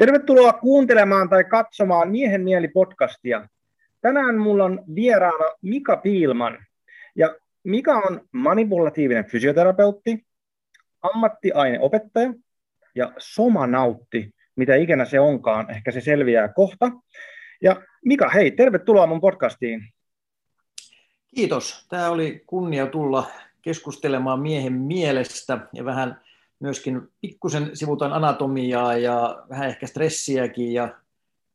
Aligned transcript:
Tervetuloa 0.00 0.52
kuuntelemaan 0.52 1.28
tai 1.28 1.44
katsomaan 1.44 2.10
Miehen 2.10 2.40
mieli 2.40 2.68
podcastia. 2.68 3.48
Tänään 4.00 4.38
mulla 4.38 4.64
on 4.64 4.84
vieraana 4.94 5.44
Mika 5.62 5.96
Piilman. 5.96 6.58
Ja 7.16 7.36
Mika 7.64 7.98
on 7.98 8.20
manipulatiivinen 8.32 9.24
fysioterapeutti, 9.24 10.26
ammattiaineopettaja 11.02 12.34
ja 12.94 13.12
somanautti, 13.18 14.34
mitä 14.56 14.74
ikinä 14.74 15.04
se 15.04 15.20
onkaan. 15.20 15.70
Ehkä 15.70 15.90
se 15.90 16.00
selviää 16.00 16.48
kohta. 16.48 16.90
Ja 17.62 17.82
Mika, 18.04 18.28
hei, 18.28 18.50
tervetuloa 18.50 19.06
mun 19.06 19.20
podcastiin. 19.20 19.80
Kiitos. 21.34 21.86
Tämä 21.88 22.10
oli 22.10 22.42
kunnia 22.46 22.86
tulla 22.86 23.30
keskustelemaan 23.62 24.40
miehen 24.40 24.72
mielestä 24.72 25.58
ja 25.72 25.84
vähän 25.84 26.20
myöskin 26.60 27.08
pikkusen 27.20 27.70
sivutaan 27.74 28.12
anatomiaa 28.12 28.96
ja 28.96 29.44
vähän 29.50 29.68
ehkä 29.68 29.86
stressiäkin 29.86 30.72
ja 30.72 30.94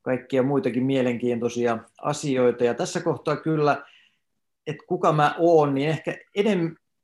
kaikkia 0.01 0.43
muitakin 0.43 0.85
mielenkiintoisia 0.85 1.77
asioita. 2.01 2.63
Ja 2.63 2.73
tässä 2.73 3.01
kohtaa 3.01 3.35
kyllä, 3.35 3.85
että 4.67 4.83
kuka 4.87 5.11
mä 5.11 5.35
oon, 5.39 5.73
niin 5.73 5.89
ehkä 5.89 6.17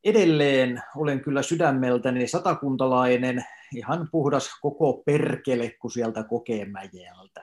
edelleen 0.03 0.81
olen 0.95 1.19
kyllä 1.19 1.41
sydämeltäni 1.41 2.27
satakuntalainen, 2.27 3.45
ihan 3.75 4.09
puhdas 4.11 4.49
koko 4.61 5.03
perkele, 5.05 5.75
kun 5.79 5.91
sieltä 5.91 6.23
Kokemäjeltä. 6.23 7.41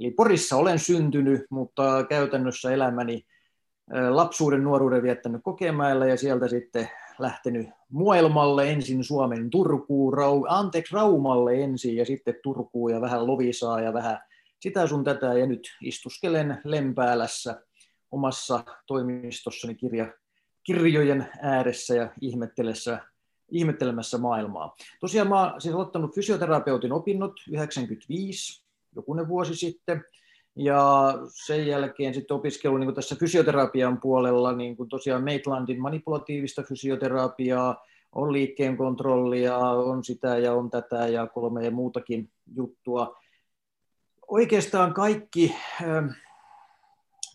Eli 0.00 0.10
Porissa 0.10 0.56
olen 0.56 0.78
syntynyt, 0.78 1.46
mutta 1.50 2.04
käytännössä 2.08 2.72
elämäni 2.72 3.26
lapsuuden, 4.10 4.64
nuoruuden 4.64 5.02
viettänyt 5.02 5.40
Kokemäellä 5.44 6.06
ja 6.06 6.16
sieltä 6.16 6.48
sitten 6.48 6.88
lähtenyt 7.22 7.68
Muelmalle 7.88 8.70
ensin 8.70 9.04
Suomen 9.04 9.50
Turkuun, 9.50 10.14
Rau, 10.14 10.44
anteeksi 10.48 10.94
Raumalle 10.94 11.62
ensin 11.64 11.96
ja 11.96 12.04
sitten 12.04 12.34
Turkuun 12.42 12.92
ja 12.92 13.00
vähän 13.00 13.26
Lovisaa 13.26 13.80
ja 13.80 13.92
vähän 13.92 14.18
sitä 14.60 14.86
sun 14.86 15.04
tätä 15.04 15.34
ja 15.34 15.46
nyt 15.46 15.76
istuskelen 15.82 16.60
Lempäälässä 16.64 17.62
omassa 18.10 18.64
toimistossani 18.86 19.74
kirja, 19.74 20.12
kirjojen 20.64 21.28
ääressä 21.40 21.94
ja 21.94 22.10
ihmettelessä, 22.20 22.98
ihmettelemässä 23.50 24.18
maailmaa. 24.18 24.76
Tosiaan 25.00 25.28
mä 25.28 25.40
olen 25.40 25.60
siis 25.60 25.74
aloittanut 25.74 26.14
fysioterapeutin 26.14 26.92
opinnot 26.92 27.32
95, 27.50 28.64
jokunen 28.96 29.28
vuosi 29.28 29.56
sitten, 29.56 30.04
ja 30.56 31.14
sen 31.28 31.66
jälkeen 31.66 32.14
sitten 32.14 32.34
opiskelu 32.34 32.76
niin 32.76 32.94
tässä 32.94 33.16
fysioterapian 33.16 34.00
puolella, 34.00 34.52
niin 34.52 34.76
kuin 34.76 34.88
tosiaan 34.88 35.24
Maitlandin 35.24 35.80
manipulatiivista 35.80 36.62
fysioterapiaa, 36.62 37.84
on 38.12 38.32
liikkeen 38.32 38.76
kontrollia, 38.76 39.58
on 39.58 40.04
sitä 40.04 40.38
ja 40.38 40.54
on 40.54 40.70
tätä 40.70 41.08
ja 41.08 41.26
kolme 41.26 41.64
ja 41.64 41.70
muutakin 41.70 42.30
juttua. 42.54 43.16
Oikeastaan 44.28 44.94
kaikki, 44.94 45.54
ähm, 45.82 46.06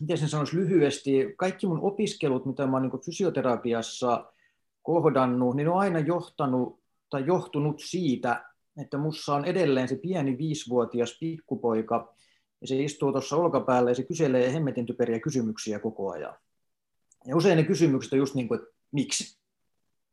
miten 0.00 0.18
sen 0.18 0.28
sanoisi 0.28 0.56
lyhyesti, 0.56 1.34
kaikki 1.36 1.66
mun 1.66 1.80
opiskelut, 1.82 2.46
mitä 2.46 2.66
mä 2.66 2.72
oon 2.72 2.82
niin 2.82 3.04
fysioterapiassa 3.04 4.32
kohdannut, 4.82 5.56
niin 5.56 5.68
on 5.68 5.78
aina 5.78 5.98
johtanut 5.98 6.80
tai 7.10 7.26
johtunut 7.26 7.80
siitä, 7.80 8.44
että 8.82 8.98
mussa 8.98 9.34
on 9.34 9.44
edelleen 9.44 9.88
se 9.88 9.96
pieni 9.96 10.38
viisivuotias 10.38 11.16
pikkupoika, 11.20 12.14
ja 12.60 12.66
se 12.66 12.82
istuu 12.82 13.12
tuossa 13.12 13.36
olkapäällä 13.36 13.90
ja 13.90 13.94
se 13.94 14.02
kyselee 14.02 14.52
hemmetin 14.52 14.86
typeriä 14.86 15.20
kysymyksiä 15.20 15.78
koko 15.78 16.10
ajan. 16.10 16.34
Ja 17.26 17.36
usein 17.36 17.56
ne 17.56 17.64
kysymykset 17.64 18.12
on 18.12 18.18
just 18.18 18.34
niin 18.34 18.48
kuin, 18.48 18.60
että 18.60 18.74
miksi? 18.92 19.38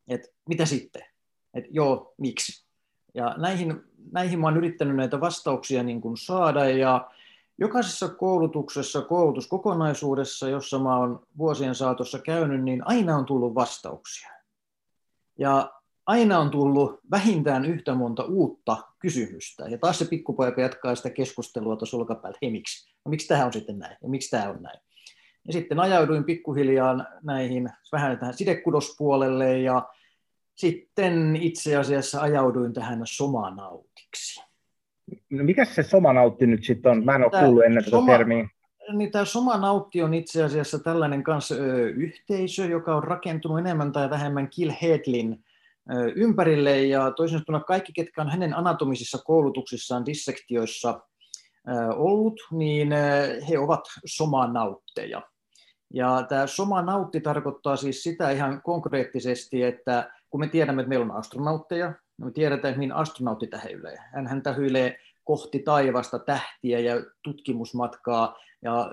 Et 0.08 0.34
mitä 0.48 0.66
sitten? 0.66 1.02
Että 1.54 1.68
joo, 1.72 2.14
miksi? 2.18 2.66
Ja 3.14 3.34
näihin, 3.38 3.82
näihin 4.12 4.40
mä 4.40 4.46
oon 4.46 4.56
yrittänyt 4.56 4.96
näitä 4.96 5.20
vastauksia 5.20 5.82
niin 5.82 6.00
kuin 6.00 6.16
saada 6.16 6.68
ja 6.68 7.10
jokaisessa 7.58 8.08
koulutuksessa, 8.08 9.02
koulutuskokonaisuudessa, 9.02 10.48
jossa 10.48 10.78
mä 10.78 10.96
oon 10.96 11.26
vuosien 11.38 11.74
saatossa 11.74 12.18
käynyt, 12.18 12.64
niin 12.64 12.86
aina 12.86 13.16
on 13.16 13.26
tullut 13.26 13.54
vastauksia. 13.54 14.30
Ja 15.38 15.75
aina 16.06 16.38
on 16.38 16.50
tullut 16.50 17.00
vähintään 17.10 17.64
yhtä 17.64 17.94
monta 17.94 18.24
uutta 18.24 18.76
kysymystä. 18.98 19.64
Ja 19.68 19.78
taas 19.78 19.98
se 19.98 20.04
pikkupoika 20.04 20.60
jatkaa 20.60 20.94
sitä 20.94 21.10
keskustelua 21.10 21.76
tuossa 21.76 21.96
olkapäällä, 21.96 22.38
hei 22.42 22.50
miksi? 22.50 22.90
No, 23.04 23.10
miksi 23.10 23.28
tämä 23.28 23.44
on 23.44 23.52
sitten 23.52 23.78
näin? 23.78 23.96
Ja 24.02 24.08
miksi 24.08 24.30
tämä 24.30 24.50
on 24.50 24.62
näin? 24.62 24.80
Ja 25.46 25.52
sitten 25.52 25.80
ajauduin 25.80 26.24
pikkuhiljaa 26.24 27.04
näihin 27.22 27.70
vähän 27.92 28.18
tähän 28.18 28.34
sidekudospuolelle 28.34 29.58
ja 29.58 29.88
sitten 30.54 31.36
itse 31.36 31.76
asiassa 31.76 32.20
ajauduin 32.20 32.72
tähän 32.72 33.00
somanautiksi. 33.04 34.42
No 35.30 35.44
mikä 35.44 35.64
se 35.64 35.82
somanautti 35.82 36.46
nyt 36.46 36.64
sitten 36.64 36.92
on? 36.92 37.04
Mä 37.04 37.14
en 37.14 37.22
ole 37.22 37.30
tämä 37.30 37.42
kuullut 37.44 37.64
ennen 37.64 37.84
tätä 37.84 37.96
termiä. 38.06 38.48
Niin 38.92 39.12
tämä 39.12 39.24
somanautti 39.24 40.02
on 40.02 40.14
itse 40.14 40.44
asiassa 40.44 40.78
tällainen 40.78 41.22
kanssa 41.22 41.54
ö, 41.54 41.88
yhteisö, 41.88 42.64
joka 42.64 42.96
on 42.96 43.04
rakentunut 43.04 43.58
enemmän 43.58 43.92
tai 43.92 44.10
vähemmän 44.10 44.48
Kill 44.48 44.72
Hedlin 44.82 45.44
ympärille 46.14 46.82
ja 46.82 47.10
toisin 47.10 47.32
sanottuna 47.32 47.60
kaikki, 47.60 47.92
ketkä 47.92 48.22
on 48.22 48.30
hänen 48.30 48.56
anatomisissa 48.56 49.18
koulutuksissaan 49.24 50.06
dissektioissa 50.06 51.00
ollut, 51.96 52.40
niin 52.52 52.88
he 53.48 53.58
ovat 53.58 53.84
somanautteja. 54.06 55.22
Ja 55.94 56.26
tämä 56.28 56.46
somanautti 56.46 57.20
tarkoittaa 57.20 57.76
siis 57.76 58.02
sitä 58.02 58.30
ihan 58.30 58.62
konkreettisesti, 58.62 59.62
että 59.62 60.10
kun 60.30 60.40
me 60.40 60.48
tiedämme, 60.48 60.82
että 60.82 60.88
meillä 60.88 61.04
on 61.04 61.18
astronautteja, 61.18 61.86
niin 61.86 62.26
me 62.26 62.30
tiedetään, 62.32 62.78
mihin 62.78 62.92
astronautti 62.92 63.46
tähyilee. 63.46 63.96
Hän 64.28 64.42
tähyilee 64.42 64.98
kohti 65.24 65.58
taivasta 65.58 66.18
tähtiä 66.18 66.78
ja 66.78 66.94
tutkimusmatkaa 67.22 68.36
ja 68.62 68.90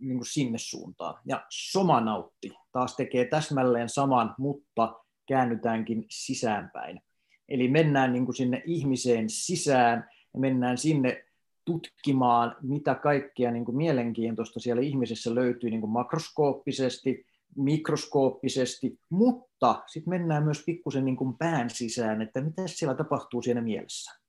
niin 0.00 0.16
kuin 0.16 0.26
sinne 0.26 0.58
suuntaan. 0.58 1.14
Ja 1.24 1.46
somanautti 1.48 2.52
taas 2.72 2.96
tekee 2.96 3.24
täsmälleen 3.24 3.88
saman, 3.88 4.34
mutta 4.38 4.92
käännytäänkin 5.26 6.06
sisäänpäin. 6.10 7.00
Eli 7.48 7.68
mennään 7.68 8.12
niin 8.12 8.24
kuin 8.24 8.36
sinne 8.36 8.62
ihmiseen 8.66 9.30
sisään 9.30 10.10
ja 10.34 10.40
mennään 10.40 10.78
sinne 10.78 11.24
tutkimaan, 11.64 12.56
mitä 12.62 12.94
kaikkea 12.94 13.50
niin 13.50 13.64
kuin 13.64 13.76
mielenkiintoista 13.76 14.60
siellä 14.60 14.82
ihmisessä 14.82 15.34
löytyy 15.34 15.70
niin 15.70 15.80
kuin 15.80 15.90
makroskooppisesti, 15.90 17.26
mikroskooppisesti, 17.56 18.98
mutta 19.10 19.82
sitten 19.86 20.10
mennään 20.10 20.44
myös 20.44 20.62
pikkusen 20.66 21.04
niin 21.04 21.16
kuin 21.16 21.34
pään 21.38 21.70
sisään, 21.70 22.22
että 22.22 22.40
mitä 22.40 22.62
siellä 22.66 22.94
tapahtuu 22.94 23.42
siinä 23.42 23.60
mielessä. 23.60 24.20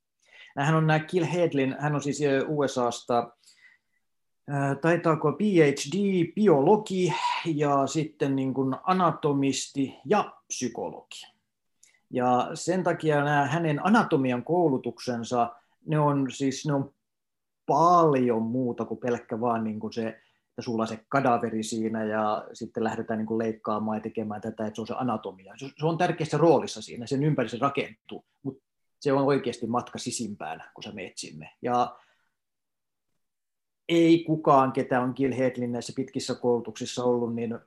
Nämähän 0.56 0.75
on 0.75 0.88
nämä 0.88 1.00
Kill 1.00 1.25
Hedlin, 1.25 1.75
hän 1.79 1.96
on 1.96 2.02
siis 2.02 2.19
USAsta 2.47 3.31
taitaako 4.81 5.31
PhD, 5.31 6.25
biologi 6.35 7.14
ja 7.56 7.88
sitten 7.88 8.35
niin 8.35 8.53
kuin 8.53 8.75
anatomisti 8.84 9.96
ja 10.06 10.34
psykologi. 10.47 11.28
Ja 12.09 12.50
sen 12.53 12.84
takia 12.84 13.24
nämä 13.24 13.46
hänen 13.46 13.85
anatomian 13.85 14.44
koulutuksensa, 14.44 15.56
ne 15.85 16.00
on 16.00 16.31
siis 16.31 16.66
ne 16.66 16.74
on 16.74 16.94
paljon 17.66 18.41
muuta 18.41 18.85
kuin 18.85 19.00
pelkkä 19.00 19.40
vaan 19.40 19.63
niin 19.63 19.80
kuin 19.80 19.94
se, 19.94 20.08
että 20.08 20.62
sulla 20.62 20.84
on 20.84 20.88
se 20.88 21.06
kadaveri 21.09 21.63
siinä 21.63 22.03
ja 22.03 22.47
sitten 22.53 22.84
lähdetään 22.84 23.18
niin 23.18 23.28
kuin 23.28 23.38
leikkaamaan 23.38 23.97
ja 23.97 24.02
tekemään 24.02 24.41
tätä, 24.41 24.68
että 24.68 24.75
se 24.75 24.81
on 24.81 24.88
se 24.88 24.94
anatomia. 24.97 25.53
Se 25.58 25.85
on 25.85 25.97
tärkeässä 25.97 26.38
roolissa 26.38 26.81
siinä, 26.81 27.06
sen 27.06 27.24
ympäri 27.24 27.50
se 27.50 27.58
rakentuu, 27.62 28.25
mutta 28.44 28.64
se 29.00 29.14
on 29.14 29.25
oikeasti 29.25 29.68
matka 29.68 29.97
sisimpään, 29.97 30.64
kun 30.74 30.84
sä 30.84 30.91
meet 30.91 31.18
sinne. 31.18 31.50
Ja 31.62 31.97
ei 33.89 34.23
kukaan, 34.23 34.71
ketä 34.71 35.01
on 35.01 35.13
Gil 35.15 35.35
Hedlin 35.37 35.71
näissä 35.71 35.93
pitkissä 35.95 36.35
koulutuksissa 36.35 37.03
ollut, 37.03 37.35
niin 37.35 37.59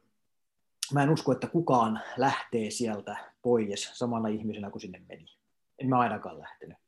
mä 0.92 1.02
en 1.02 1.10
usko, 1.10 1.32
että 1.32 1.46
kukaan 1.46 2.00
lähtee 2.16 2.70
sieltä 2.70 3.16
pois 3.42 3.90
samana 3.92 4.28
ihmisenä 4.28 4.70
kuin 4.70 4.80
sinne 4.80 5.02
meni. 5.08 5.26
En 5.78 5.88
mä 5.88 5.98
ainakaan 5.98 6.38
lähtenyt. 6.38 6.78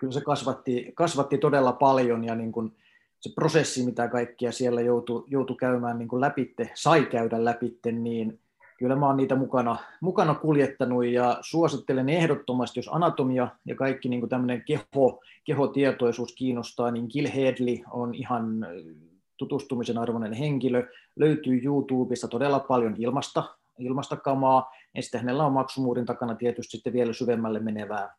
Kyllä 0.00 0.12
se 0.12 0.20
kasvatti, 0.20 0.92
kasvatti 0.94 1.38
todella 1.38 1.72
paljon 1.72 2.24
ja 2.24 2.34
niin 2.34 2.52
kuin 2.52 2.76
se 3.20 3.30
prosessi, 3.34 3.84
mitä 3.84 4.08
kaikkia 4.08 4.52
siellä 4.52 4.80
joutui, 4.80 5.24
joutui 5.26 5.56
käymään 5.56 5.98
niin 5.98 6.08
kuin 6.08 6.20
läpitte, 6.20 6.70
sai 6.74 7.06
käydä 7.06 7.44
läpitte, 7.44 7.92
niin 7.92 8.40
kyllä 8.80 8.96
mä 8.96 9.06
oon 9.06 9.16
niitä 9.16 9.36
mukana, 9.36 9.76
mukana 10.00 10.34
kuljettanut 10.34 11.04
ja 11.04 11.38
suosittelen 11.40 12.08
ehdottomasti, 12.08 12.78
jos 12.78 12.88
anatomia 12.92 13.48
ja 13.64 13.74
kaikki 13.74 14.08
niin 14.08 14.28
tämmöinen 14.28 14.62
keho, 14.66 15.20
kehotietoisuus 15.44 16.34
kiinnostaa, 16.34 16.90
niin 16.90 17.06
Gil 17.12 17.28
Hedley 17.34 17.78
on 17.90 18.14
ihan 18.14 18.66
tutustumisen 19.36 19.98
arvoinen 19.98 20.32
henkilö. 20.32 20.86
Löytyy 21.16 21.60
YouTubesta 21.64 22.28
todella 22.28 22.60
paljon 22.60 22.94
ilmasta, 22.98 23.44
ilmasta 23.78 24.16
kamaa, 24.16 24.72
ja 24.94 25.02
sitten 25.02 25.20
hänellä 25.20 25.46
on 25.46 25.52
maksumuurin 25.52 26.06
takana 26.06 26.34
tietysti 26.34 26.76
sitten 26.76 26.92
vielä 26.92 27.12
syvemmälle 27.12 27.60
menevää 27.60 28.14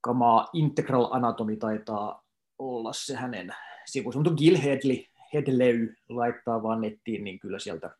kamaa. 0.00 0.48
Integral 0.52 1.08
Anatomy 1.10 1.56
taitaa 1.56 2.24
olla 2.58 2.92
se 2.92 3.16
hänen 3.16 3.54
sivunsa, 3.86 4.18
mutta 4.18 4.34
Gil 4.34 4.58
Hedley, 4.62 5.04
Hedley 5.32 5.94
laittaa 6.08 6.62
vaan 6.62 6.80
nettiin, 6.80 7.24
niin 7.24 7.38
kyllä 7.38 7.58
sieltä 7.58 7.90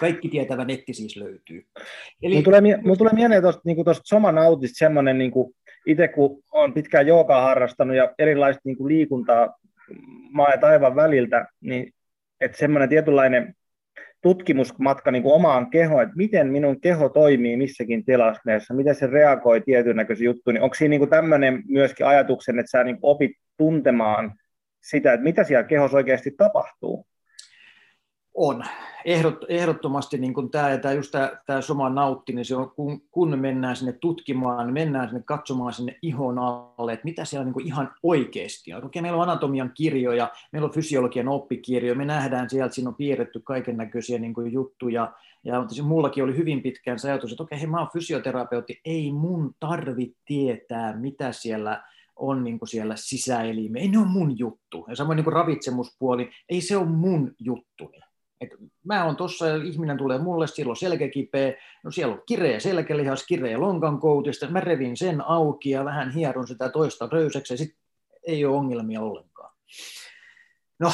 kaikki 0.00 0.28
tietävä 0.28 0.64
netti 0.64 0.94
siis 0.94 1.16
löytyy. 1.16 1.66
Eli... 2.22 2.34
Mulla 2.34 2.44
tulee, 2.44 2.60
mulla 2.82 2.96
tulee 2.96 3.12
mieleen 3.12 3.42
tuosta 3.42 3.62
niin 3.64 3.76
soman 4.04 4.38
autista 4.38 4.78
semmoinen, 4.78 5.18
niin 5.18 5.30
kuin, 5.30 5.54
itse 5.86 6.08
kun 6.08 6.42
olen 6.52 6.72
pitkään 6.72 7.06
joogaa 7.06 7.42
harrastanut 7.42 7.96
ja 7.96 8.14
erilaista 8.18 8.60
niin 8.64 8.76
kuin 8.76 8.88
liikuntaa 8.88 9.58
maa 10.30 10.50
ja 10.50 10.58
taivaan 10.58 10.96
väliltä, 10.96 11.46
niin 11.60 11.92
että 12.40 12.58
semmoinen 12.58 12.88
tietynlainen 12.88 13.54
tutkimusmatka 14.22 15.10
niin 15.10 15.22
kuin 15.22 15.34
omaan 15.34 15.70
kehoon, 15.70 16.02
että 16.02 16.16
miten 16.16 16.46
minun 16.46 16.80
keho 16.80 17.08
toimii 17.08 17.56
missäkin 17.56 18.04
tilanteessa, 18.04 18.74
miten 18.74 18.94
se 18.94 19.06
reagoi 19.06 19.60
tietyn 19.60 19.96
näköisiin 19.96 20.26
juttuihin, 20.26 20.54
niin 20.54 20.62
onko 20.62 20.74
siinä 20.74 20.90
niin 20.90 21.00
kuin 21.00 21.10
tämmöinen 21.10 21.62
myöskin 21.68 22.06
ajatuksen, 22.06 22.58
että 22.58 22.70
sä 22.70 22.84
niin 22.84 22.98
opit 23.02 23.32
tuntemaan 23.56 24.32
sitä, 24.82 25.12
että 25.12 25.24
mitä 25.24 25.44
siellä 25.44 25.64
kehossa 25.64 25.96
oikeasti 25.96 26.30
tapahtuu? 26.30 27.06
On. 28.36 28.64
Ehdot, 29.04 29.44
ehdottomasti 29.48 30.18
niin 30.18 30.34
kuin 30.34 30.50
tämä, 30.50 30.78
tämä, 30.78 30.94
just 30.94 31.12
tämä, 31.12 31.32
tämä 31.46 31.60
soma 31.60 31.90
nautti, 31.90 32.32
niin 32.32 32.44
se 32.44 32.56
on, 32.56 32.70
kun, 32.70 33.00
kun 33.10 33.38
mennään 33.38 33.76
sinne 33.76 33.92
tutkimaan, 33.92 34.66
niin 34.66 34.74
mennään 34.74 35.08
sinne 35.08 35.22
katsomaan 35.24 35.72
sinne 35.72 35.98
ihon 36.02 36.38
alle, 36.38 36.92
että 36.92 37.04
mitä 37.04 37.24
siellä 37.24 37.44
niin 37.44 37.52
kuin 37.52 37.66
ihan 37.66 37.94
oikeasti 38.02 38.74
on. 38.74 38.84
Okei, 38.84 39.02
meillä 39.02 39.16
on 39.16 39.28
anatomian 39.28 39.72
kirjoja, 39.74 40.30
meillä 40.52 40.66
on 40.66 40.74
fysiologian 40.74 41.28
oppikirjoja, 41.28 41.94
me 41.94 42.04
nähdään 42.04 42.50
sieltä, 42.50 42.74
siinä 42.74 42.88
on 42.88 42.94
piirretty 42.94 43.40
kaiken 43.40 43.76
näköisiä 43.76 44.18
niin 44.18 44.52
juttuja, 44.52 45.12
ja 45.44 45.64
mullakin 45.82 46.24
oli 46.24 46.36
hyvin 46.36 46.62
pitkään 46.62 46.98
se 46.98 47.10
ajatus, 47.10 47.32
että 47.32 47.42
okei, 47.42 47.58
hei, 47.58 47.66
mä 47.66 47.78
oon 47.78 47.90
fysioterapeutti, 47.92 48.80
ei 48.84 49.12
mun 49.12 49.54
tarvitse 49.60 50.18
tietää, 50.24 50.96
mitä 50.96 51.32
siellä 51.32 51.82
on 52.16 52.44
niin 52.44 52.58
kuin 52.58 52.68
siellä 52.68 52.96
sisäelimiä, 52.96 53.82
ei 53.82 53.88
ne 53.88 53.98
ole 53.98 54.06
mun 54.06 54.38
juttu. 54.38 54.84
Ja 54.88 54.96
samoin 54.96 55.16
niin 55.16 55.24
kuin 55.24 55.34
ravitsemuspuoli, 55.34 56.30
ei 56.48 56.60
se 56.60 56.76
ole 56.76 56.86
mun 56.86 57.34
juttu. 57.38 57.92
Et 58.40 58.50
mä 58.84 59.04
oon 59.04 59.16
tuossa, 59.16 59.56
ihminen 59.56 59.98
tulee 59.98 60.18
mulle, 60.18 60.46
siellä 60.46 60.70
on 60.70 60.76
selkäkipeä, 60.76 61.54
no 61.84 61.90
siellä 61.90 62.14
on 62.14 62.22
kireä 62.26 62.60
selkälihas, 62.60 63.26
kireä 63.26 63.60
lonkan 63.60 64.00
koutista, 64.00 64.50
mä 64.50 64.60
revin 64.60 64.96
sen 64.96 65.20
auki 65.20 65.70
ja 65.70 65.84
vähän 65.84 66.10
hieron 66.10 66.48
sitä 66.48 66.68
toista 66.68 67.08
röyseksi 67.12 67.54
ja 67.54 67.58
sitten 67.58 67.78
ei 68.26 68.44
ole 68.44 68.56
ongelmia 68.56 69.00
ollenkaan. 69.00 69.54
No, 70.78 70.92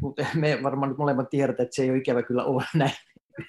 mutta 0.00 0.26
me 0.34 0.58
varmaan 0.62 0.88
nyt 0.88 0.98
molemmat 0.98 1.30
tiedetään, 1.30 1.64
että 1.64 1.74
se 1.76 1.82
ei 1.82 1.90
ole 1.90 1.98
ikävä 1.98 2.22
kyllä 2.22 2.44
ole 2.44 2.64
näin 2.74 2.92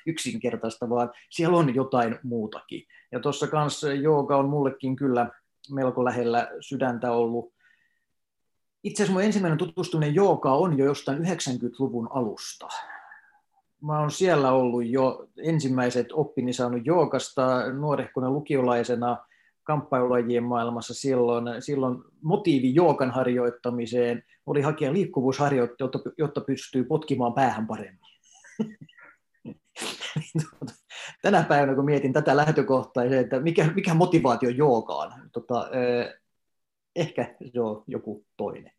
yksinkertaista, 0.05 0.89
vaan 0.89 1.11
siellä 1.29 1.57
on 1.57 1.75
jotain 1.75 2.19
muutakin. 2.23 2.83
Ja 3.11 3.19
tuossa 3.19 3.47
kanssa 3.47 3.93
jooga 3.93 4.37
on 4.37 4.49
mullekin 4.49 4.95
kyllä 4.95 5.29
melko 5.71 6.05
lähellä 6.05 6.51
sydäntä 6.59 7.11
ollut. 7.11 7.53
Itse 8.83 9.03
asiassa 9.03 9.13
mun 9.13 9.23
ensimmäinen 9.23 9.57
tutustuminen 9.57 10.15
jooga 10.15 10.53
on 10.53 10.77
jo 10.77 10.85
jostain 10.85 11.19
90-luvun 11.19 12.07
alusta 12.11 12.67
mä 13.85 13.99
oon 13.99 14.11
siellä 14.11 14.51
ollut 14.51 14.85
jo 14.85 15.27
ensimmäiset 15.43 16.11
oppini 16.11 16.53
saanut 16.53 16.85
joogasta 16.85 17.73
nuorehkona 17.73 18.29
lukiolaisena 18.31 19.17
kamppailulajien 19.63 20.43
maailmassa 20.43 20.93
silloin, 20.93 21.61
silloin 21.61 21.97
motiivi 22.21 22.75
joogan 22.75 23.11
harjoittamiseen 23.11 24.23
oli 24.45 24.61
hakea 24.61 24.93
liikkuvuusharjoitteita, 24.93 25.83
jotta, 25.83 25.99
jotta 26.17 26.41
pystyy 26.41 26.83
potkimaan 26.83 27.33
päähän 27.33 27.67
paremmin. 27.67 27.99
Tänä 31.21 31.43
päivänä, 31.43 31.75
kun 31.75 31.85
mietin 31.85 32.13
tätä 32.13 32.37
lähtökohtaa, 32.37 33.03
että 33.03 33.39
mikä, 33.39 33.71
mikä 33.75 33.93
motivaatio 33.93 34.49
joogaan, 34.49 35.29
tota, 35.31 35.69
ehkä 36.95 37.35
se 37.53 37.61
on 37.61 37.83
joku 37.87 38.25
toinen. 38.37 38.74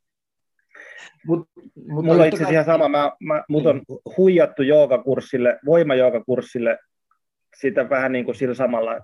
Mut, 1.26 1.49
mut 1.88 2.05
Mulla 2.05 2.23
on 2.23 2.28
itse 2.28 2.37
asiassa 2.37 2.52
ihan 2.52 2.64
sama. 2.64 2.88
Mä, 2.88 3.12
mä, 3.20 3.44
mut 3.49 3.67
on 3.67 3.82
huijattu 4.17 4.62
joogakurssille, 4.62 5.58
voimajoogakurssille 5.67 6.78
sitä 7.61 7.90
vähän 7.90 8.12
niin 8.12 8.25
kuin 8.25 8.34
sillä 8.34 8.55
samalla, 8.55 9.00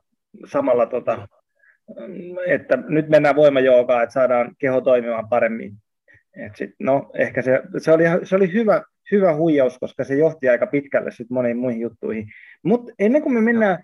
samalla 0.46 0.86
tota, 0.86 1.28
että 2.46 2.76
nyt 2.76 3.08
mennään 3.08 3.36
voimajoogaan, 3.36 4.02
että 4.02 4.12
saadaan 4.12 4.54
keho 4.58 4.80
toimimaan 4.80 5.28
paremmin. 5.28 5.74
Et 6.46 6.56
sit, 6.56 6.70
no, 6.78 7.10
ehkä 7.14 7.42
se, 7.42 7.62
se, 7.78 7.92
oli, 7.92 8.04
se 8.24 8.36
oli 8.36 8.52
hyvä, 8.52 8.82
hyvä 9.10 9.34
huijaus, 9.34 9.78
koska 9.78 10.04
se 10.04 10.14
johti 10.14 10.48
aika 10.48 10.66
pitkälle 10.66 11.10
sit 11.10 11.30
moniin 11.30 11.56
muihin 11.56 11.80
juttuihin. 11.80 12.28
Mutta 12.62 12.92
ennen 12.98 13.22
kuin 13.22 13.34
me 13.34 13.40
mennään, 13.40 13.78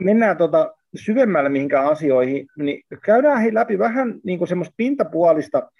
mennään 0.00 0.36
tota 0.36 0.74
syvemmälle 0.94 1.48
mihinkään 1.48 1.86
asioihin, 1.86 2.46
niin 2.58 2.82
käydään 3.04 3.54
läpi 3.54 3.78
vähän 3.78 4.14
niin 4.24 4.38
kuin 4.38 4.48
semmoista 4.48 4.74
pintapuolista 4.76 5.70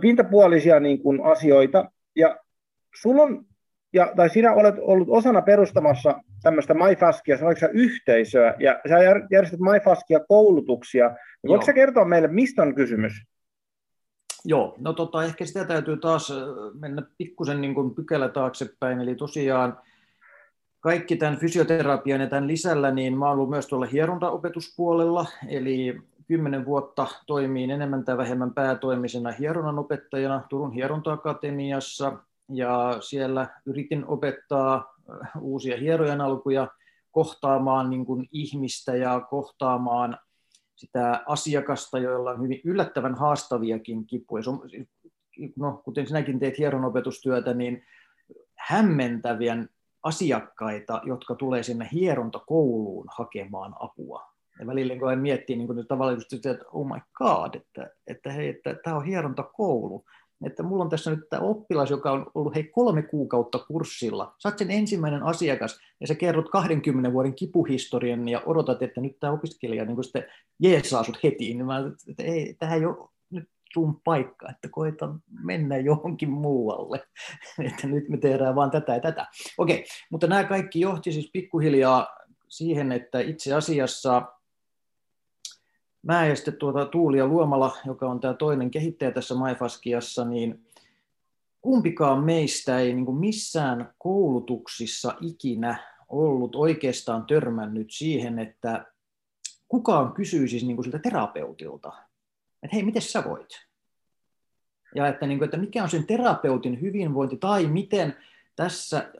pintapuolisia 0.00 0.80
niin 0.80 1.02
kuin 1.02 1.24
asioita, 1.24 1.90
ja 2.16 2.36
sulla 3.00 3.22
on, 3.22 3.44
ja, 3.92 4.12
tai 4.16 4.30
sinä 4.30 4.52
olet 4.52 4.74
ollut 4.78 5.08
osana 5.10 5.42
perustamassa 5.42 6.20
tämmöistä 6.42 6.74
MyFaskia, 6.74 7.38
sanoitko 7.38 7.60
sä 7.60 7.68
yhteisöä, 7.72 8.54
ja 8.58 8.80
sä 8.88 8.98
järjestät 9.30 9.60
MyFaskia 9.60 10.20
koulutuksia. 10.28 11.08
Niin 11.08 11.48
voitko 11.48 11.66
sä 11.66 11.72
kertoa 11.72 12.04
meille, 12.04 12.28
mistä 12.28 12.62
on 12.62 12.74
kysymys? 12.74 13.12
Joo, 14.44 14.76
no 14.78 14.92
tota, 14.92 15.24
ehkä 15.24 15.44
sitä 15.44 15.64
täytyy 15.64 15.96
taas 15.96 16.32
mennä 16.80 17.02
pikkusen 17.18 17.60
niin 17.60 17.74
kuin 17.74 17.94
pykälä 17.94 18.28
taaksepäin, 18.28 19.00
eli 19.00 19.14
tosiaan 19.14 19.78
kaikki 20.80 21.16
tämän 21.16 21.38
fysioterapian 21.38 22.20
ja 22.20 22.26
tämän 22.26 22.48
lisällä, 22.48 22.90
niin 22.90 23.18
mä 23.18 23.24
oon 23.24 23.34
ollut 23.34 23.50
myös 23.50 23.66
tuolla 23.66 23.86
hierontaopetuspuolella, 23.86 25.26
eli 25.48 26.02
kymmenen 26.32 26.64
vuotta 26.64 27.06
toimiin 27.26 27.70
enemmän 27.70 28.04
tai 28.04 28.16
vähemmän 28.16 28.54
päätoimisena 28.54 29.32
hieronnan 29.32 29.78
opettajana 29.78 30.42
Turun 30.50 30.72
hieronta-akatemiassa 30.72 32.18
ja 32.48 32.96
siellä 33.00 33.60
yritin 33.66 34.06
opettaa 34.06 34.74
äh, 34.76 35.30
uusia 35.40 35.76
hierojan 35.76 36.20
alkuja 36.20 36.68
kohtaamaan 37.10 37.90
niin 37.90 38.06
kuin 38.06 38.28
ihmistä 38.32 38.96
ja 38.96 39.20
kohtaamaan 39.20 40.18
sitä 40.76 41.22
asiakasta, 41.26 41.98
joilla 41.98 42.30
on 42.30 42.42
hyvin 42.42 42.60
yllättävän 42.64 43.14
haastaviakin 43.14 44.06
kipuja. 44.06 44.42
No, 45.56 45.82
kuten 45.84 46.06
sinäkin 46.06 46.38
teet 46.38 46.58
hieronopetustyötä, 46.58 47.54
niin 47.54 47.82
hämmentävien 48.56 49.68
asiakkaita, 50.02 51.00
jotka 51.04 51.34
tulee 51.34 51.62
sinne 51.62 51.88
hierontakouluun 51.92 53.06
hakemaan 53.16 53.74
apua. 53.80 54.31
Ja 54.60 54.66
välillä 54.66 54.98
kun 54.98 55.18
miettii 55.18 55.56
niin 55.56 55.66
kuin 55.66 55.86
tavallaan 55.86 56.16
just, 56.16 56.32
että 56.32 56.64
oh 56.72 56.86
my 56.86 57.00
god, 57.14 57.54
että, 57.54 57.90
että 58.06 58.32
hei, 58.32 58.48
että 58.48 58.74
tämä 58.84 58.96
on 58.96 59.04
hierontakoulu. 59.04 60.04
Että 60.46 60.62
mulla 60.62 60.84
on 60.84 60.90
tässä 60.90 61.10
nyt 61.10 61.28
tämä 61.30 61.42
oppilas, 61.42 61.90
joka 61.90 62.10
on 62.12 62.30
ollut 62.34 62.54
hei 62.54 62.64
kolme 62.64 63.02
kuukautta 63.02 63.58
kurssilla. 63.58 64.34
Sä 64.42 64.52
sen 64.56 64.70
ensimmäinen 64.70 65.22
asiakas 65.22 65.80
ja 66.00 66.06
sä 66.06 66.14
kerrot 66.14 66.48
20 66.50 67.12
vuoden 67.12 67.34
kipuhistorian 67.34 68.28
ja 68.28 68.42
odotat, 68.46 68.82
että 68.82 69.00
nyt 69.00 69.16
tämä 69.20 69.32
opiskelija 69.32 69.84
niin 69.84 70.04
sitten 70.04 70.24
jeesaa 70.60 71.04
sut 71.04 71.22
heti. 71.22 71.54
Niin 71.54 71.66
mä, 71.66 71.82
että 72.08 72.22
ei, 72.22 72.56
tähän 72.58 72.78
ei 72.78 72.86
ole 72.86 73.08
nyt 73.30 73.48
sun 73.72 74.00
paikka, 74.04 74.50
että 74.50 74.68
koita 74.70 75.14
mennä 75.44 75.76
johonkin 75.76 76.30
muualle. 76.30 77.02
että 77.72 77.86
nyt 77.86 78.08
me 78.08 78.16
tehdään 78.16 78.54
vaan 78.54 78.70
tätä 78.70 78.94
ja 78.94 79.00
tätä. 79.00 79.26
Okei, 79.58 79.84
mutta 80.10 80.26
nämä 80.26 80.44
kaikki 80.44 80.80
johti 80.80 81.12
siis 81.12 81.30
pikkuhiljaa 81.32 82.08
siihen, 82.48 82.92
että 82.92 83.20
itse 83.20 83.54
asiassa 83.54 84.22
mä 86.02 86.26
ja 86.26 86.36
sitten 86.36 86.56
tuota 86.56 86.86
Tuulia 86.86 87.26
Luomala, 87.26 87.76
joka 87.86 88.10
on 88.10 88.20
tämä 88.20 88.34
toinen 88.34 88.70
kehittäjä 88.70 89.10
tässä 89.10 89.34
MyFaskiassa, 89.34 90.24
niin 90.24 90.66
kumpikaan 91.60 92.24
meistä 92.24 92.78
ei 92.78 92.94
niin 92.94 93.16
missään 93.16 93.94
koulutuksissa 93.98 95.14
ikinä 95.20 95.76
ollut 96.08 96.56
oikeastaan 96.56 97.26
törmännyt 97.26 97.90
siihen, 97.90 98.38
että 98.38 98.86
kukaan 99.68 100.12
kysyisi 100.12 100.66
niin 100.66 100.76
kuin 100.76 100.84
siltä 100.84 100.98
terapeutilta, 100.98 101.92
että 102.62 102.76
hei, 102.76 102.82
miten 102.82 103.02
sä 103.02 103.24
voit? 103.24 103.66
Ja 104.94 105.08
että, 105.08 105.26
niin 105.26 105.38
kuin, 105.38 105.44
että 105.44 105.56
mikä 105.56 105.82
on 105.82 105.90
sen 105.90 106.06
terapeutin 106.06 106.80
hyvinvointi 106.80 107.36
tai 107.36 107.66
miten 107.66 108.16
tässä 108.56 109.12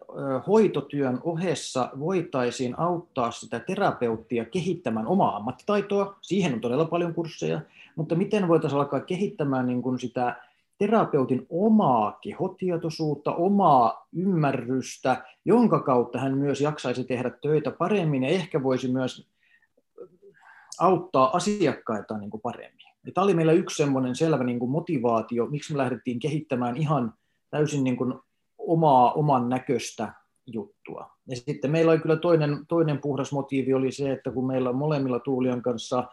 hoitotyön 0.47 1.21
ohessa 1.25 1.91
voitaisiin 1.99 2.79
auttaa 2.79 3.31
sitä 3.31 3.61
terapeuttia 3.61 4.45
kehittämään 4.45 5.07
omaa 5.07 5.37
ammattitaitoa, 5.37 6.17
siihen 6.21 6.55
on 6.55 6.61
todella 6.61 6.85
paljon 6.85 7.15
kursseja, 7.15 7.61
mutta 7.97 8.15
miten 8.15 8.49
voitaisiin 8.49 8.79
alkaa 8.79 9.01
kehittämään 9.01 9.67
niin 9.67 9.83
kuin 9.83 9.99
sitä 9.99 10.37
terapeutin 10.79 11.47
omaa 11.51 12.19
kehotietoisuutta, 12.21 13.35
omaa 13.35 14.07
ymmärrystä, 14.17 15.25
jonka 15.45 15.81
kautta 15.81 16.19
hän 16.19 16.39
myös 16.39 16.61
jaksaisi 16.61 17.05
tehdä 17.05 17.31
töitä 17.31 17.71
paremmin 17.71 18.23
ja 18.23 18.29
ehkä 18.29 18.63
voisi 18.63 18.89
myös 18.89 19.27
auttaa 20.81 21.37
asiakkaita 21.37 22.19
niin 22.19 22.31
kuin 22.31 22.41
paremmin. 22.41 22.87
Ja 23.07 23.13
tämä 23.13 23.25
oli 23.25 23.35
meillä 23.35 23.53
yksi 23.53 23.83
selvä 24.13 24.45
niin 24.45 24.59
kuin 24.59 24.71
motivaatio, 24.71 25.47
miksi 25.47 25.73
me 25.73 25.79
lähdettiin 25.79 26.19
kehittämään 26.19 26.77
ihan 26.77 27.15
täysin 27.51 27.85
niin 27.85 27.97
kuin 27.97 28.15
omaa, 28.67 29.13
oman 29.13 29.49
näköistä 29.49 30.13
juttua. 30.47 31.11
Ja 31.29 31.37
sitten 31.37 31.71
meillä 31.71 31.93
oli 31.93 32.01
kyllä 32.01 32.17
toinen, 32.17 32.67
toinen 32.69 33.01
puhdas 33.01 33.33
motiivi 33.33 33.75
oli 33.75 33.93
se, 33.93 34.13
että 34.13 34.31
kun 34.31 34.47
meillä 34.47 34.71
on 34.71 34.77
molemmilla 34.77 35.21
Tuulian 35.21 35.63
kanssa 35.63 36.09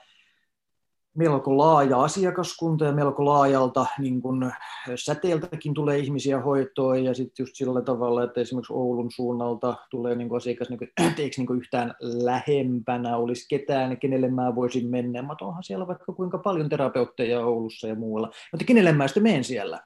melko 1.15 1.57
laaja 1.57 2.03
asiakaskunta 2.03 2.85
ja 2.85 2.91
melko 2.91 3.25
laajalta 3.25 3.85
niin 3.99 4.21
kun, 4.21 4.51
säteeltäkin 4.95 5.73
tulee 5.73 5.97
ihmisiä 5.97 6.41
hoitoon 6.41 7.03
ja 7.03 7.13
sitten 7.13 7.43
just 7.43 7.55
sillä 7.55 7.81
tavalla, 7.81 8.23
että 8.23 8.41
esimerkiksi 8.41 8.73
Oulun 8.73 9.11
suunnalta 9.11 9.75
tulee 9.91 10.15
niin 10.15 10.35
asiakas, 10.35 10.69
niin 10.69 10.77
kuin, 10.77 10.89
eikö 11.17 11.35
niin 11.41 11.57
yhtään 11.57 11.93
lähempänä 12.01 13.17
olisi 13.17 13.47
ketään, 13.49 13.97
kenelle 13.97 14.27
mä 14.27 14.55
voisin 14.55 14.89
mennä. 14.89 15.21
Mä 15.21 15.35
onhan 15.41 15.63
siellä 15.63 15.87
vaikka 15.87 16.13
kuinka 16.13 16.37
paljon 16.37 16.69
terapeutteja 16.69 17.45
Oulussa 17.45 17.87
ja 17.87 17.95
muualla, 17.95 18.31
mutta 18.51 18.65
kenelle 18.65 18.91
mä 18.91 19.07
sitten 19.07 19.23
menen 19.23 19.43
siellä? 19.43 19.79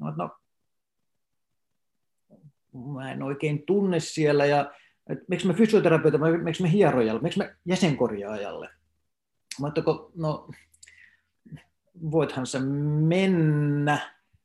No, 0.00 0.12
no, 0.16 0.30
mä 2.94 3.12
en 3.12 3.22
oikein 3.22 3.66
tunne 3.66 4.00
siellä 4.00 4.46
ja 4.46 4.72
miksi 5.28 5.46
me 5.46 5.54
fysioterapeuta, 5.54 6.18
miksi 6.42 6.62
me 6.62 6.72
hierojalle, 6.72 7.20
miksi 7.20 7.38
me 7.38 7.56
jäsenkorjaajalle? 7.64 8.68
Mä 9.60 9.72
no 10.14 10.48
voithan 12.10 12.46
se 12.46 12.58
mennä, 13.06 13.98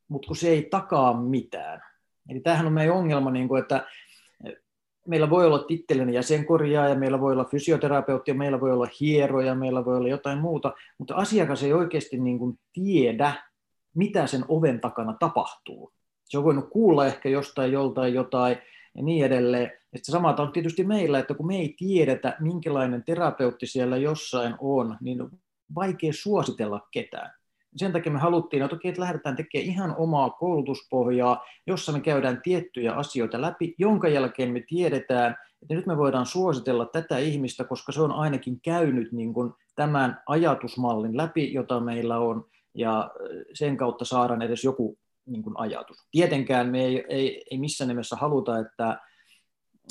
mutta 0.08 0.28
kun 0.28 0.36
se 0.36 0.50
ei 0.50 0.68
takaa 0.72 1.22
mitään. 1.22 1.82
Eli 2.30 2.40
tämähän 2.40 2.66
on 2.66 2.74
meidän 2.74 2.96
ongelma, 2.96 3.32
niin 3.32 3.48
kuin, 3.48 3.62
että 3.62 3.88
meillä 5.08 5.30
voi 5.30 5.46
olla 5.46 5.60
tittelen 5.60 6.14
jäsenkorjaaja, 6.14 6.96
meillä 6.96 7.22
voi 7.22 7.34
olla 7.34 7.46
fysioterapeutti, 7.46 8.34
meillä 8.34 8.62
voi 8.62 8.72
olla 8.72 8.88
hieroja, 9.00 9.56
meillä 9.56 9.86
voi 9.86 9.98
olla 9.98 10.08
jotain 10.08 10.40
muuta, 10.40 10.74
mutta 10.98 11.16
asiakas 11.16 11.64
ei 11.64 11.74
oikeasti 11.74 12.18
niin 12.18 12.40
kuin 12.40 12.60
tiedä, 12.74 13.34
mitä 13.94 14.28
sen 14.28 14.46
oven 14.48 14.82
takana 14.82 15.16
tapahtuu. 15.20 15.94
Se 16.26 16.38
on 16.38 16.44
voinut 16.44 16.70
kuulla 16.70 17.06
ehkä 17.06 17.30
jostain 17.30 17.72
joltain 17.72 18.14
jotain 18.14 18.58
ja 18.96 19.04
niin 19.04 19.26
edelleen. 19.26 19.72
Ja 19.94 20.00
sama 20.02 20.36
on 20.40 20.52
tietysti 20.52 20.84
meillä, 20.84 21.20
että 21.20 21.34
kun 21.34 21.48
me 21.48 21.56
ei 21.56 21.76
tiedetä, 21.78 22.38
minkälainen 22.40 23.04
terapeutti 23.04 23.68
siellä 23.68 23.98
jossain 23.98 24.56
on, 24.60 24.98
niin 25.02 25.30
vaikea 25.76 26.14
suositella 26.14 26.88
ketään. 26.92 27.32
Sen 27.76 27.92
takia 27.92 28.12
me 28.12 28.20
haluttiin, 28.20 28.64
että, 28.64 28.76
okei, 28.76 28.90
että 28.90 29.02
lähdetään 29.02 29.36
tekemään 29.36 29.70
ihan 29.70 29.96
omaa 29.98 30.30
koulutuspohjaa, 30.30 31.46
jossa 31.68 31.92
me 31.92 32.00
käydään 32.00 32.42
tiettyjä 32.42 32.94
asioita 32.94 33.42
läpi, 33.42 33.76
jonka 33.78 34.08
jälkeen 34.08 34.54
me 34.54 34.64
tiedetään, 34.68 35.36
että 35.62 35.76
nyt 35.76 35.86
me 35.86 35.98
voidaan 35.98 36.26
suositella 36.26 36.86
tätä 36.86 37.18
ihmistä, 37.18 37.64
koska 37.64 37.92
se 37.92 38.02
on 38.02 38.12
ainakin 38.12 38.62
käynyt 38.62 39.12
niin 39.12 39.34
kuin 39.34 39.54
tämän 39.76 40.22
ajatusmallin 40.28 41.18
läpi, 41.18 41.54
jota 41.54 41.80
meillä 41.80 42.20
on, 42.20 42.46
ja 42.76 43.12
sen 43.54 43.78
kautta 43.78 44.06
saadaan 44.06 44.42
edes 44.42 44.64
joku 44.64 44.98
niin 45.26 45.44
kuin 45.44 45.60
ajatus. 45.60 45.98
Tietenkään 46.12 46.70
me 46.70 46.86
ei, 46.86 47.06
ei, 47.10 47.44
ei 47.52 47.58
missään 47.58 47.88
nimessä 47.88 48.16
haluta, 48.16 48.60
että 48.60 49.00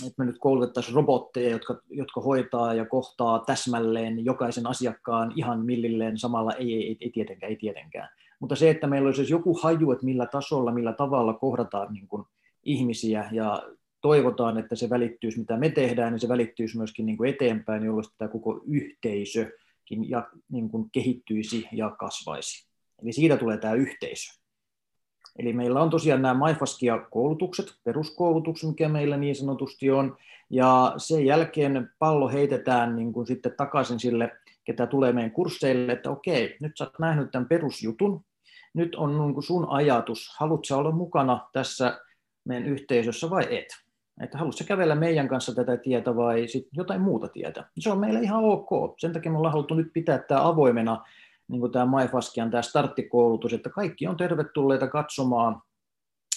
että 0.06 0.14
me 0.18 0.24
nyt 0.24 0.38
koulutettaisiin 0.38 0.94
robotteja, 0.94 1.50
jotka, 1.50 1.80
jotka 1.90 2.20
hoitaa 2.20 2.74
ja 2.74 2.86
kohtaa 2.86 3.38
täsmälleen 3.38 4.24
jokaisen 4.24 4.66
asiakkaan 4.66 5.32
ihan 5.36 5.64
millilleen 5.64 6.18
samalla, 6.18 6.52
ei, 6.52 6.74
ei, 6.74 6.96
ei 7.00 7.10
tietenkään, 7.10 7.50
ei 7.50 7.56
tietenkään. 7.56 8.08
Mutta 8.40 8.56
se, 8.56 8.70
että 8.70 8.86
meillä 8.86 9.06
olisi 9.06 9.32
joku 9.32 9.58
haju, 9.62 9.90
että 9.90 10.04
millä 10.04 10.26
tasolla, 10.26 10.72
millä 10.72 10.92
tavalla 10.92 11.34
kohdataan 11.34 11.92
niin 11.92 12.06
kuin 12.06 12.24
ihmisiä 12.64 13.28
ja 13.32 13.62
toivotaan, 14.00 14.58
että 14.58 14.76
se 14.76 14.90
välittyisi, 14.90 15.38
mitä 15.38 15.56
me 15.56 15.70
tehdään, 15.70 16.12
niin 16.12 16.20
se 16.20 16.28
välittyisi 16.28 16.76
myöskin 16.76 17.06
niin 17.06 17.16
kuin 17.16 17.30
eteenpäin, 17.30 17.84
jolloin 17.84 18.04
tämä 18.18 18.28
koko 18.28 18.60
yhteisökin 18.66 20.10
ja, 20.10 20.28
niin 20.48 20.70
kuin 20.70 20.90
kehittyisi 20.92 21.68
ja 21.72 21.90
kasvaisi. 21.90 22.68
Eli 23.02 23.12
siitä 23.12 23.36
tulee 23.36 23.58
tämä 23.58 23.74
yhteisö. 23.74 24.41
Eli 25.38 25.52
meillä 25.52 25.80
on 25.80 25.90
tosiaan 25.90 26.22
nämä 26.22 26.46
MyFaskia-koulutukset, 26.46 27.66
peruskoulutukset, 27.84 28.68
mikä 28.68 28.88
meillä 28.88 29.16
niin 29.16 29.36
sanotusti 29.36 29.90
on, 29.90 30.16
ja 30.50 30.94
sen 30.96 31.26
jälkeen 31.26 31.90
pallo 31.98 32.28
heitetään 32.28 32.96
niin 32.96 33.12
kuin 33.12 33.26
sitten 33.26 33.54
takaisin 33.56 34.00
sille, 34.00 34.30
ketä 34.64 34.86
tulee 34.86 35.12
meidän 35.12 35.30
kursseille, 35.30 35.92
että 35.92 36.10
okei, 36.10 36.56
nyt 36.60 36.72
sä 36.76 36.84
oot 36.84 36.98
nähnyt 36.98 37.30
tämän 37.30 37.48
perusjutun, 37.48 38.24
nyt 38.74 38.94
on 38.94 39.18
niin 39.18 39.34
kuin 39.34 39.44
sun 39.44 39.68
ajatus, 39.68 40.34
haluatko 40.38 40.76
olla 40.76 40.90
mukana 40.90 41.48
tässä 41.52 42.00
meidän 42.44 42.68
yhteisössä 42.68 43.30
vai 43.30 43.58
et? 43.58 43.66
Että 44.20 44.38
haluatko 44.38 44.64
kävellä 44.66 44.94
meidän 44.94 45.28
kanssa 45.28 45.54
tätä 45.54 45.76
tietä 45.76 46.16
vai 46.16 46.48
sit 46.48 46.68
jotain 46.72 47.00
muuta 47.00 47.28
tietä? 47.28 47.64
Se 47.78 47.90
on 47.90 48.00
meille 48.00 48.20
ihan 48.20 48.44
ok. 48.44 48.94
Sen 48.98 49.12
takia 49.12 49.32
me 49.32 49.38
ollaan 49.38 49.52
haluttu 49.52 49.74
nyt 49.74 49.92
pitää 49.92 50.18
tämä 50.18 50.48
avoimena 50.48 51.04
niin 51.52 51.60
kuin 51.60 51.72
tämä 51.72 51.86
MyFaskian 51.86 52.50
tämä 52.50 52.62
starttikoulutus, 52.62 53.52
että 53.52 53.70
kaikki 53.70 54.06
on 54.06 54.16
tervetulleita 54.16 54.88
katsomaan, 54.88 55.62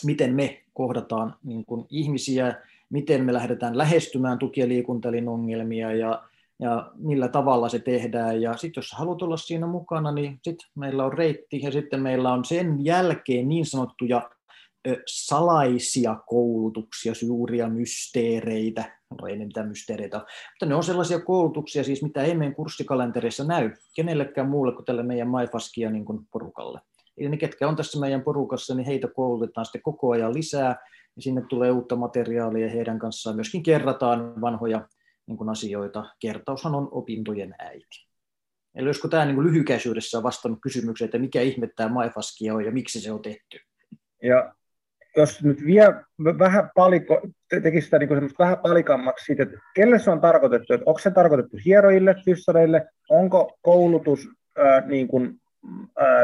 miten 0.05 0.35
me 0.35 0.63
kohdataan 0.73 1.35
niin 1.43 1.65
kuin 1.65 1.85
ihmisiä, 1.89 2.55
miten 2.89 3.25
me 3.25 3.33
lähdetään 3.33 3.77
lähestymään 3.77 4.39
tuki- 4.39 4.61
ja 4.61 4.67
liikuntaelin 4.67 5.29
ongelmia 5.29 5.95
ja, 5.95 6.23
ja 6.59 6.91
millä 6.95 7.27
tavalla 7.27 7.69
se 7.69 7.79
tehdään. 7.79 8.41
Ja 8.41 8.57
sitten 8.57 8.81
jos 8.81 8.91
haluat 8.91 9.21
olla 9.21 9.37
siinä 9.37 9.67
mukana, 9.67 10.11
niin 10.11 10.39
sitten 10.43 10.67
meillä 10.75 11.05
on 11.05 11.13
reitti 11.13 11.59
ja 11.63 11.71
sitten 11.71 12.01
meillä 12.01 12.33
on 12.33 12.45
sen 12.45 12.85
jälkeen 12.85 13.49
niin 13.49 13.65
sanottuja 13.65 14.29
salaisia 15.07 16.15
koulutuksia, 16.27 17.13
suuria 17.13 17.69
mysteereitä, 17.69 18.99
no 19.21 19.27
ei 19.27 19.37
ne 19.37 19.45
mitään 19.45 19.67
mysteereitä 19.67 20.17
mutta 20.17 20.65
ne 20.65 20.75
on 20.75 20.83
sellaisia 20.83 21.19
koulutuksia 21.19 21.83
siis, 21.83 22.03
mitä 22.03 22.23
ei 22.23 22.35
meidän 22.35 22.55
kurssikalenterissa 22.55 23.43
näy 23.43 23.71
kenellekään 23.95 24.49
muulle 24.49 24.73
kuin 24.73 24.85
tälle 24.85 25.03
meidän 25.03 25.27
MyFaskia 25.29 25.91
niin 25.91 26.05
porukalle. 26.31 26.81
Eli 27.17 27.29
ne, 27.29 27.37
ketkä 27.37 27.67
on 27.67 27.75
tässä 27.75 27.99
meidän 27.99 28.23
porukassa, 28.23 28.75
niin 28.75 28.85
heitä 28.85 29.07
koulutetaan 29.07 29.65
sitten 29.65 29.81
koko 29.81 30.11
ajan 30.11 30.33
lisää, 30.33 30.75
ja 31.15 31.21
sinne 31.21 31.41
tulee 31.49 31.71
uutta 31.71 31.95
materiaalia, 31.95 32.69
heidän 32.69 32.99
kanssaan 32.99 33.35
myöskin 33.35 33.63
kerrataan 33.63 34.41
vanhoja 34.41 34.87
niin 35.27 35.37
kuin 35.37 35.49
asioita. 35.49 36.05
Kertaushan 36.19 36.75
on 36.75 36.87
opintojen 36.91 37.55
äiti. 37.59 38.07
Eli 38.75 38.87
olisiko 38.87 39.07
tämä 39.07 39.25
niin 39.25 39.43
lyhykäisyydessä 39.43 40.23
vastannut 40.23 40.59
kysymykseen, 40.61 41.05
että 41.05 41.19
mikä 41.19 41.41
ihme 41.41 41.69
tämä 41.75 42.03
MyFaskia 42.03 42.53
on 42.53 42.65
ja 42.65 42.71
miksi 42.71 43.01
se 43.01 43.11
on 43.11 43.21
tehty? 43.21 43.59
Ja 44.23 44.55
jos 45.17 45.43
nyt 45.43 45.65
vielä 45.65 46.03
vähän 46.39 46.69
paliko, 46.75 47.21
tekisi 47.63 47.85
sitä 47.85 47.99
niin 47.99 48.31
vähän 48.39 48.57
palikammaksi 48.57 49.25
siitä, 49.25 49.43
että 49.43 49.57
kelle 49.75 49.99
se 49.99 50.11
on 50.11 50.21
tarkoitettu, 50.21 50.73
että 50.73 50.83
onko 50.85 50.99
se 50.99 51.11
tarkoitettu 51.11 51.57
hieroille, 51.65 52.15
fyssareille, 52.25 52.87
onko 53.09 53.57
koulutus 53.61 54.29
ää, 54.57 54.81
niin 54.81 55.07
kuin 55.07 55.39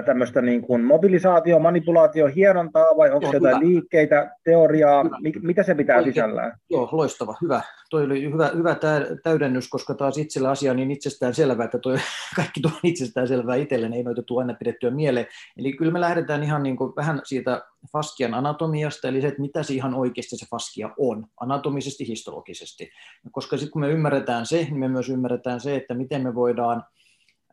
tämmöistä 0.05 0.41
niin 0.41 0.61
kuin 0.61 0.83
mobilisaatio, 0.83 1.59
manipulaatio, 1.59 2.27
hierontaa 2.35 2.97
vai 2.97 3.11
onko 3.11 3.25
Joo, 3.25 3.31
se 3.31 3.37
jotain 3.37 3.55
hyvä. 3.55 3.67
liikkeitä, 3.67 4.31
teoriaa, 4.43 5.03
hyvä. 5.03 5.17
mitä 5.41 5.63
se 5.63 5.75
pitää 5.75 5.97
Oikein. 5.97 6.13
sisällään? 6.13 6.57
Joo, 6.69 6.89
loistava, 6.91 7.35
hyvä. 7.41 7.61
Toi 7.89 8.03
oli 8.03 8.23
hyvä, 8.23 8.51
hyvä 8.55 8.75
täydennys, 9.23 9.69
koska 9.69 9.93
taas 9.93 10.17
itsellä 10.17 10.49
asia 10.49 10.71
on 10.71 10.77
niin 10.77 10.91
itsestään 10.91 11.33
selvää, 11.33 11.65
että 11.65 11.79
toi, 11.79 11.97
kaikki 12.35 12.61
tuo 12.61 12.71
on 12.71 12.79
itsestään 12.83 13.27
selvää 13.27 13.55
itselle, 13.55 13.89
ei 13.93 14.03
noita 14.03 14.23
tule 14.23 14.43
aina 14.43 14.53
pidettyä 14.53 14.89
mieleen. 14.89 15.27
Eli 15.57 15.73
kyllä 15.73 15.91
me 15.91 16.01
lähdetään 16.01 16.43
ihan 16.43 16.63
niin 16.63 16.77
kuin 16.77 16.93
vähän 16.95 17.21
siitä 17.23 17.61
faskian 17.91 18.33
anatomiasta, 18.33 19.07
eli 19.07 19.21
se, 19.21 19.27
että 19.27 19.41
mitä 19.41 19.63
se 19.63 19.73
ihan 19.73 19.93
oikeasti 19.93 20.37
se 20.37 20.45
faskia 20.49 20.89
on, 20.97 21.25
anatomisesti, 21.39 22.07
histologisesti. 22.07 22.89
Koska 23.31 23.57
sitten 23.57 23.71
kun 23.71 23.81
me 23.81 23.89
ymmärretään 23.89 24.45
se, 24.45 24.57
niin 24.57 24.79
me 24.79 24.87
myös 24.87 25.09
ymmärretään 25.09 25.59
se, 25.59 25.75
että 25.75 25.93
miten 25.93 26.23
me 26.23 26.35
voidaan– 26.35 26.83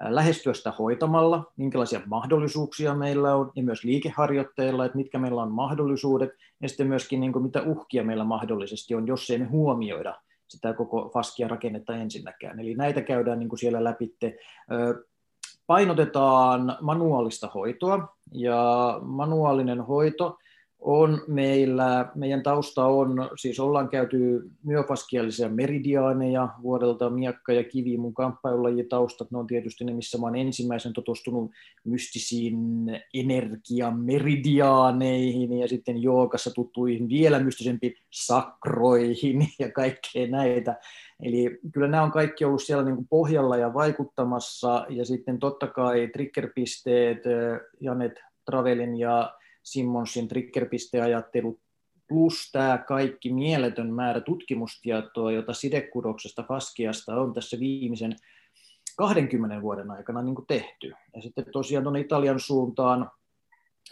lähestyä 0.01 0.55
sitä 0.55 0.73
hoitamalla, 0.79 1.53
minkälaisia 1.57 2.01
mahdollisuuksia 2.07 2.95
meillä 2.95 3.35
on, 3.35 3.53
ja 3.57 3.63
myös 3.63 3.85
liikeharjoitteilla, 3.85 4.85
että 4.85 4.97
mitkä 4.97 5.19
meillä 5.19 5.43
on 5.43 5.53
mahdollisuudet, 5.53 6.31
ja 6.63 6.69
sitten 6.69 6.87
myöskin 6.89 7.21
niin 7.21 7.33
kuin, 7.33 7.43
mitä 7.43 7.63
uhkia 7.63 8.05
meillä 8.05 8.25
mahdollisesti 8.25 8.95
on, 8.95 9.07
jos 9.07 9.31
ei 9.31 9.39
me 9.39 9.45
huomioida 9.45 10.21
sitä 10.49 10.73
koko 10.73 11.11
faskia 11.15 11.49
rakennetta 11.49 11.97
ensinnäkään. 11.97 12.61
Eli 12.61 12.75
näitä 12.75 13.03
käydään 13.03 13.39
niin 13.39 13.49
kuin 13.49 13.59
siellä 13.59 13.85
läpi. 13.85 14.17
Painotetaan 15.67 16.77
manuaalista 16.81 17.51
hoitoa, 17.55 18.17
ja 18.33 18.99
manuaalinen 19.03 19.81
hoito 19.81 20.39
on 20.81 21.23
meillä, 21.27 22.09
meidän 22.15 22.43
tausta 22.43 22.87
on, 22.87 23.31
siis 23.37 23.61
ollaan 23.61 23.89
käyty 23.89 24.51
myofaskiallisia 24.63 25.49
meridiaaneja 25.49 26.49
vuodelta 26.63 27.11
Miakka 27.11 27.53
ja 27.53 27.65
Kivi, 27.65 27.97
mun 27.97 28.15
kamppailulajitaustat, 28.15 29.31
ne 29.31 29.39
on 29.39 29.47
tietysti 29.47 29.85
ne, 29.85 29.93
missä 29.93 30.19
mä 30.19 30.27
olen 30.27 30.41
ensimmäisen 30.41 30.93
tutustunut 30.93 31.51
mystisiin 31.85 32.57
energiameridiaaneihin 33.15 35.53
ja 35.53 35.69
sitten 35.69 36.03
joogassa 36.03 36.51
tuttuihin 36.51 37.09
vielä 37.09 37.39
mystisempiin 37.39 37.95
sakroihin 38.11 39.49
ja 39.59 39.73
kaikkea 39.73 40.27
näitä. 40.27 40.77
Eli 41.23 41.59
kyllä 41.73 41.89
nämä 41.89 42.03
on 42.03 42.11
kaikki 42.11 42.45
ollut 42.45 42.63
siellä 42.63 42.85
niin 42.85 42.97
kuin 42.97 43.09
pohjalla 43.09 43.57
ja 43.57 43.75
vaikuttamassa 43.75 44.87
ja 44.89 45.05
sitten 45.05 45.39
totta 45.39 45.67
kai 45.67 46.09
triggerpisteet, 46.13 47.23
Janet 47.81 48.21
Travelin 48.45 48.97
ja 48.97 49.39
Simmonsin 49.73 50.29
triggerpisteajattelu 50.29 51.61
plus 52.09 52.51
tämä 52.53 52.79
kaikki 52.79 53.33
mieletön 53.33 53.95
määrä 53.95 54.21
tutkimustietoa, 54.21 55.33
jota 55.33 55.53
sidekudoksesta 55.53 56.43
Faskiasta 56.43 57.21
on 57.21 57.35
tässä 57.35 57.61
viimeisen 57.61 58.17
20 58.97 59.63
vuoden 59.63 59.91
aikana 59.91 60.23
niin 60.23 60.37
tehty. 60.47 60.93
Ja 61.15 61.23
sitten 61.23 61.45
tosiaan 61.53 61.83
tuonne 61.83 62.01
Italian 62.01 62.41
suuntaan 62.41 63.11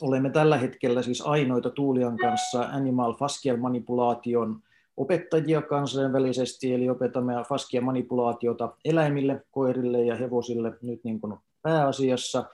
olemme 0.00 0.30
tällä 0.30 0.58
hetkellä 0.58 1.02
siis 1.02 1.20
ainoita 1.20 1.70
Tuulian 1.70 2.16
kanssa 2.16 2.60
animal 2.72 3.14
fascial 3.14 3.56
manipulaation 3.56 4.62
opettajia 4.96 5.62
kansainvälisesti, 5.62 6.74
eli 6.74 6.90
opetamme 6.90 7.32
faskia 7.48 7.80
manipulaatiota 7.80 8.72
eläimille, 8.84 9.44
koirille 9.50 10.04
ja 10.04 10.16
hevosille 10.16 10.72
nyt 10.82 11.04
niin 11.04 11.20
kuin 11.20 11.34
pääasiassa. 11.62 12.44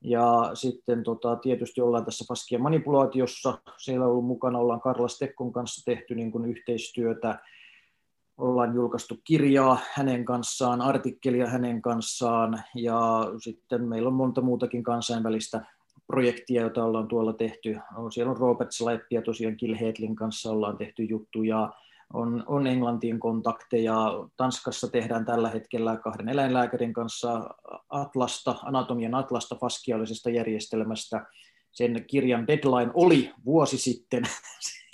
Ja 0.00 0.50
sitten 0.54 1.02
tota, 1.02 1.36
tietysti 1.36 1.80
ollaan 1.80 2.04
tässä 2.04 2.24
Faskia 2.28 2.58
manipulaatiossa. 2.58 3.58
Siellä 3.76 4.04
on 4.04 4.10
ollut 4.10 4.26
mukana, 4.26 4.58
ollaan 4.58 4.80
Karla 4.80 5.08
Stekkon 5.08 5.52
kanssa 5.52 5.84
tehty 5.84 6.14
niin 6.14 6.32
kuin 6.32 6.44
yhteistyötä. 6.44 7.38
Ollaan 8.38 8.74
julkaistu 8.74 9.18
kirjaa 9.24 9.78
hänen 9.92 10.24
kanssaan, 10.24 10.80
artikkelia 10.80 11.46
hänen 11.46 11.82
kanssaan 11.82 12.62
ja 12.74 13.20
sitten 13.38 13.88
meillä 13.88 14.08
on 14.08 14.14
monta 14.14 14.40
muutakin 14.40 14.82
kansainvälistä 14.82 15.64
projektia, 16.06 16.62
jota 16.62 16.84
ollaan 16.84 17.08
tuolla 17.08 17.32
tehty. 17.32 17.76
Siellä 18.10 18.30
on 18.30 18.36
Robert 18.36 18.72
Slepp 18.72 19.12
ja 19.12 19.22
tosiaan 19.22 19.56
Kill 19.56 19.74
Hedlin 19.80 20.16
kanssa 20.16 20.50
ollaan 20.50 20.76
tehty 20.76 21.04
juttuja. 21.04 21.72
On, 22.14 22.44
on 22.46 22.66
Englantiin 22.66 23.20
kontakteja. 23.20 24.12
Tanskassa 24.36 24.88
tehdään 24.88 25.24
tällä 25.24 25.50
hetkellä 25.50 25.96
kahden 25.96 26.28
eläinlääkärin 26.28 26.92
kanssa 26.92 27.50
atlasta, 27.88 28.54
anatomian 28.62 29.14
atlasta 29.14 29.56
faskiaalisesta 29.56 30.30
järjestelmästä. 30.30 31.26
Sen 31.72 32.04
kirjan 32.06 32.46
deadline 32.46 32.90
oli 32.94 33.32
vuosi 33.44 33.78
sitten. 33.78 34.22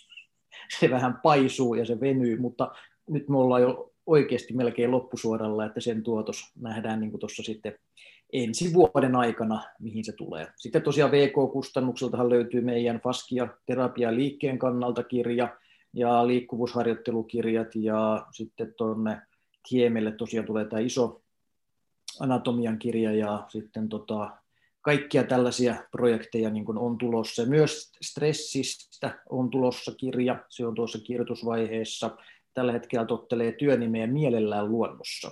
se 0.81 0.91
vähän 0.91 1.21
paisuu 1.23 1.75
ja 1.75 1.85
se 1.85 2.01
venyy, 2.01 2.41
mutta 2.41 2.73
nyt 3.11 3.29
me 3.29 3.39
ollaan 3.39 3.63
jo 3.63 3.93
oikeasti 4.07 4.55
melkein 4.55 4.91
loppusuoralla, 4.91 5.65
että 5.65 5.81
sen 5.81 6.03
tuotos 6.03 6.53
nähdään 6.61 7.01
niin 7.01 7.19
tuossa 7.19 7.43
sitten 7.43 7.79
ensi 8.33 8.75
vuoden 8.75 9.17
aikana, 9.17 9.63
mihin 9.81 10.05
se 10.05 10.13
tulee. 10.13 10.47
Sitten 10.57 10.83
tosiaan 10.83 11.11
VK-kustannukseltahan 11.11 12.29
löytyy 12.31 12.61
meidän 12.61 13.01
Faskia 13.01 13.49
terapia 13.67 14.15
liikkeen 14.15 14.59
kannalta 14.59 15.03
kirja 15.03 15.57
ja 15.95 16.27
liikkuvuusharjoittelukirjat 16.27 17.75
ja 17.75 18.27
sitten 18.33 18.75
tuonne 18.77 19.23
Kiemelle 19.69 20.13
tosiaan 20.13 20.47
tulee 20.47 20.65
tämä 20.65 20.81
iso 20.81 21.23
anatomian 22.21 22.79
kirja 22.79 23.15
ja 23.15 23.47
sitten 23.49 23.89
tota, 23.89 24.31
kaikkia 24.81 25.25
tällaisia 25.25 25.75
projekteja 25.91 26.51
niin 26.51 26.65
kuin 26.65 26.79
on 26.79 26.99
tulossa. 26.99 27.47
Myös 27.47 27.93
stressistä 28.03 29.19
on 29.31 29.51
tulossa 29.51 29.93
kirja, 29.95 30.45
se 30.49 30.67
on 30.67 30.75
tuossa 30.75 30.99
kirjoitusvaiheessa. 30.99 32.11
Tällä 32.55 32.73
hetkellä 32.73 33.07
tottelee 33.07 33.53
työnimeä 33.53 34.07
mielellään 34.07 34.71
luonnossa 34.71 35.31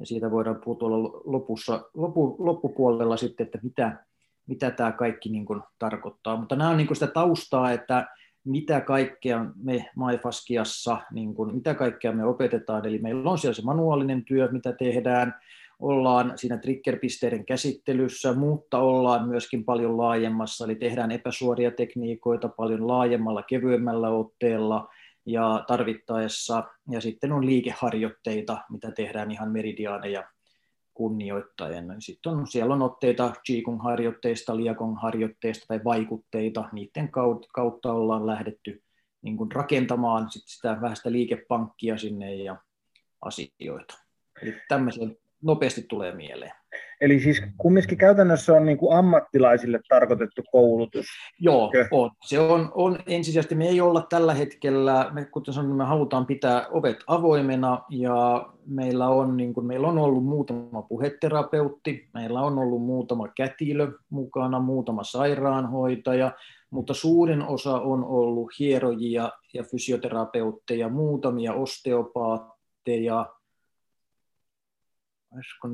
ja 0.00 0.06
siitä 0.06 0.30
voidaan 0.30 0.60
puhua 0.64 0.78
tuolla 0.78 1.20
lopussa, 1.24 1.90
lopu, 1.94 2.36
loppupuolella 2.38 3.16
sitten, 3.16 3.44
että 3.44 3.58
mitä, 3.62 4.04
mitä 4.46 4.70
tämä 4.70 4.92
kaikki 4.92 5.28
niin 5.28 5.46
kuin 5.46 5.62
tarkoittaa. 5.78 6.36
Mutta 6.36 6.56
nämä 6.56 6.70
on 6.70 6.76
niin 6.76 6.86
kuin 6.86 6.96
sitä 6.96 7.06
taustaa, 7.06 7.72
että 7.72 8.08
mitä 8.44 8.80
kaikkea 8.80 9.44
me 9.62 9.90
MyFaskiassa, 9.96 10.98
niin 11.12 11.34
kuin, 11.34 11.54
mitä 11.54 11.74
kaikkea 11.74 12.12
me 12.12 12.24
opetetaan. 12.24 12.86
Eli 12.86 12.98
meillä 12.98 13.30
on 13.30 13.38
siellä 13.38 13.54
se 13.54 13.62
manuaalinen 13.62 14.24
työ, 14.24 14.48
mitä 14.52 14.72
tehdään, 14.72 15.34
ollaan 15.80 16.32
siinä 16.36 16.58
triggerpisteiden 16.58 17.46
käsittelyssä, 17.46 18.32
mutta 18.32 18.78
ollaan 18.78 19.28
myöskin 19.28 19.64
paljon 19.64 19.96
laajemmassa, 19.98 20.64
eli 20.64 20.74
tehdään 20.74 21.10
epäsuoria 21.10 21.70
tekniikoita 21.70 22.48
paljon 22.48 22.86
laajemmalla, 22.88 23.42
kevyemmällä 23.42 24.08
otteella, 24.08 24.88
ja 25.26 25.64
tarvittaessa, 25.66 26.64
ja 26.90 27.00
sitten 27.00 27.32
on 27.32 27.46
liikeharjoitteita, 27.46 28.58
mitä 28.70 28.90
tehdään 28.90 29.30
ihan 29.30 29.52
meridiaaneja 29.52 30.24
kunnioittaen. 30.94 31.94
Sitten 31.98 32.32
on, 32.32 32.46
siellä 32.46 32.74
on 32.74 32.82
otteita 32.82 33.32
Qigong-harjoitteista, 33.48 34.56
Liakong-harjoitteista 34.56 35.64
tai 35.68 35.80
vaikutteita, 35.84 36.68
niiden 36.72 37.10
kautta 37.54 37.92
ollaan 37.92 38.26
lähdetty 38.26 38.82
niin 39.22 39.36
kuin 39.36 39.52
rakentamaan 39.52 40.30
sit 40.30 40.42
sitä 40.46 40.78
vähän 40.80 40.96
sitä 40.96 41.12
liikepankkia 41.12 41.98
sinne 41.98 42.34
ja 42.34 42.56
asioita. 43.22 43.98
Eli 44.42 44.54
tämmöisiä 44.68 45.08
nopeasti 45.42 45.82
tulee 45.82 46.14
mieleen. 46.14 46.52
Eli 47.00 47.20
siis 47.20 47.42
kumminkin 47.58 47.98
käytännössä 47.98 48.52
on 48.52 48.66
niin 48.66 48.78
kuin 48.78 48.98
ammattilaisille 48.98 49.80
tarkoitettu 49.88 50.42
koulutus. 50.52 51.06
Joo, 51.40 51.72
on. 51.90 52.10
Se 52.26 52.40
on, 52.40 52.72
on 52.74 52.98
ensisijaisesti, 53.06 53.54
me 53.54 53.68
ei 53.68 53.80
olla 53.80 54.06
tällä 54.08 54.34
hetkellä, 54.34 55.10
me, 55.12 55.24
kuten 55.24 55.54
sanoin, 55.54 55.76
me 55.76 55.84
halutaan 55.84 56.26
pitää 56.26 56.66
ovet 56.70 56.96
avoimena 57.06 57.82
ja 57.90 58.46
meillä 58.66 59.08
on, 59.08 59.36
niin 59.36 59.54
kuin, 59.54 59.66
meillä 59.66 59.88
on 59.88 59.98
ollut 59.98 60.24
muutama 60.24 60.82
puheterapeutti, 60.82 62.08
meillä 62.14 62.40
on 62.40 62.58
ollut 62.58 62.82
muutama 62.82 63.28
kätilö 63.28 63.92
mukana, 64.10 64.60
muutama 64.60 65.04
sairaanhoitaja, 65.04 66.32
mutta 66.70 66.94
suurin 66.94 67.42
osa 67.42 67.80
on 67.80 68.04
ollut 68.04 68.50
hierojia 68.58 69.30
ja 69.54 69.62
fysioterapeutteja, 69.62 70.88
muutamia 70.88 71.54
osteopaatteja, 71.54 73.26
olisiko 75.34 75.68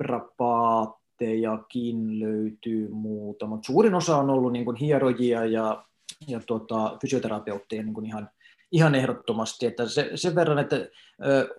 naprapaattejakin 0.00 2.20
löytyy 2.20 2.88
muutama. 2.88 3.58
Suurin 3.66 3.94
osa 3.94 4.16
on 4.16 4.30
ollut 4.30 4.52
niin 4.52 4.64
kuin 4.64 4.76
hierojia 4.76 5.44
ja, 5.44 5.84
ja 6.28 6.40
tota, 6.46 6.96
fysioterapeutteja 7.00 7.82
niin 7.82 7.94
kuin 7.94 8.06
ihan, 8.06 8.30
ihan 8.72 8.94
ehdottomasti, 8.94 9.66
että 9.66 9.88
se, 9.88 10.10
sen 10.14 10.34
verran, 10.34 10.58
että 10.58 10.76
ö, 10.76 10.88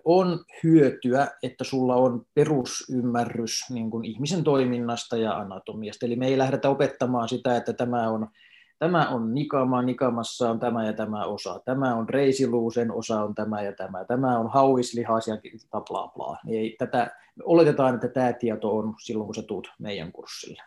on 0.04 0.44
hyötyä, 0.64 1.28
että 1.42 1.64
sulla 1.64 1.94
on 1.94 2.26
perusymmärrys 2.34 3.70
niin 3.70 3.90
kuin 3.90 4.04
ihmisen 4.04 4.44
toiminnasta 4.44 5.16
ja 5.16 5.36
anatomiasta. 5.36 6.06
Eli 6.06 6.16
me 6.16 6.26
ei 6.26 6.38
lähdetä 6.38 6.70
opettamaan 6.70 7.28
sitä, 7.28 7.56
että 7.56 7.72
tämä 7.72 8.10
on 8.10 8.28
tämä 8.78 9.08
on 9.08 9.34
nikama, 9.34 9.82
nikamassa 9.82 10.50
on 10.50 10.60
tämä 10.60 10.86
ja 10.86 10.92
tämä 10.92 11.24
osa, 11.24 11.60
tämä 11.64 11.94
on 11.94 12.08
reisiluusen 12.08 12.92
osa 12.92 13.22
on 13.22 13.34
tämä 13.34 13.62
ja 13.62 13.72
tämä, 13.72 14.04
tämä 14.04 14.38
on 14.38 14.50
hauislihas 14.50 15.28
ja 15.28 15.36
bla 15.70 16.08
bla. 16.08 16.38
Niin 16.44 16.60
ei, 16.60 16.76
tätä, 16.78 17.16
oletetaan, 17.44 17.94
että 17.94 18.08
tämä 18.08 18.32
tieto 18.32 18.76
on 18.76 18.94
silloin, 19.02 19.26
kun 19.26 19.34
sä 19.34 19.42
tuut 19.42 19.72
meidän 19.78 20.12
kurssille. 20.12 20.62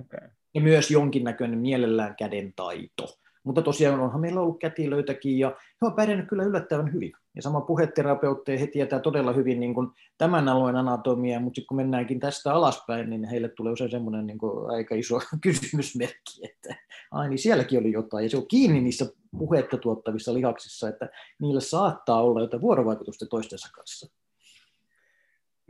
Okay. 0.00 0.28
Ja 0.54 0.60
myös 0.60 0.90
jonkinnäköinen 0.90 1.58
mielellään 1.58 2.16
käden 2.16 2.52
taito. 2.56 3.18
Mutta 3.44 3.62
tosiaan 3.62 4.00
onhan 4.00 4.20
meillä 4.20 4.40
ollut 4.40 4.60
kätilöitäkin 4.60 5.38
ja 5.38 5.48
he 5.48 5.86
on 5.86 5.94
pärjännyt 5.94 6.28
kyllä 6.28 6.44
yllättävän 6.44 6.92
hyvin. 6.92 7.12
Ja 7.36 7.42
sama 7.42 7.60
puheterapeutteja 7.60 8.58
he 8.58 8.66
tietää 8.66 9.00
todella 9.00 9.32
hyvin 9.32 9.60
niin 9.60 9.74
kuin 9.74 9.88
tämän 10.18 10.48
alueen 10.48 10.76
anatomia, 10.76 11.40
mutta 11.40 11.56
sitten 11.56 11.68
kun 11.68 11.76
mennäänkin 11.76 12.20
tästä 12.20 12.54
alaspäin, 12.54 13.10
niin 13.10 13.24
heille 13.24 13.48
tulee 13.48 13.72
usein 13.72 13.90
semmoinen 13.90 14.26
niin 14.26 14.38
kuin 14.38 14.70
aika 14.70 14.94
iso 14.94 15.20
kysymysmerkki, 15.42 16.40
että 16.44 16.74
ai 17.10 17.28
niin 17.28 17.38
sielläkin 17.38 17.80
oli 17.80 17.92
jotain. 17.92 18.24
Ja 18.24 18.30
se 18.30 18.36
on 18.36 18.48
kiinni 18.48 18.80
niissä 18.80 19.06
puhetta 19.38 19.76
tuottavissa 19.78 20.34
lihaksissa, 20.34 20.88
että 20.88 21.08
niillä 21.40 21.60
saattaa 21.60 22.22
olla 22.22 22.40
jotain 22.40 22.60
vuorovaikutusta 22.60 23.26
toistensa 23.26 23.68
kanssa. 23.74 24.12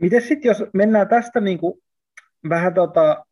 Miten 0.01 0.21
sitten, 0.21 0.49
jos 0.49 0.63
mennään 0.73 1.07
tästä 1.07 1.39
niin 1.39 1.57
kuin 1.57 1.81
vähän 2.49 2.73
tota, 2.73 3.25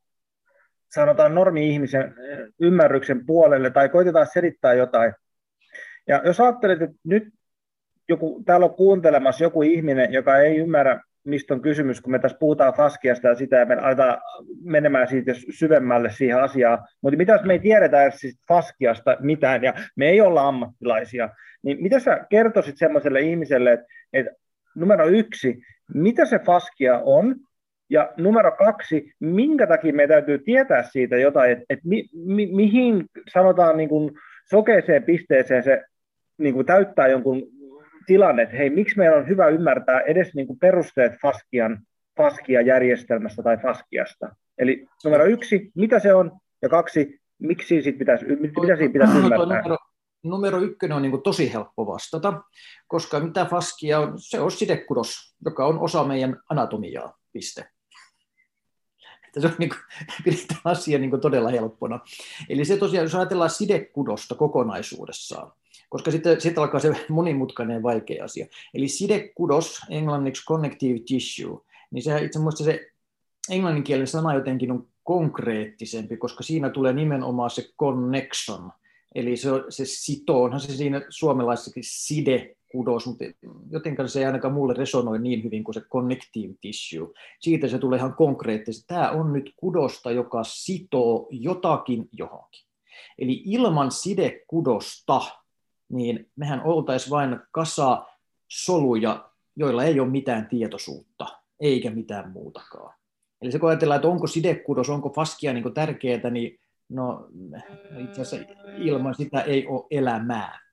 sanotaan 0.94 1.36
normi-ihmisen 1.36 2.02
eh, 2.02 2.40
ymmärryksen 2.60 3.26
puolelle 3.26 3.70
tai 3.70 3.90
koitetaan 3.90 4.28
selittää 4.28 4.74
jotain. 4.74 5.14
Ja 6.08 6.22
jos 6.26 6.40
ajattelet, 6.40 6.82
että 6.82 6.98
nyt 7.04 7.24
joku, 8.10 8.44
täällä 8.46 8.66
on 8.66 8.76
kuuntelemassa 8.76 9.44
joku 9.44 9.62
ihminen, 9.62 10.14
joka 10.14 10.38
ei 10.38 10.58
ymmärrä, 10.58 11.02
mistä 11.24 11.54
on 11.54 11.62
kysymys, 11.62 12.02
kun 12.02 12.12
me 12.12 12.20
tässä 12.20 12.38
puhutaan 12.40 12.74
Faskiasta 12.74 13.28
ja 13.28 13.36
sitä, 13.36 13.56
ja 13.56 13.66
me 13.66 13.76
aletaan 13.76 14.18
menemään 14.64 15.08
siitä 15.08 15.32
syvemmälle 15.50 16.12
siihen 16.12 16.44
asiaan. 16.44 16.80
Mutta 17.02 17.18
mitä 17.18 17.34
jos 17.34 17.44
me 17.44 17.54
ei 17.54 17.60
tiedetä 17.60 18.10
siis 18.10 18.40
Faskiasta 18.48 19.18
mitään, 19.20 19.64
ja 19.64 19.74
me 19.96 20.10
ei 20.10 20.22
olla 20.22 20.48
ammattilaisia, 20.48 21.30
niin 21.64 21.84
mitä 21.84 22.00
sä 22.00 22.26
kertoisit 22.30 22.78
semmoiselle 22.78 23.22
ihmiselle, 23.22 23.74
että, 23.74 23.86
että 24.14 24.32
numero 24.76 25.08
yksi, 25.08 25.62
mitä 25.94 26.26
se 26.26 26.40
Faskia 26.40 27.00
on, 27.00 27.36
ja 27.92 28.14
numero 28.18 28.52
kaksi, 28.52 29.14
minkä 29.20 29.68
takia 29.68 29.94
meidän 29.94 30.10
täytyy 30.10 30.40
tietää 30.40 30.84
siitä 30.84 31.18
jotain, 31.18 31.52
että, 31.52 31.66
että 31.70 31.88
mi, 31.88 32.06
mi, 32.14 32.46
mihin 32.46 33.06
sanotaan 33.34 33.78
niin 33.78 33.90
kuin 33.90 34.12
sokeeseen 34.50 35.04
pisteeseen 35.04 35.64
se 35.64 35.84
niin 36.38 36.54
kuin 36.54 36.66
täyttää 36.66 37.08
jonkun 37.08 37.44
tilanne, 38.06 38.44
että 38.44 38.56
hei, 38.56 38.70
miksi 38.70 38.98
meidän 38.98 39.18
on 39.18 39.28
hyvä 39.28 39.48
ymmärtää 39.48 40.00
edes 40.00 40.36
niin 40.36 40.48
kuin 40.48 40.60
perusteet 40.60 41.14
Faskian, 41.22 41.80
Faskia-järjestelmästä 42.18 43.44
tai 43.44 43.58
Faskiasta. 43.58 44.36
Eli 44.58 44.88
numero 45.04 45.26
yksi, 45.26 45.72
mitä 45.76 46.00
se 46.00 46.14
on, 46.14 46.32
ja 46.62 46.70
kaksi, 46.70 47.20
miksi 47.40 47.82
siitä 47.82 48.00
pitäisi, 48.00 48.26
mitä 48.26 48.76
siitä 48.78 48.94
pitäisi 48.94 49.18
ymmärtää? 49.18 49.62
Numero, 49.62 49.78
numero 50.24 50.60
ykkönen 50.60 50.96
on 50.96 51.02
niin 51.02 51.12
kuin 51.12 51.24
tosi 51.24 51.54
helppo 51.54 51.88
vastata, 51.88 52.42
koska 52.88 53.20
mitä 53.20 53.46
Faskia 53.46 54.00
on, 54.00 54.14
se 54.18 54.40
on 54.40 54.52
sidekudos, 54.52 55.36
joka 55.46 55.66
on 55.66 55.80
osa 55.80 56.04
meidän 56.04 56.38
anatomiaa, 56.50 57.14
piste. 57.34 57.66
Se 59.40 59.48
on 59.48 59.54
niin 59.58 59.70
kuin, 59.70 59.80
pidetään 60.24 60.62
asia 60.64 61.00
niin 61.00 61.10
kuin 61.10 61.22
todella 61.22 61.50
helppona. 61.50 62.00
Eli 62.50 62.66
se 62.66 62.78
tosiaan, 62.78 63.04
jos 63.04 63.16
ajatellaan 63.16 63.50
sidekudosta 63.50 64.36
kokonaisuudessaan, 64.36 65.52
koska 65.90 66.12
sitten, 66.12 66.42
sitten 66.42 66.64
alkaa 66.64 66.80
se 66.80 67.06
monimutkainen 67.10 67.76
ja 67.76 67.84
vaikea 67.84 68.24
asia. 68.24 68.46
Eli 68.74 68.88
sidekudos, 68.88 69.82
englanniksi 69.90 70.46
connective 70.46 71.00
tissue, 71.08 71.60
niin 71.92 72.04
se 72.04 72.22
itse 72.22 72.40
asiassa 72.40 72.64
se 72.64 72.92
englanninkielinen 73.50 74.08
sana 74.08 74.34
jotenkin 74.34 74.72
on 74.72 74.88
konkreettisempi, 75.04 76.18
koska 76.18 76.44
siinä 76.44 76.70
tulee 76.70 76.94
nimenomaan 76.94 77.50
se 77.50 77.70
connection, 77.80 78.72
eli 79.16 79.38
se, 79.38 79.50
se 79.70 79.86
sitoo, 79.86 80.44
onhan 80.44 80.60
se 80.60 80.76
siinä 80.76 81.02
suomalaisessakin 81.10 81.84
side 81.86 82.56
sidekudos, 82.72 83.08
mutta 83.08 83.24
jotenkin 83.72 84.10
se 84.10 84.20
ei 84.20 84.26
ainakaan 84.26 84.54
mulle 84.54 84.74
resonoi 84.74 85.20
niin 85.20 85.44
hyvin 85.44 85.64
kuin 85.64 85.74
se 85.76 85.82
connective 85.82 86.54
tissue. 86.62 87.08
Siitä 87.40 87.68
se 87.68 87.80
tulee 87.80 87.98
ihan 87.98 88.16
konkreettisesti. 88.16 88.88
Tämä 88.88 89.12
on 89.12 89.34
nyt 89.34 89.54
kudosta, 89.56 90.12
joka 90.12 90.44
sitoo 90.44 91.28
jotakin 91.32 92.10
johonkin. 92.12 92.66
Eli 93.20 93.44
ilman 93.46 93.92
sidekudosta, 93.92 95.22
niin 95.90 96.30
mehän 96.36 96.62
oltaisiin 96.64 97.12
vain 97.12 97.40
kasa 97.52 98.06
soluja, 98.48 99.30
joilla 99.56 99.84
ei 99.84 100.00
ole 100.00 100.10
mitään 100.10 100.48
tietoisuutta, 100.48 101.28
eikä 101.60 101.90
mitään 101.90 102.32
muutakaan. 102.32 102.94
Eli 103.42 103.52
se 103.52 103.60
kun 103.60 103.70
ajatellaan, 103.70 103.96
että 103.96 104.08
onko 104.08 104.28
sidekudos, 104.28 104.90
onko 104.90 105.10
faskia 105.10 105.54
niin 105.54 105.74
tärkeää, 105.74 106.30
niin 106.30 106.60
no, 106.90 107.28
itse 108.00 108.22
asiassa 108.22 108.54
ilman 108.78 109.16
sitä 109.16 109.42
ei 109.42 109.68
ole 109.68 109.86
elämää. 109.92 110.71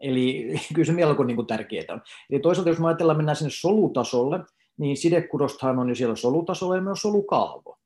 Eli 0.00 0.54
kyllä 0.74 0.86
se 0.86 0.92
melko 0.92 1.24
niin 1.24 1.36
kuin 1.36 1.46
tärkeää 1.46 1.84
on. 1.90 2.02
Eli 2.30 2.40
toisaalta 2.40 2.70
jos 2.70 2.78
me 2.78 2.86
ajatellaan, 2.86 3.16
mennään 3.16 3.36
sinne 3.36 3.50
solutasolle, 3.50 4.40
niin 4.78 4.96
sidekudostahan 4.96 5.78
on 5.78 5.88
jo 5.88 5.94
siellä 5.94 6.16
solutasolla 6.16 6.76
ja 6.76 6.82
myös 6.82 7.02
solukalvo. 7.02 7.78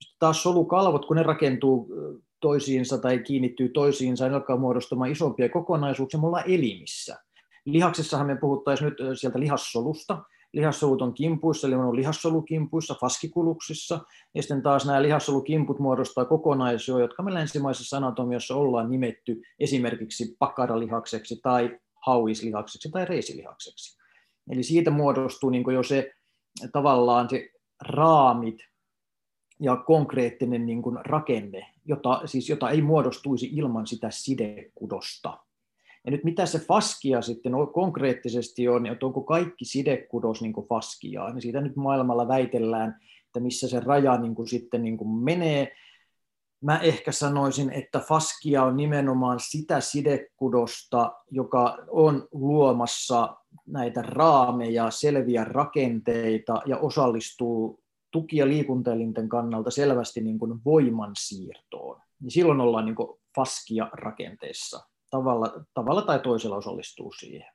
Sitten 0.00 0.18
taas 0.18 0.42
solukalvot, 0.42 1.06
kun 1.06 1.16
ne 1.16 1.22
rakentuu 1.22 1.88
toisiinsa 2.40 2.98
tai 2.98 3.18
kiinnittyy 3.18 3.68
toisiinsa, 3.68 4.28
ne 4.28 4.34
alkaa 4.34 4.56
muodostamaan 4.56 5.10
isompia 5.10 5.48
kokonaisuuksia, 5.48 6.20
me 6.20 6.26
ollaan 6.26 6.50
elimissä. 6.50 7.16
Lihaksessahan 7.64 8.26
me 8.26 8.36
puhuttaisiin 8.36 8.88
nyt 8.88 9.18
sieltä 9.18 9.40
lihassolusta, 9.40 10.22
lihassolut 10.52 11.02
on 11.02 11.14
kimpuissa, 11.14 11.66
eli 11.66 11.74
on 11.74 11.96
lihassolukimpuissa, 11.96 12.94
faskikuluksissa, 13.00 14.00
ja 14.34 14.42
sitten 14.42 14.62
taas 14.62 14.86
nämä 14.86 15.02
lihassolukimput 15.02 15.78
muodostaa 15.78 16.24
kokonaisuja, 16.24 17.00
jotka 17.00 17.22
me 17.22 17.34
länsimaisessa 17.34 17.96
anatomiassa 17.96 18.54
ollaan 18.56 18.90
nimetty 18.90 19.42
esimerkiksi 19.60 20.36
pakaralihakseksi 20.38 21.40
tai 21.42 21.78
hauislihakseksi 22.06 22.90
tai 22.90 23.04
reisilihakseksi. 23.04 23.98
Eli 24.50 24.62
siitä 24.62 24.90
muodostuu 24.90 25.50
niin 25.50 25.64
jo 25.74 25.82
se 25.82 26.12
tavallaan 26.72 27.30
se 27.30 27.50
raamit 27.88 28.58
ja 29.60 29.76
konkreettinen 29.76 30.66
niin 30.66 30.82
rakenne, 31.04 31.66
jota, 31.84 32.22
siis 32.24 32.48
jota 32.48 32.70
ei 32.70 32.82
muodostuisi 32.82 33.46
ilman 33.52 33.86
sitä 33.86 34.10
sidekudosta. 34.10 35.45
Ja 36.06 36.12
nyt 36.12 36.24
mitä 36.24 36.46
se 36.46 36.58
faskia 36.58 37.22
sitten 37.22 37.52
konkreettisesti 37.74 38.68
on, 38.68 38.86
että 38.86 39.06
onko 39.06 39.22
kaikki 39.22 39.64
sidekudos 39.64 40.42
niin 40.42 40.54
faskiaa, 40.68 41.32
niin 41.32 41.42
siitä 41.42 41.60
nyt 41.60 41.76
maailmalla 41.76 42.28
väitellään, 42.28 43.00
että 43.26 43.40
missä 43.40 43.68
se 43.68 43.80
raja 43.80 44.16
niin 44.18 44.34
kuin 44.34 44.48
sitten 44.48 44.82
niin 44.82 44.96
kuin 44.96 45.10
menee. 45.10 45.72
Mä 46.60 46.78
ehkä 46.78 47.12
sanoisin, 47.12 47.72
että 47.72 47.98
faskia 47.98 48.62
on 48.62 48.76
nimenomaan 48.76 49.40
sitä 49.40 49.80
sidekudosta, 49.80 51.12
joka 51.30 51.78
on 51.90 52.28
luomassa 52.32 53.36
näitä 53.66 54.02
raameja, 54.02 54.90
selviä 54.90 55.44
rakenteita 55.44 56.62
ja 56.66 56.78
osallistuu 56.78 57.80
tuki- 58.10 58.36
ja 58.36 58.48
liikuntaelinten 58.48 59.28
kannalta 59.28 59.70
selvästi 59.70 60.20
niin 60.20 60.38
kuin 60.38 60.60
voimansiirtoon. 60.64 62.00
Niin 62.20 62.30
silloin 62.30 62.60
ollaan 62.60 62.84
niin 62.84 62.96
kuin 62.96 63.20
faskia 63.36 63.88
rakenteessa 63.92 64.95
tavalla, 65.16 65.64
tavalla 65.74 66.02
tai 66.02 66.18
toisella 66.18 66.56
osallistuu 66.56 67.12
siihen. 67.12 67.52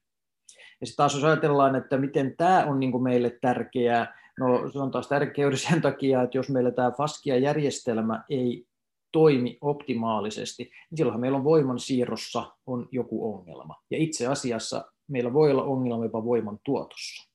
Ja 0.82 0.88
sitten 0.88 0.97
taas 0.97 1.13
jos 1.13 1.24
ajatellaan, 1.24 1.76
että 1.76 1.97
miten 1.97 2.38
tämä 2.38 2.65
on 2.65 2.80
niin 2.80 2.91
kuin 2.91 3.04
meille 3.04 3.38
tärkeää, 3.41 4.15
no 4.39 4.69
se 4.69 4.80
on 4.80 4.91
taas 4.91 5.08
tärkeää 5.08 5.56
sen 5.56 5.82
takia, 5.82 6.21
että 6.21 6.38
jos 6.38 6.50
meillä 6.50 6.71
tämä 6.71 6.91
FASKIA-järjestelmä 6.91 8.24
ei 8.30 8.65
toimi 9.12 9.58
optimaalisesti, 9.62 10.63
niin 10.63 10.97
silloinhan 10.97 11.21
meillä 11.21 11.38
on 11.38 11.43
voiman 11.43 11.80
siirrossa 11.80 12.52
on 12.65 12.88
joku 12.91 13.34
ongelma. 13.34 13.76
Ja 13.91 13.97
itse 13.97 14.28
asiassa 14.28 14.91
meillä 15.08 15.34
voi 15.34 15.52
olla 15.52 15.63
ongelma 15.63 16.06
jopa 16.06 16.26
voiman 16.26 16.60
tuotossa. 16.65 17.32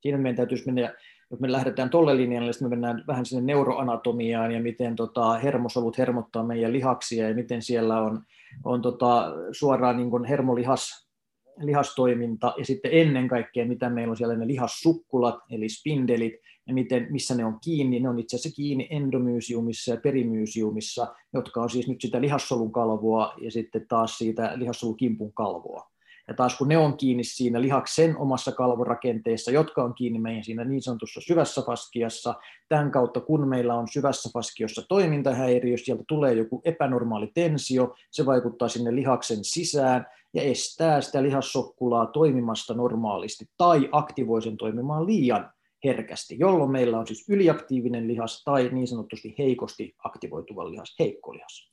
Siinä 0.00 0.18
meidän 0.18 0.36
täytyisi 0.36 0.66
mennä, 0.66 0.94
jos 1.30 1.40
me 1.40 1.52
lähdetään 1.52 1.90
tolle 1.90 2.16
linjalle, 2.16 2.50
niin 2.50 2.64
me 2.64 2.68
mennään 2.68 3.04
vähän 3.06 3.26
sinne 3.26 3.42
neuroanatomiaan 3.42 4.52
ja 4.52 4.60
miten 4.60 4.96
tota, 4.96 5.32
hermosolut 5.38 5.98
hermottaa 5.98 6.42
meidän 6.42 6.72
lihaksia 6.72 7.28
ja 7.28 7.34
miten 7.34 7.62
siellä 7.62 8.00
on 8.00 8.22
on 8.64 8.82
tota, 8.82 9.32
suoraan 9.52 9.96
niin 9.96 10.10
kuin 10.10 10.24
hermolihas, 10.24 11.10
lihastoiminta 11.56 12.54
ja 12.58 12.64
sitten 12.64 12.90
ennen 12.94 13.28
kaikkea, 13.28 13.66
mitä 13.66 13.90
meillä 13.90 14.10
on 14.10 14.16
siellä 14.16 14.36
ne 14.36 14.46
lihassukkulat, 14.46 15.38
eli 15.50 15.68
spindelit, 15.68 16.34
ja 16.66 16.74
miten, 16.74 17.06
missä 17.10 17.34
ne 17.34 17.44
on 17.44 17.58
kiinni. 17.64 18.00
Ne 18.00 18.08
on 18.08 18.18
itse 18.18 18.36
asiassa 18.36 18.56
kiinni 18.56 18.88
endomyysiumissa 18.90 19.90
ja 19.90 20.00
perimyysiumissa, 20.00 21.14
jotka 21.32 21.62
on 21.62 21.70
siis 21.70 21.88
nyt 21.88 22.00
sitä 22.00 22.20
lihassolun 22.20 22.72
kalvoa 22.72 23.34
ja 23.40 23.50
sitten 23.50 23.86
taas 23.88 24.18
siitä 24.18 24.52
lihassolukimpun 24.56 25.32
kalvoa. 25.32 25.90
Ja 26.28 26.34
taas 26.34 26.58
kun 26.58 26.68
ne 26.68 26.78
on 26.78 26.96
kiinni 26.96 27.24
siinä 27.24 27.60
lihaksen 27.60 28.16
omassa 28.16 28.52
kalvorakenteessa, 28.52 29.50
jotka 29.50 29.84
on 29.84 29.94
kiinni 29.94 30.18
meidän 30.18 30.44
siinä 30.44 30.64
niin 30.64 30.82
sanotussa 30.82 31.20
syvässä 31.20 31.62
faskiassa, 31.62 32.34
tämän 32.68 32.90
kautta 32.90 33.20
kun 33.20 33.48
meillä 33.48 33.74
on 33.74 33.88
syvässä 33.88 34.30
faskiossa 34.32 34.82
toimintahäiriö, 34.88 35.76
sieltä 35.76 36.04
tulee 36.08 36.32
joku 36.32 36.62
epänormaali 36.64 37.30
tensio, 37.34 37.94
se 38.10 38.26
vaikuttaa 38.26 38.68
sinne 38.68 38.94
lihaksen 38.94 39.44
sisään 39.44 40.06
ja 40.34 40.42
estää 40.42 41.00
sitä 41.00 41.22
lihassokkulaa 41.22 42.06
toimimasta 42.06 42.74
normaalisti 42.74 43.44
tai 43.56 43.88
aktivoi 43.92 44.42
sen 44.42 44.56
toimimaan 44.56 45.06
liian 45.06 45.50
herkästi, 45.84 46.36
jolloin 46.38 46.70
meillä 46.70 46.98
on 46.98 47.06
siis 47.06 47.28
yliaktiivinen 47.28 48.08
lihas 48.08 48.44
tai 48.44 48.68
niin 48.72 48.88
sanotusti 48.88 49.34
heikosti 49.38 49.94
aktivoituva 50.04 50.70
lihas, 50.70 50.94
heikko 50.98 51.34
lihas. 51.34 51.70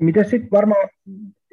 Miten 0.00 0.30
sitten 0.30 0.50
varmaan 0.50 0.88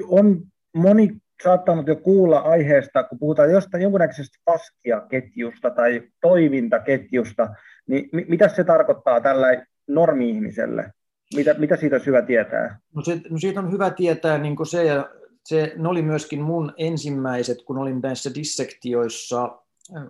on 0.08 0.44
moni 0.76 1.10
saattanut 1.44 1.88
jo 1.88 1.96
kuulla 1.96 2.40
aiheesta, 2.40 3.04
kun 3.04 3.20
puhutaan 3.20 3.52
jostain 3.52 3.84
jonkunnäköisestä 3.84 4.38
paskiaketjusta 4.46 5.70
tai 5.70 6.04
toimintaketjusta, 6.22 7.50
niin 7.88 8.10
mitä 8.28 8.48
se 8.48 8.64
tarkoittaa 8.64 9.22
tällä 9.22 9.66
normi-ihmiselle? 9.88 10.92
Mitä, 11.36 11.54
mitä 11.54 11.76
siitä 11.76 11.96
on 11.96 12.06
hyvä 12.06 12.22
tietää? 12.22 12.80
No, 12.96 13.02
se, 13.02 13.22
no 13.30 13.38
siitä 13.38 13.60
on 13.60 13.72
hyvä 13.72 13.90
tietää 13.90 14.38
niin 14.38 14.56
se, 14.70 14.84
ja 14.84 15.10
se, 15.44 15.74
ne 15.78 15.90
oli 15.90 16.02
myöskin 16.02 16.42
mun 16.42 16.74
ensimmäiset, 16.78 17.58
kun 17.66 17.78
olin 17.78 18.00
näissä 18.02 18.36
dissektioissa 18.36 19.60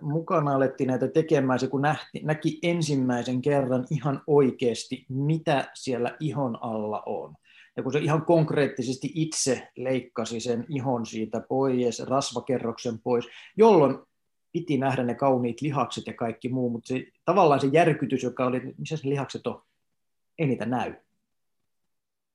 mukana 0.00 0.54
alettiin 0.54 0.88
näitä 0.88 1.08
tekemään, 1.08 1.58
se 1.58 1.66
kun 1.66 1.82
nähti, 1.82 2.20
näki 2.24 2.58
ensimmäisen 2.62 3.42
kerran 3.42 3.86
ihan 3.90 4.22
oikeasti, 4.26 5.06
mitä 5.08 5.70
siellä 5.74 6.16
ihon 6.20 6.58
alla 6.62 7.02
on. 7.06 7.34
Ja 7.78 7.82
kun 7.82 7.92
se 7.92 7.98
ihan 7.98 8.24
konkreettisesti 8.24 9.12
itse 9.14 9.68
leikkasi 9.76 10.40
sen 10.40 10.66
ihon 10.68 11.06
siitä 11.06 11.40
pois, 11.48 12.00
rasvakerroksen 12.00 12.98
pois, 12.98 13.28
jolloin 13.56 13.98
piti 14.52 14.78
nähdä 14.78 15.02
ne 15.02 15.14
kauniit 15.14 15.60
lihakset 15.60 16.06
ja 16.06 16.12
kaikki 16.12 16.48
muu, 16.48 16.70
mutta 16.70 16.88
se, 16.88 17.06
tavallaan 17.24 17.60
se 17.60 17.66
järkytys, 17.72 18.22
joka 18.22 18.46
oli, 18.46 18.74
missä 18.78 18.96
se 18.96 19.08
lihakset 19.08 19.46
on, 19.46 19.62
ei 20.38 20.46
niitä 20.46 20.66
näy. 20.66 20.94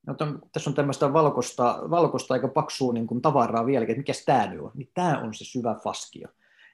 No, 0.07 0.13
ton, 0.13 0.41
tässä 0.51 0.69
on 0.69 0.73
tämmöistä 0.73 1.13
valkoista, 1.13 1.79
valkoista 1.89 2.33
aika 2.33 2.47
paksua 2.47 2.93
niin 2.93 3.07
kuin 3.07 3.21
tavaraa 3.21 3.65
vieläkin, 3.65 3.91
että 3.91 3.99
mikä 3.99 4.13
tämä 4.25 4.47
nyt 4.47 4.61
on. 4.61 4.71
Niin 4.73 4.89
tämä 4.93 5.19
on 5.19 5.33
se 5.33 5.45
syvä 5.45 5.75
faskia. 5.83 6.29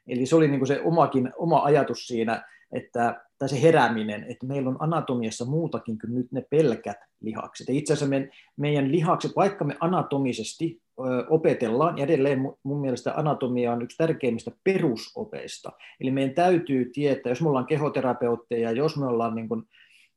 Eli 0.08 0.26
se 0.26 0.36
oli 0.36 0.48
niin 0.48 0.60
kuin 0.60 0.68
se 0.68 0.82
omakin, 0.82 1.32
oma 1.38 1.64
ajatus 1.64 2.08
siinä, 2.08 2.44
että, 2.72 3.26
tai 3.38 3.50
se 3.50 3.62
herääminen, 3.62 4.24
että 4.24 4.46
meillä 4.46 4.70
on 4.70 4.78
anatomiassa 4.80 5.46
muutakin 5.46 6.00
kuin 6.00 6.16
nyt 6.16 6.32
ne 6.32 6.46
pelkät 6.50 6.98
lihakset. 7.22 7.68
Ja 7.68 7.74
itse 7.74 7.94
asiassa 7.94 8.10
meidän, 8.10 8.30
meidän 8.58 8.92
lihakset, 8.92 9.32
vaikka 9.36 9.66
me 9.66 9.78
anatomisesti 9.80 10.82
ö, 11.00 11.02
opetellaan, 11.30 11.98
ja 11.98 12.04
edelleen 12.04 12.40
mun 12.64 12.82
mielestä 12.82 13.14
anatomia 13.16 13.74
on 13.74 13.82
yksi 13.82 13.98
tärkeimmistä 13.98 14.52
perusopeista. 14.64 15.72
Eli 16.00 16.12
meidän 16.12 16.36
täytyy 16.36 16.90
tietää, 16.94 17.32
jos 17.32 17.42
me 17.42 17.50
ollaan 17.50 17.68
kehoterapeutteja, 17.68 18.72
jos 18.72 18.98
me 18.98 19.06
ollaan 19.06 19.36
niin 19.36 19.50
kuin, 19.50 19.64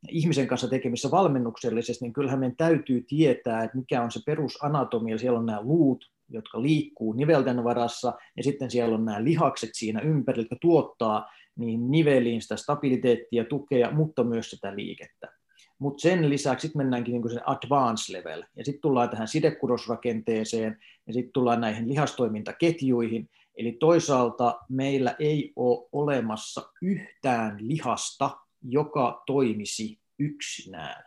ihmisen 0.08 0.46
kanssa 0.46 0.68
tekemissä 0.68 1.10
valmennuksellisesti, 1.10 2.04
niin 2.04 2.12
kyllähän 2.12 2.40
meidän 2.40 2.56
täytyy 2.56 3.04
tietää, 3.08 3.64
että 3.64 3.78
mikä 3.78 4.02
on 4.02 4.10
se 4.10 4.20
perusanatomia. 4.26 5.18
Siellä 5.18 5.38
on 5.38 5.46
nämä 5.46 5.62
luut, 5.62 6.10
jotka 6.28 6.62
liikkuu 6.62 7.12
nivelten 7.12 7.64
varassa, 7.64 8.12
ja 8.36 8.42
sitten 8.42 8.70
siellä 8.70 8.94
on 8.94 9.04
nämä 9.04 9.24
lihakset 9.24 9.70
siinä 9.72 10.00
ympärillä, 10.00 10.42
jotka 10.42 10.56
tuottaa 10.60 11.26
niin 11.56 11.90
niveliin 11.90 12.42
sitä 12.42 12.56
stabiliteettia, 12.56 13.44
tukea, 13.44 13.90
mutta 13.90 14.24
myös 14.24 14.50
sitä 14.50 14.76
liikettä. 14.76 15.32
Mutta 15.78 16.02
sen 16.02 16.30
lisäksi 16.30 16.62
sitten 16.66 16.80
mennäänkin 16.80 17.12
niin 17.12 17.30
sen 17.30 17.48
advanced 17.48 18.18
level, 18.18 18.42
ja 18.56 18.64
sitten 18.64 18.82
tullaan 18.82 19.10
tähän 19.10 19.28
sidekudosrakenteeseen, 19.28 20.78
ja 21.06 21.12
sitten 21.12 21.32
tullaan 21.32 21.60
näihin 21.60 21.88
lihastoimintaketjuihin, 21.88 23.30
eli 23.56 23.72
toisaalta 23.72 24.60
meillä 24.68 25.16
ei 25.18 25.52
ole 25.56 25.88
olemassa 25.92 26.62
yhtään 26.82 27.56
lihasta, 27.60 28.30
joka 28.62 29.22
toimisi 29.26 29.98
yksinään. 30.18 31.04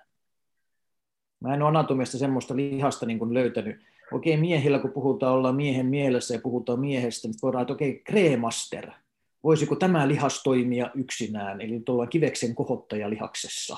Mä 1.40 1.54
en 1.54 1.62
ole 1.62 1.70
anatomiasta 1.70 2.18
semmoista 2.18 2.56
lihasta 2.56 3.06
niin 3.06 3.34
löytänyt. 3.34 3.86
Okei, 4.12 4.38
miehillä 4.38 4.80
kun 4.80 4.92
puhutaan, 4.92 5.34
olla 5.34 5.54
miehen 5.54 5.86
mielessä 5.86 6.34
ja 6.34 6.40
puhutaan 6.44 6.80
miehestä, 6.80 7.28
niin 7.28 7.36
voidaan, 7.42 7.62
että 7.62 7.74
okei, 7.74 8.02
kremaster– 8.04 8.92
voisiko 9.46 9.76
tämä 9.76 10.08
lihas 10.08 10.44
toimia 10.44 10.90
yksinään, 10.96 11.62
eli 11.62 11.80
tuolla 11.80 12.08
kiveksen 12.08 12.56
kohottajalihaksessa. 12.56 13.78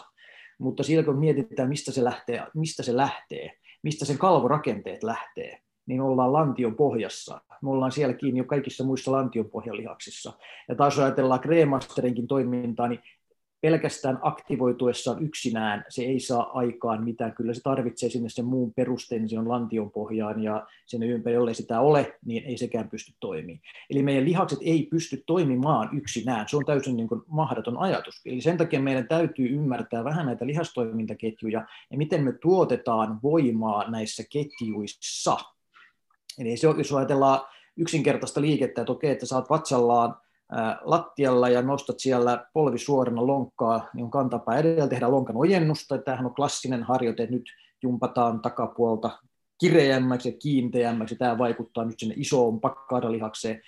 Mutta 0.60 0.84
siellä 0.84 1.06
kun 1.06 1.20
mietitään, 1.20 1.70
mistä 1.70 1.92
se 1.92 2.04
lähtee, 2.04 2.44
mistä 2.56 2.84
se 2.84 2.98
lähtee, 2.98 3.58
mistä 3.84 4.06
sen 4.06 4.18
kalvorakenteet 4.18 5.04
lähtee, 5.04 5.62
niin 5.86 6.02
ollaan 6.02 6.34
lantion 6.34 6.76
pohjassa. 6.76 7.42
Me 7.62 7.70
ollaan 7.70 7.92
siellä 7.92 8.14
kiinni 8.14 8.40
jo 8.40 8.44
kaikissa 8.44 8.84
muissa 8.84 9.12
lantionpohjalihaksissa. 9.12 10.34
Ja 10.70 10.76
taas 10.76 11.00
ajatellaan 11.00 11.40
Gremasterinkin 11.44 12.28
toimintaa, 12.28 12.88
niin 12.88 13.00
pelkästään 13.62 14.20
aktivoituessaan 14.22 15.24
yksinään 15.24 15.86
se 15.90 16.02
ei 16.02 16.20
saa 16.20 16.52
aikaan 16.54 17.04
mitään. 17.04 17.34
Kyllä 17.34 17.54
se 17.54 17.62
tarvitsee 17.62 18.10
sinne 18.10 18.30
sen 18.30 18.46
muun 18.46 18.74
perusteen, 18.74 19.30
se 19.30 19.40
on 19.40 19.50
lantion 19.50 19.92
pohjaan 19.92 20.44
ja 20.44 20.68
sen 20.86 21.04
ympäri, 21.04 21.36
jollei 21.36 21.56
sitä 21.56 21.80
ole, 21.80 22.18
niin 22.26 22.44
ei 22.44 22.58
sekään 22.58 22.90
pysty 22.90 23.14
toimimaan. 23.20 23.62
Eli 23.90 24.04
meidän 24.04 24.26
lihakset 24.26 24.60
ei 24.62 24.88
pysty 24.92 25.24
toimimaan 25.26 25.90
yksinään. 25.98 26.50
Se 26.50 26.58
on 26.58 26.66
täysin 26.66 26.98
niin 26.98 27.08
kuin 27.08 27.22
mahdoton 27.28 27.78
ajatus. 27.78 28.22
Eli 28.26 28.42
sen 28.42 28.58
takia 28.58 28.80
meidän 28.80 29.08
täytyy 29.08 29.50
ymmärtää 29.50 30.04
vähän 30.04 30.26
näitä 30.26 30.48
lihastoimintaketjuja 30.48 31.66
ja 31.92 31.98
miten 31.98 32.24
me 32.24 32.32
tuotetaan 32.32 33.20
voimaa 33.24 33.92
näissä 33.92 34.24
ketjuissa. 34.32 35.38
Eli 36.40 36.58
se, 36.58 36.68
jos 36.68 36.94
ajatellaan 36.94 37.40
yksinkertaista 37.78 38.42
liikettä, 38.42 38.82
että 38.82 38.92
okei, 38.92 39.12
että 39.12 39.26
saat 39.26 39.50
vatsallaan 39.50 40.16
lattialla 40.82 41.50
ja 41.50 41.62
nostat 41.62 42.00
siellä 42.00 42.46
polvi 42.54 42.78
suorana 42.78 43.28
lonkkaa, 43.28 43.90
niin 43.94 44.04
on 44.04 44.12
kantapää 44.12 44.58
edellä, 44.58 44.88
tehdään 44.88 45.12
lonkan 45.12 45.38
ojennusta. 45.38 45.98
Tämähän 45.98 46.26
on 46.26 46.36
klassinen 46.36 46.84
harjoite, 46.84 47.24
että 47.24 47.36
nyt 47.36 47.46
jumpataan 47.84 48.42
takapuolta 48.42 49.20
kireämmäksi 49.60 50.30
ja 50.30 50.38
kiinteämmäksi. 50.42 51.16
Tämä 51.16 51.38
vaikuttaa 51.38 51.86
nyt 51.86 52.00
sinne 52.00 52.16
isoon 52.18 52.62
pakkaadalihakseen. 52.62 53.62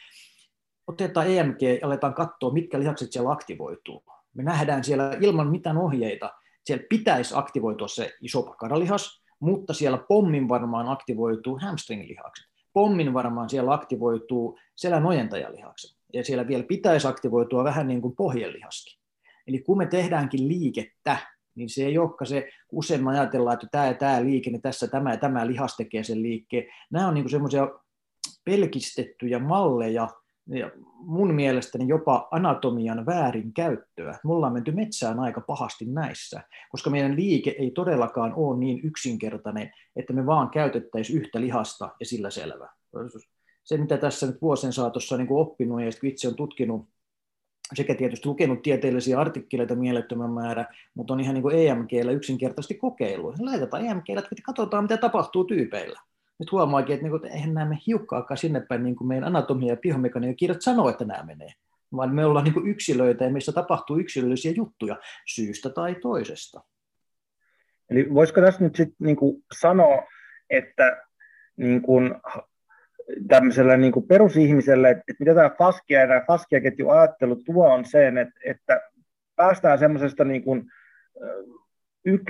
Otetaan 0.87 1.27
EMG 1.27 1.61
ja 1.61 1.87
aletaan 1.87 2.13
katsoa, 2.13 2.53
mitkä 2.53 2.79
lihakset 2.79 3.11
siellä 3.11 3.31
aktivoituu. 3.31 4.03
Me 4.33 4.43
nähdään 4.43 4.83
siellä 4.83 5.17
ilman 5.21 5.47
mitään 5.47 5.77
ohjeita, 5.77 6.31
siellä 6.65 6.85
pitäisi 6.89 7.33
aktivoitua 7.37 7.87
se 7.87 8.13
iso 8.21 8.43
pakkaadalihas, 8.43 9.23
mutta 9.39 9.73
siellä 9.73 9.97
pommin 9.97 10.49
varmaan 10.49 10.89
aktivoituu 10.89 11.59
hamstring-lihakset. 11.61 12.49
Pommin 12.73 13.13
varmaan 13.13 13.49
siellä 13.49 13.73
aktivoituu 13.73 14.59
selän 14.75 15.05
ojentajalihakset 15.05 15.98
ja 16.13 16.23
siellä 16.23 16.47
vielä 16.47 16.63
pitäisi 16.63 17.07
aktivoitua 17.07 17.63
vähän 17.63 17.87
niin 17.87 18.01
kuin 18.01 18.15
pohjelihaskin. 18.15 18.99
Eli 19.47 19.59
kun 19.59 19.77
me 19.77 19.85
tehdäänkin 19.85 20.47
liikettä, 20.47 21.17
niin 21.55 21.69
se 21.69 21.85
ei 21.85 21.97
olekaan 21.97 22.27
se, 22.27 22.49
usein 22.71 23.03
me 23.03 23.11
ajatellaan, 23.11 23.53
että 23.53 23.67
tämä 23.71 23.87
ja 23.87 23.93
tämä 23.93 24.23
liike, 24.23 24.49
niin 24.49 24.61
tässä 24.61 24.87
tämä 24.87 25.11
ja 25.11 25.17
tämä 25.17 25.47
lihas 25.47 25.75
tekee 25.75 26.03
sen 26.03 26.23
liikkeen. 26.23 26.63
Nämä 26.91 27.07
on 27.07 27.13
niin 27.13 27.29
semmoisia 27.29 27.67
pelkistettyjä 28.45 29.39
malleja, 29.39 30.07
ja 30.49 30.71
mun 30.93 31.33
mielestäni 31.33 31.87
jopa 31.87 32.27
anatomian 32.31 33.05
väärinkäyttöä. 33.05 34.19
Me 34.23 34.33
ollaan 34.33 34.53
menty 34.53 34.71
metsään 34.71 35.19
aika 35.19 35.41
pahasti 35.41 35.85
näissä, 35.85 36.41
koska 36.69 36.89
meidän 36.89 37.15
liike 37.15 37.55
ei 37.59 37.71
todellakaan 37.71 38.33
ole 38.35 38.59
niin 38.59 38.79
yksinkertainen, 38.83 39.71
että 39.95 40.13
me 40.13 40.25
vaan 40.25 40.49
käytettäisiin 40.49 41.21
yhtä 41.21 41.41
lihasta 41.41 41.89
ja 41.99 42.05
sillä 42.05 42.29
selvä 42.29 42.69
se, 43.69 43.77
mitä 43.77 43.97
tässä 43.97 44.27
nyt 44.27 44.41
vuosien 44.41 44.73
saatossa 44.73 45.17
niin 45.17 45.27
oppinut 45.29 45.82
ja 45.82 45.89
itse 46.03 46.27
on 46.27 46.36
tutkinut 46.36 46.89
sekä 47.73 47.95
tietysti 47.95 48.27
lukenut 48.27 48.62
tieteellisiä 48.62 49.19
artikkeleita 49.19 49.75
mielettömän 49.75 50.32
määrä, 50.32 50.65
mutta 50.93 51.13
on 51.13 51.19
ihan 51.19 51.34
niin 51.34 51.41
kuin 51.41 51.55
EMGllä 51.55 52.12
yksinkertaisesti 52.12 52.75
kokeilu. 52.75 53.34
Laitetaan 53.39 53.86
EMGllä, 53.86 54.19
että 54.19 54.43
katsotaan, 54.43 54.84
mitä 54.84 54.97
tapahtuu 54.97 55.43
tyypeillä. 55.43 55.99
Nyt 56.39 56.51
huomaakin, 56.51 56.93
että, 56.93 57.03
niin 57.03 57.12
kuin, 57.12 57.25
että 57.25 57.36
eihän 57.36 57.53
näemme 57.53 57.77
hiukkaakaan 57.88 58.38
sinne 58.38 58.60
päin, 58.60 58.84
niin 58.84 58.95
kuin 58.95 59.08
meidän 59.08 59.23
anatomia 59.23 59.73
ja 59.73 59.77
biomekaniikan 59.77 60.36
kirjat 60.36 60.62
sanoo, 60.62 60.89
että 60.89 61.05
nämä 61.05 61.23
menee. 61.23 61.51
Vaan 61.95 62.15
me 62.15 62.25
ollaan 62.25 62.43
niin 62.43 62.53
kuin 62.53 62.67
yksilöitä 62.67 63.23
ja 63.23 63.29
missä 63.29 63.51
tapahtuu 63.51 63.97
yksilöllisiä 63.97 64.51
juttuja 64.51 64.97
syystä 65.27 65.69
tai 65.69 65.95
toisesta. 65.95 66.62
Eli 67.89 68.13
voisiko 68.13 68.41
tässä 68.41 68.63
nyt 68.63 68.75
sitten 68.75 68.95
niin 68.99 69.17
sanoa, 69.60 70.03
että 70.49 70.97
niin 71.58 71.82
kuin 71.82 72.15
tämmöisellä 73.27 73.77
niin 73.77 73.91
kuin 73.91 74.07
perusihmiselle, 74.07 74.89
että, 74.89 75.03
että 75.07 75.23
mitä 75.23 75.35
tämä 75.35 75.49
Faskia 75.57 75.99
ja 75.99 76.23
Faskia-ketju 76.27 76.89
ajattelu 76.89 77.35
tuo 77.35 77.73
on 77.73 77.85
sen, 77.85 78.17
että, 78.17 78.39
että 78.45 78.81
päästään 79.35 79.79
semmoisesta 79.79 80.23
niin 80.23 80.43
kuin, 80.43 80.63
yk, 82.05 82.21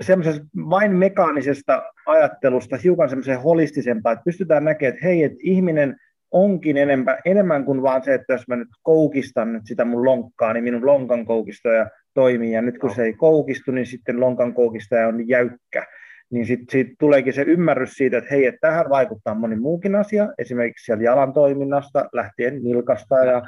semmoisesta 0.00 0.46
vain 0.70 0.92
mekaanisesta 0.92 1.82
ajattelusta 2.06 2.76
hiukan 2.76 3.08
semmoiseen 3.08 3.42
holistisempaan, 3.42 4.12
että 4.12 4.24
pystytään 4.24 4.64
näkemään, 4.64 4.94
että 4.94 5.06
hei, 5.06 5.22
että 5.22 5.38
ihminen 5.42 5.96
onkin 6.30 6.76
enemmän, 6.76 7.18
enemmän 7.24 7.64
kuin 7.64 7.82
vaan 7.82 8.04
se, 8.04 8.14
että 8.14 8.32
jos 8.32 8.48
mä 8.48 8.56
nyt 8.56 8.68
koukistan 8.82 9.52
nyt 9.52 9.62
sitä 9.66 9.84
mun 9.84 10.04
lonkkaa, 10.04 10.52
niin 10.52 10.64
minun 10.64 10.86
lonkan 10.86 11.26
koukistoja 11.26 11.90
toimii, 12.14 12.52
ja 12.52 12.62
nyt 12.62 12.78
kun 12.78 12.94
se 12.94 13.02
ei 13.02 13.12
koukistu, 13.12 13.70
niin 13.70 13.86
sitten 13.86 14.20
lonkan 14.20 14.54
koukistaja 14.54 15.08
on 15.08 15.28
jäykkä 15.28 15.86
niin 16.30 16.46
sitten 16.46 16.66
sit 16.70 16.94
tuleekin 16.98 17.32
se 17.32 17.42
ymmärrys 17.42 17.92
siitä, 17.92 18.18
että 18.18 18.30
hei, 18.30 18.46
että 18.46 18.68
tähän 18.68 18.88
vaikuttaa 18.88 19.34
moni 19.34 19.56
muukin 19.56 19.94
asia, 19.94 20.28
esimerkiksi 20.38 20.84
siellä 20.84 21.04
jalan 21.04 21.32
toiminnasta, 21.32 22.08
lähtien 22.12 22.62
nilkasta 22.62 23.24
ja 23.24 23.42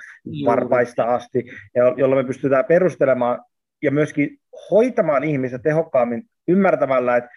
varpaista 0.44 1.04
asti, 1.04 1.44
ja 1.74 1.94
jolloin 1.96 2.24
me 2.24 2.26
pystytään 2.26 2.64
perustelemaan 2.64 3.44
ja 3.82 3.90
myöskin 3.90 4.38
hoitamaan 4.70 5.24
ihmistä 5.24 5.58
tehokkaammin 5.58 6.22
ymmärtämällä, 6.48 7.16
että 7.16 7.30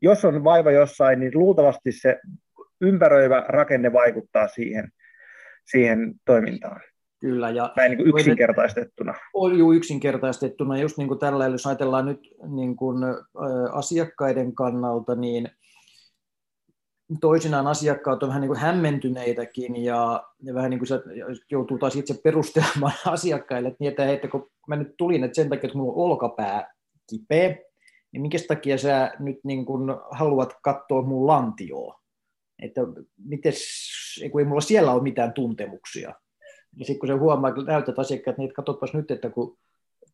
jos 0.00 0.24
on 0.24 0.44
vaiva 0.44 0.70
jossain, 0.70 1.20
niin 1.20 1.32
luultavasti 1.34 1.92
se 1.92 2.18
ympäröivä 2.80 3.44
rakenne 3.48 3.92
vaikuttaa 3.92 4.48
siihen, 4.48 4.88
siihen 5.64 6.14
toimintaan. 6.24 6.80
Kyllä. 7.20 7.50
Ja 7.50 7.72
Näin 7.76 7.90
niin 7.90 7.98
kuin 7.98 8.08
yksinkertaistettuna. 8.08 9.14
On 9.34 9.58
jo 9.58 9.72
yksinkertaistettuna. 9.72 10.78
Just 10.78 10.98
niin 10.98 11.08
kuin 11.08 11.20
tällä, 11.20 11.46
jos 11.46 11.66
ajatellaan 11.66 12.06
nyt 12.06 12.28
niin 12.48 12.76
kuin, 12.76 13.04
ä, 13.04 13.14
asiakkaiden 13.72 14.54
kannalta, 14.54 15.14
niin 15.14 15.48
toisinaan 17.20 17.66
asiakkaat 17.66 18.22
on 18.22 18.28
vähän 18.28 18.40
niin 18.40 18.48
kuin 18.48 18.60
hämmentyneitäkin 18.60 19.84
ja, 19.84 20.24
ja 20.42 20.54
vähän 20.54 20.70
niin 20.70 20.78
kuin 20.78 20.88
se 20.88 21.00
joutuu 21.50 21.78
taas 21.78 21.96
itse 21.96 22.14
perustelemaan 22.24 22.92
asiakkaille, 23.06 23.68
että, 23.68 23.76
niin, 23.80 23.90
että, 23.90 24.12
että 24.12 24.28
kun 24.28 24.50
mä 24.68 24.76
nyt 24.76 24.94
tulin, 24.98 25.24
että 25.24 25.34
sen 25.34 25.48
takia, 25.48 25.66
että 25.66 25.78
mulla 25.78 25.92
on 25.92 26.10
olkapää 26.10 26.74
kipeä, 27.10 27.56
niin 28.12 28.20
minkä 28.22 28.38
takia 28.48 28.78
sä 28.78 29.12
nyt 29.18 29.36
niin 29.44 29.66
kuin 29.66 29.90
haluat 30.10 30.54
katsoa 30.62 31.02
mun 31.02 31.26
lantioa? 31.26 32.00
Että 32.62 32.80
mites, 33.18 33.64
kun 34.32 34.40
ei 34.40 34.44
mulla 34.44 34.60
siellä 34.60 34.92
ole 34.92 35.02
mitään 35.02 35.32
tuntemuksia. 35.32 36.14
Ja 36.76 36.84
sitten 36.84 36.98
kun 36.98 37.06
se 37.06 37.12
huomaa, 37.12 37.50
että 37.50 37.62
näytät 37.62 37.98
asiakkaat, 37.98 38.38
niin 38.38 38.52
katsopas 38.52 38.94
nyt, 38.94 39.10
että 39.10 39.30
kun 39.30 39.56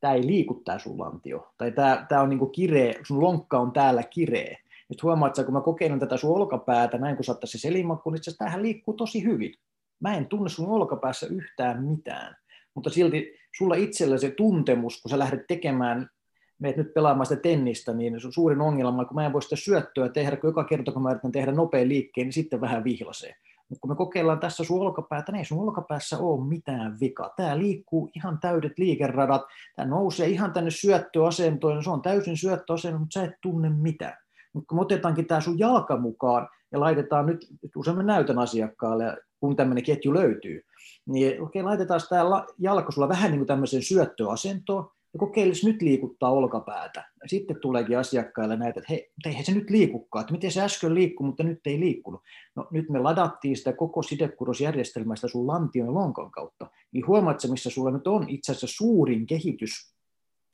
tämä 0.01 0.15
ei 0.15 0.27
liiku 0.27 0.55
tämä 0.55 0.79
sun 0.79 0.99
lantio, 0.99 1.53
tai 1.59 1.73
tämä, 1.73 2.07
tämä 2.09 2.21
on 2.21 2.29
niin 2.29 2.39
kuin 2.39 2.53
kireä, 2.53 2.95
sun 3.07 3.23
lonkka 3.23 3.59
on 3.59 3.73
täällä 3.73 4.03
kireä. 4.03 4.59
Nyt 4.89 5.03
huomaat, 5.03 5.31
että 5.31 5.45
kun 5.45 5.55
mä 5.55 5.61
kokeilen 5.61 5.99
tätä 5.99 6.17
sun 6.17 6.37
olkapäätä, 6.37 6.99
näin 6.99 7.17
kun 7.17 7.25
saattaisi 7.25 7.59
se 7.59 7.63
selimakku, 7.63 8.11
niin 8.11 8.23
tämähän 8.39 8.63
liikkuu 8.63 8.95
tosi 8.95 9.25
hyvin. 9.25 9.55
Mä 10.01 10.17
en 10.17 10.27
tunne 10.27 10.49
sun 10.49 10.69
olkapäässä 10.69 11.27
yhtään 11.27 11.85
mitään. 11.85 12.37
Mutta 12.75 12.91
silti 12.91 13.35
sulla 13.57 13.75
itsellä 13.75 14.19
se 14.19 14.31
tuntemus, 14.31 15.03
kun 15.03 15.11
sä 15.11 15.19
lähdet 15.19 15.47
tekemään, 15.47 16.11
meet 16.59 16.77
nyt 16.77 16.95
pelaamaan 16.95 17.27
sitä 17.27 17.41
tennistä, 17.41 17.93
niin 17.93 18.21
suurin 18.31 18.61
ongelma, 18.61 19.05
kun 19.05 19.15
mä 19.15 19.27
en 19.27 19.33
voi 19.33 19.43
sitä 19.43 19.57
syöttöä 19.57 20.09
tehdä, 20.09 20.37
kun 20.37 20.49
joka 20.49 20.65
kerta 20.65 20.93
kun 20.93 21.03
mä 21.03 21.11
yritän 21.11 21.33
tehdä 21.33 21.53
nopean 21.53 21.89
liikkeen, 21.89 22.27
niin 22.27 22.33
sitten 22.33 22.61
vähän 22.61 22.85
vihlasee. 22.85 23.35
Mutta 23.71 23.81
kun 23.81 23.91
me 23.91 23.97
kokeillaan 23.97 24.41
tässä 24.41 24.65
sun 24.65 24.81
olkapäätä, 24.81 25.33
niin 25.33 25.39
ei 25.39 25.45
sun 25.45 25.59
olkapäässä 25.59 26.19
ole 26.19 26.49
mitään 26.49 27.01
vikaa. 27.01 27.33
Tämä 27.37 27.59
liikkuu 27.59 28.11
ihan 28.17 28.39
täydet 28.41 28.79
liikeradat, 28.79 29.43
tämä 29.77 29.89
nousee 29.89 30.29
ihan 30.29 30.53
tänne 30.53 30.71
syöttöasentoon, 30.71 31.85
se 31.85 31.91
on 31.91 32.03
täysin 32.03 32.37
syöttöasento, 32.37 32.99
mutta 32.99 33.21
sä 33.21 33.25
et 33.25 33.41
tunne 33.43 33.71
mitään. 33.71 34.17
Mutta 34.53 34.67
kun 34.69 34.79
me 34.79 34.83
otetaankin 34.83 35.27
tämä 35.27 35.41
sun 35.41 35.59
jalka 35.59 35.97
mukaan 35.97 36.49
ja 36.73 36.81
laitetaan 36.81 37.27
nyt, 37.27 37.47
usein 37.77 37.97
mä 37.97 38.03
näytän 38.03 38.39
asiakkaalle, 38.39 39.17
kun 39.41 39.57
tämmöinen 39.57 39.85
ketju 39.85 40.15
löytyy, 40.15 40.63
niin 41.07 41.43
okei, 41.43 41.63
laitetaan 41.63 42.01
tämä 42.09 42.25
jalka 42.59 42.93
sulla 42.93 43.09
vähän 43.09 43.31
niin 43.31 43.39
kuin 43.39 43.47
tämmöiseen 43.47 43.83
syöttöasentoon, 43.83 44.91
ja 45.13 45.19
kokeilisi 45.19 45.67
nyt 45.67 45.83
liikuttaa 45.83 46.31
olkapäätä. 46.31 47.11
Ja 47.23 47.29
sitten 47.29 47.61
tuleekin 47.61 47.99
asiakkaille 47.99 48.57
näitä, 48.57 48.81
että 48.81 48.93
hei, 48.93 49.13
eihän 49.27 49.45
se 49.45 49.55
nyt 49.55 49.71
liikukaan, 49.71 50.21
että 50.21 50.33
miten 50.33 50.53
se 50.53 50.63
äsken 50.63 50.95
liikkui, 50.95 51.27
mutta 51.27 51.43
nyt 51.43 51.61
ei 51.67 51.81
liikkunut. 51.81 52.21
No 52.57 52.69
nyt 52.71 52.89
me 52.89 52.99
ladattiin 52.99 53.57
sitä 53.57 53.73
koko 53.73 54.03
sidekurosjärjestelmästä 54.03 55.29
sun 55.29 55.47
lantion 55.47 55.87
ja 55.87 55.95
lonkon 55.95 56.31
kautta. 56.31 56.67
Niin 56.93 57.07
huomaat 57.07 57.39
missä 57.51 57.71
sulla 57.71 57.91
nyt 57.91 58.07
on 58.07 58.29
itse 58.29 58.53
asiassa 58.53 58.77
suurin 58.77 59.27
kehitys 59.27 59.95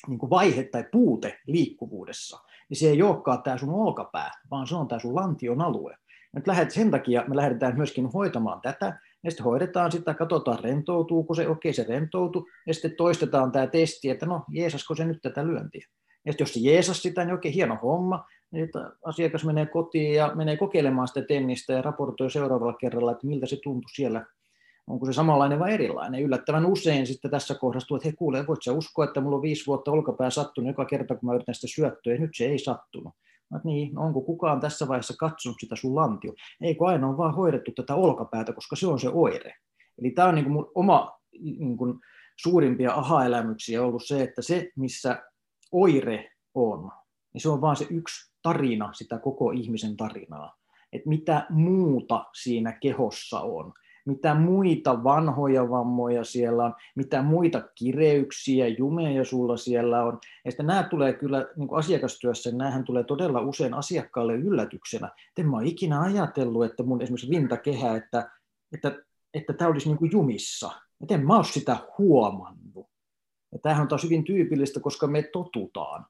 niin 0.08 0.18
kuin 0.18 0.30
vaihe 0.30 0.64
tai 0.64 0.84
puute 0.92 1.38
liikkuvuudessa. 1.46 2.40
Niin 2.68 2.78
se 2.78 2.88
ei 2.88 3.02
olekaan 3.02 3.42
tämä 3.42 3.58
sun 3.58 3.70
olkapää, 3.70 4.30
vaan 4.50 4.66
se 4.66 4.74
on 4.74 4.88
tämä 4.88 4.98
sun 4.98 5.14
lantion 5.14 5.60
alue. 5.60 5.96
Nyt 6.32 6.46
lähdet, 6.46 6.70
sen 6.70 6.90
takia 6.90 7.24
me 7.28 7.36
lähdetään 7.36 7.76
myöskin 7.76 8.06
hoitamaan 8.06 8.60
tätä, 8.60 8.98
ja 9.26 9.30
sitten 9.30 9.44
hoidetaan 9.44 9.92
sitä, 9.92 10.14
katsotaan 10.14 10.64
rentoutuuko 10.64 11.34
se, 11.34 11.48
okei 11.48 11.72
se 11.72 11.84
rentoutuu, 11.88 12.48
ja 12.66 12.74
sitten 12.74 12.96
toistetaan 12.96 13.52
tämä 13.52 13.66
testi, 13.66 14.10
että 14.10 14.26
no 14.26 14.44
jeesasko 14.50 14.94
se 14.94 15.04
nyt 15.04 15.18
tätä 15.22 15.46
lyöntiä. 15.46 15.86
Ja 16.26 16.32
sitten 16.32 16.44
jos 16.44 16.54
se 16.54 16.60
jeesas 16.60 17.02
sitä, 17.02 17.24
niin 17.24 17.32
oikein 17.32 17.54
hieno 17.54 17.78
homma, 17.82 18.24
niin 18.50 18.68
asiakas 19.04 19.44
menee 19.44 19.66
kotiin 19.66 20.14
ja 20.14 20.32
menee 20.34 20.56
kokeilemaan 20.56 21.08
sitä 21.08 21.22
tennistä 21.22 21.72
ja 21.72 21.82
raportoi 21.82 22.30
seuraavalla 22.30 22.72
kerralla, 22.72 23.12
että 23.12 23.26
miltä 23.26 23.46
se 23.46 23.56
tuntui 23.62 23.90
siellä, 23.94 24.26
onko 24.86 25.06
se 25.06 25.12
samanlainen 25.12 25.58
vai 25.58 25.72
erilainen. 25.72 26.22
Yllättävän 26.22 26.66
usein 26.66 27.06
sitten 27.06 27.30
tässä 27.30 27.54
kohdassa 27.54 27.96
että 27.96 28.08
hei 28.08 28.12
kuule, 28.12 28.46
voit 28.46 28.62
sä 28.62 28.72
uskoa, 28.72 29.04
että 29.04 29.20
mulla 29.20 29.36
on 29.36 29.42
viisi 29.42 29.66
vuotta 29.66 29.90
olkapää 29.90 30.30
sattunut 30.30 30.68
joka 30.70 30.84
kerta, 30.84 31.14
kun 31.14 31.26
mä 31.28 31.34
yritän 31.34 31.54
sitä 31.54 31.74
syöttöä, 31.74 32.14
ja 32.14 32.20
nyt 32.20 32.30
se 32.34 32.44
ei 32.44 32.58
sattunut. 32.58 33.14
Että 33.56 33.68
niin, 33.68 33.94
no 33.94 34.02
onko 34.02 34.20
kukaan 34.20 34.60
tässä 34.60 34.88
vaiheessa 34.88 35.14
katsonut 35.18 35.56
sitä 35.60 35.76
sun 35.76 35.94
lantio? 35.94 36.32
Eikö 36.60 36.86
aina 36.86 37.08
on 37.08 37.18
vaan 37.18 37.34
hoidettu 37.34 37.72
tätä 37.72 37.94
olkapäätä, 37.94 38.52
koska 38.52 38.76
se 38.76 38.86
on 38.86 39.00
se 39.00 39.08
oire. 39.08 39.54
Eli 39.98 40.10
tämä 40.10 40.28
on 40.28 40.34
niin 40.34 40.44
kuin 40.44 40.52
mun 40.52 40.72
oma 40.74 41.20
niin 41.40 41.76
kuin 41.76 42.00
suurimpia 42.36 42.92
aha-elämyksiä 42.94 43.82
ollut 43.82 44.06
se, 44.06 44.22
että 44.22 44.42
se, 44.42 44.70
missä 44.76 45.22
oire 45.72 46.30
on, 46.54 46.90
niin 47.34 47.42
se 47.42 47.48
on 47.48 47.60
vaan 47.60 47.76
se 47.76 47.86
yksi 47.90 48.32
tarina 48.42 48.92
sitä 48.92 49.18
koko 49.18 49.50
ihmisen 49.50 49.96
tarinaa. 49.96 50.56
Että 50.92 51.08
mitä 51.08 51.46
muuta 51.50 52.24
siinä 52.42 52.72
kehossa 52.72 53.40
on 53.40 53.72
mitä 54.06 54.34
muita 54.34 55.04
vanhoja 55.04 55.70
vammoja 55.70 56.24
siellä 56.24 56.64
on, 56.64 56.74
mitä 56.94 57.22
muita 57.22 57.62
kireyksiä, 57.74 58.68
jumeja 58.68 59.24
sulla 59.24 59.56
siellä 59.56 60.04
on. 60.04 60.18
Ja 60.44 60.50
sitten 60.50 60.66
nämä 60.66 60.82
tulee 60.82 61.12
kyllä 61.12 61.46
niin 61.56 61.68
kuin 61.68 61.78
asiakastyössä, 61.78 62.50
näähän 62.52 62.84
tulee 62.84 63.04
todella 63.04 63.40
usein 63.40 63.74
asiakkaalle 63.74 64.34
yllätyksenä. 64.34 65.10
En 65.38 65.50
mä 65.50 65.56
ole 65.56 65.66
ikinä 65.66 66.00
ajatellut, 66.00 66.64
että 66.64 66.82
mun 66.82 67.02
esimerkiksi 67.02 67.30
rintakehä, 67.30 67.96
että, 67.96 68.30
että, 68.72 68.98
että 69.34 69.52
tämä 69.52 69.70
olisi 69.70 69.88
niin 69.88 69.98
kuin 69.98 70.12
jumissa. 70.12 70.70
Et 71.02 71.10
en 71.10 71.26
mä 71.26 71.36
ole 71.36 71.44
sitä 71.44 71.76
huomannut. 71.98 72.86
Ja 73.52 73.58
tämähän 73.58 73.82
on 73.82 73.88
taas 73.88 74.04
hyvin 74.04 74.24
tyypillistä, 74.24 74.80
koska 74.80 75.06
me 75.06 75.22
totutaan. 75.22 76.06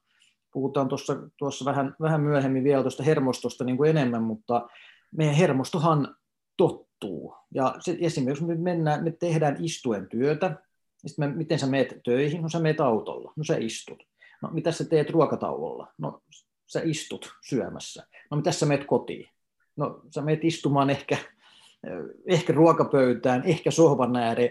Puhutaan 0.53 0.87
tuossa, 0.87 1.17
tuossa 1.37 1.65
vähän, 1.65 1.95
vähän 2.01 2.21
myöhemmin 2.21 2.63
vielä 2.63 2.81
tuosta 2.81 3.03
hermostosta 3.03 3.63
niin 3.63 3.77
kuin 3.77 3.89
enemmän, 3.89 4.23
mutta 4.23 4.67
meidän 5.11 5.35
hermostohan 5.35 6.15
tottuu. 6.57 6.86
Ja 7.53 7.75
se, 7.79 7.97
esimerkiksi 8.01 8.45
me, 8.45 8.55
mennään, 8.55 9.03
me 9.03 9.11
tehdään 9.11 9.57
istuen 9.59 10.07
työtä, 10.07 10.45
ja 11.03 11.09
sitten 11.09 11.29
me, 11.29 11.35
miten 11.35 11.59
sä 11.59 11.67
meet 11.67 11.99
töihin? 12.03 12.41
No 12.41 12.49
sä 12.49 12.59
meet 12.59 12.81
autolla, 12.81 13.33
no 13.35 13.43
sä 13.43 13.57
istut. 13.57 14.03
No 14.41 14.49
mitä 14.51 14.71
sä 14.71 14.85
teet 14.85 15.09
ruokatauolla? 15.09 15.87
No 15.97 16.21
sä 16.65 16.81
istut 16.83 17.33
syömässä. 17.41 18.07
No 18.31 18.37
mitä 18.37 18.51
sä 18.51 18.65
meet 18.65 18.85
kotiin? 18.85 19.29
No 19.75 20.01
sä 20.15 20.21
meet 20.21 20.43
istumaan 20.43 20.89
ehkä, 20.89 21.17
ehkä 22.25 22.53
ruokapöytään, 22.53 23.43
ehkä 23.43 23.71
sohvan 23.71 24.15
ääreen. 24.15 24.49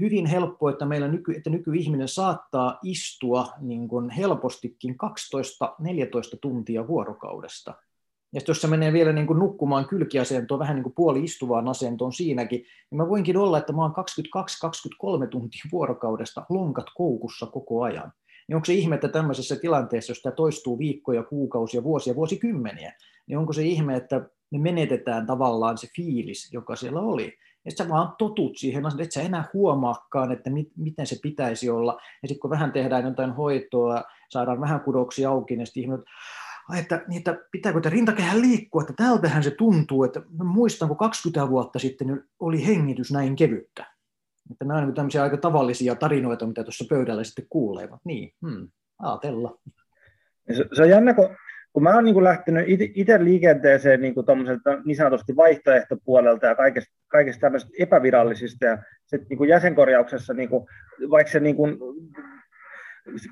Hyvin 0.00 0.26
helppo, 0.26 0.68
että 0.68 0.84
meillä 0.84 1.08
nyky, 1.08 1.32
että 1.32 1.50
nykyihminen 1.50 2.08
saattaa 2.08 2.78
istua 2.82 3.48
niin 3.60 3.88
kuin 3.88 4.10
helpostikin 4.10 4.96
12-14 6.34 6.38
tuntia 6.40 6.88
vuorokaudesta 6.88 7.74
ja 8.32 8.40
jos 8.48 8.60
se 8.60 8.66
menee 8.66 8.92
vielä 8.92 9.12
niin 9.12 9.26
kuin 9.26 9.38
nukkumaan 9.38 9.88
kylkiasentoon, 9.88 10.58
vähän 10.58 10.76
niin 10.76 10.82
kuin 10.82 10.94
puoli 10.96 11.24
istuvaan 11.24 11.68
asentoon 11.68 12.12
siinäkin, 12.12 12.64
niin 12.90 12.96
mä 12.96 13.08
voinkin 13.08 13.36
olla, 13.36 13.58
että 13.58 13.72
mä 13.72 13.82
oon 13.82 13.94
22-23 15.24 15.28
tuntia 15.28 15.62
vuorokaudesta 15.72 16.46
lonkat 16.48 16.86
koukussa 16.94 17.46
koko 17.46 17.82
ajan. 17.82 18.12
Niin 18.48 18.56
onko 18.56 18.64
se 18.64 18.72
ihme, 18.72 18.94
että 18.94 19.08
tämmöisessä 19.08 19.56
tilanteessa, 19.56 20.10
jos 20.10 20.22
tämä 20.22 20.34
toistuu 20.34 20.78
viikkoja, 20.78 21.22
kuukausia, 21.22 21.84
vuosia, 21.84 22.14
vuosikymmeniä, 22.14 22.92
niin 23.26 23.38
onko 23.38 23.52
se 23.52 23.62
ihme, 23.62 23.96
että 23.96 24.20
me 24.50 24.58
menetetään 24.58 25.26
tavallaan 25.26 25.78
se 25.78 25.88
fiilis, 25.96 26.52
joka 26.52 26.76
siellä 26.76 27.00
oli. 27.00 27.38
Että 27.66 27.84
sä 27.84 27.90
vaan 27.90 28.12
totut 28.18 28.56
siihen, 28.56 28.84
että 28.86 29.14
sä 29.14 29.22
enää 29.22 29.48
huomaakaan, 29.54 30.32
että 30.32 30.50
mit, 30.50 30.68
miten 30.76 31.06
se 31.06 31.16
pitäisi 31.22 31.70
olla. 31.70 31.98
Ja 32.22 32.28
sitten 32.28 32.40
kun 32.40 32.50
vähän 32.50 32.72
tehdään 32.72 33.04
jotain 33.04 33.32
hoitoa, 33.32 34.02
saadaan 34.28 34.60
vähän 34.60 34.80
kudoksia 34.80 35.30
auki, 35.30 35.56
niin 35.56 35.66
sitten 35.66 35.82
ihmiset, 35.82 36.04
että, 36.78 37.04
niin 37.08 37.18
että 37.18 37.38
pitääkö 37.52 37.80
tämä 37.80 37.92
rintakehä 37.92 38.40
liikkua, 38.40 38.82
että 38.82 38.94
tältähän 38.96 39.42
se 39.42 39.50
tuntuu, 39.50 40.04
että 40.04 40.22
muistan, 40.44 40.88
kun 40.88 40.96
20 40.96 41.50
vuotta 41.50 41.78
sitten 41.78 42.24
oli 42.40 42.66
hengitys 42.66 43.12
näin 43.12 43.36
kevyttä. 43.36 43.86
Että 44.50 44.64
nämä 44.64 44.80
on 44.80 44.94
tämmöisiä 44.94 45.22
aika 45.22 45.36
tavallisia 45.36 45.94
tarinoita, 45.94 46.46
mitä 46.46 46.64
tuossa 46.64 46.84
pöydällä 46.88 47.24
sitten 47.24 47.46
kuulee. 47.50 47.88
Niin, 48.04 48.32
hmm, 48.46 48.68
ajatella. 48.98 49.58
Se, 50.56 50.64
se 50.72 50.82
on 50.82 50.88
jännä, 50.88 51.14
kun, 51.14 51.36
kun 51.72 51.82
mä 51.82 51.94
oon 51.94 52.04
niin 52.04 52.24
lähtenyt 52.24 52.64
itse 52.94 53.24
liikenteeseen 53.24 54.00
niin, 54.00 54.14
kuin 54.14 54.26
niin 54.84 54.96
sanotusti 54.96 55.36
vaihtoehtopuolelta 55.36 56.46
ja 56.46 56.54
kaikesta, 56.54 56.94
kaikesta 57.08 57.40
tämmöistä 57.40 57.70
epävirallisista 57.78 58.64
ja 58.64 58.78
sit 59.06 59.28
niin 59.28 59.48
jäsenkorjauksessa, 59.48 60.34
niin 60.34 60.48
kuin, 60.48 60.66
vaikka 61.10 61.32
se 61.32 61.40
niin 61.40 61.56
kuin 61.56 61.78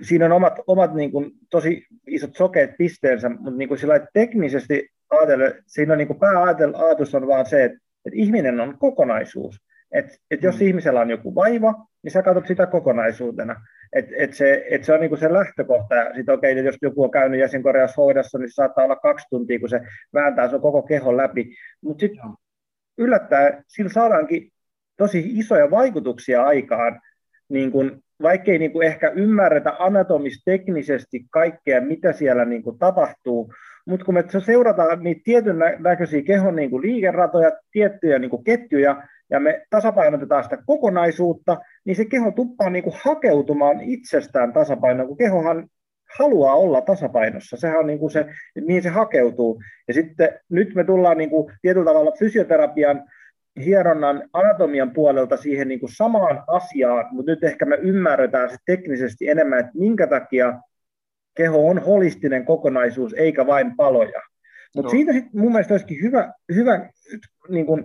siinä 0.02 0.24
on 0.24 0.32
omat, 0.32 0.58
omat 0.66 0.94
niin 0.94 1.12
kuin, 1.12 1.30
tosi 1.50 1.86
isot 2.06 2.36
sokeet 2.36 2.70
pisteensä, 2.78 3.28
mutta 3.28 3.50
niin 3.50 3.68
kuin 3.68 3.78
sillä 3.78 4.06
teknisesti 4.12 4.88
ajatellen, 5.10 5.54
siinä 5.66 5.92
on 5.92 5.98
niin 5.98 6.18
pääajatus 6.18 7.14
on 7.14 7.26
vaan 7.26 7.46
se, 7.46 7.64
että, 7.64 7.78
että 8.04 8.18
ihminen 8.18 8.60
on 8.60 8.78
kokonaisuus. 8.78 9.56
Et, 9.92 10.06
et 10.30 10.42
jos 10.42 10.60
mm. 10.60 10.66
ihmisellä 10.66 11.00
on 11.00 11.10
joku 11.10 11.34
vaiva, 11.34 11.74
niin 12.02 12.10
sä 12.10 12.22
katsot 12.22 12.46
sitä 12.46 12.66
kokonaisuutena. 12.66 13.56
Et, 13.92 14.06
et 14.18 14.34
se, 14.34 14.66
et 14.70 14.84
se 14.84 14.92
on 14.92 15.00
niinku 15.00 15.16
se 15.16 15.32
lähtökohta. 15.32 15.94
Ja 15.94 16.14
sit, 16.14 16.28
okay, 16.28 16.52
jos 16.52 16.76
joku 16.82 17.04
on 17.04 17.10
käynyt 17.10 17.40
jäsenkorjaushoidossa, 17.40 18.38
niin 18.38 18.50
se 18.50 18.54
saattaa 18.54 18.84
olla 18.84 18.96
kaksi 18.96 19.26
tuntia, 19.30 19.60
kun 19.60 19.68
se 19.68 19.80
vääntää 20.14 20.48
sun 20.48 20.60
koko 20.60 20.82
kehon 20.82 21.16
läpi. 21.16 21.54
Mutta 21.80 22.00
sitten 22.00 22.22
yllättäen 22.98 23.64
sillä 23.68 23.90
saadaankin 23.90 24.52
tosi 24.96 25.30
isoja 25.34 25.70
vaikutuksia 25.70 26.44
aikaan 26.44 27.00
niin 27.48 27.72
kun 27.72 28.02
vaikkei 28.22 28.58
niin 28.58 28.72
kuin 28.72 28.86
ehkä 28.86 29.08
ymmärretä 29.08 29.72
anatomisteknisesti 29.78 31.24
kaikkea, 31.30 31.80
mitä 31.80 32.12
siellä 32.12 32.44
niin 32.44 32.62
kuin 32.62 32.78
tapahtuu, 32.78 33.52
mutta 33.86 34.06
kun 34.06 34.14
me 34.14 34.24
seurataan 34.44 35.02
niitä 35.02 35.20
tietyn 35.24 35.56
näköisiä 35.78 36.22
kehon 36.22 36.56
niin 36.56 36.70
kuin 36.70 36.82
liikeratoja, 36.82 37.50
tiettyjä 37.72 38.18
niin 38.18 38.30
kuin 38.30 38.44
ketjuja, 38.44 39.02
ja 39.30 39.40
me 39.40 39.66
tasapainotetaan 39.70 40.44
sitä 40.44 40.58
kokonaisuutta, 40.66 41.58
niin 41.84 41.96
se 41.96 42.04
keho 42.04 42.30
tuppaa 42.30 42.70
niin 42.70 42.84
kuin 42.84 42.96
hakeutumaan 43.04 43.80
itsestään 43.80 44.52
tasapainoon, 44.52 45.08
kun 45.08 45.16
kehohan 45.16 45.68
haluaa 46.18 46.54
olla 46.54 46.80
tasapainossa. 46.80 47.56
Sehän 47.56 47.78
on 47.78 47.86
niin 47.86 47.98
kuin 47.98 48.10
se, 48.10 48.26
niin 48.66 48.82
se 48.82 48.88
hakeutuu. 48.88 49.62
Ja 49.88 49.94
sitten 49.94 50.28
nyt 50.48 50.74
me 50.74 50.84
tullaan 50.84 51.18
niin 51.18 51.30
kuin 51.30 51.52
tietyllä 51.62 51.84
tavalla 51.84 52.12
fysioterapian 52.18 53.02
hieronnan 53.56 54.28
anatomian 54.32 54.90
puolelta 54.90 55.36
siihen 55.36 55.68
niin 55.68 55.80
kuin 55.80 55.92
samaan 55.92 56.44
asiaan, 56.46 57.06
mutta 57.10 57.32
nyt 57.32 57.44
ehkä 57.44 57.64
me 57.64 57.76
ymmärretään 57.76 58.50
se 58.50 58.56
teknisesti 58.66 59.28
enemmän, 59.28 59.58
että 59.58 59.72
minkä 59.74 60.06
takia 60.06 60.60
keho 61.34 61.68
on 61.68 61.78
holistinen 61.78 62.44
kokonaisuus 62.44 63.14
eikä 63.14 63.46
vain 63.46 63.76
paloja. 63.76 64.22
Mutta 64.74 64.86
no. 64.86 64.90
siitä 64.90 65.12
sitten 65.12 65.40
mun 65.40 65.52
mielestä 65.52 65.74
olisikin 65.74 66.02
hyvä, 66.02 66.32
hyvä 66.54 66.90
niin 67.48 67.66
kuin, 67.66 67.84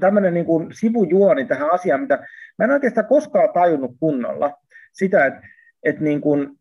tämmöinen 0.00 0.34
niin 0.34 0.46
kuin 0.46 0.72
sivujuoni 0.72 1.44
tähän 1.44 1.72
asiaan, 1.72 2.00
mitä 2.00 2.26
mä 2.58 2.64
en 2.64 2.70
oikeastaan 2.70 3.06
koskaan 3.06 3.52
tajunnut 3.54 3.96
kunnolla, 4.00 4.56
sitä, 4.92 5.26
että, 5.26 5.40
että 5.82 6.02
niin 6.02 6.20
kuin, 6.20 6.59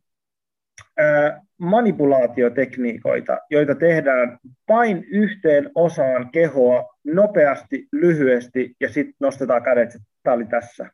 manipulaatiotekniikoita, 1.58 3.40
joita 3.50 3.76
tehdään 3.76 4.38
vain 4.68 5.06
yhteen 5.12 5.70
osaan 5.76 6.32
kehoa 6.32 6.96
nopeasti, 7.04 7.88
lyhyesti 7.92 8.76
ja 8.80 8.90
sitten 8.90 9.16
nostetaan 9.20 9.64
kädet, 9.64 9.90
että 9.90 10.08
tämä 10.24 10.36
oli 10.36 10.46
tässä. 10.46 10.90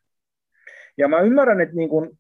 Ja 0.98 1.08
mä 1.08 1.20
ymmärrän, 1.20 1.62
että 1.62 1.76
niin 1.76 1.90
kun, 1.90 2.18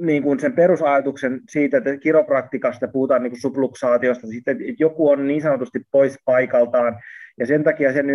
niin 0.00 0.22
kun 0.22 0.40
sen 0.40 0.52
perusajatuksen 0.52 1.40
siitä, 1.48 1.76
että 1.76 1.96
kiropraktikasta 1.96 2.88
puhutaan 2.88 3.22
niin 3.22 3.40
subluksaatiosta, 3.40 4.26
että 4.46 4.64
joku 4.78 5.08
on 5.08 5.26
niin 5.26 5.42
sanotusti 5.42 5.80
pois 5.90 6.18
paikaltaan 6.24 7.00
ja 7.38 7.46
sen 7.46 7.64
takia 7.64 7.92
sen 7.92 8.06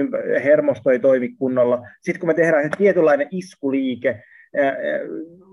hermosto 0.44 0.90
ei 0.90 1.00
toimi 1.00 1.30
kunnolla. 1.30 1.88
Sitten 2.02 2.20
kun 2.20 2.30
me 2.30 2.34
tehdään 2.34 2.64
se 2.64 2.70
tietynlainen 2.78 3.28
iskuliike, 3.32 4.24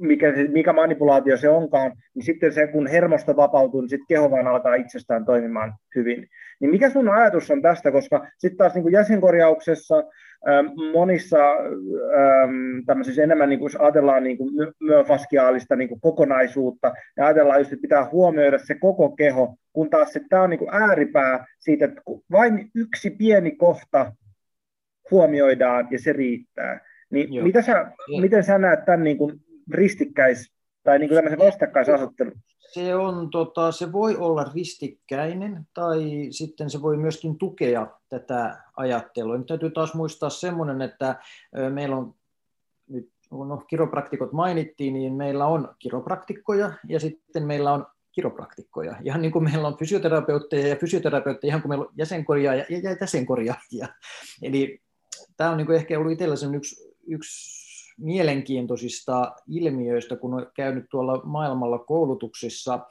mikä, 0.00 0.32
mikä 0.48 0.72
manipulaatio 0.72 1.36
se 1.36 1.48
onkaan, 1.48 1.92
niin 2.14 2.24
sitten 2.24 2.52
se, 2.52 2.66
kun 2.66 2.86
hermosto 2.86 3.36
vapautuu, 3.36 3.80
niin 3.80 3.88
sitten 3.88 4.06
keho 4.08 4.30
vaan 4.30 4.46
alkaa 4.46 4.74
itsestään 4.74 5.24
toimimaan 5.24 5.74
hyvin. 5.96 6.26
Niin 6.60 6.70
mikä 6.70 6.90
sun 6.90 7.08
ajatus 7.08 7.50
on 7.50 7.62
tästä, 7.62 7.92
koska 7.92 8.26
sitten 8.38 8.56
taas 8.56 8.74
niin 8.74 8.82
kuin 8.82 8.92
jäsenkorjauksessa 8.92 10.04
monissa 10.92 11.38
tämmöisissä 12.86 13.22
enemmän, 13.22 13.48
niin 13.48 13.58
kuin, 13.58 13.72
jos 13.72 13.80
ajatellaan 13.80 14.24
niin 14.24 14.38
kuin 14.38 14.50
myofaskiaalista 14.80 15.76
niin 15.76 15.88
kuin 15.88 16.00
kokonaisuutta, 16.00 16.92
ja 17.16 17.26
ajatellaan 17.26 17.60
just, 17.60 17.72
että 17.72 17.82
pitää 17.82 18.08
huomioida 18.12 18.58
se 18.58 18.74
koko 18.74 19.10
keho, 19.10 19.56
kun 19.72 19.90
taas 19.90 20.18
tämä 20.28 20.42
on 20.42 20.50
niin 20.50 20.58
kuin 20.58 20.74
ääripää 20.74 21.46
siitä, 21.58 21.84
että 21.84 22.02
vain 22.30 22.70
yksi 22.74 23.10
pieni 23.10 23.50
kohta 23.50 24.12
huomioidaan 25.10 25.88
ja 25.90 25.98
se 25.98 26.12
riittää. 26.12 26.89
Niin 27.10 27.44
mitä 27.44 27.62
sä, 27.62 27.92
miten 28.20 28.44
sä 28.44 28.58
näet 28.58 28.84
tämän 28.84 29.04
niin 29.04 29.18
kuin 29.18 29.40
ristikkäis- 29.74 30.52
tai 30.82 30.98
niin 30.98 31.08
kuin 31.08 31.16
tämmöisen 31.16 31.38
vastakkaisasettelun? 31.38 32.32
Se, 32.58 32.94
on, 32.94 33.30
tota, 33.30 33.72
se 33.72 33.92
voi 33.92 34.16
olla 34.16 34.44
ristikkäinen 34.54 35.66
tai 35.74 36.28
sitten 36.30 36.70
se 36.70 36.82
voi 36.82 36.96
myöskin 36.96 37.38
tukea 37.38 37.86
tätä 38.08 38.62
ajattelua. 38.76 39.38
Nyt 39.38 39.46
täytyy 39.46 39.70
taas 39.70 39.94
muistaa 39.94 40.30
semmoinen, 40.30 40.82
että 40.82 41.14
meillä 41.70 41.96
on 41.96 42.14
nyt 42.88 43.10
no, 43.30 43.56
kiropraktikot 43.56 44.32
mainittiin, 44.32 44.94
niin 44.94 45.12
meillä 45.12 45.46
on 45.46 45.74
kiropraktikkoja 45.78 46.72
ja 46.88 47.00
sitten 47.00 47.46
meillä 47.46 47.72
on 47.72 47.86
kiropraktikkoja. 48.12 48.96
Ihan 49.04 49.22
niin 49.22 49.32
kuin 49.32 49.44
meillä 49.44 49.68
on 49.68 49.76
fysioterapeutteja 49.78 50.68
ja 50.68 50.76
fysioterapeutteja, 50.76 51.48
ihan 51.50 51.62
kuin 51.62 51.70
meillä 51.70 51.84
on 51.84 51.92
jäsenkorjaajia 51.96 52.64
ja 52.68 52.96
jäsenkorjaajia. 53.00 53.88
Eli 54.42 54.80
tämä 55.36 55.50
on 55.50 55.56
niin 55.56 55.66
kuin 55.66 55.76
ehkä 55.76 55.98
ollut 55.98 56.12
itsellä 56.12 56.56
yksi 56.56 56.89
yksi 57.10 57.70
mielenkiintoisista 57.98 59.32
ilmiöistä, 59.48 60.16
kun 60.16 60.34
on 60.34 60.46
käynyt 60.54 60.84
tuolla 60.90 61.20
maailmalla 61.24 61.78
koulutuksissa, 61.78 62.86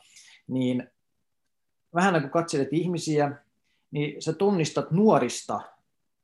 niin 0.48 0.90
vähän 1.96 2.22
kun 2.22 2.30
katselet 2.30 2.74
ihmisiä, 2.74 3.32
niin 3.92 4.22
sä 4.22 4.34
tunnistat 4.34 4.92
nuorista, 4.92 5.62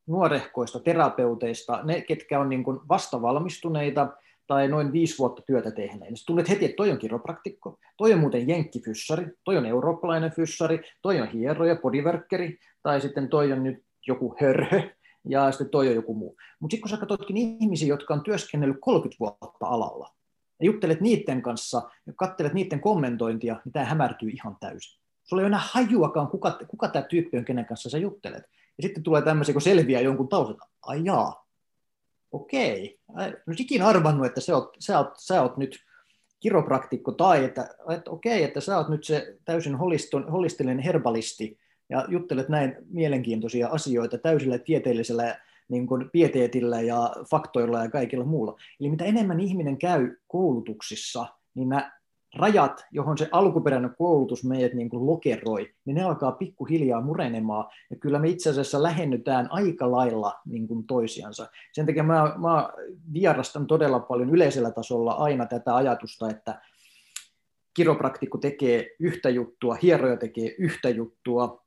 nuorehkoista 0.07 0.79
terapeuteista, 0.79 1.79
ne, 1.83 2.01
ketkä 2.01 2.39
on 2.39 2.49
niin 2.49 2.63
kuin 2.63 2.79
vastavalmistuneita 2.89 4.07
tai 4.47 4.67
noin 4.67 4.91
viisi 4.91 5.17
vuotta 5.17 5.41
työtä 5.41 5.71
tehneen. 5.71 6.17
Sä 6.17 6.23
tunnet 6.27 6.49
heti, 6.49 6.65
että 6.65 6.75
toi 6.75 6.91
on 6.91 6.97
kiropraktikko, 6.97 7.79
toi 7.97 8.13
on 8.13 8.19
muuten 8.19 8.47
jenkkifyssari, 8.47 9.25
toi 9.43 9.57
on 9.57 9.65
eurooppalainen 9.65 10.31
fyssari, 10.31 10.79
toi 11.01 11.21
on 11.21 11.27
hieroja, 11.27 11.75
bodyworkeri, 11.75 12.59
tai 12.83 13.01
sitten 13.01 13.29
toi 13.29 13.51
on 13.51 13.63
nyt 13.63 13.83
joku 14.07 14.35
hörhö, 14.41 14.81
ja 15.30 15.51
sitten 15.51 15.69
toi 15.69 15.89
on 15.89 15.95
joku 15.95 16.13
muu. 16.13 16.38
Mutta 16.59 16.73
sitten 16.73 16.82
kun 16.82 16.89
sä 16.89 16.97
katsotkin 16.97 17.38
ihmisiä, 17.38 17.88
jotka 17.88 18.13
on 18.13 18.23
työskennellyt 18.23 18.78
30 18.82 19.19
vuotta 19.19 19.65
alalla, 19.67 20.15
ja 20.59 20.65
juttelet 20.65 21.01
niiden 21.01 21.41
kanssa, 21.41 21.82
ja 22.05 22.13
katselet 22.15 22.53
niiden 22.53 22.82
kommentointia, 22.82 23.61
niin 23.65 23.73
tämä 23.73 23.86
hämärtyy 23.86 24.30
ihan 24.30 24.57
täysin. 24.59 25.01
Sulla 25.23 25.41
ei 25.41 25.43
ole 25.43 25.47
enää 25.47 25.61
hajuakaan, 25.71 26.28
kuka, 26.28 26.59
kuka 26.67 26.88
tämä 26.88 27.03
tyyppi 27.03 27.38
on, 27.38 27.45
kenen 27.45 27.65
kanssa 27.65 27.89
sä 27.89 27.97
juttelet. 27.97 28.43
Ja 28.78 28.82
sitten 28.82 29.03
tulee 29.03 29.21
tämmöisiä, 29.21 29.53
kun 29.53 29.61
selviää 29.61 30.01
jonkun 30.01 30.28
taustat. 30.28 30.57
Ai 30.82 31.01
jaa, 31.03 31.45
okei. 32.32 32.99
Okay. 33.07 33.28
En 33.28 33.55
ikinä 33.59 33.88
arvannut, 33.88 34.26
että 34.26 34.41
sä 34.41 34.55
oot, 34.55 34.76
sä 34.80 34.99
oot, 34.99 35.13
sä 35.17 35.41
oot 35.41 35.57
nyt 35.57 35.80
kiropraktikko 36.39 37.11
tai 37.11 37.43
että, 37.43 37.69
että 37.89 38.11
okei, 38.11 38.38
okay, 38.38 38.43
että 38.43 38.61
sä 38.61 38.78
oot 38.78 38.89
nyt 38.89 39.03
se 39.03 39.38
täysin 39.45 39.76
holistinen 40.32 40.80
herbalisti 40.80 41.57
ja 41.89 42.05
juttelet 42.07 42.49
näin 42.49 42.75
mielenkiintoisia 42.89 43.67
asioita 43.67 44.17
täysillä 44.17 44.57
tieteellisellä 44.57 45.39
niin 45.69 45.88
kuin 45.88 46.09
pieteetillä 46.09 46.81
ja 46.81 47.15
faktoilla 47.31 47.83
ja 47.83 47.89
kaikilla 47.89 48.25
muulla. 48.25 48.55
Eli 48.79 48.89
mitä 48.89 49.05
enemmän 49.05 49.39
ihminen 49.39 49.77
käy 49.77 50.15
koulutuksissa, 50.27 51.25
niin 51.55 51.69
nämä 51.69 51.91
rajat, 52.36 52.86
johon 52.91 53.17
se 53.17 53.29
alkuperäinen 53.31 53.95
koulutus 53.97 54.43
meidät 54.43 54.73
niin 54.73 54.89
kuin 54.89 55.05
lokeroi, 55.05 55.73
niin 55.86 55.95
ne 55.95 56.03
alkaa 56.03 56.31
pikkuhiljaa 56.31 57.01
murenemaan, 57.01 57.65
ja 57.89 57.95
kyllä 57.95 58.19
me 58.19 58.29
itse 58.29 58.49
asiassa 58.49 58.83
lähennytään 58.83 59.47
aika 59.51 59.91
lailla 59.91 60.33
niin 60.45 60.67
kuin 60.67 60.88
toisiansa. 60.88 61.47
Sen 61.73 61.86
takia 61.86 62.03
mä, 62.03 62.36
mä 62.38 62.69
vierastan 63.13 63.67
todella 63.67 63.99
paljon 63.99 64.29
yleisellä 64.29 64.71
tasolla 64.71 65.11
aina 65.11 65.45
tätä 65.45 65.75
ajatusta, 65.75 66.29
että 66.29 66.61
kiropraktikko 67.73 68.38
tekee 68.38 68.88
yhtä 68.99 69.29
juttua, 69.29 69.77
hieroja 69.81 70.17
tekee 70.17 70.55
yhtä 70.57 70.89
juttua, 70.89 71.64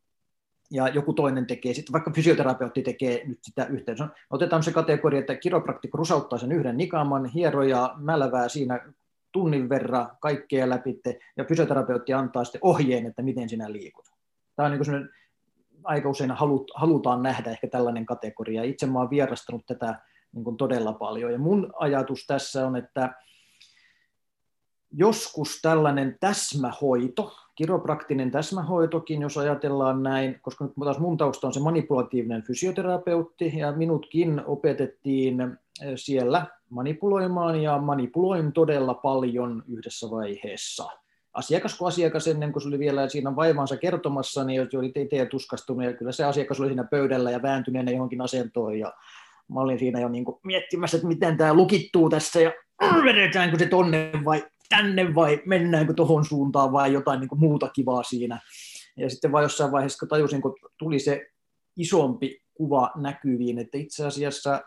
ja 0.71 0.89
joku 0.89 1.12
toinen 1.12 1.47
tekee, 1.47 1.75
sitten 1.75 1.93
vaikka 1.93 2.11
fysioterapeutti 2.11 2.83
tekee 2.83 3.27
nyt 3.27 3.39
sitä 3.43 3.66
yhteen. 3.66 3.99
Otetaan 4.31 4.62
se 4.62 4.73
kategoria, 4.73 5.21
että 5.21 5.35
kiropraktikko 5.35 5.99
rusauttaa 5.99 6.39
sen 6.39 6.53
yhden 6.53 6.77
nikaman, 6.77 7.27
hieroja 7.27 7.95
mälvää 7.97 8.49
siinä 8.49 8.93
tunnin 9.33 9.69
verran 9.69 10.16
kaikkea 10.21 10.69
läpi, 10.69 11.01
ja 11.37 11.45
fysioterapeutti 11.45 12.12
antaa 12.12 12.45
sitten 12.45 12.61
ohjeen, 12.64 13.07
että 13.07 13.23
miten 13.23 13.49
sinä 13.49 13.73
liikut. 13.73 14.09
Tämä 14.57 14.66
on 14.66 14.73
niin 14.73 15.09
aika 15.85 16.09
usein 16.09 16.31
halut, 16.31 16.71
halutaan 16.75 17.23
nähdä 17.23 17.51
ehkä 17.51 17.69
tällainen 17.69 18.07
kategoria. 18.07 18.62
Itse 18.62 18.87
mä 18.87 18.99
olen 18.99 19.11
vierastanut 19.11 19.66
tätä 19.66 20.01
niin 20.33 20.45
kuin 20.45 20.57
todella 20.57 20.93
paljon. 20.93 21.33
Ja 21.33 21.39
mun 21.39 21.73
ajatus 21.79 22.27
tässä 22.27 22.66
on, 22.66 22.77
että 22.77 23.14
joskus 24.91 25.59
tällainen 25.62 26.16
täsmähoito, 26.21 27.37
kiropraktinen 27.59 28.31
täsmähoitokin, 28.31 29.23
jos 29.23 29.39
ajatellaan 29.39 30.03
näin, 30.03 30.39
koska 30.43 30.65
nyt 30.65 30.73
taas 30.85 30.99
mun 30.99 31.17
tausta 31.17 31.47
on 31.47 31.53
se 31.53 31.61
manipulatiivinen 31.61 32.43
fysioterapeutti, 32.43 33.53
ja 33.57 33.73
minutkin 33.73 34.43
opetettiin 34.47 35.41
eh, 35.41 35.93
siellä 35.97 36.47
manipuloimaan, 36.71 37.63
ja 37.63 37.79
manipuloin 37.79 38.53
todella 38.53 38.95
paljon 38.95 39.63
yhdessä 39.69 40.11
vaiheessa. 40.11 40.91
Asiakas 41.33 41.79
kuin 41.79 41.89
asiakas 41.89 42.29
ennen 42.29 42.53
kuin 42.53 42.63
se 42.63 42.69
oli 42.69 42.79
vielä 42.79 43.09
siinä 43.09 43.37
vaivansa 43.37 43.77
kertomassa, 43.77 44.45
niin 44.45 44.57
jos 44.57 44.75
oli 44.75 44.93
teitä 44.93 45.27
tuskastunut, 45.27 45.85
ja 45.85 45.93
kyllä 45.93 46.13
se 46.13 46.25
asiakas 46.25 46.61
oli 46.61 46.69
siinä 46.69 46.85
pöydällä 46.85 47.31
ja 47.31 47.43
vääntyneenä 47.43 47.91
johonkin 47.91 48.21
asentoon, 48.21 48.79
ja 48.79 48.93
mä 49.49 49.61
olin 49.61 49.79
siinä 49.79 50.01
jo 50.01 50.09
niin 50.09 50.25
kuin 50.25 50.39
miettimässä, 50.43 50.97
että 50.97 51.09
miten 51.09 51.37
tämä 51.37 51.55
lukittuu 51.55 52.09
tässä, 52.09 52.41
ja 52.41 52.53
vedetäänkö 53.05 53.59
se 53.59 53.67
tonne 53.67 54.11
vai 54.25 54.45
tänne 54.69 55.14
vai 55.14 55.43
mennäänkö 55.47 55.95
tuohon 55.95 56.25
suuntaan 56.25 56.73
vai 56.73 56.93
jotain 56.93 57.21
niin 57.21 57.29
kuin 57.29 57.41
muuta 57.41 57.69
kivaa 57.69 58.03
siinä. 58.03 58.41
Ja 58.97 59.11
sitten 59.11 59.33
vaan 59.33 59.45
jossain 59.45 59.73
vaiheessa, 59.73 59.99
kun 59.99 60.09
tajusin, 60.09 60.43
kun 60.43 60.55
tuli 60.79 60.99
se 60.99 61.27
isompi 61.77 62.43
kuva 62.55 62.91
näkyviin, 62.97 63.59
että 63.59 63.79
itse 63.79 64.07
asiassa 64.07 64.61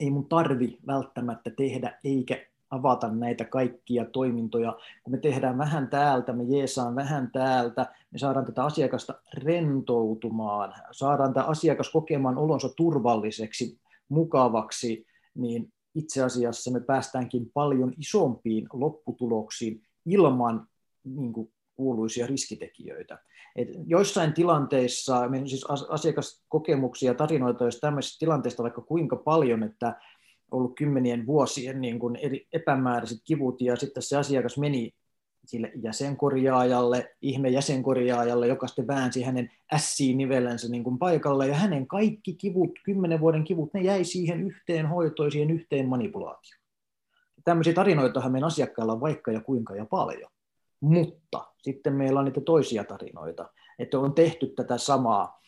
ei 0.00 0.10
mun 0.10 0.28
tarvi 0.28 0.78
välttämättä 0.86 1.50
tehdä 1.50 1.98
eikä 2.04 2.46
avata 2.70 3.08
näitä 3.08 3.44
kaikkia 3.44 4.04
toimintoja. 4.04 4.76
Kun 5.02 5.12
me 5.12 5.18
tehdään 5.18 5.58
vähän 5.58 5.88
täältä, 5.88 6.32
me 6.32 6.44
jeesaan 6.44 6.94
vähän 6.94 7.30
täältä, 7.32 7.86
me 8.10 8.18
saadaan 8.18 8.44
tätä 8.46 8.64
asiakasta 8.64 9.14
rentoutumaan, 9.34 10.74
saadaan 10.92 11.34
tämä 11.34 11.46
asiakas 11.46 11.90
kokemaan 11.90 12.38
olonsa 12.38 12.68
turvalliseksi, 12.76 13.80
mukavaksi, 14.08 15.06
niin 15.34 15.72
itse 15.96 16.22
asiassa 16.22 16.70
me 16.70 16.80
päästäänkin 16.80 17.50
paljon 17.54 17.92
isompiin 17.98 18.66
lopputuloksiin 18.72 19.82
ilman 20.06 20.68
niin 21.04 21.32
kuin, 21.32 21.52
kuuluisia 21.76 22.26
riskitekijöitä. 22.26 23.18
Et 23.56 23.68
joissain 23.86 24.34
tilanteissa, 24.34 25.28
meillä 25.28 25.44
on 25.44 25.48
siis 25.48 25.64
asiakaskokemuksia, 25.88 27.14
tarinoita, 27.14 27.64
jos 27.64 27.80
tämmöisistä 27.80 28.18
tilanteista 28.18 28.62
vaikka 28.62 28.80
kuinka 28.80 29.16
paljon, 29.16 29.62
että 29.62 30.00
ollut 30.50 30.76
kymmenien 30.76 31.26
vuosien 31.26 31.80
niin 31.80 31.98
kuin 31.98 32.16
eri 32.16 32.46
epämääräiset 32.52 33.18
kivut, 33.24 33.60
ja 33.60 33.76
sitten 33.76 34.02
se 34.02 34.16
asiakas 34.16 34.58
meni 34.58 34.94
sille 35.46 35.72
jäsenkorjaajalle, 35.82 37.16
ihme 37.22 37.48
jäsenkorjaajalle, 37.48 38.46
joka 38.46 38.66
sitten 38.66 38.86
väänsi 38.86 39.22
hänen 39.22 39.50
S-nivelensä 39.76 40.68
niin 40.68 40.84
kuin 40.84 40.98
paikalle, 40.98 41.46
ja 41.48 41.54
hänen 41.54 41.86
kaikki 41.86 42.34
kivut, 42.34 42.70
kymmenen 42.84 43.20
vuoden 43.20 43.44
kivut, 43.44 43.74
ne 43.74 43.82
jäi 43.82 44.04
siihen 44.04 44.42
yhteen 44.42 44.86
hoitoon, 44.86 45.32
siihen 45.32 45.50
yhteen 45.50 45.88
manipulaatioon. 45.88 46.62
Tämmöisiä 47.44 47.72
tarinoitahan 47.72 48.32
meidän 48.32 48.46
asiakkailla 48.46 48.92
on 48.92 49.00
vaikka 49.00 49.32
ja 49.32 49.40
kuinka 49.40 49.74
ja 49.76 49.86
paljon. 49.86 50.30
Mutta 50.80 51.46
sitten 51.62 51.92
meillä 51.92 52.20
on 52.20 52.24
niitä 52.24 52.40
toisia 52.40 52.84
tarinoita, 52.84 53.48
että 53.78 53.98
on 53.98 54.14
tehty 54.14 54.46
tätä 54.46 54.78
samaa 54.78 55.40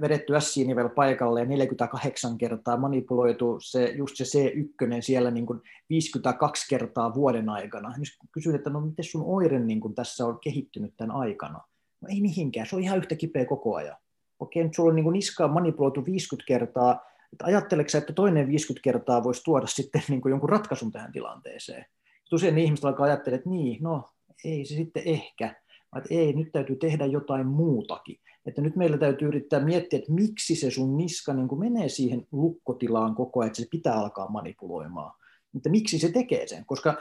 vedetty 0.00 0.32
S-nivel 0.38 0.88
paikalle 0.88 1.40
ja 1.40 1.46
48 1.46 2.38
kertaa 2.38 2.76
manipuloitu 2.76 3.56
se, 3.60 3.92
just 3.96 4.16
se 4.16 4.24
C1 4.24 5.00
siellä 5.00 5.30
niin 5.30 5.46
kuin 5.46 5.60
52 5.90 6.66
kertaa 6.70 7.14
vuoden 7.14 7.48
aikana. 7.48 7.94
Nyt 7.98 8.08
kysyin, 8.32 8.56
että 8.56 8.70
no 8.70 8.80
miten 8.80 9.04
sun 9.04 9.24
oire 9.26 9.58
niin 9.58 9.80
kuin 9.80 9.94
tässä 9.94 10.26
on 10.26 10.38
kehittynyt 10.40 10.94
tämän 10.96 11.16
aikana? 11.16 11.60
No 12.00 12.08
ei 12.10 12.20
mihinkään, 12.20 12.66
se 12.66 12.76
on 12.76 12.82
ihan 12.82 12.98
yhtä 12.98 13.14
kipeä 13.14 13.44
koko 13.44 13.74
ajan. 13.74 13.96
Okei, 14.40 14.64
nyt 14.64 14.74
sulla 14.74 14.88
on 14.88 14.96
niin 14.96 15.04
kuin 15.04 15.14
niskaa 15.14 15.48
manipuloitu 15.48 16.06
50 16.06 16.46
kertaa, 16.48 17.00
että 17.32 17.44
ajatteleksä, 17.44 17.98
että 17.98 18.12
toinen 18.12 18.48
50 18.48 18.84
kertaa 18.84 19.24
voisi 19.24 19.42
tuoda 19.44 19.66
sitten 19.66 20.02
niin 20.08 20.20
kuin 20.20 20.30
jonkun 20.30 20.48
ratkaisun 20.48 20.92
tähän 20.92 21.12
tilanteeseen? 21.12 21.86
Usein 22.32 22.58
ihmiset 22.58 22.84
alkaa 22.84 23.06
ajattelemaan, 23.06 23.38
että 23.38 23.50
niin, 23.50 23.82
no 23.82 24.08
ei 24.44 24.64
se 24.64 24.74
sitten 24.74 25.02
ehkä, 25.06 25.62
että 25.98 26.14
ei, 26.14 26.32
nyt 26.32 26.52
täytyy 26.52 26.76
tehdä 26.76 27.06
jotain 27.06 27.46
muutakin 27.46 28.18
että 28.46 28.62
nyt 28.62 28.76
meillä 28.76 28.98
täytyy 28.98 29.28
yrittää 29.28 29.60
miettiä, 29.60 29.98
että 29.98 30.12
miksi 30.12 30.56
se 30.56 30.70
sun 30.70 30.96
niska 30.96 31.34
niin 31.34 31.48
kuin 31.48 31.58
menee 31.58 31.88
siihen 31.88 32.26
lukkotilaan 32.32 33.14
koko 33.14 33.40
ajan, 33.40 33.46
että 33.46 33.62
se 33.62 33.68
pitää 33.70 33.94
alkaa 33.94 34.30
manipuloimaan. 34.30 35.12
Mutta 35.52 35.70
miksi 35.70 35.98
se 35.98 36.12
tekee 36.12 36.46
sen? 36.46 36.66
Koska 36.66 36.98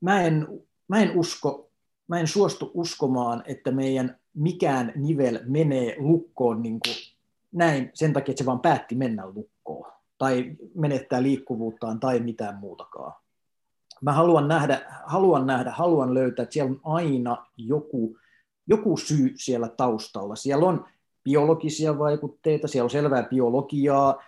mä 0.00 0.22
en, 0.22 0.46
mä 0.88 1.02
en 1.02 1.18
usko, 1.18 1.70
mä 2.08 2.20
en 2.20 2.26
suostu 2.26 2.70
uskomaan, 2.74 3.42
että 3.46 3.70
meidän 3.70 4.20
mikään 4.34 4.92
nivel 4.96 5.40
menee 5.46 5.96
lukkoon 5.98 6.62
niin 6.62 6.80
kuin 6.86 6.96
näin 7.52 7.90
sen 7.94 8.12
takia, 8.12 8.32
että 8.32 8.42
se 8.42 8.46
vaan 8.46 8.60
päätti 8.60 8.94
mennä 8.94 9.26
lukkoon 9.26 9.92
tai 10.18 10.56
menettää 10.74 11.22
liikkuvuuttaan 11.22 12.00
tai 12.00 12.20
mitään 12.20 12.58
muutakaan. 12.58 13.12
Mä 14.02 14.12
haluan 14.12 14.48
nähdä, 14.48 14.80
haluan 15.06 15.46
nähdä, 15.46 15.70
haluan 15.70 16.14
löytää, 16.14 16.42
että 16.42 16.52
siellä 16.52 16.70
on 16.70 16.80
aina 16.84 17.46
joku 17.56 18.16
joku 18.70 18.96
syy 18.96 19.32
siellä 19.36 19.68
taustalla. 19.68 20.36
Siellä 20.36 20.66
on 20.66 20.84
biologisia 21.24 21.98
vaikutteita, 21.98 22.68
siellä 22.68 22.84
on 22.84 22.90
selvää 22.90 23.22
biologiaa, 23.22 24.22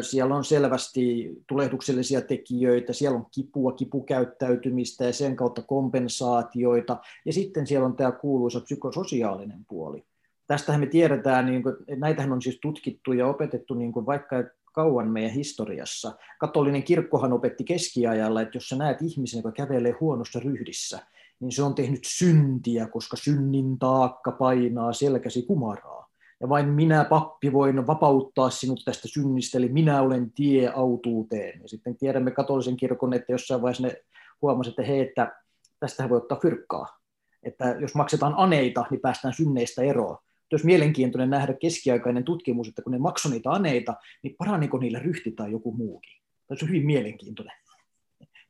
siellä 0.00 0.34
on 0.34 0.44
selvästi 0.44 1.30
tulehduksellisia 1.46 2.20
tekijöitä, 2.20 2.92
siellä 2.92 3.18
on 3.18 3.26
kipua, 3.34 3.72
kipukäyttäytymistä 3.72 5.04
ja 5.04 5.12
sen 5.12 5.36
kautta 5.36 5.62
kompensaatioita, 5.62 6.96
ja 7.26 7.32
sitten 7.32 7.66
siellä 7.66 7.86
on 7.86 7.96
tämä 7.96 8.12
kuuluisa 8.12 8.60
psykososiaalinen 8.60 9.64
puoli. 9.68 10.04
Tästähän 10.46 10.80
me 10.80 10.86
tiedetään, 10.86 11.46
niin 11.46 11.62
kuin, 11.62 11.76
näitähän 11.96 12.32
on 12.32 12.42
siis 12.42 12.58
tutkittu 12.62 13.12
ja 13.12 13.26
opetettu 13.26 13.74
niin 13.74 13.92
kuin 13.92 14.06
vaikka 14.06 14.36
kauan 14.72 15.10
meidän 15.10 15.30
historiassa. 15.30 16.12
Katolinen 16.38 16.82
kirkkohan 16.82 17.32
opetti 17.32 17.64
keskiajalla, 17.64 18.40
että 18.42 18.56
jos 18.56 18.68
sä 18.68 18.76
näet 18.76 19.02
ihmisen, 19.02 19.38
joka 19.38 19.52
kävelee 19.52 19.94
huonossa 20.00 20.40
ryhdissä, 20.40 20.98
niin 21.40 21.52
se 21.52 21.62
on 21.62 21.74
tehnyt 21.74 22.00
syntiä, 22.04 22.86
koska 22.86 23.16
synnin 23.16 23.78
taakka 23.78 24.32
painaa 24.32 24.92
selkäsi 24.92 25.42
kumaraa. 25.42 26.08
Ja 26.40 26.48
vain 26.48 26.68
minä, 26.68 27.04
pappi, 27.04 27.52
voin 27.52 27.86
vapauttaa 27.86 28.50
sinut 28.50 28.82
tästä 28.84 29.08
synnistä, 29.08 29.58
eli 29.58 29.68
minä 29.68 30.02
olen 30.02 30.32
tie 30.32 30.72
autuuteen. 30.74 31.62
Ja 31.62 31.68
sitten 31.68 31.96
tiedämme 31.96 32.30
katolisen 32.30 32.76
kirkon, 32.76 33.12
että 33.12 33.32
jossain 33.32 33.62
vaiheessa 33.62 33.86
ne 33.86 33.96
huomasivat, 34.42 34.78
että 34.78 34.92
hei, 34.92 35.00
että 35.00 35.32
tästä 35.80 36.08
voi 36.08 36.16
ottaa 36.16 36.38
fyrkkaa. 36.42 36.98
että 37.42 37.76
jos 37.80 37.94
maksetaan 37.94 38.34
aneita, 38.36 38.84
niin 38.90 39.00
päästään 39.00 39.34
synneistä 39.34 39.82
eroon. 39.82 40.18
Olisi 40.54 40.66
mielenkiintoinen 40.66 41.30
nähdä 41.30 41.54
keskiaikainen 41.54 42.24
tutkimus, 42.24 42.68
että 42.68 42.82
kun 42.82 42.92
ne 42.92 42.98
maksoi 42.98 43.32
niitä 43.32 43.50
aneita, 43.50 43.94
niin 44.22 44.34
paraniko 44.38 44.78
niillä 44.78 44.98
ryhti 44.98 45.30
tai 45.30 45.52
joku 45.52 45.72
muukin. 45.72 46.22
Tämä 46.48 46.58
on 46.62 46.68
hyvin 46.68 46.86
mielenkiintoinen. 46.86 47.54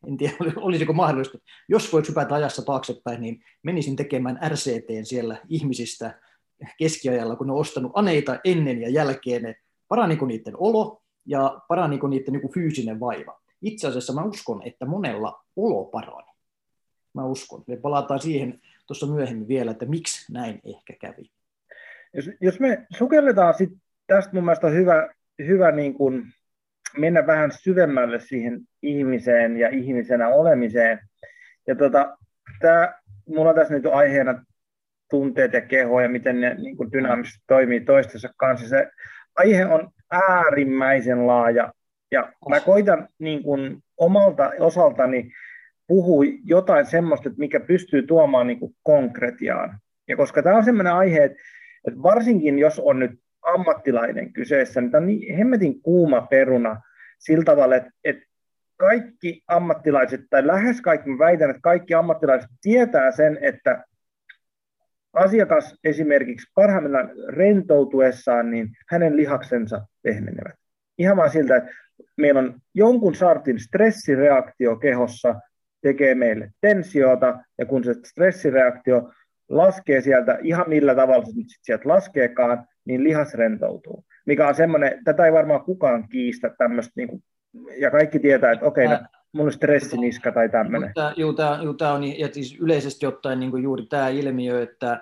En 0.07 0.17
tiedä, 0.17 0.35
olisiko 0.57 0.93
mahdollista. 0.93 1.39
Jos 1.69 1.93
voit 1.93 2.09
hypätä 2.09 2.35
ajassa 2.35 2.63
taaksepäin, 2.63 3.21
niin 3.21 3.45
menisin 3.63 3.97
tekemään 3.97 4.39
RCT 4.49 4.89
siellä 5.03 5.41
ihmisistä 5.49 6.21
keskiajalla, 6.79 7.37
kun 7.37 7.47
ne 7.47 7.53
on 7.53 7.59
ostanut 7.59 7.93
aneita 7.95 8.39
ennen 8.45 8.81
ja 8.81 8.91
jälkeen. 8.91 9.55
Paraniko 9.89 10.27
niiden 10.27 10.55
olo 10.59 11.03
ja 11.27 11.61
paraniko 11.69 12.09
niiden 12.09 12.35
joku 12.35 12.53
fyysinen 12.55 13.01
vaiva. 13.01 13.41
Itse 13.63 13.89
asiassa 13.89 14.13
mä 14.13 14.25
uskon, 14.25 14.63
että 14.65 14.87
monella 14.87 15.45
olo 15.57 15.85
parani. 15.85 16.33
Mä 17.15 17.25
uskon. 17.25 17.65
Me 17.67 17.77
palataan 17.77 18.21
siihen 18.21 18.61
tuossa 18.87 19.07
myöhemmin 19.07 19.49
vielä, 19.49 19.71
että 19.71 19.87
miksi 19.87 20.33
näin 20.33 20.61
ehkä 20.65 20.93
kävi. 21.01 21.31
Jos, 22.15 22.31
jos 22.41 22.61
me 22.61 22.87
sukelletaan 22.97 23.55
sit 23.55 23.71
tästä 24.07 24.35
mun 24.35 24.45
mielestä 24.45 24.67
on 24.67 24.75
hyvä, 24.75 25.09
hyvä 25.39 25.73
niin 25.73 25.95
kuin 25.95 26.23
mennä 26.99 27.27
vähän 27.27 27.51
syvemmälle 27.53 28.21
siihen 28.21 28.61
ihmiseen 28.83 29.57
ja 29.57 29.69
ihmisenä 29.69 30.29
olemiseen. 30.29 30.99
Ja 31.67 31.75
tota, 31.77 32.17
tää, 32.61 33.01
mulla 33.29 33.51
on 33.51 33.57
tässä 33.57 33.75
nyt 33.75 33.87
aiheena 33.87 34.45
tunteet 35.11 35.53
ja 35.53 35.61
keho 35.61 36.01
ja 36.01 36.09
miten 36.09 36.41
ne 36.41 36.55
niin 36.55 36.77
kuin 36.77 36.93
dynaamisesti 36.93 37.45
toimii 37.47 37.81
toistensa 37.81 38.29
kanssa. 38.37 38.69
Se 38.69 38.91
aihe 39.37 39.67
on 39.67 39.91
äärimmäisen 40.11 41.27
laaja 41.27 41.73
ja 42.11 42.33
mä 42.49 42.61
koitan 42.61 43.09
niin 43.19 43.43
kuin 43.43 43.83
omalta 43.97 44.53
osaltani 44.59 45.31
puhua 45.87 46.25
jotain 46.45 46.87
semmoista, 46.87 47.29
että 47.29 47.39
mikä 47.39 47.61
pystyy 47.61 48.03
tuomaan 48.03 48.47
niin 48.47 48.59
kuin 48.59 48.75
konkretiaan. 48.83 49.79
Ja 50.09 50.17
koska 50.17 50.43
tämä 50.43 50.57
on 50.57 50.65
semmoinen 50.65 50.93
aihe, 50.93 51.25
että 51.25 51.39
että 51.89 52.03
varsinkin 52.03 52.59
jos 52.59 52.81
on 52.81 52.99
nyt 52.99 53.11
ammattilainen 53.43 54.33
kyseessä, 54.33 54.81
niin 54.81 54.91
tämä 54.91 55.01
on 55.03 55.07
niin 55.07 55.37
hemmetin 55.37 55.83
kuuma 55.83 56.21
peruna 56.21 56.81
sillä 57.19 57.45
tavalla, 57.45 57.77
että, 57.77 57.91
että 58.05 58.25
kaikki 58.77 59.43
ammattilaiset, 59.49 60.21
tai 60.31 60.47
lähes 60.47 60.81
kaikki, 60.81 61.11
mä 61.11 61.19
väitän, 61.19 61.51
että 61.51 61.63
kaikki 61.63 61.95
ammattilaiset 61.95 62.51
tietää 62.63 63.11
sen, 63.11 63.39
että 63.41 63.85
asiakas 65.13 65.75
esimerkiksi 65.85 66.53
parhaimmillaan 66.55 67.11
rentoutuessaan, 67.29 68.51
niin 68.51 68.69
hänen 68.89 69.17
lihaksensa 69.17 69.87
pehmenevät. 70.03 70.55
Ihan 70.99 71.17
vaan 71.17 71.31
siltä, 71.31 71.57
että 71.57 71.71
meillä 72.17 72.41
on 72.41 72.61
jonkun 72.75 73.15
sortin 73.15 73.61
stressireaktio 73.61 74.77
kehossa, 74.77 75.35
tekee 75.83 76.15
meille 76.15 76.51
tensiota, 76.61 77.39
ja 77.59 77.67
kun 77.67 77.85
se 77.85 77.95
stressireaktio 78.05 79.13
laskee 79.53 80.01
sieltä 80.01 80.39
ihan 80.43 80.65
millä 80.69 80.95
tavalla 80.95 81.25
se 81.25 81.33
nyt 81.37 81.49
sit 81.49 81.61
sieltä 81.63 81.89
laskeekaan, 81.89 82.67
niin 82.85 83.05
lihas 83.05 83.35
rentoutuu. 83.35 84.05
Mikä 84.27 84.49
on 84.49 84.55
semmoinen, 84.55 85.05
tätä 85.05 85.27
ei 85.27 85.33
varmaan 85.33 85.65
kukaan 85.65 86.09
kiistä 86.09 86.51
tämmöistä, 86.59 86.93
niin 86.97 87.09
kuin, 87.09 87.23
ja 87.79 87.91
kaikki 87.91 88.19
tietää, 88.19 88.53
että 88.53 88.67
okei, 88.67 88.87
okay, 88.87 88.99
no, 88.99 89.07
mun 89.33 89.47
on 89.47 89.53
stressiniska 89.53 90.33
tai 90.33 90.49
tämmöinen. 90.49 90.93
Joo, 91.17 91.33
tämä 91.79 91.93
on, 91.93 92.05
ja 92.05 92.29
siis 92.33 92.59
yleisesti 92.61 93.07
ottaen 93.07 93.41
niin 93.41 93.51
kuin 93.51 93.63
juuri 93.63 93.87
tämä 93.87 94.09
ilmiö, 94.09 94.63
että 94.63 95.01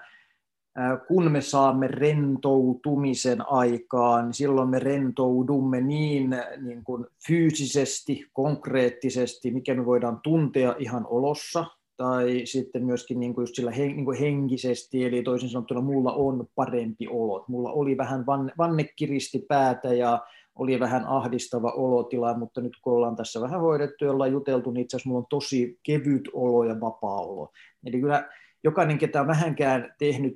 kun 1.08 1.32
me 1.32 1.40
saamme 1.40 1.86
rentoutumisen 1.86 3.48
aikaan, 3.48 4.24
niin 4.24 4.34
silloin 4.34 4.68
me 4.68 4.78
rentoudumme 4.78 5.80
niin, 5.80 6.36
niin 6.60 6.84
kuin 6.84 7.06
fyysisesti, 7.26 8.24
konkreettisesti, 8.32 9.50
mikä 9.50 9.74
me 9.74 9.86
voidaan 9.86 10.20
tuntea 10.22 10.74
ihan 10.78 11.06
olossa, 11.06 11.64
tai 12.00 12.42
sitten 12.44 12.84
myöskin 12.84 13.20
niin 13.20 13.34
kuin 13.34 13.42
just 13.42 13.54
sillä 13.54 13.70
hen, 13.70 13.88
niin 13.96 14.04
kuin 14.04 14.18
henkisesti, 14.18 15.04
eli 15.04 15.22
toisin 15.22 15.48
sanottuna 15.48 15.80
mulla 15.80 16.12
on 16.12 16.46
parempi 16.54 17.08
olo. 17.08 17.44
Mulla 17.48 17.72
oli 17.72 17.96
vähän 17.96 18.26
vanne, 18.26 18.52
vanne 18.58 18.84
kiristi 18.96 19.44
päätä 19.48 19.94
ja 19.94 20.20
oli 20.54 20.80
vähän 20.80 21.04
ahdistava 21.06 21.70
olotila, 21.70 22.38
mutta 22.38 22.60
nyt 22.60 22.72
kun 22.82 22.92
ollaan 22.92 23.16
tässä 23.16 23.40
vähän 23.40 23.60
hoidettu 23.60 24.04
ja 24.04 24.10
ollaan 24.10 24.32
juteltu, 24.32 24.70
niin 24.70 24.82
itse 24.82 24.96
asiassa 24.96 25.08
mulla 25.08 25.20
on 25.20 25.26
tosi 25.30 25.78
kevyt 25.82 26.28
olo 26.32 26.64
ja 26.64 26.80
vapaa 26.80 27.20
olo. 27.20 27.52
Eli 27.86 28.00
kyllä 28.00 28.28
jokainen, 28.64 28.98
ketä 28.98 29.20
on 29.20 29.26
vähänkään 29.26 29.94
tehnyt 29.98 30.34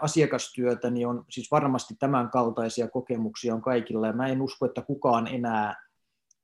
asiakastyötä, 0.00 0.90
niin 0.90 1.06
on 1.06 1.24
siis 1.30 1.50
varmasti 1.50 1.94
tämän 1.98 2.30
kaltaisia 2.30 2.88
kokemuksia 2.88 3.54
on 3.54 3.62
kaikilla, 3.62 4.06
ja 4.06 4.12
mä 4.12 4.26
en 4.26 4.42
usko, 4.42 4.66
että 4.66 4.82
kukaan 4.82 5.26
enää, 5.26 5.74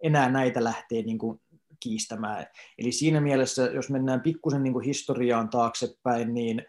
enää 0.03 0.31
näitä 0.31 0.65
lähtee 0.65 1.03
niin 1.03 1.19
kuin 1.19 1.41
kiistämään. 1.81 2.47
Eli 2.79 2.93
siinä 2.93 3.21
mielessä, 3.21 3.63
jos 3.63 3.91
mennään 3.91 4.21
pikkusen 4.21 4.63
niin 4.63 4.81
historiaan 4.81 5.51
taaksepäin, 5.51 6.35
niin 6.35 6.63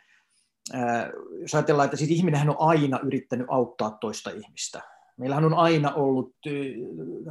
ää, 0.74 1.12
jos 1.42 1.56
ajatellaan, 1.56 1.86
että 1.86 1.98
siis 1.98 2.12
ihminen 2.12 2.50
on 2.50 2.56
aina 2.60 3.00
yrittänyt 3.04 3.48
auttaa 3.50 3.98
toista 4.02 4.30
ihmistä. 4.30 4.82
Meillähän 5.18 5.46
on 5.46 5.54
aina 5.54 5.94
ollut, 5.94 6.36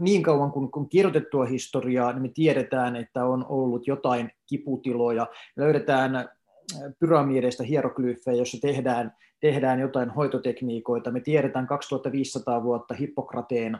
niin 0.00 0.22
kauan 0.22 0.52
kuin, 0.52 0.70
kun 0.70 0.88
kirjoitettua 0.88 1.44
historiaa, 1.44 2.12
niin 2.12 2.22
me 2.22 2.30
tiedetään, 2.34 2.96
että 2.96 3.24
on 3.24 3.46
ollut 3.48 3.86
jotain 3.86 4.30
kiputiloja. 4.46 5.26
Löydetään 5.56 6.28
pyramideista 6.98 7.62
hieroglyfejä, 7.62 8.36
jossa 8.36 8.58
tehdään, 8.60 9.12
tehdään 9.40 9.80
jotain 9.80 10.10
hoitotekniikoita. 10.10 11.10
Me 11.10 11.20
tiedetään 11.20 11.66
2500 11.66 12.62
vuotta 12.62 12.94
Hippokrateen 12.94 13.78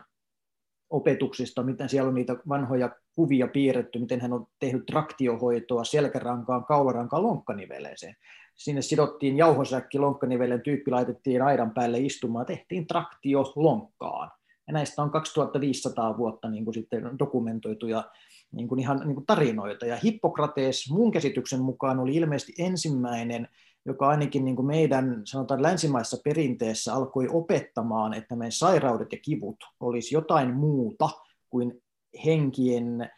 opetuksista, 0.91 1.63
miten 1.63 1.89
siellä 1.89 2.07
on 2.07 2.15
niitä 2.15 2.35
vanhoja 2.49 2.89
kuvia 3.15 3.47
piirretty, 3.47 3.99
miten 3.99 4.21
hän 4.21 4.33
on 4.33 4.45
tehnyt 4.59 4.85
traktiohoitoa 4.85 5.83
selkärankaan, 5.83 6.65
kaularankaan, 6.65 7.23
lonkkaniveleeseen. 7.23 8.15
Sinne 8.55 8.81
sidottiin 8.81 9.37
jauhosäkki 9.37 9.99
lonkkanivelen, 9.99 10.61
tyyppi 10.61 10.91
laitettiin 10.91 11.41
aidan 11.41 11.71
päälle 11.71 11.99
istumaan, 11.99 12.45
tehtiin 12.45 12.87
traktio 12.87 13.53
lonkkaan. 13.55 14.31
Ja 14.67 14.73
näistä 14.73 15.01
on 15.01 15.11
2500 15.11 16.17
vuotta 16.17 16.49
niin 16.49 16.65
kuin 16.65 16.73
sitten 16.73 17.03
dokumentoituja 17.19 18.03
niin 18.51 18.67
kuin 18.67 18.79
ihan 18.79 18.99
niin 18.99 19.15
kuin 19.15 19.25
tarinoita. 19.25 19.85
Ja 19.85 19.97
Hippokrates 20.03 20.91
mun 20.91 21.11
käsityksen 21.11 21.61
mukaan 21.61 21.99
oli 21.99 22.15
ilmeisesti 22.15 22.53
ensimmäinen 22.57 23.47
joka 23.85 24.07
ainakin 24.07 24.45
niin 24.45 24.55
kuin 24.55 24.65
meidän 24.65 25.21
sanotaan 25.25 25.63
länsimaissa 25.63 26.17
perinteessä 26.23 26.93
alkoi 26.93 27.27
opettamaan, 27.31 28.13
että 28.13 28.35
meidän 28.35 28.51
sairaudet 28.51 29.11
ja 29.11 29.17
kivut 29.21 29.57
olisi 29.79 30.15
jotain 30.15 30.53
muuta 30.53 31.09
kuin 31.49 31.83
henkien 32.25 33.09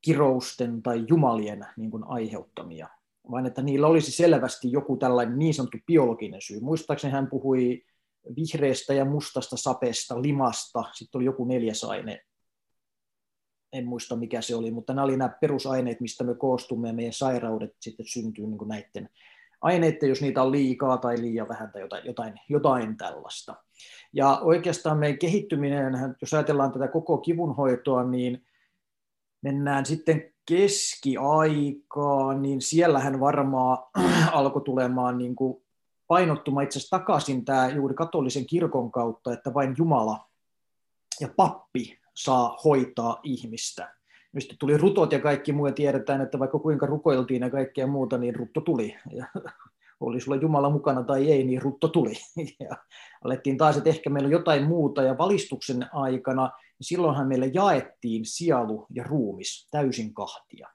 kirousten 0.00 0.82
tai 0.82 1.04
jumalien 1.08 1.66
niin 1.76 1.90
kuin 1.90 2.04
aiheuttamia, 2.06 2.88
vaan 3.30 3.46
että 3.46 3.62
niillä 3.62 3.86
olisi 3.86 4.12
selvästi 4.12 4.72
joku 4.72 4.96
tällainen 4.96 5.38
niin 5.38 5.54
sanottu 5.54 5.78
biologinen 5.86 6.42
syy. 6.42 6.60
Muistaakseni 6.60 7.12
hän 7.12 7.30
puhui 7.30 7.82
vihreästä 8.36 8.94
ja 8.94 9.04
mustasta 9.04 9.56
sapesta, 9.56 10.22
limasta, 10.22 10.84
sitten 10.92 11.18
oli 11.18 11.24
joku 11.24 11.44
neljäs 11.44 11.84
aine, 11.84 12.20
en 13.72 13.86
muista 13.86 14.16
mikä 14.16 14.40
se 14.40 14.54
oli, 14.54 14.70
mutta 14.70 14.94
nämä 14.94 15.04
oli 15.04 15.16
nämä 15.16 15.36
perusaineet, 15.40 16.00
mistä 16.00 16.24
me 16.24 16.34
koostumme 16.34 16.88
ja 16.88 16.94
meidän 16.94 17.12
sairaudet 17.12 17.70
sitten 17.80 18.06
syntyy 18.06 18.46
niin 18.46 18.58
kuin 18.58 18.68
näiden 18.68 19.08
aineita, 19.60 20.06
jos 20.06 20.22
niitä 20.22 20.42
on 20.42 20.52
liikaa 20.52 20.98
tai 20.98 21.20
liian 21.20 21.48
vähän 21.48 21.72
tai 21.72 21.82
jotain, 21.82 22.06
jotain, 22.06 22.34
jotain 22.48 22.96
tällaista. 22.96 23.54
Ja 24.12 24.38
oikeastaan 24.42 24.98
meidän 24.98 25.18
kehittyminen, 25.18 25.94
jos 26.20 26.34
ajatellaan 26.34 26.72
tätä 26.72 26.88
koko 26.88 27.18
kivunhoitoa, 27.18 28.04
niin 28.04 28.44
mennään 29.42 29.86
sitten 29.86 30.32
keskiaikaan, 30.48 32.42
niin 32.42 32.60
siellähän 32.60 33.20
varmaan 33.20 33.78
alkoi 34.32 34.62
tulemaan 34.62 35.18
niin 35.18 35.36
kuin 35.36 35.64
painottumaan 36.06 36.64
itse 36.64 36.78
asiassa 36.78 36.98
takaisin 36.98 37.44
tämä 37.44 37.68
juuri 37.68 37.94
katolisen 37.94 38.46
kirkon 38.46 38.92
kautta, 38.92 39.32
että 39.32 39.54
vain 39.54 39.74
Jumala 39.78 40.28
ja 41.20 41.28
pappi 41.36 41.98
saa 42.14 42.58
hoitaa 42.64 43.20
ihmistä 43.22 43.94
sitten 44.40 44.58
tuli 44.58 44.76
rutot 44.76 45.12
ja 45.12 45.20
kaikki 45.20 45.52
muu, 45.52 45.66
ja 45.66 45.72
tiedetään, 45.72 46.20
että 46.20 46.38
vaikka 46.38 46.58
kuinka 46.58 46.86
rukoiltiin 46.86 47.42
ja 47.42 47.50
kaikkea 47.50 47.86
muuta, 47.86 48.18
niin 48.18 48.34
rutto 48.34 48.60
tuli. 48.60 48.96
Ja 49.12 49.26
oli 50.00 50.20
sulla 50.20 50.36
Jumala 50.36 50.70
mukana 50.70 51.02
tai 51.02 51.30
ei, 51.30 51.44
niin 51.44 51.62
rutto 51.62 51.88
tuli. 51.88 52.12
Ja 52.60 52.76
alettiin 53.24 53.58
taas, 53.58 53.76
että 53.76 53.90
ehkä 53.90 54.10
meillä 54.10 54.26
on 54.26 54.32
jotain 54.32 54.64
muuta, 54.64 55.02
ja 55.02 55.18
valistuksen 55.18 55.86
aikana, 55.92 56.50
niin 56.78 56.86
silloinhan 56.86 57.28
meille 57.28 57.50
jaettiin 57.54 58.24
sielu 58.24 58.86
ja 58.90 59.04
ruumis 59.04 59.68
täysin 59.70 60.14
kahtia. 60.14 60.68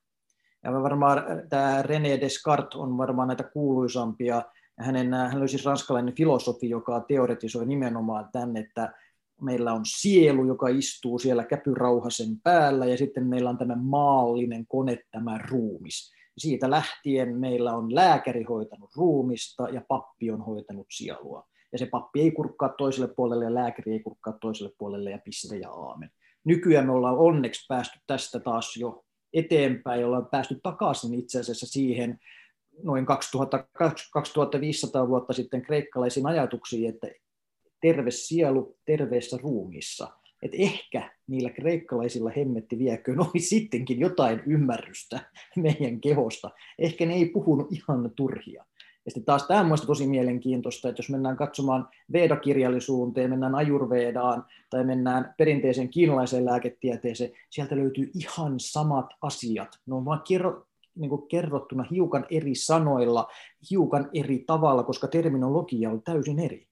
Ja 0.64 0.74
varmaan 0.74 1.24
tämä 1.50 1.82
René 1.82 2.22
Descartes 2.22 2.80
on 2.80 2.98
varmaan 2.98 3.28
näitä 3.28 3.44
kuuluisampia, 3.44 4.42
hänen, 4.80 5.14
hän 5.14 5.38
oli 5.38 5.48
siis 5.48 5.66
ranskalainen 5.66 6.16
filosofi, 6.16 6.70
joka 6.70 7.06
teoretisoi 7.08 7.66
nimenomaan 7.66 8.30
tänne, 8.32 8.60
että 8.60 8.94
meillä 9.42 9.74
on 9.74 9.82
sielu, 9.86 10.46
joka 10.46 10.68
istuu 10.68 11.20
siellä 11.20 11.44
käpyrauhasen 11.44 12.42
päällä, 12.44 12.86
ja 12.86 12.98
sitten 12.98 13.28
meillä 13.28 13.50
on 13.50 13.58
tämä 13.58 13.76
maallinen 13.76 14.68
kone, 14.68 14.98
tämä 15.12 15.38
ruumis. 15.38 16.12
Siitä 16.38 16.70
lähtien 16.70 17.38
meillä 17.38 17.74
on 17.74 17.96
lääkäri 17.96 18.44
hoitanut 18.44 18.90
ruumista 18.96 19.70
ja 19.70 19.82
pappi 19.88 20.32
on 20.32 20.42
hoitanut 20.42 20.88
sielua. 20.92 21.48
Ja 21.72 21.78
se 21.78 21.86
pappi 21.86 22.22
ei 22.22 22.32
kurkkaa 22.32 22.70
toiselle 22.70 23.14
puolelle 23.16 23.46
ja 23.46 23.54
lääkäri 23.54 23.92
ei 23.92 24.00
kurkkaa 24.00 24.38
toiselle 24.42 24.72
puolelle 24.78 25.12
ja 25.12 25.20
piste 25.24 25.58
ja 25.58 25.72
aamen. 25.72 26.10
Nykyään 26.44 26.86
me 26.86 26.92
ollaan 26.92 27.18
onneksi 27.18 27.66
päästy 27.70 28.00
tästä 28.08 28.40
taas 28.40 28.78
jo 28.78 29.04
eteenpäin, 29.34 30.06
ollaan 30.06 30.28
päästy 30.32 30.60
takaisin 30.64 31.14
itse 31.14 31.40
asiassa 31.40 31.66
siihen 31.66 32.20
noin 32.84 33.06
2000, 33.06 33.68
2500 34.14 35.08
vuotta 35.08 35.34
sitten 35.34 35.62
kreikkalaisiin 35.62 36.26
ajatuksiin, 36.26 36.90
että 36.90 37.08
terve 37.82 38.12
sielu 38.12 38.78
terveessä 38.86 39.38
ruumissa. 39.42 40.08
Että 40.42 40.58
ehkä 40.60 41.12
niillä 41.28 41.50
kreikkalaisilla 41.50 42.32
hemmetti 42.38 42.80
vieköön 42.80 43.20
oli 43.30 43.40
sittenkin 43.40 44.00
jotain 44.00 44.42
ymmärrystä 44.46 45.20
meidän 45.56 46.02
kehosta. 46.02 46.50
Ehkä 46.80 47.06
ne 47.06 47.14
ei 47.14 47.26
puhunut 47.26 47.72
ihan 47.72 48.12
turhia. 48.16 48.66
Ja 49.06 49.12
sitten 49.12 49.26
taas 49.26 49.48
tämä 49.48 49.62
on 49.62 49.78
tosi 49.88 50.08
mielenkiintoista, 50.08 50.90
että 50.90 51.00
jos 51.00 51.10
mennään 51.10 51.38
katsomaan 51.38 51.88
Veda-kirjallisuuteen, 52.14 53.30
mennään 53.30 53.56
Ajurvedaan 53.56 54.46
tai 54.70 54.84
mennään 54.84 55.34
perinteiseen 55.38 55.90
kiinalaiseen 55.90 56.46
lääketieteeseen, 56.46 57.32
sieltä 57.50 57.76
löytyy 57.76 58.12
ihan 58.16 58.60
samat 58.60 59.06
asiat. 59.22 59.80
Ne 59.86 59.96
on 59.96 60.06
vain 60.06 60.20
kerro, 60.28 60.66
niin 60.96 61.10
kuin 61.10 61.28
kerrottuna 61.28 61.86
hiukan 61.92 62.26
eri 62.32 62.56
sanoilla, 62.56 63.28
hiukan 63.72 64.10
eri 64.14 64.44
tavalla, 64.48 64.84
koska 64.84 65.08
terminologia 65.08 65.90
on 65.90 66.04
täysin 66.04 66.40
eri. 66.40 66.69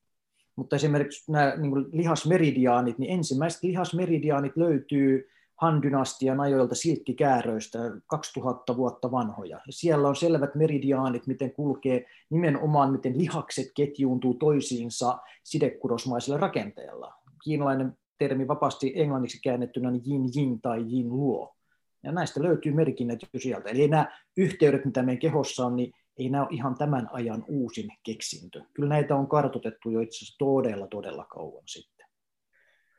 Mutta 0.58 0.76
esimerkiksi 0.76 1.32
nämä 1.32 1.56
niin 1.58 1.72
kuin 1.72 1.86
lihasmeridiaanit, 1.92 2.98
niin 2.98 3.12
ensimmäiset 3.12 3.64
lihasmeridiaanit 3.64 4.58
löytyy 4.58 5.30
Han-dynastian 5.56 6.40
ajoilta 6.40 6.76
silkkikääröistä 6.76 7.80
2000 8.08 8.78
vuotta 8.78 9.12
vanhoja. 9.12 9.58
Ja 9.68 9.74
siellä 9.74 10.08
on 10.08 10.16
selvät 10.16 10.56
meridiaanit, 10.56 11.28
miten 11.28 11.52
kulkee 11.52 12.06
nimenomaan, 12.30 12.92
miten 12.92 13.18
lihakset 13.18 13.68
ketjuuntuu 13.76 14.34
toisiinsa 14.34 15.18
sidekudosmaisella 15.44 16.40
rakenteella. 16.40 17.14
Kiinalainen 17.44 17.98
termi 18.18 18.48
vapaasti 18.48 18.94
englanniksi 18.96 19.42
käännettynä 19.42 19.90
on 19.90 20.02
yin 20.08 20.30
yin 20.38 20.62
tai 20.62 20.80
yin 20.80 21.10
luo. 21.10 21.56
Ja 22.04 22.12
näistä 22.12 22.44
löytyy 22.44 22.72
merkinnät 22.74 23.20
jo 23.34 23.40
sieltä. 23.40 23.70
Eli 23.70 23.88
nämä 23.88 24.12
yhteydet, 24.38 24.86
mitä 24.86 25.04
meidän 25.04 25.20
kehossa 25.20 25.66
on, 25.66 25.76
niin 25.76 25.94
ei 26.20 26.30
nämä 26.30 26.44
ole 26.44 26.56
ihan 26.56 26.76
tämän 26.78 27.08
ajan 27.12 27.44
uusin 27.48 27.90
keksintö. 28.04 28.62
Kyllä 28.74 28.90
näitä 28.90 29.16
on 29.16 29.28
kartotettu 29.28 29.90
jo 29.90 30.00
itse 30.00 30.18
asiassa 30.18 30.38
todella, 30.38 30.88
todella 30.88 31.26
kauan 31.26 31.64
sitten. 31.66 32.08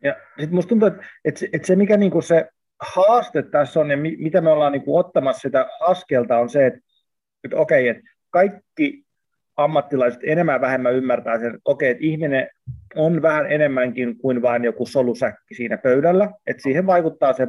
Ja 0.03 0.17
sitten 0.29 0.55
musta 0.55 0.69
tuntuu, 0.69 0.89
että, 0.89 1.03
että, 1.25 1.41
se, 1.41 1.49
että 1.53 1.67
se 1.67 1.77
mikä 1.77 1.97
niinku 1.97 2.23
se 2.23 2.49
haaste 2.81 3.43
tässä 3.43 3.81
on 3.81 3.91
ja 3.91 3.97
mi, 3.97 4.17
mitä 4.19 4.41
me 4.41 4.51
ollaan 4.51 4.73
niinku 4.73 4.97
ottamassa 4.97 5.41
sitä 5.41 5.69
askelta 5.81 6.39
on 6.39 6.49
se, 6.49 6.67
että, 6.67 6.81
että 7.45 7.57
okei, 7.57 7.89
että 7.89 8.03
kaikki 8.31 9.05
ammattilaiset 9.57 10.21
enemmän 10.23 10.61
vähemmän 10.61 10.95
ymmärtää 10.95 11.39
sen, 11.39 11.47
että 11.47 11.61
okei, 11.65 11.91
että 11.91 12.05
ihminen 12.05 12.49
on 12.95 13.23
vähän 13.23 13.53
enemmänkin 13.53 14.19
kuin 14.19 14.43
vain 14.43 14.65
joku 14.65 14.87
solusäkki 14.87 15.55
siinä 15.55 15.79
pöydällä, 15.79 16.31
että 16.47 16.63
siihen 16.63 16.87
vaikuttaa 16.87 17.33
se, 17.33 17.49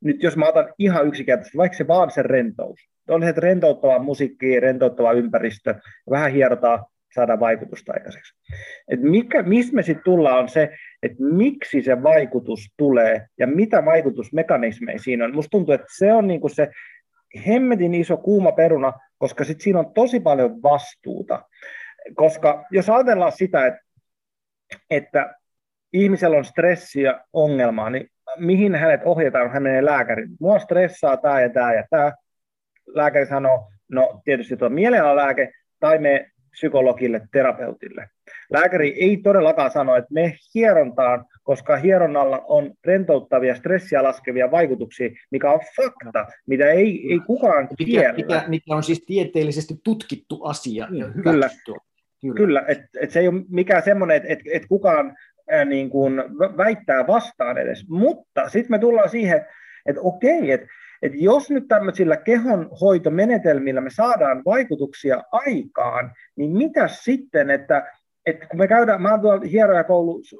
nyt 0.00 0.22
jos 0.22 0.36
mä 0.36 0.48
otan 0.48 0.74
ihan 0.78 1.06
yksinkertaisesti, 1.06 1.58
vaikka 1.58 1.78
se 1.78 1.86
vaan 1.86 2.10
se 2.10 2.22
rentous, 2.22 2.80
on 3.08 3.22
se 3.22 3.32
rentouttava 3.36 3.98
musiikki, 3.98 4.60
rentouttava 4.60 5.12
ympäristö, 5.12 5.74
vähän 6.10 6.32
hierotaan, 6.32 6.84
saada 7.14 7.40
vaikutusta 7.40 7.92
aikaiseksi. 7.92 8.34
Et 8.88 9.00
mikä, 9.00 9.42
missä 9.42 9.74
me 9.74 9.82
sitten 9.82 10.04
tullaan 10.04 10.38
on 10.38 10.48
se, 10.48 10.70
että 11.02 11.24
miksi 11.24 11.82
se 11.82 12.02
vaikutus 12.02 12.60
tulee 12.76 13.26
ja 13.38 13.46
mitä 13.46 13.84
vaikutusmekanismeja 13.84 14.98
siinä 14.98 15.24
on. 15.24 15.34
Musta 15.34 15.50
tuntuu, 15.50 15.74
että 15.74 15.86
se 15.98 16.12
on 16.12 16.26
niinku 16.26 16.48
se 16.48 16.68
hemmetin 17.46 17.94
iso 17.94 18.16
kuuma 18.16 18.52
peruna, 18.52 18.92
koska 19.18 19.44
sit 19.44 19.60
siinä 19.60 19.78
on 19.78 19.94
tosi 19.94 20.20
paljon 20.20 20.62
vastuuta. 20.62 21.42
Koska 22.14 22.64
jos 22.70 22.90
ajatellaan 22.90 23.32
sitä, 23.32 23.66
että, 23.66 23.80
että 24.90 25.34
ihmisellä 25.92 26.36
on 26.36 26.44
stressiä, 26.44 27.20
ongelmaa, 27.32 27.90
niin 27.90 28.10
mihin 28.38 28.74
hänet 28.74 29.00
ohjataan, 29.04 29.50
hän 29.50 29.62
menee 29.62 29.84
lääkäriin. 29.84 30.28
Mua 30.40 30.58
stressaa 30.58 31.16
tämä 31.16 31.40
ja 31.40 31.50
tämä 31.50 31.74
ja 31.74 31.84
tämä. 31.90 32.12
Lääkäri 32.86 33.26
sanoo, 33.26 33.68
no 33.88 34.20
tietysti 34.24 34.56
tuo 34.56 34.68
mielialalääke, 34.68 35.52
tai 35.80 35.98
me 35.98 36.30
psykologille, 36.56 37.20
terapeutille. 37.32 38.08
Lääkäri 38.52 38.94
ei 39.00 39.16
todellakaan 39.16 39.70
sano, 39.70 39.96
että 39.96 40.14
me 40.14 40.36
hierontaan, 40.54 41.24
koska 41.42 41.76
hieronnalla 41.76 42.44
on 42.48 42.72
rentouttavia, 42.84 43.54
stressiä 43.54 44.02
laskevia 44.02 44.50
vaikutuksia, 44.50 45.10
mikä 45.30 45.50
on 45.50 45.60
fakta, 45.76 46.26
mitä 46.46 46.70
ei, 46.70 47.12
ei 47.12 47.20
kukaan 47.26 47.68
mikä, 47.78 48.12
Mikä, 48.12 48.44
mikä 48.48 48.74
on 48.74 48.82
siis 48.82 49.04
tieteellisesti 49.06 49.74
tutkittu 49.84 50.44
asia 50.44 50.88
ja 50.90 51.06
Kyllä, 51.22 51.50
kyllä, 52.20 52.34
kyllä 52.36 52.64
että 52.68 52.86
et 53.00 53.10
se 53.10 53.20
ei 53.20 53.28
ole 53.28 53.42
mikään 53.48 53.82
semmoinen, 53.82 54.16
että 54.16 54.28
et, 54.28 54.40
et 54.52 54.66
kukaan 54.68 55.16
ää, 55.50 55.64
niin 55.64 55.90
kuin 55.90 56.14
väittää 56.56 57.06
vastaan 57.06 57.58
edes. 57.58 57.88
Mutta 57.88 58.48
sitten 58.48 58.70
me 58.70 58.78
tullaan 58.78 59.08
siihen, 59.08 59.46
että 59.86 60.00
okei, 60.00 60.50
että 60.50 60.66
että 61.02 61.18
jos 61.20 61.50
nyt 61.50 61.68
tämmöisillä 61.68 62.16
kehonhoitomenetelmillä 62.16 63.80
me 63.80 63.90
saadaan 63.90 64.42
vaikutuksia 64.44 65.22
aikaan, 65.32 66.12
niin 66.36 66.50
mitä 66.50 66.88
sitten, 66.88 67.50
että, 67.50 67.92
että 68.26 68.46
kun 68.46 68.58
me 68.58 68.68
käydään, 68.68 69.02
mä 69.02 69.10
oon 69.10 69.20
tuolla 69.20 69.48
hierojakoulussa 69.50 70.36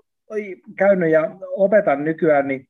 käynyt 0.79 1.11
ja 1.11 1.37
opetan 1.41 2.05
nykyään, 2.05 2.49
niin 2.49 2.69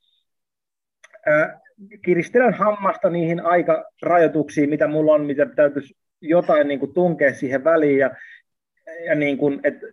ää, 1.27 1.61
kiristelen 2.03 2.55
hammasta 2.55 3.11
niihin 3.11 3.41
aikarajoituksiin, 3.41 4.71
mitä 4.71 4.87
mulla 4.89 5.13
on, 5.13 5.27
mitä 5.27 5.47
täytyisi 5.47 5.95
jotain 6.21 6.69
niin 6.69 6.81
kuin 6.81 6.95
tunkea 6.95 7.35
siihen 7.35 7.65
väliin, 7.65 7.99
ja, 7.99 8.11
ja 9.07 9.15
niin 9.15 9.39
kuin, 9.39 9.61
että 9.65 9.87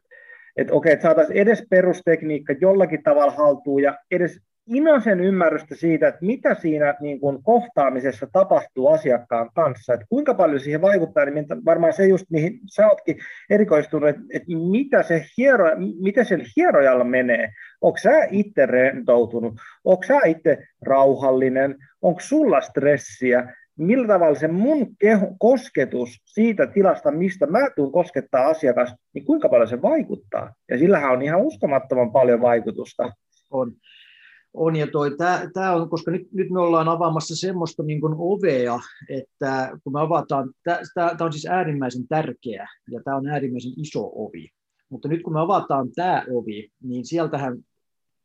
et 0.58 0.72
okei, 0.72 0.94
että 0.94 1.04
saataisiin 1.04 1.40
edes 1.40 1.66
perustekniikka 1.70 2.56
jollakin 2.62 3.04
tavalla 3.04 3.32
haltuun 3.32 3.84
ja 3.84 3.98
edes 4.12 4.40
inasen 4.68 5.20
ymmärrystä 5.20 5.76
siitä, 5.76 6.08
että 6.08 6.26
mitä 6.26 6.56
siinä 6.56 6.96
niin 7.02 7.20
kuin 7.20 7.44
kohtaamisessa 7.44 8.28
tapahtuu 8.32 8.88
asiakkaan 8.88 9.50
kanssa, 9.56 9.94
että 9.94 10.06
kuinka 10.10 10.34
paljon 10.34 10.60
siihen 10.60 10.82
vaikuttaa, 10.82 11.26
niin 11.26 11.46
varmaan 11.66 11.94
se 11.94 12.08
just, 12.08 12.26
mihin 12.30 12.60
sä 12.76 12.88
ootkin 12.88 13.18
erikoistunut, 13.50 14.10
että, 14.10 14.22
että 14.34 14.48
mitä 14.72 15.04
se 15.04 15.26
hiero, 15.38 15.66
mitä 16.02 16.24
sen 16.24 16.46
hierojalla 16.58 17.04
menee. 17.04 17.50
Onko 17.82 17.98
sä 17.98 18.24
itse 18.32 18.66
rentoutunut? 18.66 19.54
Onko 19.84 20.04
sä 20.04 20.20
itse 20.26 20.58
rauhallinen? 20.82 21.76
Onko 22.02 22.20
sulla 22.20 22.62
stressiä? 22.62 23.56
Millä 23.78 24.08
tavalla 24.08 24.36
se 24.36 24.48
mun 24.48 24.96
keho, 25.00 25.28
kosketus 25.40 26.22
siitä 26.26 26.68
tilasta, 26.68 27.12
mistä 27.12 27.46
mä 27.46 27.70
tuun 27.76 27.92
koskettaa 27.92 28.46
asiakas, 28.46 28.96
niin 29.14 29.26
kuinka 29.26 29.50
paljon 29.50 29.68
se 29.68 29.82
vaikuttaa? 29.82 30.54
Ja 30.70 30.78
sillähän 30.78 31.12
on 31.12 31.22
ihan 31.22 31.42
uskomattoman 31.42 32.12
paljon 32.12 32.42
vaikutusta. 32.42 33.12
On 33.52 33.72
on. 34.54 34.76
Ja 34.76 34.88
toi, 34.88 35.18
tää, 35.18 35.50
tää 35.54 35.76
on, 35.76 35.90
koska 35.90 36.12
nyt, 36.12 36.32
nyt 36.32 36.50
me 36.50 36.60
ollaan 36.60 36.90
avaamassa 36.90 37.36
semmoista 37.36 37.84
niin 37.84 38.02
kuin 38.02 38.14
ovea, 38.18 38.80
että 39.10 39.78
kun 39.84 39.94
me 39.94 40.02
avataan, 40.02 40.54
tämä 40.96 41.18
on 41.20 41.34
siis 41.34 41.46
äärimmäisen 41.46 42.08
tärkeä 42.08 42.68
ja 42.92 43.02
tämä 43.04 43.18
on 43.18 43.28
äärimmäisen 43.28 43.74
iso 43.78 44.12
ovi. 44.16 44.50
Mutta 44.90 45.08
nyt 45.08 45.24
kun 45.24 45.34
me 45.34 45.40
avataan 45.40 45.92
tämä 45.92 46.26
ovi, 46.30 46.72
niin 46.84 47.06
sieltähän 47.06 47.58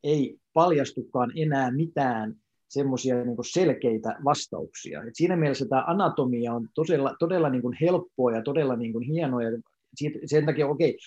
ei 0.04 0.38
paljastukaan 0.52 1.32
enää 1.36 1.70
mitään 1.70 2.34
semmoisia 2.68 3.24
niin 3.24 3.36
selkeitä 3.52 4.16
vastauksia. 4.24 5.02
Et 5.02 5.14
siinä 5.14 5.36
mielessä 5.36 5.66
tämä 5.68 5.84
anatomia 5.86 6.54
on 6.54 6.68
todella, 6.74 7.16
todella 7.18 7.50
niin 7.50 7.62
kuin 7.62 7.76
helppoa 7.80 8.32
ja 8.32 8.42
todella 8.42 8.76
niin 8.76 8.92
kuin 8.92 9.04
hienoa 9.04 9.42
ja 9.42 9.50
siitä, 9.94 10.18
sen 10.24 10.46
takia 10.46 10.66
okei, 10.68 10.98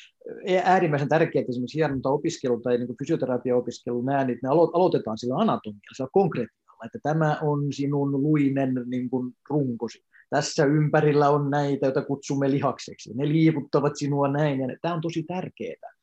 okay, 0.43 0.61
äärimmäisen 0.63 1.09
tärkeää, 1.09 1.41
että 1.41 1.51
esimerkiksi 1.51 1.77
hieronta-opiskelu 1.77 2.61
tai 2.61 2.77
niin 2.77 2.97
fysioterapia-opiskelu, 2.99 4.01
nämä, 4.01 4.23
niin 4.23 4.39
ne 4.43 4.49
alo- 4.49 4.71
aloitetaan 4.73 5.17
sillä 5.17 5.35
anatomialla, 5.35 5.95
sillä 5.95 6.09
konkreettialla, 6.13 6.85
että 6.85 6.99
tämä 7.03 7.37
on 7.41 7.73
sinun 7.73 8.11
luinen 8.11 8.73
niin 8.85 9.09
kuin 9.09 9.33
runkosi. 9.49 10.03
Tässä 10.29 10.65
ympärillä 10.65 11.29
on 11.29 11.49
näitä, 11.49 11.85
joita 11.85 12.05
kutsumme 12.05 12.51
lihakseksi. 12.51 13.13
Ne 13.13 13.27
liikuttavat 13.27 13.95
sinua 13.95 14.27
näin, 14.27 14.59
ja 14.59 14.67
tämä 14.81 14.93
on 14.93 15.01
tosi 15.01 15.23
tärkeää. 15.23 15.93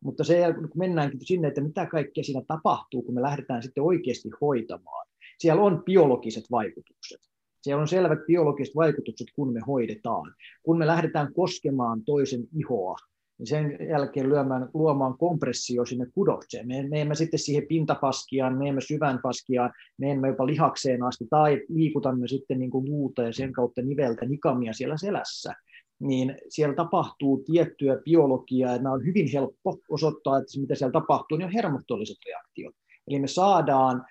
Mutta 0.00 0.24
se, 0.24 0.54
kun 0.54 0.70
mennäänkin 0.74 1.26
sinne, 1.26 1.48
että 1.48 1.60
mitä 1.60 1.86
kaikkea 1.86 2.24
siinä 2.24 2.42
tapahtuu, 2.48 3.02
kun 3.02 3.14
me 3.14 3.22
lähdetään 3.22 3.62
sitten 3.62 3.84
oikeasti 3.84 4.28
hoitamaan. 4.40 5.06
Siellä 5.38 5.62
on 5.62 5.82
biologiset 5.84 6.44
vaikutukset 6.50 7.33
siellä 7.64 7.80
on 7.80 7.88
selvät 7.88 8.26
biologiset 8.26 8.76
vaikutukset, 8.76 9.26
kun 9.36 9.52
me 9.52 9.60
hoidetaan. 9.66 10.34
Kun 10.62 10.78
me 10.78 10.86
lähdetään 10.86 11.34
koskemaan 11.34 12.04
toisen 12.04 12.40
ihoa, 12.56 12.96
niin 13.38 13.46
sen 13.46 13.78
jälkeen 13.88 14.28
lyömään, 14.28 14.68
luomaan 14.74 15.18
kompressio 15.18 15.86
sinne 15.86 16.06
kudokseen. 16.14 16.68
Me, 16.68 16.88
me 16.88 17.00
emme 17.00 17.14
sitten 17.14 17.40
siihen 17.40 17.66
pintapaskiaan, 17.68 18.58
me 18.58 18.68
emme 18.68 18.80
syvään 18.80 19.18
paskiaan, 19.22 19.72
me 19.98 20.10
emme 20.10 20.28
jopa 20.28 20.46
lihakseen 20.46 21.02
asti, 21.02 21.26
tai 21.30 21.60
liikutamme 21.68 22.28
sitten 22.28 22.58
niin 22.58 22.70
kuin 22.70 22.90
luuta 22.90 23.22
ja 23.22 23.32
sen 23.32 23.52
kautta 23.52 23.82
niveltä 23.82 24.26
nikamia 24.26 24.72
siellä 24.72 24.96
selässä 24.96 25.54
niin 25.98 26.36
siellä 26.48 26.74
tapahtuu 26.74 27.42
tiettyä 27.46 27.96
biologiaa, 28.04 28.72
ja 28.72 28.76
nämä 28.76 28.92
on 28.92 29.06
hyvin 29.06 29.28
helppo 29.32 29.78
osoittaa, 29.88 30.38
että 30.38 30.52
se 30.52 30.60
mitä 30.60 30.74
siellä 30.74 30.92
tapahtuu, 30.92 31.38
niin 31.38 31.46
on 31.46 31.52
hermostolliset 31.52 32.16
reaktiot. 32.26 32.74
Eli 33.08 33.18
me 33.18 33.26
saadaan 33.26 34.04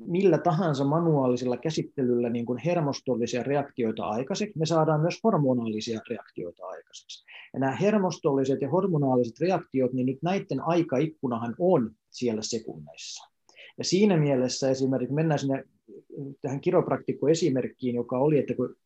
millä 0.00 0.38
tahansa 0.38 0.84
manuaalisella 0.84 1.56
käsittelyllä 1.56 2.30
niin 2.30 2.46
kuin 2.46 2.58
hermostollisia 2.58 3.42
reaktioita 3.42 4.04
aikaiseksi, 4.04 4.58
me 4.58 4.66
saadaan 4.66 5.00
myös 5.00 5.20
hormonaalisia 5.24 6.00
reaktioita 6.10 6.66
aikaiseksi. 6.66 7.24
Ja 7.52 7.60
nämä 7.60 7.76
hermostolliset 7.76 8.60
ja 8.60 8.70
hormonaaliset 8.70 9.40
reaktiot, 9.40 9.92
niin 9.92 10.18
näiden 10.22 10.60
aikaikkunahan 10.60 11.54
on 11.58 11.90
siellä 12.10 12.42
sekunneissa. 12.42 13.30
Ja 13.78 13.84
siinä 13.84 14.16
mielessä 14.16 14.70
esimerkiksi 14.70 15.14
mennään 15.14 15.38
sinne 15.38 15.64
tähän 16.42 16.60
kiropraktikkoesimerkkiin, 16.60 17.94
joka 17.94 18.18
oli, 18.18 18.38
että 18.38 18.54
kun 18.54 18.76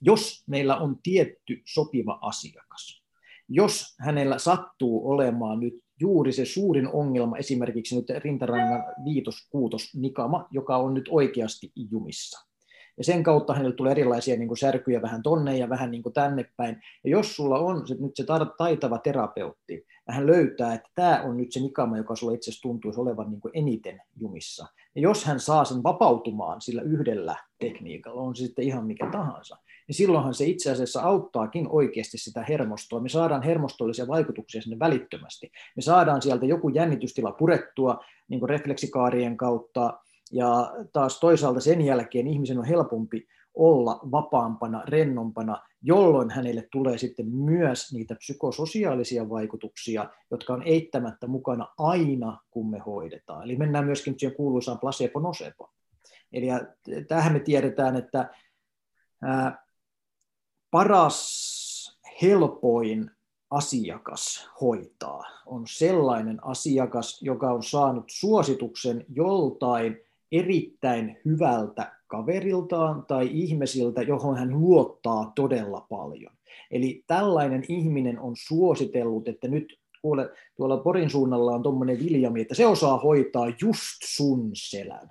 Jos 0.00 0.44
meillä 0.46 0.76
on 0.76 0.96
tietty 1.02 1.62
sopiva 1.64 2.18
asiakas, 2.22 3.02
jos 3.48 3.94
hänellä 4.00 4.38
sattuu 4.38 5.10
olemaan 5.10 5.60
nyt 5.60 5.74
juuri 6.02 6.32
se 6.32 6.44
suurin 6.44 6.88
ongelma, 6.92 7.36
esimerkiksi 7.36 7.96
nyt 7.96 8.10
rintarangan 8.10 8.84
viitos, 9.04 9.48
kuutos, 9.50 9.94
nikama, 9.94 10.48
joka 10.50 10.76
on 10.76 10.94
nyt 10.94 11.08
oikeasti 11.10 11.72
jumissa. 11.90 12.52
Ja 12.98 13.04
sen 13.04 13.22
kautta 13.22 13.54
hänelle 13.54 13.74
tulee 13.74 13.90
erilaisia 13.90 14.36
niin 14.36 14.48
kuin 14.48 14.58
särkyjä 14.58 15.02
vähän 15.02 15.22
tonne 15.22 15.58
ja 15.58 15.68
vähän 15.68 15.90
niin 15.90 16.02
kuin 16.02 16.12
tänne 16.12 16.44
päin. 16.56 16.82
Ja 17.04 17.10
jos 17.10 17.36
sulla 17.36 17.58
on 17.58 17.86
se, 17.86 17.94
nyt 18.00 18.16
se 18.16 18.24
taitava 18.58 18.98
terapeutti, 18.98 19.86
ja 20.08 20.14
hän 20.14 20.26
löytää, 20.26 20.74
että 20.74 20.90
tämä 20.94 21.22
on 21.22 21.36
nyt 21.36 21.52
se 21.52 21.60
nikama, 21.60 21.96
joka 21.96 22.16
sulla 22.16 22.34
itse 22.34 22.50
asiassa 22.50 22.62
tuntuisi 22.62 23.00
olevan 23.00 23.30
niin 23.30 23.40
kuin 23.40 23.52
eniten 23.54 24.00
jumissa. 24.16 24.66
Ja 24.94 25.02
jos 25.02 25.24
hän 25.24 25.40
saa 25.40 25.64
sen 25.64 25.82
vapautumaan 25.82 26.60
sillä 26.60 26.82
yhdellä 26.82 27.36
tekniikalla, 27.58 28.22
on 28.22 28.36
se 28.36 28.44
sitten 28.44 28.64
ihan 28.64 28.86
mikä 28.86 29.08
tahansa, 29.12 29.56
niin 29.88 29.96
silloinhan 29.96 30.34
se 30.34 30.44
itse 30.44 30.70
asiassa 30.70 31.02
auttaakin 31.02 31.68
oikeasti 31.68 32.18
sitä 32.18 32.44
hermostoa. 32.48 33.00
Me 33.00 33.08
saadaan 33.08 33.42
hermostollisia 33.42 34.08
vaikutuksia 34.08 34.62
sinne 34.62 34.78
välittömästi. 34.78 35.52
Me 35.76 35.82
saadaan 35.82 36.22
sieltä 36.22 36.46
joku 36.46 36.68
jännitystila 36.68 37.32
purettua 37.32 37.98
niin 38.28 38.40
kuin 38.40 38.50
refleksikaarien 38.50 39.36
kautta, 39.36 39.98
ja 40.32 40.72
taas 40.92 41.20
toisaalta 41.20 41.60
sen 41.60 41.80
jälkeen 41.80 42.26
ihmisen 42.26 42.58
on 42.58 42.64
helpompi 42.64 43.26
olla 43.54 44.00
vapaampana, 44.10 44.82
rennompana, 44.88 45.62
jolloin 45.82 46.30
hänelle 46.30 46.68
tulee 46.72 46.98
sitten 46.98 47.26
myös 47.28 47.92
niitä 47.92 48.14
psykososiaalisia 48.14 49.28
vaikutuksia, 49.28 50.10
jotka 50.30 50.52
on 50.54 50.62
eittämättä 50.62 51.26
mukana 51.26 51.68
aina, 51.78 52.40
kun 52.50 52.70
me 52.70 52.78
hoidetaan. 52.78 53.44
Eli 53.44 53.56
mennään 53.56 53.84
myöskin 53.84 54.14
siihen 54.18 54.36
kuuluisaan 54.36 54.78
placebo-nocebo. 54.78 55.70
Eli 56.32 56.46
tähän 57.08 57.32
me 57.32 57.40
tiedetään, 57.40 57.96
että 57.96 58.30
paras, 60.72 61.98
helpoin 62.22 63.10
asiakas 63.50 64.48
hoitaa 64.60 65.24
on 65.46 65.64
sellainen 65.66 66.44
asiakas, 66.44 67.22
joka 67.22 67.52
on 67.52 67.62
saanut 67.62 68.04
suosituksen 68.08 69.04
joltain 69.08 69.96
erittäin 70.32 71.16
hyvältä 71.24 71.92
kaveriltaan 72.06 73.06
tai 73.06 73.28
ihmisiltä, 73.32 74.02
johon 74.02 74.38
hän 74.38 74.60
luottaa 74.60 75.32
todella 75.34 75.86
paljon. 75.90 76.32
Eli 76.70 77.04
tällainen 77.06 77.64
ihminen 77.68 78.20
on 78.20 78.34
suositellut, 78.36 79.28
että 79.28 79.48
nyt 79.48 79.78
kuule, 80.02 80.30
tuolla 80.56 80.76
Porin 80.76 81.10
suunnalla 81.10 81.52
on 81.52 81.62
tuommoinen 81.62 81.98
Viljami, 81.98 82.40
että 82.40 82.54
se 82.54 82.66
osaa 82.66 82.98
hoitaa 82.98 83.52
just 83.60 83.98
sun 84.04 84.50
selän. 84.54 85.10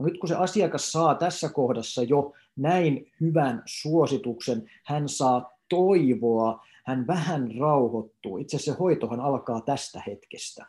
No 0.00 0.06
nyt 0.06 0.18
kun 0.18 0.28
se 0.28 0.34
asiakas 0.34 0.92
saa 0.92 1.14
tässä 1.14 1.48
kohdassa 1.48 2.02
jo 2.02 2.32
näin 2.56 3.12
hyvän 3.20 3.62
suosituksen, 3.66 4.70
hän 4.84 5.08
saa 5.08 5.52
toivoa, 5.68 6.66
hän 6.86 7.06
vähän 7.06 7.50
rauhoittuu. 7.58 8.38
Itse 8.38 8.58
se 8.58 8.72
hoitohan 8.72 9.20
alkaa 9.20 9.60
tästä 9.60 10.02
hetkestä. 10.06 10.66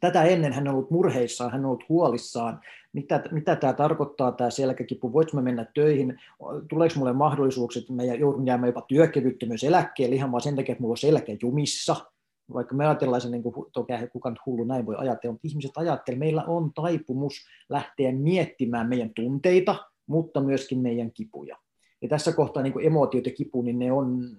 Tätä 0.00 0.24
ennen 0.24 0.52
hän 0.52 0.68
on 0.68 0.74
ollut 0.74 0.90
murheissaan, 0.90 1.52
hän 1.52 1.60
on 1.60 1.66
ollut 1.66 1.88
huolissaan, 1.88 2.60
mitä, 2.92 3.22
mitä 3.30 3.56
tämä 3.56 3.72
tarkoittaa, 3.72 4.32
tämä 4.32 4.50
selkäkipu, 4.50 5.12
voiko 5.12 5.30
mä 5.34 5.42
mennä 5.42 5.66
töihin, 5.74 6.20
tuleeko 6.68 6.94
mulle 6.98 7.12
mahdollisuuksia, 7.12 7.80
että 7.80 7.92
mä 7.92 8.02
joudun 8.02 8.46
jäämään 8.46 8.68
jopa 8.68 8.84
työkyvyttömyyseläkkeelle 8.88 10.16
ihan 10.16 10.32
vaan 10.32 10.40
sen 10.40 10.56
takia, 10.56 10.72
että 10.72 10.82
mulla 10.82 10.92
on 10.92 10.96
selkä 10.96 11.36
jumissa, 11.42 11.96
vaikka 12.52 12.74
me 12.74 12.86
ajatellaan 12.86 13.20
sen, 13.20 13.30
niin 13.30 13.42
kuin, 13.42 13.66
toki 13.72 13.92
kukaan 14.12 14.36
hullu 14.46 14.64
näin 14.64 14.86
voi 14.86 14.96
ajatella, 14.98 15.32
mutta 15.32 15.48
ihmiset 15.48 15.70
ajattelevat, 15.76 16.18
meillä 16.18 16.44
on 16.44 16.72
taipumus 16.74 17.34
lähteä 17.68 18.12
miettimään 18.12 18.88
meidän 18.88 19.10
tunteita, 19.14 19.76
mutta 20.06 20.40
myöskin 20.40 20.78
meidän 20.78 21.12
kipuja. 21.12 21.56
Ja 22.02 22.08
tässä 22.08 22.32
kohtaa 22.32 22.62
niin 22.62 22.86
emotiot 22.86 23.26
ja 23.26 23.32
kipu, 23.32 23.62
niin 23.62 23.78
ne 23.78 23.92
on 23.92 24.36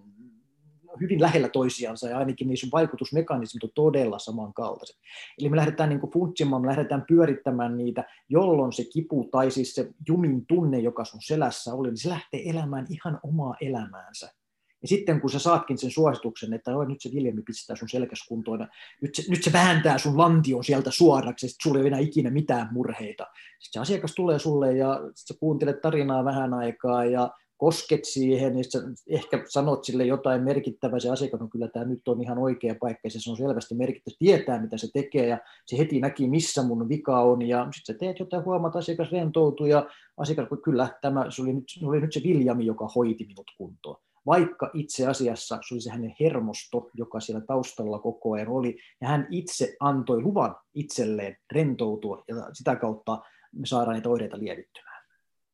hyvin 1.02 1.22
lähellä 1.22 1.50
toisiansa 1.50 2.10
ja 2.10 2.18
ainakin 2.18 2.48
niissä 2.48 2.68
vaikutusmekanismit 2.72 3.64
on 3.64 3.70
todella 3.76 4.20
samankaltaiset. 4.20 4.96
Eli 5.40 5.50
me 5.50 5.58
lähdetään 5.58 5.90
niin 5.90 6.00
kuin 6.00 6.12
funtsimaan, 6.12 6.62
me 6.62 6.68
lähdetään 6.68 7.06
pyörittämään 7.08 7.78
niitä, 7.78 8.04
jolloin 8.30 8.74
se 8.74 8.84
kipu 8.94 9.30
tai 9.32 9.52
siis 9.52 9.76
se 9.76 9.90
jumin 10.08 10.46
tunne, 10.46 10.80
joka 10.80 11.06
sun 11.06 11.22
selässä 11.22 11.74
oli, 11.74 11.90
niin 11.90 11.98
se 11.98 12.10
lähtee 12.10 12.50
elämään 12.50 12.86
ihan 12.90 13.20
omaa 13.24 13.56
elämäänsä. 13.62 14.34
Ja 14.82 14.88
sitten 14.88 15.22
kun 15.22 15.30
sä 15.30 15.40
saatkin 15.40 15.78
sen 15.78 15.92
suosituksen, 15.92 16.54
että 16.54 16.78
Oi, 16.78 16.88
nyt 16.88 17.02
se 17.02 17.10
Viljami 17.16 17.42
pistää 17.42 17.76
sun 17.76 17.90
selkäs 17.90 18.26
kuntoon, 18.28 18.68
nyt 19.02 19.16
se, 19.16 19.24
nyt 19.30 19.44
se 19.44 19.54
vääntää 19.54 19.98
sun 19.98 20.18
lantion 20.18 20.64
sieltä 20.64 20.92
suoraksi, 20.92 21.46
että 21.46 21.58
sulla 21.64 21.78
ei 21.78 21.82
ole 21.82 21.88
enää 21.88 22.00
ikinä 22.00 22.30
mitään 22.30 22.70
murheita. 22.72 23.28
Sitten 23.60 23.74
se 23.74 23.80
asiakas 23.80 24.16
tulee 24.16 24.40
sulle 24.40 24.78
ja 24.78 25.00
sä 25.16 25.34
kuuntelet 25.40 25.82
tarinaa 25.82 26.26
vähän 26.26 26.54
aikaa 26.54 27.06
ja 27.06 27.30
kosket 27.62 28.06
siihen, 28.06 28.54
niin 28.54 28.66
ehkä 29.10 29.44
sanot 29.50 29.86
sille 29.86 30.06
jotain 30.06 30.44
merkittävää, 30.44 31.00
se 31.00 31.10
asiakas 31.10 31.42
on 31.42 31.50
kyllä 31.50 31.68
tämä 31.68 31.86
nyt 31.86 32.08
on 32.08 32.22
ihan 32.22 32.38
oikea 32.38 32.76
paikka, 32.82 33.02
ja 33.04 33.10
se 33.10 33.32
on 33.32 33.38
selvästi 33.38 33.76
merkittävä, 33.76 34.16
tietää 34.20 34.62
mitä 34.62 34.78
se 34.78 34.88
tekee, 34.94 35.28
ja 35.28 35.38
se 35.66 35.78
heti 35.78 36.00
näki, 36.00 36.28
missä 36.28 36.64
mun 36.64 36.90
vika 36.90 37.22
on, 37.22 37.42
ja 37.42 37.68
sitten 37.74 37.96
sä 37.96 38.00
teet 38.00 38.20
jotain, 38.20 38.46
huomaat, 38.46 38.76
asiakas 38.76 39.12
rentoutuu, 39.12 39.66
ja 39.66 39.90
asiakas, 40.18 40.48
kyllä, 40.64 40.90
tämä, 41.02 41.26
se 41.30 41.42
oli, 41.42 41.54
nyt, 41.54 41.64
se 41.68 41.86
oli 41.86 42.02
nyt 42.02 42.14
se 42.14 42.22
Viljami, 42.24 42.66
joka 42.66 42.88
hoiti 42.96 43.26
minut 43.26 43.52
kuntoon. 43.58 44.02
Vaikka 44.26 44.70
itse 44.74 45.08
asiassa 45.08 45.60
se 45.68 45.74
oli 45.74 45.82
se 45.82 45.90
hänen 45.90 46.16
hermosto, 46.20 46.90
joka 46.94 47.20
siellä 47.20 47.42
taustalla 47.42 48.00
koko 48.00 48.34
ajan 48.34 48.48
oli, 48.48 48.78
ja 49.02 49.08
hän 49.08 49.28
itse 49.30 49.76
antoi 49.80 50.22
luvan 50.22 50.56
itselleen 50.74 51.38
rentoutua, 51.52 52.24
ja 52.28 52.36
sitä 52.54 52.76
kautta 52.76 53.22
me 53.52 53.66
saadaan 53.66 53.96
niitä 53.96 54.10
oireita 54.10 54.40
lievittymään. 54.40 55.06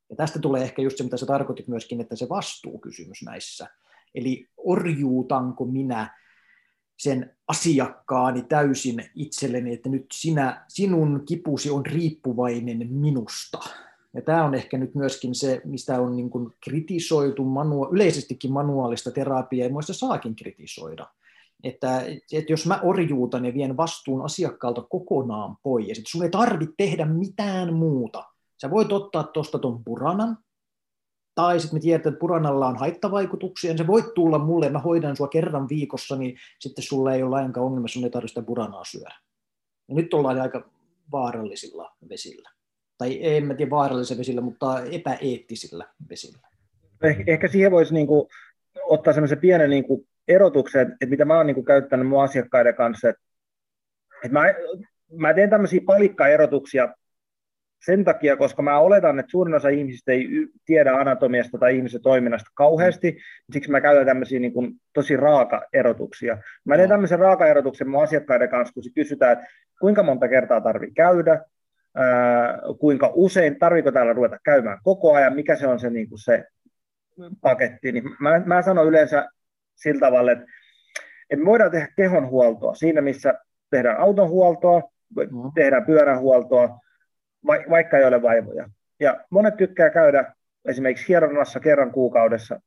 Ja 0.09 0.15
tästä 0.15 0.39
tulee 0.39 0.63
ehkä 0.63 0.81
just 0.81 0.97
se, 0.97 1.03
mitä 1.03 1.17
sä 1.17 1.25
tarkoitit 1.25 1.67
myöskin, 1.67 2.01
että 2.01 2.15
se 2.15 2.29
vastuukysymys 2.29 3.23
näissä. 3.25 3.67
Eli 4.15 4.47
orjuutanko 4.57 5.65
minä 5.65 6.17
sen 6.97 7.37
asiakkaani 7.47 8.43
täysin 8.43 9.09
itselleni, 9.15 9.73
että 9.73 9.89
nyt 9.89 10.05
sinä, 10.13 10.65
sinun 10.67 11.23
kipusi 11.27 11.69
on 11.69 11.85
riippuvainen 11.85 12.93
minusta. 12.93 13.59
Ja 14.17 14.23
tämä 14.23 14.45
on 14.45 14.55
ehkä 14.55 14.77
nyt 14.77 14.95
myöskin 14.95 15.35
se, 15.35 15.61
mistä 15.65 16.01
on 16.01 16.15
niin 16.15 16.29
kuin 16.29 16.53
kritisoitu 16.63 17.43
manua, 17.43 17.89
yleisestikin 17.91 18.51
manuaalista 18.51 19.11
terapiaa, 19.11 19.67
ja 19.67 19.73
muista 19.73 19.93
saakin 19.93 20.35
kritisoida. 20.35 21.07
Että, 21.63 22.01
että 22.33 22.53
jos 22.53 22.65
mä 22.65 22.79
orjuutan 22.83 23.45
ja 23.45 23.53
vien 23.53 23.77
vastuun 23.77 24.25
asiakkaalta 24.25 24.81
kokonaan 24.81 25.57
pois, 25.63 25.97
että 25.97 26.09
sun 26.11 26.23
ei 26.23 26.29
tarvitse 26.29 26.73
tehdä 26.77 27.05
mitään 27.05 27.73
muuta, 27.73 28.23
Sä 28.61 28.69
voit 28.69 28.91
ottaa 28.91 29.23
tuosta 29.23 29.59
tuon 29.59 29.83
puranan, 29.83 30.37
tai 31.35 31.59
sitten 31.59 31.77
me 31.77 31.81
tiedetään, 31.81 32.13
että 32.13 32.19
puranalla 32.19 32.67
on 32.67 32.77
haittavaikutuksia, 32.77 33.71
niin 33.71 33.77
se 33.77 33.87
voit 33.87 34.13
tulla 34.13 34.39
mulle, 34.39 34.69
mä 34.69 34.79
hoidan 34.79 35.17
sua 35.17 35.27
kerran 35.27 35.69
viikossa, 35.69 36.15
niin 36.15 36.37
sitten 36.59 36.83
sulla 36.83 37.13
ei 37.13 37.23
ole 37.23 37.29
lainkaan 37.29 37.65
ongelma, 37.65 37.87
sun 37.87 38.03
ei 38.03 38.09
tarvitse 38.09 38.31
sitä 38.31 38.45
puranaa 38.45 38.83
syödä. 38.83 39.15
Ja 39.87 39.95
nyt 39.95 40.13
ollaan 40.13 40.41
aika 40.41 40.69
vaarallisilla 41.11 41.95
vesillä. 42.09 42.56
Tai 42.97 43.19
en 43.21 43.45
mä 43.45 43.53
tiedä 43.53 43.69
vaarallisilla 43.69 44.19
vesillä, 44.19 44.41
mutta 44.41 44.81
epäeettisillä 44.91 45.85
vesillä. 46.09 46.47
Eh, 47.03 47.23
ehkä 47.27 47.47
siihen 47.47 47.71
voisi 47.71 47.93
niinku 47.93 48.29
ottaa 48.83 49.13
semmoisen 49.13 49.39
pienen 49.39 49.69
niinku 49.69 50.05
erotuksen, 50.27 50.91
että 50.91 51.05
mitä 51.05 51.25
mä 51.25 51.37
oon 51.37 51.47
niinku 51.47 51.63
käyttänyt 51.63 52.07
mun 52.07 52.23
asiakkaiden 52.23 52.75
kanssa, 52.75 53.09
että, 53.09 53.21
että 54.23 54.39
mä, 54.39 54.43
mä 55.13 55.33
teen 55.33 55.49
tämmöisiä 55.49 55.81
palikkaerotuksia 55.85 56.93
sen 57.85 58.03
takia, 58.05 58.37
koska 58.37 58.61
mä 58.61 58.79
oletan, 58.79 59.19
että 59.19 59.31
suurin 59.31 59.55
osa 59.55 59.69
ihmisistä 59.69 60.11
ei 60.11 60.27
tiedä 60.65 60.95
anatomiasta 60.95 61.57
tai 61.57 61.77
ihmisen 61.77 62.01
toiminnasta 62.01 62.51
kauheasti, 62.53 63.11
niin 63.11 63.21
siksi 63.53 63.71
mä 63.71 63.81
käytän 63.81 64.05
tämmöisiä 64.05 64.39
niin 64.39 64.53
kuin, 64.53 64.73
tosi 64.93 65.17
raaka-erotuksia. 65.17 66.37
Mä 66.65 66.77
teen 66.77 66.89
tämmöisen 66.89 67.19
raaka-erotuksen 67.19 67.89
mun 67.89 68.03
asiakkaiden 68.03 68.49
kanssa, 68.49 68.73
kun 68.73 68.83
kysytään, 68.95 69.33
että 69.33 69.45
kuinka 69.79 70.03
monta 70.03 70.27
kertaa 70.27 70.61
tarvii 70.61 70.91
käydä, 70.91 71.41
kuinka 72.79 73.11
usein, 73.13 73.59
tarviko 73.59 73.91
täällä 73.91 74.13
ruveta 74.13 74.37
käymään 74.43 74.77
koko 74.83 75.13
ajan, 75.13 75.35
mikä 75.35 75.55
se 75.55 75.67
on 75.67 75.79
se, 75.79 75.89
niin 75.89 76.09
kuin 76.09 76.19
se 76.19 76.45
paketti, 77.41 77.91
niin 77.91 78.03
mä, 78.19 78.41
mä 78.45 78.61
sanon 78.61 78.87
yleensä 78.87 79.29
sillä 79.75 79.99
tavalla, 79.99 80.31
että, 80.31 80.45
että 81.29 81.43
me 81.43 81.45
voidaan 81.45 81.71
tehdä 81.71 81.87
kehonhuoltoa 81.95 82.75
siinä, 82.75 83.01
missä 83.01 83.33
tehdään 83.69 83.99
autonhuoltoa, 83.99 84.81
tehdään 85.55 85.85
pyörähuoltoa, 85.85 86.79
vaikka 87.47 87.97
ei 87.97 88.05
ole 88.05 88.21
vaivoja. 88.21 88.69
Ja 88.99 89.25
monet 89.29 89.57
tykkää 89.57 89.89
käydä 89.89 90.33
esimerkiksi 90.65 91.07
hieronnassa 91.07 91.59
kerran 91.59 91.91
kuukaudessa. 91.91 92.59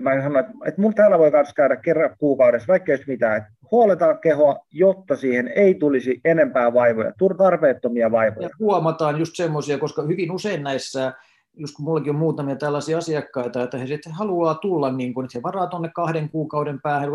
Mä 0.00 0.22
sanon, 0.22 0.40
että, 0.40 0.52
että 0.66 0.80
mun 0.80 0.94
täällä 0.94 1.18
voi 1.18 1.30
myös 1.30 1.54
käydä 1.54 1.76
kerran 1.76 2.16
kuukaudessa, 2.18 2.68
vaikka 2.68 2.92
ei 2.92 2.98
mitään. 3.06 3.36
Että 3.36 3.50
huoletaan 3.70 4.18
kehoa, 4.18 4.56
jotta 4.70 5.16
siihen 5.16 5.48
ei 5.48 5.74
tulisi 5.74 6.20
enempää 6.24 6.74
vaivoja, 6.74 7.12
tarpeettomia 7.38 8.10
vaivoja. 8.10 8.48
Ja 8.48 8.54
huomataan 8.58 9.18
just 9.18 9.36
semmoisia, 9.36 9.78
koska 9.78 10.02
hyvin 10.02 10.32
usein 10.32 10.62
näissä 10.62 11.12
just 11.56 11.74
kun 11.76 11.84
mullakin 11.84 12.10
on 12.10 12.16
muutamia 12.16 12.56
tällaisia 12.56 12.98
asiakkaita, 12.98 13.62
että 13.62 13.78
he 13.78 13.86
sitten 13.86 14.12
haluaa 14.12 14.54
tulla, 14.54 14.92
niin 14.92 15.14
kuin, 15.14 15.24
että 15.24 15.38
he 15.38 15.42
varaa 15.42 15.66
tuonne 15.66 15.90
kahden 15.94 16.28
kuukauden 16.30 16.80
päähän, 16.80 17.08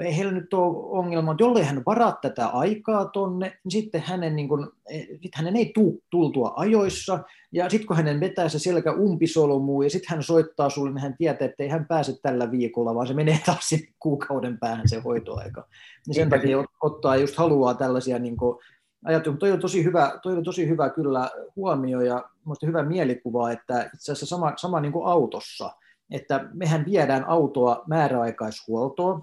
ei 0.00 0.16
heillä 0.16 0.32
nyt 0.32 0.54
ole 0.54 0.98
ongelma, 0.98 1.32
että 1.32 1.44
jollei 1.44 1.62
hän 1.62 1.82
varaa 1.86 2.18
tätä 2.22 2.46
aikaa 2.46 3.04
tuonne, 3.04 3.58
niin 3.64 3.72
sitten 3.72 4.00
hänen, 4.00 4.36
niin 4.36 4.48
kuin, 4.48 4.66
sitten 5.10 5.30
hänen 5.34 5.56
ei 5.56 5.70
tuu 5.74 6.02
tultua 6.10 6.52
ajoissa, 6.56 7.18
ja 7.52 7.70
sitten 7.70 7.86
kun 7.86 7.96
hänen 7.96 8.20
vetää 8.20 8.48
se 8.48 8.58
selkä 8.58 8.92
umpisolmuun, 8.92 9.84
ja 9.84 9.90
sitten 9.90 10.10
hän 10.10 10.22
soittaa 10.22 10.70
sulle, 10.70 10.90
niin 10.90 11.02
hän 11.02 11.16
tietää, 11.18 11.46
että 11.46 11.62
ei 11.62 11.68
hän 11.68 11.86
pääse 11.86 12.20
tällä 12.22 12.50
viikolla, 12.50 12.94
vaan 12.94 13.06
se 13.06 13.14
menee 13.14 13.38
taas 13.46 13.70
kuukauden 13.98 14.58
päähän 14.58 14.88
se 14.88 15.00
hoitoaika. 15.00 15.66
Niin 16.06 16.14
sen 16.14 16.30
takia 16.30 16.64
ottaa 16.82 17.16
just 17.16 17.36
haluaa 17.36 17.74
tällaisia 17.74 18.18
niin 18.18 18.36
kuin, 18.36 18.58
ajattelin, 19.04 19.38
toi 19.38 19.52
on 19.52 19.60
tosi 19.60 19.84
hyvä, 19.84 20.18
toi 20.22 20.36
on 20.36 20.44
tosi 20.44 20.68
hyvä 20.68 20.90
kyllä 20.90 21.30
huomio 21.56 22.00
ja 22.00 22.24
hyvä 22.66 22.82
mielikuva, 22.82 23.50
että 23.50 23.82
itse 23.94 24.12
asiassa 24.12 24.26
sama, 24.26 24.52
sama 24.56 24.80
niin 24.80 24.92
kuin 24.92 25.06
autossa, 25.06 25.70
että 26.10 26.48
mehän 26.52 26.84
viedään 26.84 27.24
autoa 27.24 27.82
määräaikaishuoltoon, 27.86 29.22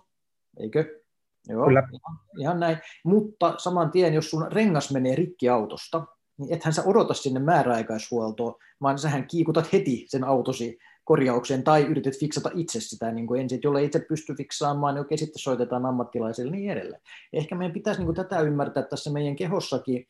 eikö? 0.59 0.99
Joo, 1.47 1.65
kyllä. 1.65 1.79
Ihan, 1.79 2.19
ihan 2.39 2.59
näin. 2.59 2.77
Mutta 3.03 3.53
saman 3.57 3.91
tien, 3.91 4.13
jos 4.13 4.29
sun 4.29 4.51
rengas 4.51 4.91
menee 4.91 5.15
rikki 5.15 5.49
autosta, 5.49 6.05
niin 6.37 6.53
ethän 6.53 6.73
sä 6.73 6.83
odota 6.85 7.13
sinne 7.13 7.39
määräaikaishuoltoon, 7.39 8.55
vaan 8.81 8.99
sähän 8.99 9.27
kiikutat 9.27 9.73
heti 9.73 10.05
sen 10.07 10.23
autosi 10.23 10.77
korjaukseen 11.09 11.63
tai 11.63 11.83
yrität 11.83 12.19
fiksata 12.19 12.51
itse 12.53 12.79
sitä 12.81 13.11
niin 13.11 13.27
kuin 13.27 13.41
ensin, 13.41 13.55
että 13.55 13.67
jolle 13.67 13.83
itse 13.83 13.99
pysty 13.99 14.33
fiksaamaan, 14.35 14.95
niin 14.95 15.01
okei, 15.01 15.17
sitten 15.17 15.39
soitetaan 15.39 15.85
ammattilaisille 15.85 16.51
niin 16.51 16.71
edelleen. 16.71 17.01
Ehkä 17.33 17.55
meidän 17.55 17.73
pitäisi 17.73 17.99
niin 17.99 18.05
kuin 18.05 18.15
tätä 18.15 18.39
ymmärtää 18.39 18.83
tässä 18.83 19.11
meidän 19.11 19.35
kehossakin 19.35 20.07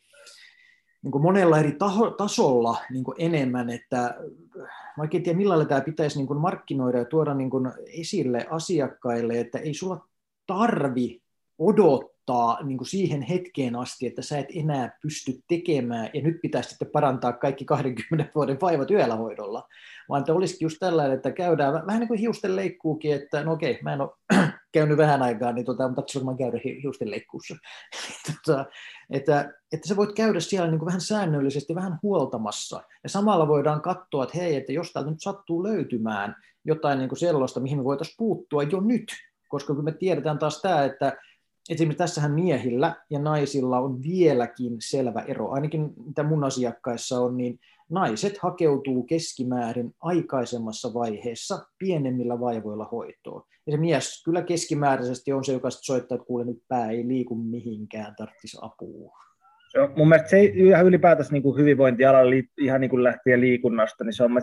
niin 1.04 1.12
kuin 1.12 1.22
monella 1.22 1.60
eri 1.60 1.72
taho, 1.72 2.12
tasolla 2.12 2.78
niin 2.90 3.04
kuin 3.04 3.16
enemmän, 3.20 3.70
että 3.70 4.16
vaikka 4.98 5.18
en 5.18 5.24
tiedä 5.24 5.38
millä 5.38 5.66
tämä 5.66 5.82
pitäisi 5.82 6.18
niin 6.18 6.28
kuin 6.28 6.40
markkinoida 6.40 6.98
ja 6.98 7.06
tuoda 7.06 7.34
niin 7.34 7.50
kuin 7.50 7.72
esille 8.00 8.48
asiakkaille, 8.50 9.40
että 9.40 9.60
ei 9.60 9.74
sulla 9.74 10.08
tarvi 10.48 11.22
odottaa 11.60 12.19
niin 12.64 12.78
kuin 12.78 12.88
siihen 12.88 13.22
hetkeen 13.22 13.76
asti, 13.76 14.08
että 14.08 14.22
sä 14.22 14.38
et 14.38 14.48
enää 14.56 14.98
pysty 15.02 15.32
tekemään, 15.48 16.10
ja 16.14 16.22
nyt 16.22 16.42
pitäisi 16.42 16.70
sitten 16.70 16.92
parantaa 16.92 17.34
kaikki 17.34 17.66
20 17.66 18.32
vuoden 18.36 18.58
vaivat 18.62 18.92
yöllä 18.92 19.16
hoidolla, 19.16 19.68
vaan 20.10 20.20
että 20.20 20.34
olisikin 20.34 20.66
just 20.66 20.78
tällainen, 20.80 21.18
että 21.18 21.32
käydään 21.32 21.74
vähän 21.74 22.00
niin 22.00 22.08
kuin 22.08 22.20
hiusten 22.20 22.56
leikkuukin, 22.56 23.14
että 23.14 23.44
no 23.44 23.54
okei, 23.54 23.80
mä 23.82 23.94
en 23.94 24.02
ole 24.02 24.10
käynyt 24.74 24.98
vähän 24.98 25.22
aikaa, 25.22 25.52
niin 25.52 25.66
tota, 25.66 25.88
mutta 25.88 26.24
mä 26.24 26.38
käydä 26.38 26.60
hiusten 26.84 27.12
leikkuussa. 27.12 27.56
tota, 28.46 28.66
että, 29.10 29.54
että 29.72 29.88
sä 29.88 29.96
voit 29.96 30.14
käydä 30.16 30.40
siellä 30.40 30.68
niin 30.68 30.80
kuin 30.80 30.88
vähän 30.88 31.02
säännöllisesti, 31.02 31.76
vähän 31.76 32.00
huoltamassa, 32.04 32.82
ja 33.04 33.10
samalla 33.10 33.48
voidaan 33.48 33.82
katsoa, 33.82 34.24
että 34.24 34.38
hei, 34.38 34.56
että 34.56 34.72
jos 34.72 34.94
täältä 34.94 35.10
nyt 35.10 35.22
sattuu 35.22 35.64
löytymään 35.64 36.36
jotain 36.66 37.00
niin 37.00 37.10
kuin 37.10 37.20
sellaista, 37.20 37.60
mihin 37.60 37.78
me 37.78 37.84
voitaisiin 37.84 38.16
puuttua 38.18 38.64
jo 38.64 38.80
nyt, 38.80 39.14
koska 39.50 39.76
kun 39.76 39.84
me 39.84 39.92
tiedetään 39.92 40.40
taas 40.40 40.62
tämä, 40.62 40.84
että 40.86 41.18
esimerkiksi 41.70 41.98
tässähän 41.98 42.32
miehillä 42.32 42.96
ja 43.10 43.20
naisilla 43.20 43.80
on 43.80 44.04
vieläkin 44.04 44.76
selvä 44.80 45.24
ero, 45.28 45.52
ainakin 45.52 45.94
mitä 46.06 46.24
mun 46.24 46.44
asiakkaissa 46.44 47.20
on, 47.20 47.38
niin 47.38 47.60
naiset 47.90 48.38
hakeutuu 48.38 49.04
keskimäärin 49.04 49.94
aikaisemmassa 50.02 50.94
vaiheessa 50.94 51.66
pienemmillä 51.78 52.40
vaivoilla 52.40 52.90
hoitoon. 52.92 53.44
Ja 53.66 53.72
se 53.72 53.78
mies 53.78 54.24
kyllä 54.24 54.42
keskimääräisesti 54.42 55.34
on 55.34 55.44
se, 55.44 55.54
joka 55.54 55.70
soittaa, 55.70 56.16
että 56.16 56.28
kuule 56.28 56.46
nyt 56.46 56.64
pää 56.68 56.90
ei 56.90 57.08
liiku 57.08 57.36
mihinkään, 57.36 58.16
tarvitsisi 58.18 58.58
apua. 58.62 59.18
On, 59.78 59.94
mun 59.98 60.10
mielestä 60.10 60.30
se 60.30 60.44
ihan 60.44 60.86
ylipäätänsä 60.86 61.32
niin 61.32 61.58
hyvinvointialalla 61.58 62.32
ihan 62.58 62.82
niin 62.82 62.90
kuin 62.90 63.04
lähtien 63.04 63.42
liikunnasta, 63.42 64.04
niin 64.04 64.14
se 64.14 64.24
on 64.24 64.32
70-30, 64.32 64.34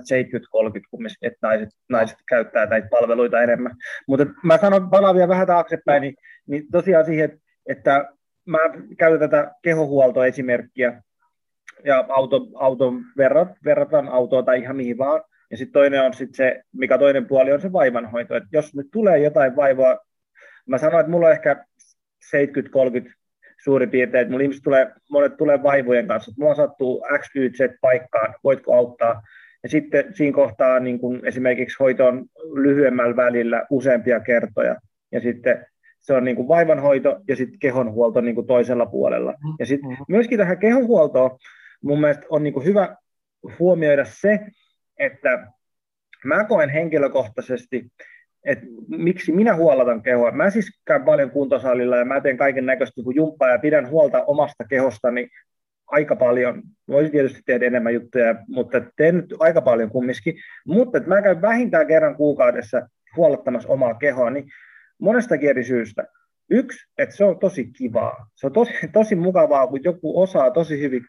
kun 0.90 1.06
että 1.22 1.38
naiset, 1.42 1.68
naiset 1.88 2.18
käyttää 2.28 2.66
näitä 2.66 2.88
palveluita 2.90 3.42
enemmän. 3.42 3.76
Mutta 4.08 4.26
mä 4.44 4.58
sanon, 4.58 4.90
palaan 4.90 5.14
vielä 5.14 5.28
vähän 5.28 5.46
taaksepäin, 5.46 6.00
niin, 6.00 6.14
niin 6.46 6.62
tosiaan 6.72 7.04
siihen, 7.04 7.40
että, 7.66 8.08
mä 8.46 8.58
käytän 8.98 9.30
tätä 9.30 9.52
kehohuoltoesimerkkiä, 9.62 11.02
ja 11.84 12.04
auto, 12.08 12.46
auton 12.54 13.04
verrat, 13.16 13.48
verrataan 13.64 14.08
autoa 14.08 14.42
tai 14.42 14.60
ihan 14.60 14.76
mihin 14.76 14.98
vaan. 14.98 15.22
Ja 15.50 15.56
sitten 15.56 15.72
toinen 15.72 16.02
on 16.02 16.14
sitten 16.14 16.36
se, 16.36 16.62
mikä 16.72 16.98
toinen 16.98 17.26
puoli 17.26 17.52
on 17.52 17.60
se 17.60 17.72
vaivanhoito. 17.72 18.36
että 18.36 18.48
jos 18.52 18.74
nyt 18.74 18.86
tulee 18.92 19.18
jotain 19.18 19.56
vaivaa, 19.56 19.98
mä 20.66 20.78
sanoin, 20.78 21.00
että 21.00 21.10
mulla 21.10 21.26
on 21.26 21.32
ehkä 21.32 21.64
70-30 23.08 23.12
suurin 23.64 23.90
piirtein, 23.90 24.22
että 24.22 24.30
mulla 24.30 24.42
ihmiset 24.42 24.62
tulee, 24.62 24.92
monet 25.10 25.36
tulee 25.36 25.62
vaivojen 25.62 26.06
kanssa, 26.06 26.30
että 26.30 26.42
mulla 26.42 26.54
sattuu 26.54 27.04
X, 27.18 27.30
Y, 27.34 27.50
Z 27.50 27.58
paikkaan, 27.80 28.34
voitko 28.44 28.74
auttaa? 28.74 29.22
Ja 29.62 29.68
sitten 29.68 30.14
siinä 30.14 30.34
kohtaa 30.34 30.80
niin 30.80 30.98
kun 30.98 31.26
esimerkiksi 31.26 31.76
hoito 31.80 32.06
on 32.06 32.26
lyhyemmällä 32.54 33.16
välillä 33.16 33.66
useampia 33.70 34.20
kertoja. 34.20 34.76
Ja 35.12 35.20
sitten 35.20 35.66
se 36.06 36.14
on 36.14 36.24
niin 36.24 36.36
kuin 36.36 36.48
vaivanhoito 36.48 37.20
ja 37.28 37.36
sitten 37.36 37.58
kehonhuolto 37.58 38.20
niin 38.20 38.34
kuin 38.34 38.46
toisella 38.46 38.86
puolella. 38.86 39.34
Ja 39.58 39.66
sitten 39.66 39.90
mm-hmm. 39.90 40.04
myöskin 40.08 40.38
tähän 40.38 40.58
kehonhuoltoon 40.58 41.38
mun 41.82 42.00
mielestä 42.00 42.26
on 42.30 42.42
niin 42.42 42.54
kuin 42.54 42.66
hyvä 42.66 42.96
huomioida 43.58 44.04
se, 44.04 44.40
että 44.98 45.46
mä 46.24 46.44
koen 46.44 46.70
henkilökohtaisesti, 46.70 47.86
että 48.44 48.66
miksi 48.88 49.32
minä 49.32 49.56
huolatan 49.56 50.02
kehoa. 50.02 50.30
Mä 50.30 50.50
siis 50.50 50.80
käyn 50.84 51.04
paljon 51.04 51.30
kuntosalilla 51.30 51.96
ja 51.96 52.04
mä 52.04 52.20
teen 52.20 52.36
kaiken 52.36 52.66
näköistä 52.66 53.02
kuin 53.02 53.16
jumppaa 53.16 53.50
ja 53.50 53.58
pidän 53.58 53.90
huolta 53.90 54.24
omasta 54.24 54.64
kehostani 54.64 55.28
aika 55.86 56.16
paljon. 56.16 56.62
Voisin 56.88 57.12
tietysti 57.12 57.42
tehdä 57.46 57.66
enemmän 57.66 57.94
juttuja, 57.94 58.34
mutta 58.48 58.80
teen 58.96 59.16
nyt 59.16 59.34
aika 59.38 59.62
paljon 59.62 59.90
kumminkin. 59.90 60.34
Mutta 60.66 60.98
että 60.98 61.08
mä 61.08 61.22
käyn 61.22 61.42
vähintään 61.42 61.86
kerran 61.86 62.16
kuukaudessa 62.16 62.88
huolottamassa 63.16 63.68
omaa 63.68 63.94
kehoa, 63.94 64.30
niin 64.30 64.48
monestakin 64.98 65.50
eri 65.50 65.64
syystä. 65.64 66.04
Yksi, 66.50 66.86
että 66.98 67.16
se 67.16 67.24
on 67.24 67.38
tosi 67.38 67.64
kivaa. 67.64 68.26
Se 68.34 68.46
on 68.46 68.52
tosi, 68.52 68.72
tosi 68.92 69.14
mukavaa, 69.14 69.66
kun 69.66 69.84
joku 69.84 70.20
osaa 70.20 70.50
tosi 70.50 70.80
hyvin 70.80 71.02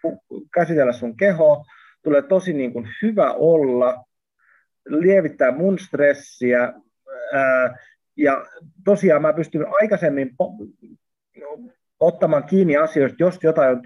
käsitellä 0.54 0.94
sun 0.94 1.18
kehoa, 1.18 1.64
tulee 2.04 2.22
tosi 2.22 2.54
niin 2.54 2.74
kuin 2.74 2.88
hyvä 3.02 3.34
olla, 3.34 4.06
lievittää 4.86 5.52
mun 5.52 5.80
stressiä, 5.80 6.74
ää, 7.34 7.78
ja 8.18 8.46
tosiaan 8.86 9.22
mä 9.22 9.34
pystyn 9.34 9.66
aikaisemmin 9.82 10.36
ottamaan 12.00 12.44
kiinni 12.44 12.78
asioista, 12.78 13.24
jos 13.24 13.40
jotain 13.44 13.72
on 13.72 13.82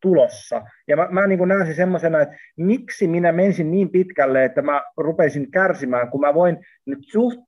tulossa. 0.00 0.62
Ja 0.88 0.96
mä, 0.96 1.08
mä 1.10 1.26
niin 1.26 1.48
näen 1.48 1.66
sen 1.66 1.74
semmoisena, 1.74 2.20
että 2.20 2.36
miksi 2.56 3.06
minä 3.06 3.32
menisin 3.32 3.70
niin 3.70 3.90
pitkälle, 3.90 4.44
että 4.44 4.62
mä 4.62 4.82
rupeisin 4.96 5.50
kärsimään, 5.50 6.10
kun 6.10 6.20
mä 6.20 6.34
voin 6.34 6.58
nyt 6.86 6.98
suht 7.12 7.40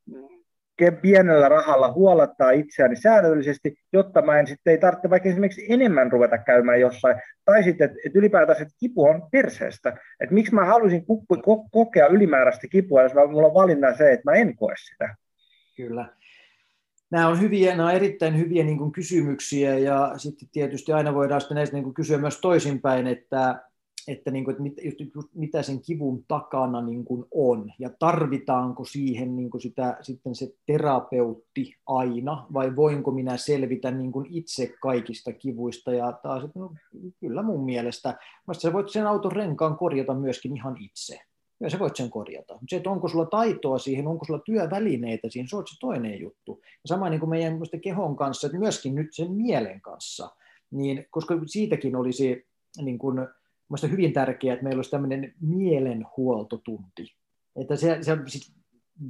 pienellä 1.02 1.48
rahalla 1.48 1.92
huolattaa 1.92 2.50
itseäni 2.50 2.96
säännöllisesti, 2.96 3.74
jotta 3.92 4.22
mä 4.22 4.38
en 4.38 4.46
sitten 4.46 4.70
ei 4.70 4.78
tarvitse 4.78 5.10
vaikka 5.10 5.28
esimerkiksi 5.28 5.66
enemmän 5.68 6.12
ruveta 6.12 6.38
käymään 6.38 6.80
jossain. 6.80 7.22
Tai 7.44 7.62
sitten, 7.62 7.84
että 7.84 7.98
et 8.06 8.16
ylipäätään 8.16 8.62
että 8.62 8.74
kipu 8.80 9.04
on 9.04 9.28
perseestä. 9.32 9.96
Että 10.20 10.34
miksi 10.34 10.54
mä 10.54 10.64
haluaisin 10.64 11.04
kokea 11.70 12.06
ylimääräistä 12.06 12.68
kipua, 12.68 13.02
jos 13.02 13.12
mulla 13.14 13.48
on 13.48 13.54
valinnan 13.54 13.96
se, 13.96 14.12
että 14.12 14.30
mä 14.30 14.36
en 14.36 14.56
koe 14.56 14.74
sitä. 14.76 15.14
Kyllä. 15.76 16.08
Nämä 17.10 17.28
on, 17.28 17.40
hyviä, 17.40 17.76
nämä 17.76 17.88
on 17.88 17.94
erittäin 17.94 18.38
hyviä 18.38 18.64
niin 18.64 18.92
kysymyksiä 18.92 19.78
ja 19.78 20.12
sitten 20.16 20.48
tietysti 20.52 20.92
aina 20.92 21.14
voidaan 21.14 21.40
sitten 21.40 21.54
näistä 21.54 21.76
niin 21.76 21.94
kysyä 21.94 22.18
myös 22.18 22.40
toisinpäin, 22.40 23.06
että 23.06 23.60
että, 24.08 24.30
niin 24.30 24.44
kuin, 24.44 24.52
että 24.52 24.62
mit, 24.62 24.74
just, 24.84 25.14
just, 25.14 25.28
mitä 25.34 25.62
sen 25.62 25.80
kivun 25.80 26.24
takana 26.28 26.82
niin 26.82 27.04
kuin 27.04 27.24
on 27.30 27.72
ja 27.78 27.90
tarvitaanko 27.98 28.84
siihen 28.84 29.36
niin 29.36 29.50
kuin 29.50 29.60
sitä, 29.60 29.96
sitten 30.00 30.34
se 30.34 30.54
terapeutti 30.66 31.74
aina 31.86 32.46
vai 32.52 32.76
voinko 32.76 33.10
minä 33.10 33.36
selvitä 33.36 33.90
niin 33.90 34.12
kuin 34.12 34.26
itse 34.30 34.74
kaikista 34.82 35.32
kivuista 35.32 35.92
ja 35.92 36.12
taas, 36.12 36.44
että 36.44 36.58
no, 36.58 36.74
kyllä 37.20 37.42
mun 37.42 37.64
mielestä, 37.64 38.08
mielestä 38.46 38.62
sä 38.62 38.72
voit 38.72 38.88
sen 38.88 39.06
auton 39.06 39.32
renkaan 39.32 39.78
korjata 39.78 40.14
myöskin 40.14 40.56
ihan 40.56 40.76
itse. 40.80 41.20
Ja 41.60 41.70
sä 41.70 41.78
voit 41.78 41.96
sen 41.96 42.10
korjata. 42.10 42.54
Mutta 42.54 42.66
se, 42.70 42.76
että 42.76 42.90
onko 42.90 43.08
sulla 43.08 43.26
taitoa 43.26 43.78
siihen, 43.78 44.06
onko 44.06 44.24
sulla 44.24 44.40
työvälineitä 44.44 45.28
siihen, 45.30 45.48
se 45.48 45.56
on 45.56 45.66
se 45.66 45.76
toinen 45.80 46.20
juttu. 46.20 46.60
Ja 46.62 46.88
sama 46.88 47.10
niin 47.10 47.20
kuin 47.20 47.30
meidän 47.30 47.58
kehon 47.82 48.16
kanssa, 48.16 48.46
että 48.46 48.58
myöskin 48.58 48.94
nyt 48.94 49.08
sen 49.10 49.32
mielen 49.32 49.80
kanssa. 49.80 50.30
Niin, 50.70 51.06
koska 51.10 51.34
siitäkin 51.46 51.96
olisi 51.96 52.46
niin 52.82 52.98
kuin, 52.98 53.28
Mielestäni 53.68 53.92
hyvin 53.92 54.12
tärkeää, 54.12 54.54
että 54.54 54.64
meillä 54.64 54.78
olisi 54.78 54.90
tämmöinen 54.90 55.34
mielenhuoltotunti. 55.40 57.14
Että 57.56 57.76
se, 57.76 57.98
se 58.00 58.12
on 58.12 58.30
siis 58.30 58.52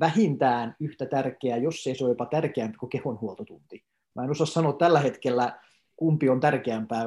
vähintään 0.00 0.76
yhtä 0.80 1.06
tärkeää, 1.06 1.56
jos 1.56 1.86
ei 1.86 1.94
se 1.94 2.04
ole 2.04 2.10
jopa 2.10 2.26
tärkeämpi 2.26 2.78
kuin 2.78 2.90
kehonhuoltotunti. 2.90 3.84
Mä 4.14 4.24
en 4.24 4.30
osaa 4.30 4.46
sanoa 4.46 4.72
tällä 4.72 5.00
hetkellä, 5.00 5.60
kumpi 5.96 6.28
on 6.28 6.40
tärkeämpää. 6.40 7.04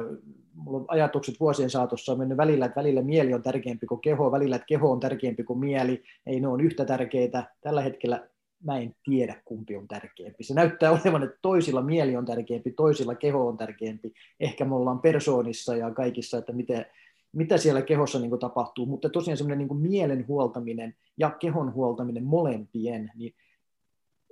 Mulla 0.54 0.78
on 0.78 0.84
ajatukset 0.88 1.40
vuosien 1.40 1.70
saatossa 1.70 2.12
on 2.12 2.18
mennyt 2.18 2.38
välillä, 2.38 2.66
että 2.66 2.80
välillä 2.80 3.02
mieli 3.02 3.34
on 3.34 3.42
tärkeämpi 3.42 3.86
kuin 3.86 4.00
keho, 4.00 4.32
välillä, 4.32 4.56
että 4.56 4.66
keho 4.66 4.90
on 4.90 5.00
tärkeämpi 5.00 5.44
kuin 5.44 5.58
mieli. 5.58 6.02
Ei 6.26 6.40
ne 6.40 6.48
on 6.48 6.60
yhtä 6.60 6.84
tärkeitä. 6.84 7.54
Tällä 7.60 7.82
hetkellä 7.82 8.28
mä 8.64 8.78
en 8.78 8.94
tiedä, 9.04 9.42
kumpi 9.44 9.76
on 9.76 9.88
tärkeämpi. 9.88 10.44
Se 10.44 10.54
näyttää 10.54 10.90
olevan, 10.90 11.22
että 11.22 11.38
toisilla 11.42 11.82
mieli 11.82 12.16
on 12.16 12.26
tärkeämpi, 12.26 12.70
toisilla 12.70 13.14
keho 13.14 13.48
on 13.48 13.56
tärkeämpi. 13.56 14.12
Ehkä 14.40 14.64
me 14.64 14.74
ollaan 14.74 15.00
persoonissa 15.00 15.76
ja 15.76 15.90
kaikissa, 15.90 16.38
että 16.38 16.52
miten, 16.52 16.86
mitä 17.32 17.56
siellä 17.56 17.82
kehossa 17.82 18.18
niin 18.18 18.30
kuin 18.30 18.40
tapahtuu, 18.40 18.86
mutta 18.86 19.08
tosiaan 19.08 19.36
semmoinen 19.36 19.58
niin 19.58 19.68
kuin 19.68 19.80
mielen 19.80 20.28
huoltaminen 20.28 20.94
ja 21.16 21.30
kehon 21.30 21.74
huoltaminen 21.74 22.24
molempien, 22.24 23.10
niin 23.14 23.34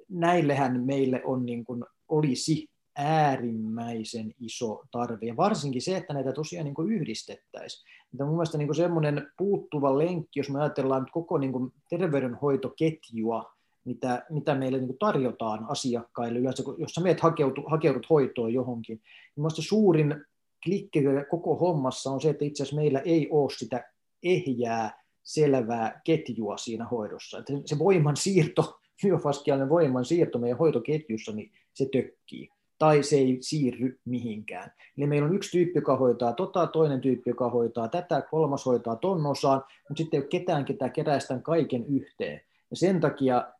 näillehän 0.08 0.80
meille 0.80 1.22
on 1.24 1.46
niin 1.46 1.64
kuin, 1.64 1.84
olisi 2.08 2.68
äärimmäisen 2.96 4.34
iso 4.40 4.82
tarve. 4.90 5.26
Ja 5.26 5.36
varsinkin 5.36 5.82
se, 5.82 5.96
että 5.96 6.14
näitä 6.14 6.32
tosiaan 6.32 6.64
niin 6.64 6.74
kuin 6.74 6.92
yhdistettäisiin. 6.92 7.88
On 8.20 8.26
mun 8.26 8.36
mielestä 8.36 8.58
niin 8.58 8.68
kuin 8.68 8.76
semmoinen 8.76 9.30
puuttuva 9.38 9.98
lenkki, 9.98 10.40
jos 10.40 10.50
me 10.50 10.60
ajatellaan 10.60 11.02
nyt 11.02 11.10
koko 11.10 11.38
niin 11.38 11.52
kuin 11.52 11.72
terveydenhoitoketjua, 11.90 13.52
mitä, 13.84 14.26
mitä 14.30 14.54
meille 14.54 14.78
niin 14.78 14.98
tarjotaan 14.98 15.66
asiakkaille 15.70 16.38
yleensä, 16.38 16.62
jos 16.78 16.92
sä 16.92 17.00
meet 17.00 17.20
hakeutu, 17.20 17.62
hakeudut 17.66 18.10
hoitoon 18.10 18.52
johonkin. 18.52 19.00
Niin 19.36 19.50
suurin 19.50 20.24
klikki 20.64 21.02
koko 21.30 21.56
hommassa 21.56 22.10
on 22.10 22.20
se, 22.20 22.30
että 22.30 22.44
itse 22.44 22.62
asiassa 22.62 22.76
meillä 22.76 23.00
ei 23.00 23.28
ole 23.30 23.50
sitä 23.58 23.84
ehjää, 24.22 25.02
selvää 25.22 26.00
ketjua 26.04 26.56
siinä 26.56 26.84
hoidossa. 26.84 27.38
Että 27.38 27.52
se 27.64 27.78
voiman 27.78 28.16
siirto, 28.16 28.78
myofaskiaalinen 29.04 29.68
voiman 29.68 30.04
siirto 30.04 30.38
meidän 30.38 30.58
hoitoketjussa, 30.58 31.32
niin 31.32 31.52
se 31.74 31.88
tökkii 31.92 32.48
tai 32.78 33.02
se 33.02 33.16
ei 33.16 33.38
siirry 33.40 34.00
mihinkään. 34.04 34.72
Eli 34.98 35.06
meillä 35.06 35.28
on 35.28 35.34
yksi 35.34 35.50
tyyppi, 35.50 35.78
joka 35.78 35.96
hoitaa 35.96 36.32
tota, 36.32 36.66
toinen 36.66 37.00
tyyppi, 37.00 37.30
joka 37.30 37.50
hoitaa 37.50 37.88
tätä, 37.88 38.22
kolmas 38.30 38.66
hoitaa 38.66 38.96
ton 38.96 39.26
osaan, 39.26 39.64
mutta 39.88 40.02
sitten 40.02 40.18
ei 40.18 40.22
ole 40.22 40.28
ketään, 40.28 40.64
ketä 40.64 40.88
kerää 40.88 41.18
kaiken 41.42 41.86
yhteen. 41.86 42.40
Ja 42.70 42.76
sen 42.76 43.00
takia 43.00 43.52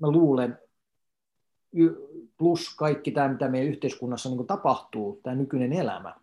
mä 0.00 0.10
luulen, 0.10 0.58
plus 2.38 2.76
kaikki 2.76 3.10
tämä, 3.10 3.28
mitä 3.28 3.48
meidän 3.48 3.68
yhteiskunnassa 3.68 4.28
niin 4.28 4.46
tapahtuu, 4.46 5.20
tämä 5.22 5.36
nykyinen 5.36 5.72
elämä, 5.72 6.14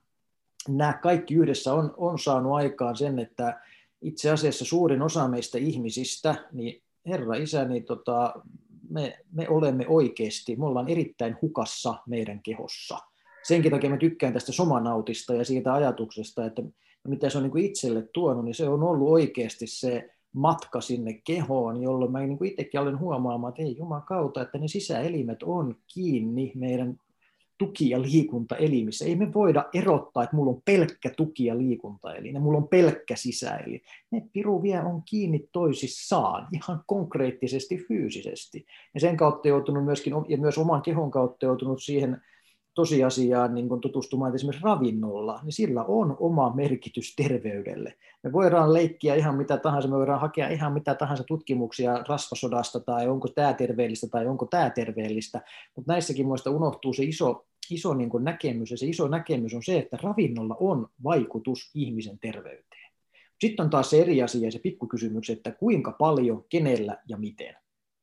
nämä 0.70 0.93
kaikki 0.93 1.34
yhdessä 1.34 1.74
on, 1.74 1.93
on 1.97 2.20
saanut 2.20 2.53
aikaan 2.53 2.97
sen, 2.97 3.20
että 3.20 3.59
itse 4.01 4.32
asiassa 4.32 4.66
suurin 4.66 5.01
osa 5.01 5.28
meistä 5.28 5.57
ihmisistä, 5.57 6.36
niin 6.51 6.82
Herra 7.05 7.36
Isä, 7.36 7.66
niin 7.66 7.86
tota, 7.86 8.34
me, 8.89 9.20
me 9.32 9.49
olemme 9.49 9.88
oikeasti, 9.88 10.55
me 10.55 10.66
ollaan 10.66 10.89
erittäin 10.89 11.38
hukassa 11.41 11.95
meidän 12.07 12.39
kehossa. 12.43 12.97
Senkin 13.43 13.72
takia 13.72 13.89
mä 13.89 13.97
tykkään 13.97 14.34
tästä 14.34 14.51
somanautista 14.51 15.34
ja 15.34 15.45
siitä 15.45 15.74
ajatuksesta, 15.74 16.45
että 16.45 16.62
mitä 17.07 17.30
se 17.30 17.38
on 17.38 17.43
niin 17.43 17.51
kuin 17.51 17.66
itselle 17.66 18.07
tuonut, 18.14 18.45
niin 18.45 18.55
se 18.55 18.70
on 18.70 18.84
ollut 18.84 19.09
oikeasti 19.09 19.68
se 19.68 20.09
matka 20.34 20.82
sinne 20.82 21.22
kehoon, 21.24 21.82
jolloin 21.82 22.12
mä 22.12 22.20
niin 22.20 22.38
kuin 22.38 22.49
itsekin 22.49 22.80
olen 22.80 22.99
huomaamaan, 22.99 23.51
että 23.51 23.62
ei 23.62 23.78
Juman 23.78 24.03
kautta, 24.03 24.41
että 24.41 24.57
ne 24.57 24.68
sisäelimet 24.68 25.43
on 25.43 25.76
kiinni 25.93 26.51
meidän 26.55 26.99
tuki- 27.62 27.89
ja 27.89 28.01
liikuntaelimissä. 28.01 29.05
Ei 29.05 29.16
me 29.16 29.34
voida 29.34 29.66
erottaa, 29.74 30.24
että 30.24 30.36
mulla 30.36 30.51
on 30.51 30.62
pelkkä 30.66 31.09
tuki- 31.18 31.45
ja 31.45 31.57
liikuntaelin 31.57 32.34
ja 32.34 32.39
mulla 32.39 32.57
on 32.57 32.68
pelkkä 32.68 33.16
sisäeli. 33.16 33.82
Ne 34.12 34.22
piru 34.34 34.64
vielä 34.64 34.84
on 34.84 35.01
kiinni 35.09 35.47
toisissaan 35.51 36.47
ihan 36.53 36.84
konkreettisesti 36.86 37.78
fyysisesti. 37.88 38.66
Ja 38.93 38.99
sen 38.99 39.18
kautta 39.18 39.47
joutunut 39.47 39.86
myöskin, 39.86 40.14
ja 40.28 40.38
myös 40.38 40.57
oman 40.57 40.82
kehon 40.82 41.12
kautta 41.12 41.45
joutunut 41.45 41.84
siihen 41.84 42.22
tosiasiaan 42.74 43.55
niin 43.55 43.70
kun 43.70 43.82
tutustumaan 43.82 44.36
esimerkiksi 44.36 44.64
ravinnolla, 44.64 45.39
niin 45.43 45.53
sillä 45.53 45.84
on 45.84 46.18
oma 46.20 46.55
merkitys 46.55 47.16
terveydelle. 47.16 47.93
Me 48.24 48.32
voidaan 48.32 48.74
leikkiä 48.74 49.16
ihan 49.16 49.36
mitä 49.36 49.57
tahansa, 49.57 49.89
me 49.89 49.95
voidaan 49.95 50.22
hakea 50.22 50.49
ihan 50.49 50.74
mitä 50.74 50.95
tahansa 50.95 51.24
tutkimuksia 51.24 52.03
rasvasodasta 52.09 52.80
tai 52.80 53.07
onko 53.07 53.28
tämä 53.28 53.53
terveellistä 53.53 54.07
tai 54.07 54.28
onko 54.28 54.45
tämä 54.45 54.70
terveellistä, 54.70 55.41
mutta 55.76 55.93
näissäkin 55.93 56.26
muista 56.26 56.49
unohtuu 56.49 56.93
se 56.93 57.03
iso 57.03 57.45
iso 57.72 57.94
niin 57.94 58.10
kuin 58.10 58.24
näkemys, 58.24 58.72
ja 58.72 58.78
se 58.78 58.86
iso 58.86 59.08
näkemys 59.08 59.54
on 59.54 59.64
se, 59.64 59.78
että 59.78 59.98
ravinnolla 60.04 60.56
on 60.60 60.88
vaikutus 61.04 61.72
ihmisen 61.76 62.20
terveyteen. 62.20 62.92
Sitten 63.42 63.64
on 63.64 63.70
taas 63.70 63.90
se 63.90 64.02
eri 64.02 64.22
asia, 64.22 64.52
se 64.52 64.60
pikkukysymys, 64.60 65.30
että 65.30 65.52
kuinka 65.52 65.92
paljon, 65.92 66.46
kenellä 66.50 66.98
ja 67.08 67.18
miten. 67.18 67.56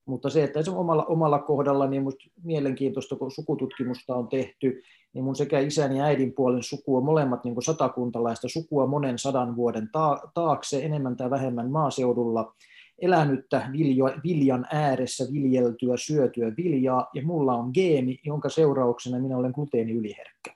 Mutta 0.06 0.30
se, 0.30 0.44
että 0.44 0.62
se 0.62 0.70
omalla, 0.70 1.04
omalla 1.04 1.38
kohdalla, 1.38 1.86
niin 1.86 2.02
minusta 2.02 2.24
mielenkiintoista, 2.44 3.16
kun 3.16 3.30
sukututkimusta 3.30 4.14
on 4.14 4.28
tehty, 4.28 4.82
niin 5.12 5.24
mun 5.24 5.36
sekä 5.36 5.58
isän 5.58 5.96
ja 5.96 6.04
äidin 6.04 6.32
puolen 6.32 6.62
sukua, 6.62 7.00
molemmat 7.00 7.44
niin 7.44 7.62
satakuntalaista 7.62 8.48
sukua 8.48 8.86
monen 8.86 9.18
sadan 9.18 9.56
vuoden 9.56 9.90
taakse, 10.34 10.84
enemmän 10.84 11.16
tai 11.16 11.30
vähemmän 11.30 11.70
maaseudulla, 11.70 12.54
elänyttä 12.98 13.68
viljo, 13.72 14.04
viljan 14.24 14.66
ääressä 14.72 15.24
viljeltyä, 15.32 15.96
syötyä 15.96 16.52
viljaa, 16.56 17.10
ja 17.14 17.22
mulla 17.22 17.54
on 17.54 17.70
geeni, 17.74 18.20
jonka 18.24 18.48
seurauksena 18.48 19.18
minä 19.18 19.36
olen 19.36 19.52
gluteeniyliherkkä. 19.54 20.54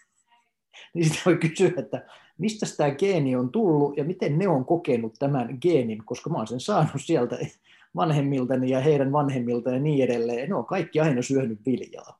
niin 0.94 1.04
sitten 1.04 1.22
voi 1.26 1.36
kysyä, 1.36 1.72
että 1.76 2.06
mistä 2.38 2.66
tämä 2.76 2.90
geeni 2.90 3.36
on 3.36 3.52
tullut 3.52 3.96
ja 3.96 4.04
miten 4.04 4.38
ne 4.38 4.48
on 4.48 4.64
kokenut 4.64 5.14
tämän 5.18 5.58
geenin, 5.62 6.04
koska 6.04 6.30
mä 6.30 6.36
oon 6.36 6.46
sen 6.46 6.60
saanut 6.60 7.02
sieltä 7.04 7.38
vanhemmiltani 7.96 8.70
ja 8.70 8.80
heidän 8.80 9.12
vanhemmilta 9.12 9.70
ja 9.70 9.78
niin 9.78 10.04
edelleen. 10.04 10.48
Ne 10.48 10.54
on 10.54 10.66
kaikki 10.66 11.00
aina 11.00 11.22
syönyt 11.22 11.60
viljaa. 11.66 12.18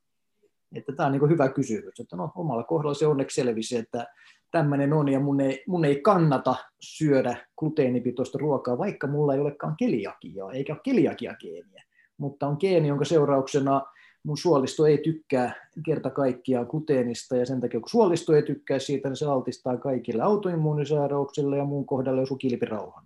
Että 0.74 0.92
tämä 0.92 1.06
on 1.06 1.12
niin 1.12 1.30
hyvä 1.30 1.48
kysymys. 1.48 2.00
Että 2.00 2.16
no, 2.16 2.32
omalla 2.34 2.62
kohdalla 2.62 2.94
se 2.94 3.06
onneksi 3.06 3.34
selvisi, 3.34 3.76
että 3.76 4.06
tämmöinen 4.50 4.92
on 4.92 5.08
ja 5.08 5.20
mun 5.20 5.40
ei, 5.40 5.64
mun 5.66 5.84
ei 5.84 6.00
kannata 6.00 6.54
syödä 6.80 7.36
gluteenipitoista 7.58 8.38
ruokaa, 8.38 8.78
vaikka 8.78 9.06
mulla 9.06 9.34
ei 9.34 9.40
olekaan 9.40 9.74
keliakiaa, 9.78 10.52
eikä 10.52 10.72
ole 10.72 10.80
keliakiageeniä. 10.84 11.84
Mutta 12.18 12.46
on 12.46 12.56
geeni, 12.60 12.88
jonka 12.88 13.04
seurauksena 13.04 13.82
mun 14.22 14.38
suolisto 14.38 14.86
ei 14.86 14.98
tykkää 14.98 15.54
kerta 15.86 16.10
kaikkiaan 16.10 16.66
gluteenista, 16.70 17.36
ja 17.36 17.46
sen 17.46 17.60
takia 17.60 17.80
kun 17.80 17.88
suolisto 17.88 18.34
ei 18.34 18.42
tykkää 18.42 18.78
siitä, 18.78 19.08
niin 19.08 19.16
se 19.16 19.26
altistaa 19.26 19.76
kaikille 19.76 20.22
autoimmuunisairauksille 20.22 21.56
ja 21.56 21.64
muun 21.64 21.86
kohdalla 21.86 22.20
jos 22.20 22.30
kilpirauhan. 22.38 23.04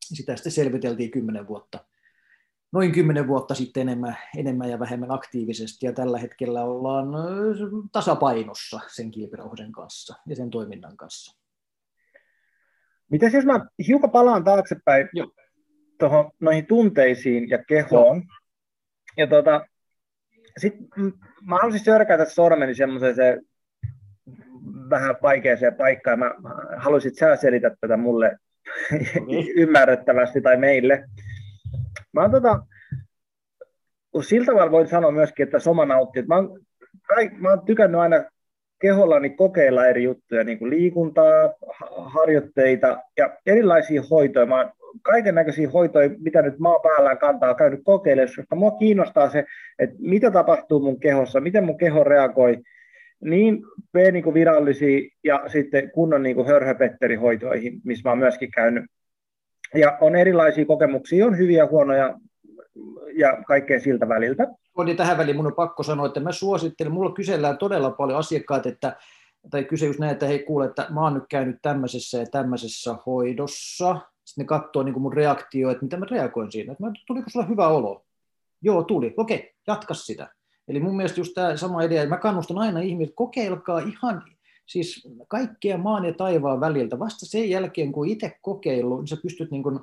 Sitä 0.00 0.36
sitten 0.36 0.52
selviteltiin 0.52 1.10
kymmenen 1.10 1.48
vuotta 1.48 1.78
noin 2.72 2.92
kymmenen 2.92 3.28
vuotta 3.28 3.54
sitten 3.54 3.80
enemmän, 3.80 4.16
enemmän 4.36 4.70
ja 4.70 4.78
vähemmän 4.78 5.10
aktiivisesti, 5.10 5.86
ja 5.86 5.92
tällä 5.92 6.18
hetkellä 6.18 6.64
ollaan 6.64 7.06
tasapainossa 7.92 8.80
sen 8.86 9.10
kilpirauhasen 9.10 9.72
kanssa 9.72 10.14
ja 10.26 10.36
sen 10.36 10.50
toiminnan 10.50 10.96
kanssa. 10.96 11.40
Mitäs 13.10 13.34
jos 13.34 13.44
mä 13.44 13.66
hiukan 13.88 14.10
palaan 14.10 14.44
taaksepäin 14.44 15.08
tuohon 15.98 16.30
noihin 16.40 16.66
tunteisiin 16.66 17.48
ja 17.48 17.64
kehoon, 17.64 18.16
Joo. 18.16 18.36
ja 19.16 19.26
tota, 19.26 19.66
sit 20.58 20.74
mä 21.46 21.56
haluaisin 21.56 21.84
sörkätä 21.84 22.24
sormeni 22.24 22.74
semmoiseen 22.74 23.14
se 23.14 23.38
vähän 24.90 25.16
vaikeaseen 25.22 25.74
paikkaan. 25.74 26.18
Mä 26.18 26.34
haluaisin, 26.76 27.08
että 27.08 27.36
sä 27.36 27.36
selität 27.36 27.72
tätä 27.80 27.96
mulle 27.96 28.38
okay. 28.92 29.44
ymmärrettävästi 29.62 30.40
tai 30.40 30.56
meille. 30.56 31.04
Mä 32.12 32.20
oon 32.20 32.30
tota, 32.30 32.62
sillä 34.20 34.46
tavalla 34.46 34.70
voin 34.70 34.88
sanoa 34.88 35.10
myöskin, 35.10 35.44
että 35.44 35.58
soma 35.58 35.84
nautti. 35.84 36.22
Mä 36.22 36.36
oon, 36.36 36.60
mä 37.38 37.48
oon 37.48 37.66
tykännyt 37.66 38.00
aina 38.00 38.24
kehollani 38.80 39.30
kokeilla 39.30 39.86
eri 39.86 40.02
juttuja, 40.02 40.44
niin 40.44 40.58
kuin 40.58 40.70
liikuntaa, 40.70 41.52
harjoitteita 41.96 42.98
ja 43.16 43.36
erilaisia 43.46 44.02
hoitoja. 44.10 44.46
Mä 44.46 44.70
kaiken 45.02 45.34
näköisiä 45.34 45.70
hoitoja, 45.70 46.10
mitä 46.18 46.42
nyt 46.42 46.58
maa 46.58 46.78
päällään 46.78 47.18
kantaa, 47.18 47.54
käynyt 47.54 47.80
kokeilemaan, 47.84 48.36
koska 48.36 48.56
mua 48.56 48.70
kiinnostaa 48.70 49.30
se, 49.30 49.44
että 49.78 49.96
mitä 49.98 50.30
tapahtuu 50.30 50.80
mun 50.80 51.00
kehossa, 51.00 51.40
miten 51.40 51.64
mun 51.64 51.78
keho 51.78 52.04
reagoi 52.04 52.58
niin 53.20 53.62
p 53.92 53.96
niin 54.12 55.10
ja 55.24 55.44
sitten 55.46 55.90
kunnon 55.90 56.22
niin 56.22 56.46
hörhöpetterihoitoihin, 56.46 57.80
missä 57.84 58.08
mä 58.08 58.10
oon 58.10 58.18
myöskin 58.18 58.50
käynyt 58.50 58.84
ja 59.74 59.98
on 60.00 60.16
erilaisia 60.16 60.66
kokemuksia, 60.66 61.26
on 61.26 61.38
hyviä, 61.38 61.66
huonoja 61.66 62.18
ja 63.14 63.42
kaikkea 63.46 63.80
siltä 63.80 64.08
väliltä. 64.08 64.46
On, 64.74 64.86
niin 64.86 64.96
tähän 64.96 65.18
väliin 65.18 65.36
mun 65.36 65.46
on 65.46 65.54
pakko 65.54 65.82
sanoa, 65.82 66.06
että 66.06 66.20
mä 66.20 66.32
suosittelen, 66.32 66.92
mulla 66.92 67.14
kysellään 67.14 67.58
todella 67.58 67.90
paljon 67.90 68.18
asiakkaat, 68.18 68.66
että 68.66 68.96
tai 69.50 69.64
kyse 69.64 69.86
just 69.86 69.98
näin, 69.98 70.12
että 70.12 70.26
hei 70.26 70.38
kuule, 70.38 70.64
että 70.64 70.86
mä 70.90 71.00
oon 71.00 71.14
nyt 71.14 71.24
käynyt 71.28 71.56
tämmöisessä 71.62 72.18
ja 72.18 72.26
tämmöisessä 72.26 72.94
hoidossa. 73.06 73.96
Sitten 74.24 74.42
ne 74.42 74.46
katsoo 74.46 74.82
niin 74.82 75.00
mun 75.00 75.12
reaktio, 75.12 75.70
että 75.70 75.84
mitä 75.84 75.96
mä 75.96 76.06
reagoin 76.10 76.52
siinä. 76.52 76.72
Että 76.72 76.84
tuliko 77.06 77.30
sulla 77.30 77.46
hyvä 77.46 77.68
olo? 77.68 78.04
Joo, 78.62 78.82
tuli. 78.82 79.14
Okei, 79.16 79.54
jatka 79.66 79.94
sitä. 79.94 80.28
Eli 80.68 80.80
mun 80.80 80.96
mielestä 80.96 81.20
just 81.20 81.34
tämä 81.34 81.56
sama 81.56 81.82
idea, 81.82 82.06
mä 82.06 82.16
kannustan 82.16 82.58
aina 82.58 82.80
ihmiset, 82.80 83.14
kokeilkaa 83.16 83.78
ihan 83.78 84.22
siis 84.70 85.08
kaikkea 85.28 85.78
maan 85.78 86.04
ja 86.04 86.14
taivaan 86.14 86.60
väliltä. 86.60 86.98
Vasta 86.98 87.26
sen 87.26 87.50
jälkeen, 87.50 87.92
kun 87.92 88.08
itse 88.08 88.38
kokeillut, 88.42 88.98
niin 88.98 89.06
sä 89.06 89.16
pystyt 89.22 89.50
niin 89.50 89.62
kuin 89.62 89.80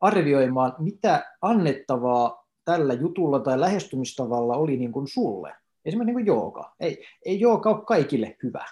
arvioimaan, 0.00 0.74
mitä 0.78 1.24
annettavaa 1.42 2.46
tällä 2.64 2.94
jutulla 2.94 3.40
tai 3.40 3.60
lähestymistavalla 3.60 4.56
oli 4.56 4.76
niin 4.76 4.92
kuin 4.92 5.08
sulle. 5.08 5.54
Esimerkiksi 5.84 6.06
niin 6.06 6.14
kuin 6.14 6.26
jooga. 6.26 6.74
Ei, 6.80 7.04
ei 7.24 7.40
jooga 7.40 7.70
ole 7.70 7.84
kaikille 7.84 8.36
hyvä. 8.42 8.64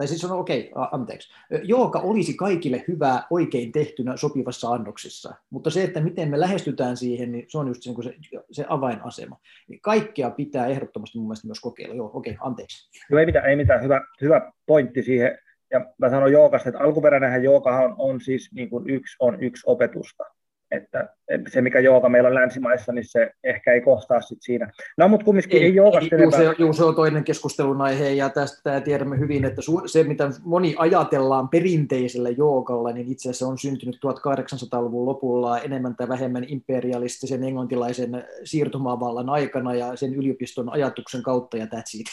Tai 0.00 0.08
siis 0.08 0.24
on 0.24 0.38
okei, 0.38 0.70
okay, 0.74 0.88
anteeksi. 0.92 1.32
Jooga 1.62 1.98
olisi 1.98 2.34
kaikille 2.34 2.84
hyvää 2.88 3.22
oikein 3.30 3.72
tehtynä 3.72 4.16
sopivassa 4.16 4.68
annoksissa, 4.68 5.34
mutta 5.50 5.70
se, 5.70 5.84
että 5.84 6.00
miten 6.00 6.30
me 6.30 6.40
lähestytään 6.40 6.96
siihen, 6.96 7.32
niin 7.32 7.44
se 7.48 7.58
on 7.58 7.68
just 7.68 7.82
se, 7.82 7.92
se, 8.02 8.40
se 8.50 8.64
avainasema. 8.68 9.36
Niin 9.68 9.80
kaikkea 9.80 10.30
pitää 10.30 10.66
ehdottomasti 10.66 11.18
mun 11.18 11.26
mielestä 11.26 11.48
myös 11.48 11.60
kokeilla. 11.60 11.94
Joo, 11.94 12.10
okei, 12.14 12.32
okay, 12.32 12.48
anteeksi. 12.48 12.90
Joo, 13.10 13.20
ei 13.20 13.26
mitään, 13.26 13.50
ei 13.50 13.56
mitään. 13.56 13.82
Hyvä, 13.82 14.00
hyvä 14.20 14.52
pointti 14.66 15.02
siihen. 15.02 15.38
ja 15.70 15.86
mä 15.98 16.10
sanon 16.10 16.32
joogasta, 16.32 16.68
että 16.68 16.80
alkuperäinenhän 16.80 17.44
joogahan 17.44 17.84
on, 17.84 17.94
on 17.98 18.20
siis 18.20 18.50
niin 18.54 18.70
kuin 18.70 18.90
yksi 18.90 19.16
on 19.18 19.42
yksi 19.42 19.62
opetusta 19.66 20.24
että 20.70 21.08
se, 21.48 21.60
mikä 21.60 21.80
jooga 21.80 22.08
meillä 22.08 22.28
on 22.28 22.34
länsimaissa, 22.34 22.92
niin 22.92 23.04
se 23.08 23.30
ehkä 23.44 23.72
ei 23.72 23.80
kohtaa 23.80 24.20
sit 24.20 24.38
siinä. 24.42 24.72
No, 24.96 25.08
mutta 25.08 25.24
kumminkin 25.24 25.58
ei, 25.58 25.64
ei 25.64 25.74
joogasta 25.74 26.14
juu, 26.14 26.30
se, 26.30 26.54
juu, 26.58 26.72
se 26.72 26.84
on 26.84 26.94
toinen 26.94 27.24
keskustelun 27.24 27.82
aihe, 27.82 28.10
ja 28.10 28.28
tästä 28.28 28.80
tiedämme 28.80 29.18
hyvin, 29.18 29.44
että 29.44 29.62
se, 29.86 30.04
mitä 30.04 30.30
moni 30.44 30.74
ajatellaan 30.78 31.48
perinteisellä 31.48 32.30
joogalla, 32.30 32.92
niin 32.92 33.12
itse 33.12 33.28
asiassa 33.28 33.46
on 33.46 33.58
syntynyt 33.58 33.96
1800-luvun 33.96 35.06
lopulla 35.06 35.58
enemmän 35.58 35.96
tai 35.96 36.08
vähemmän 36.08 36.44
imperialistisen 36.48 37.44
englantilaisen 37.44 38.24
siirtomaavallan 38.44 39.28
aikana 39.28 39.74
ja 39.74 39.96
sen 39.96 40.14
yliopiston 40.14 40.72
ajatuksen 40.72 41.22
kautta, 41.22 41.56
ja 41.56 41.64
that's 41.64 42.00
it. 42.00 42.06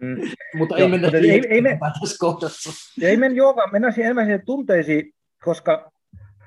Mm. 0.00 0.16
mutta 0.58 0.76
ei 0.76 0.88
mennä 0.88 1.08
ei, 1.08 1.30
ei, 1.30 1.46
ei, 1.50 1.60
me, 1.60 1.78
tässä 2.00 2.16
kohdassa. 2.18 2.70
Ei 3.02 3.16
mennä 3.16 3.36
jooga, 3.36 3.66
mennään 3.66 3.94
enemmän 3.98 4.24
siihen 4.24 4.46
tunteisiin, 4.46 5.12
koska 5.44 5.90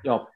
Joo 0.04 0.33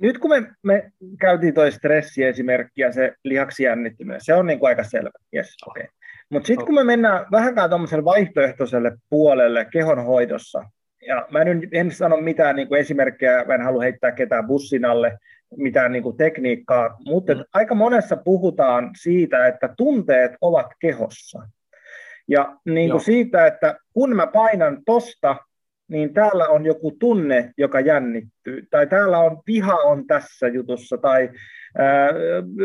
nyt 0.00 0.18
kun 0.18 0.30
me, 0.30 0.52
me 0.62 0.92
käytiin 1.20 1.54
toi 1.54 1.72
stressiesimerkki 1.72 2.80
ja 2.80 2.92
se 2.92 3.12
lihaksijännittyminen, 3.24 4.20
se 4.24 4.34
on 4.34 4.46
niin 4.46 4.58
kuin 4.58 4.68
aika 4.68 4.84
selvä. 4.84 5.10
Yes, 5.36 5.56
okay. 5.66 5.86
Mutta 6.30 6.46
sitten 6.46 6.66
kun 6.66 6.74
me 6.74 6.84
mennään 6.84 7.26
vähänkään 7.30 7.70
tuommoiselle 7.70 8.04
vaihtoehtoiselle 8.04 8.92
puolelle 9.10 9.66
kehonhoidossa, 9.72 10.64
ja 11.06 11.26
mä 11.30 11.42
en, 11.42 11.68
en 11.72 11.90
sano 11.90 12.16
mitään 12.16 12.56
niin 12.56 12.68
kuin 12.68 12.80
esimerkkejä, 12.80 13.44
mä 13.44 13.54
en 13.54 13.62
halua 13.62 13.82
heittää 13.82 14.12
ketään 14.12 14.46
bussin 14.46 14.84
alle, 14.84 15.18
mitään 15.56 15.92
niin 15.92 16.02
kuin 16.02 16.16
tekniikkaa, 16.16 16.96
mutta 17.06 17.34
mm. 17.34 17.44
aika 17.52 17.74
monessa 17.74 18.16
puhutaan 18.16 18.90
siitä, 19.00 19.46
että 19.46 19.68
tunteet 19.76 20.32
ovat 20.40 20.66
kehossa. 20.80 21.48
Ja 22.28 22.56
niin 22.64 22.90
kuin 22.90 23.04
siitä, 23.04 23.46
että 23.46 23.76
kun 23.92 24.16
mä 24.16 24.26
painan 24.26 24.78
tosta 24.86 25.36
niin 25.94 26.14
täällä 26.14 26.48
on 26.48 26.66
joku 26.66 26.96
tunne, 26.98 27.52
joka 27.58 27.80
jännittyy, 27.80 28.66
tai 28.70 28.86
täällä 28.86 29.18
on 29.18 29.42
viha 29.46 29.74
on 29.74 30.06
tässä 30.06 30.48
jutussa, 30.48 30.98
tai 30.98 31.30
ää, 31.78 32.08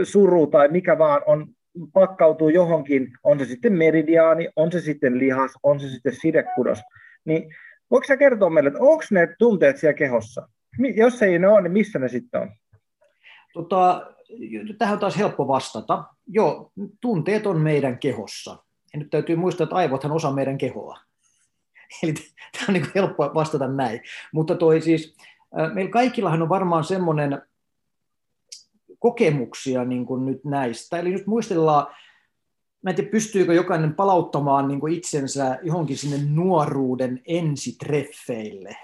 suru, 0.04 0.48
tai 0.48 0.68
mikä 0.68 0.98
vaan 0.98 1.22
on, 1.26 1.48
pakkautuu 1.94 2.50
johonkin, 2.50 3.08
on 3.24 3.40
se 3.40 3.46
sitten 3.46 3.74
meridiaani, 3.74 4.50
on 4.56 4.72
se 4.72 4.80
sitten 4.80 5.20
lihas, 5.20 5.52
on 5.64 5.80
se 5.80 5.90
sitten 5.90 6.16
sidekudos, 6.16 6.80
niin 7.26 7.56
voiko 7.92 8.04
sä 8.08 8.18
kertoa 8.18 8.50
meille, 8.50 8.68
että 8.68 8.84
onko 8.84 9.04
ne 9.12 9.28
tunteet 9.40 9.78
siellä 9.78 9.94
kehossa? 9.94 10.48
Jos 10.96 11.22
ei 11.22 11.40
ne 11.40 11.48
ole, 11.48 11.62
niin 11.62 11.72
missä 11.72 12.00
ne 12.00 12.08
sitten 12.08 12.42
on? 12.42 12.50
Tota, 13.54 14.12
tähän 14.78 14.94
on 14.94 15.00
taas 15.00 15.18
helppo 15.18 15.48
vastata. 15.48 16.04
Joo, 16.28 16.72
tunteet 17.02 17.48
on 17.48 17.62
meidän 17.62 18.00
kehossa. 18.00 18.58
Ja 18.94 19.00
nyt 19.00 19.10
täytyy 19.10 19.36
muistaa, 19.36 19.64
että 19.64 19.76
aivothan 19.76 20.12
osa 20.12 20.32
meidän 20.32 20.58
kehoa. 20.58 21.09
Eli 22.04 22.14
tämä 22.14 22.66
on 22.68 22.74
niin 22.74 22.84
kuin 22.84 22.92
helppo 22.96 23.32
vastata 23.34 23.68
näin. 23.68 24.02
Mutta 24.34 24.56
toi 24.56 24.82
siis, 24.82 25.16
meillä 25.74 25.92
kaikillahan 25.92 26.42
on 26.42 26.50
varmaan 26.50 26.84
semmoinen 26.84 27.42
kokemuksia 29.00 29.86
niin 29.86 30.06
kuin 30.06 30.26
nyt 30.26 30.46
näistä. 30.46 31.00
Eli 31.00 31.12
nyt 31.12 31.28
muistellaan, 31.28 31.96
mä 32.82 32.90
en 32.90 32.96
tiedä, 32.96 33.12
pystyykö 33.12 33.54
jokainen 33.54 33.96
palauttamaan 33.96 34.68
niin 34.68 34.80
kuin 34.80 34.94
itsensä 34.94 35.60
johonkin 35.64 35.98
sinne 35.98 36.18
nuoruuden 36.30 37.22
ensitreffeille. 37.28 38.78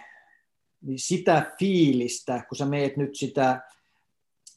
Niin 0.82 1.00
sitä 1.00 1.52
fiilistä, 1.60 2.46
kun 2.50 2.56
sä 2.56 2.66
meet 2.66 2.98
nyt 2.98 3.16
sitä 3.16 3.62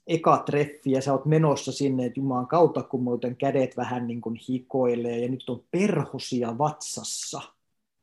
eka 0.07 0.42
treffi 0.46 0.90
ja 0.90 1.03
sä 1.03 1.12
oot 1.12 1.26
menossa 1.26 1.72
sinne, 1.72 2.07
että 2.07 2.20
Jumalan 2.20 2.46
kautta, 2.46 2.82
kun 2.82 3.03
muuten 3.03 3.36
kädet 3.36 3.76
vähän 3.76 4.07
niin 4.07 4.20
kuin 4.20 4.36
hikoilee 4.49 5.18
ja 5.18 5.28
nyt 5.28 5.49
on 5.49 5.64
perhosia 5.70 6.59
vatsassa– 6.59 7.40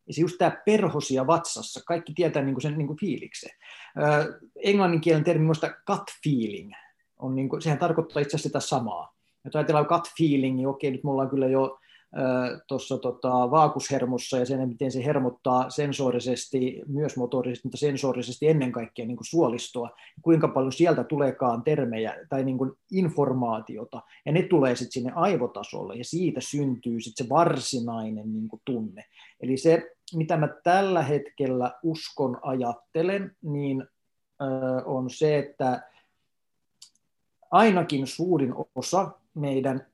ja 0.08 0.14
se 0.14 0.22
just 0.22 0.36
tämä 0.38 0.58
perhosia 0.66 1.28
vatsassa, 1.28 1.82
kaikki 1.88 2.14
tietää 2.14 2.44
niin 2.44 2.56
kuin 2.56 2.62
sen 2.62 2.78
niin 2.78 2.88
kuin 2.88 3.00
fiiliksen. 3.00 3.52
Öö, 4.02 4.40
englanninkielen 4.64 5.24
termi 5.24 5.46
muista 5.46 5.70
gut 5.88 6.04
feeling, 6.24 6.72
on 7.20 7.36
niin 7.36 7.50
kuin, 7.50 7.62
sehän 7.62 7.80
tarkoittaa 7.80 8.22
itse 8.22 8.36
asiassa 8.36 8.50
sitä 8.50 8.60
samaa. 8.60 9.16
Ja 9.44 9.52
ajatellaan 9.54 9.86
gut 9.86 10.08
feeling, 10.18 10.56
niin 10.56 10.68
okei, 10.68 10.92
nyt 10.92 11.04
mulla 11.04 11.22
on 11.22 11.30
kyllä 11.30 11.48
jo 11.48 11.80
tuossa 12.68 12.98
tota, 12.98 13.30
vaakushermossa 13.30 14.38
ja 14.38 14.46
sen, 14.46 14.70
miten 14.70 14.92
se 14.92 15.06
hermottaa 15.06 15.70
sensorisesti, 15.70 16.82
myös 16.88 17.18
motorisesti, 17.18 17.68
mutta 17.68 17.78
sensorisesti 17.78 18.48
ennen 18.48 18.72
kaikkea 18.72 19.06
niin 19.06 19.18
kuin 19.18 19.26
suolistoa, 19.26 19.90
kuinka 20.22 20.48
paljon 20.48 20.72
sieltä 20.72 21.04
tuleekaan 21.04 21.64
termejä 21.64 22.16
tai 22.30 22.44
niin 22.44 22.58
kuin 22.58 22.72
informaatiota, 22.92 24.02
ja 24.26 24.32
ne 24.32 24.44
tulee 24.44 24.76
sitten 24.76 24.92
sinne 24.92 25.12
aivotasolle, 25.16 25.96
ja 25.96 26.06
siitä 26.06 26.42
syntyy 26.42 27.02
sitten 27.02 27.26
se 27.26 27.30
varsinainen 27.30 28.34
niin 28.34 28.48
kuin 28.48 28.62
tunne. 28.66 29.06
Eli 29.40 29.58
se, 29.58 29.95
mitä 30.14 30.38
mä 30.38 30.48
tällä 30.64 31.04
hetkellä 31.04 31.80
uskon 31.84 32.40
ajattelen, 32.42 33.36
niin 33.42 33.88
on 34.86 35.10
se, 35.10 35.38
että 35.38 35.90
ainakin 37.52 38.08
suurin 38.08 38.54
osa 38.76 39.12
meidän 39.34 39.86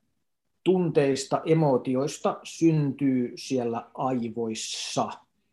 tunteista, 0.64 1.42
emotioista 1.46 2.40
syntyy 2.44 3.32
siellä 3.36 3.88
aivoissa. 3.94 5.10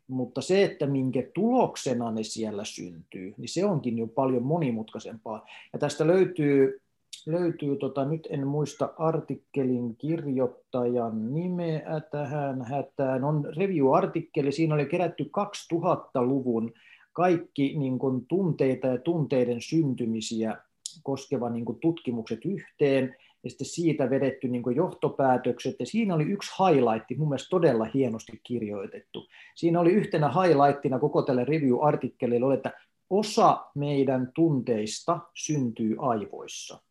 Mutta 0.08 0.40
se, 0.40 0.62
että 0.62 0.86
minkä 0.86 1.22
tuloksena 1.34 2.10
ne 2.10 2.22
siellä 2.22 2.64
syntyy, 2.64 3.34
niin 3.36 3.48
se 3.48 3.64
onkin 3.64 3.98
jo 3.98 4.06
paljon 4.06 4.42
monimutkaisempaa. 4.42 5.46
Ja 5.72 5.78
tästä 5.78 6.06
löytyy, 6.06 6.80
löytyy 7.28 7.76
tota, 7.76 8.04
nyt 8.04 8.28
en 8.30 8.46
muista 8.46 8.94
artikkelin 8.98 9.96
kirjoittajan 9.96 11.34
nimeä 11.34 12.00
tähän 12.10 12.64
hätään, 12.64 13.24
on 13.24 13.44
review-artikkeli, 13.56 14.52
siinä 14.52 14.74
oli 14.74 14.86
kerätty 14.86 15.24
2000-luvun 15.24 16.72
kaikki 17.12 17.78
niin 17.78 17.98
kuin, 17.98 18.26
tunteita 18.26 18.86
ja 18.86 18.98
tunteiden 18.98 19.60
syntymisiä 19.60 20.56
koskeva 21.02 21.50
niin 21.50 21.64
kuin, 21.64 21.78
tutkimukset 21.80 22.44
yhteen, 22.44 23.16
ja 23.44 23.50
sitten 23.50 23.66
siitä 23.66 24.10
vedetty 24.10 24.48
niin 24.48 24.76
johtopäätökset, 24.76 25.76
ja 25.80 25.86
siinä 25.86 26.14
oli 26.14 26.24
yksi 26.24 26.52
highlight, 26.58 27.18
mun 27.18 27.28
mielestä 27.28 27.50
todella 27.50 27.84
hienosti 27.94 28.40
kirjoitettu. 28.42 29.26
Siinä 29.54 29.80
oli 29.80 29.90
yhtenä 29.90 30.28
highlightina 30.28 30.98
koko 30.98 31.22
tälle 31.22 31.44
review-artikkelille, 31.44 32.54
että 32.54 32.72
osa 33.10 33.66
meidän 33.74 34.32
tunteista 34.34 35.20
syntyy 35.34 35.96
aivoissa. 35.98 36.87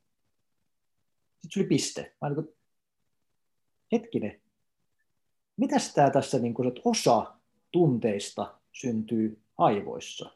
Sitten 1.48 1.54
se 1.54 1.60
oli 1.60 1.68
piste. 1.68 2.14
Mä 2.22 2.30
niin 2.30 2.36
kuin, 2.36 2.56
hetkinen, 3.92 4.42
mitäs 5.58 5.94
tämä 5.94 6.10
tässä, 6.10 6.40
niin 6.40 6.54
kuin, 6.54 6.68
että 6.68 6.82
osa 6.86 7.34
tunteista 7.72 8.56
syntyy 8.72 9.40
aivoissa? 9.58 10.32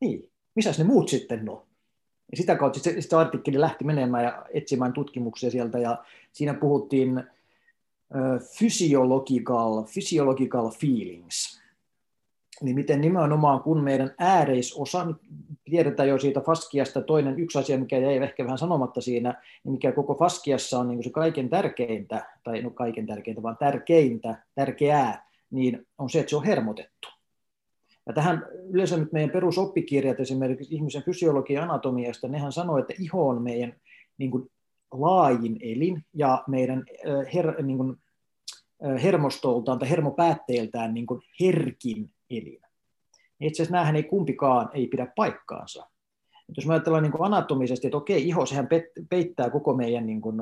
Niin, 0.00 0.30
missä 0.54 0.74
ne 0.78 0.84
muut 0.84 1.08
sitten 1.08 1.48
on? 1.48 1.62
Ja 2.30 2.36
sitä 2.36 2.56
kautta 2.56 2.80
se, 2.80 3.00
se 3.00 3.16
artikkeli 3.16 3.60
lähti 3.60 3.84
menemään 3.84 4.24
ja 4.24 4.46
etsimään 4.54 4.92
tutkimuksia 4.92 5.50
sieltä, 5.50 5.78
ja 5.78 6.04
siinä 6.32 6.54
puhuttiin 6.54 7.18
uh, 7.18 8.48
physiological, 8.58 9.84
physiological 9.92 10.70
feelings. 10.70 11.62
Niin 12.62 12.74
miten 12.74 13.00
nimenomaan 13.00 13.60
kun 13.60 13.84
meidän 13.84 14.14
ääreisosa, 14.18 15.04
nyt 15.04 15.16
tiedetään 15.70 16.08
jo 16.08 16.18
siitä 16.18 16.40
Faskiasta, 16.40 17.02
toinen 17.02 17.38
yksi 17.38 17.58
asia, 17.58 17.78
mikä 17.78 17.98
jäi 17.98 18.16
ehkä 18.16 18.44
vähän 18.44 18.58
sanomatta 18.58 19.00
siinä, 19.00 19.42
niin 19.64 19.72
mikä 19.72 19.92
koko 19.92 20.14
Faskiassa 20.14 20.78
on 20.78 20.88
niin 20.88 21.04
se 21.04 21.10
kaiken 21.10 21.48
tärkeintä, 21.48 22.26
tai 22.44 22.62
no 22.62 22.70
kaiken 22.70 23.06
tärkeintä, 23.06 23.42
vaan 23.42 23.56
tärkeintä, 23.56 24.42
tärkeää, 24.54 25.26
niin 25.50 25.86
on 25.98 26.10
se, 26.10 26.20
että 26.20 26.30
se 26.30 26.36
on 26.36 26.44
hermotettu. 26.44 27.08
Ja 28.06 28.12
tähän 28.12 28.46
yleensä 28.70 28.96
nyt 28.96 29.12
meidän 29.12 29.30
perusoppikirjat 29.30 30.20
esimerkiksi 30.20 30.74
ihmisen 30.74 31.02
fysiologia 31.02 31.62
anatomiasta, 31.62 32.28
nehän 32.28 32.52
sanoo, 32.52 32.78
että 32.78 32.94
iho 32.98 33.28
on 33.28 33.42
meidän 33.42 33.76
niin 34.18 34.30
kuin, 34.30 34.50
laajin 34.92 35.56
elin 35.60 36.04
ja 36.14 36.44
meidän 36.48 36.84
her, 37.34 37.62
niin 37.62 37.78
kuin, 37.78 37.96
hermostoltaan 39.02 39.78
tai 39.78 39.90
hermopäätteiltään 39.90 40.94
niin 40.94 41.06
kuin 41.06 41.22
herkin 41.40 42.10
elin. 42.30 42.62
Itse 43.40 43.62
asiassa 43.62 43.76
näähän 43.76 43.96
ei 43.96 44.02
kumpikaan 44.02 44.70
ei 44.72 44.86
pidä 44.86 45.12
paikkaansa. 45.16 45.86
Et 46.48 46.56
jos 46.56 46.66
me 46.66 46.74
ajatellaan 46.74 47.02
niin 47.02 47.12
kuin 47.12 47.24
anatomisesti, 47.24 47.86
että 47.86 47.96
okei, 47.96 48.28
iho 48.28 48.46
sehän 48.46 48.68
peittää 49.10 49.50
koko 49.50 49.74
meidän 49.74 50.06
niin 50.06 50.20
kuin, 50.20 50.36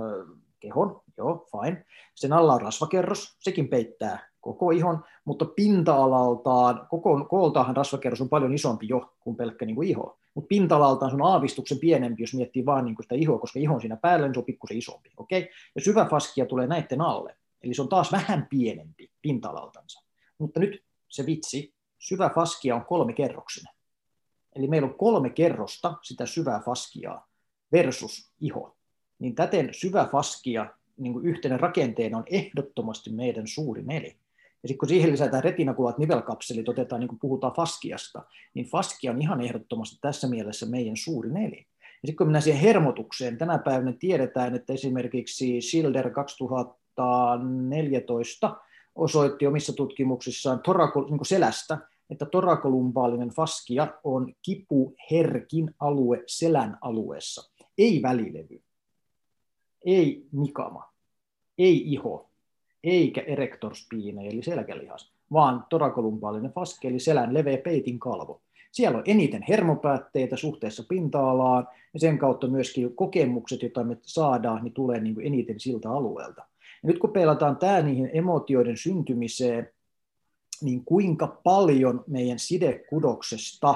kehon, 0.61 1.01
joo, 1.17 1.47
fine. 1.51 1.85
Sen 2.15 2.33
alla 2.33 2.55
on 2.55 2.61
rasvakerros, 2.61 3.37
sekin 3.41 3.69
peittää 3.69 4.29
koko 4.41 4.71
ihon, 4.71 5.05
mutta 5.25 5.45
pinta-alaltaan, 5.45 6.87
koko 6.91 7.25
kooltaahan 7.25 7.77
rasvakerros 7.77 8.21
on 8.21 8.29
paljon 8.29 8.55
isompi 8.55 8.89
jo 8.89 9.15
kuin 9.21 9.37
pelkkä 9.37 9.67
niin 9.67 9.77
kuin 9.77 9.89
iho. 9.89 10.19
Mutta 10.35 10.49
pinta-alaltaan 10.49 11.11
se 11.11 11.15
on 11.15 11.23
aavistuksen 11.23 11.79
pienempi, 11.79 12.23
jos 12.23 12.35
miettii 12.35 12.67
vain 12.67 12.85
niin 12.85 12.97
sitä 13.01 13.15
ihoa, 13.15 13.39
koska 13.39 13.59
iho 13.59 13.75
on 13.75 13.81
siinä 13.81 13.97
päällä, 13.97 14.27
niin 14.27 14.35
se 14.35 14.41
on 14.41 14.45
pikkusen 14.45 14.77
isompi. 14.77 15.11
Okay? 15.17 15.47
Ja 15.75 15.81
syvä 15.81 16.05
faskia 16.05 16.47
tulee 16.47 16.67
näiden 16.67 17.01
alle. 17.01 17.37
Eli 17.63 17.75
se 17.75 17.83
on 17.83 17.89
taas 17.89 18.13
vähän 18.13 18.47
pienempi 18.51 19.11
pinta-alaltansa. 19.23 20.05
Mutta 20.39 20.61
nyt 20.61 20.85
se 21.15 21.27
vitsi, 21.27 21.75
syvä 21.99 22.31
faskia 22.35 22.75
on 22.75 22.85
kolme 22.85 23.13
kerroksinen. 23.13 23.75
Eli 24.57 24.69
meillä 24.69 24.89
on 24.89 24.95
kolme 24.95 25.31
kerrosta 25.31 25.95
sitä 26.03 26.27
syvää 26.27 26.63
faskiaa 26.65 27.29
versus 27.73 28.33
iho. 28.41 28.77
Niin 29.19 29.35
täten 29.35 29.69
syvä 29.73 30.09
faskia 30.13 30.67
niin 30.97 31.13
kuin 31.13 31.27
yhtenä 31.27 31.57
rakenteena 31.57 32.19
on 32.19 32.25
ehdottomasti 32.27 33.11
meidän 33.11 33.47
suuri 33.47 33.83
neli. 33.83 34.17
Ja 34.63 34.69
sitten 34.69 34.79
kun 34.79 34.89
siihen 34.89 35.13
lisätään 35.13 35.45
retinakuvat 35.45 35.99
nivelkapselit, 35.99 36.69
otetaan 36.69 37.01
niin 37.01 37.09
kuin 37.09 37.19
puhutaan 37.19 37.53
faskiasta, 37.53 38.23
niin 38.55 38.67
faskia 38.67 39.11
on 39.11 39.23
ihan 39.23 39.41
ehdottomasti 39.41 39.99
tässä 40.01 40.29
mielessä 40.29 40.67
meidän 40.67 40.97
suuri 40.97 41.33
neli. 41.33 41.67
Ja 41.81 42.07
sitten 42.07 42.17
kun 42.17 42.27
mennään 42.27 42.43
siihen 42.43 42.63
hermotukseen, 42.63 43.39
tänä 43.39 43.59
päivänä 43.59 43.93
tiedetään, 43.93 44.55
että 44.55 44.73
esimerkiksi 44.73 45.61
Schilder 45.61 46.11
2014 46.11 48.57
osoitti 48.95 49.47
omissa 49.47 49.73
tutkimuksissaan 49.73 50.61
torako, 50.61 51.07
niin 51.11 51.25
selästä, 51.25 51.79
että 52.11 52.27
torakolumbaalinen 52.27 53.29
faskia 53.29 53.89
on 54.05 54.35
kipuherkin 54.43 55.75
alue 55.81 56.23
selän 56.27 56.79
alueessa. 56.81 57.51
Ei 57.79 58.03
välilevy, 58.03 58.63
ei 59.85 60.27
nikama, 60.33 60.93
ei 61.59 61.93
iho, 61.93 62.31
eikä 62.85 63.21
erektorspiine, 63.21 64.29
eli 64.29 64.43
selkälihas, 64.43 65.13
vaan 65.33 65.67
torakolumbaalinen 65.71 66.53
faski, 66.53 66.89
eli 66.89 67.01
selän 67.01 67.35
leveä 67.35 67.59
peitin 67.59 67.99
kalvo. 67.99 68.41
Siellä 68.73 68.99
on 68.99 69.05
eniten 69.07 69.45
hermopäätteitä 69.49 70.37
suhteessa 70.37 70.85
pinta-alaan, 70.89 71.69
ja 71.95 72.01
sen 72.01 72.19
kautta 72.19 72.47
myöskin 72.47 72.97
kokemukset, 72.97 73.63
joita 73.63 73.85
me 73.85 73.97
saadaan, 74.03 74.65
niin 74.65 74.75
tulee 74.75 75.01
niin 75.01 75.15
kuin 75.15 75.27
eniten 75.27 75.61
siltä 75.61 75.91
alueelta. 75.91 76.45
Nyt 76.85 76.99
kun 76.99 77.13
peilataan 77.13 77.57
tämä 77.57 77.83
niihin 77.83 78.11
emotioiden 78.13 78.77
syntymiseen, 78.77 79.69
niin 80.63 80.85
kuinka 80.85 81.41
paljon 81.45 82.05
meidän 82.07 82.39
sidekudoksesta 82.39 83.75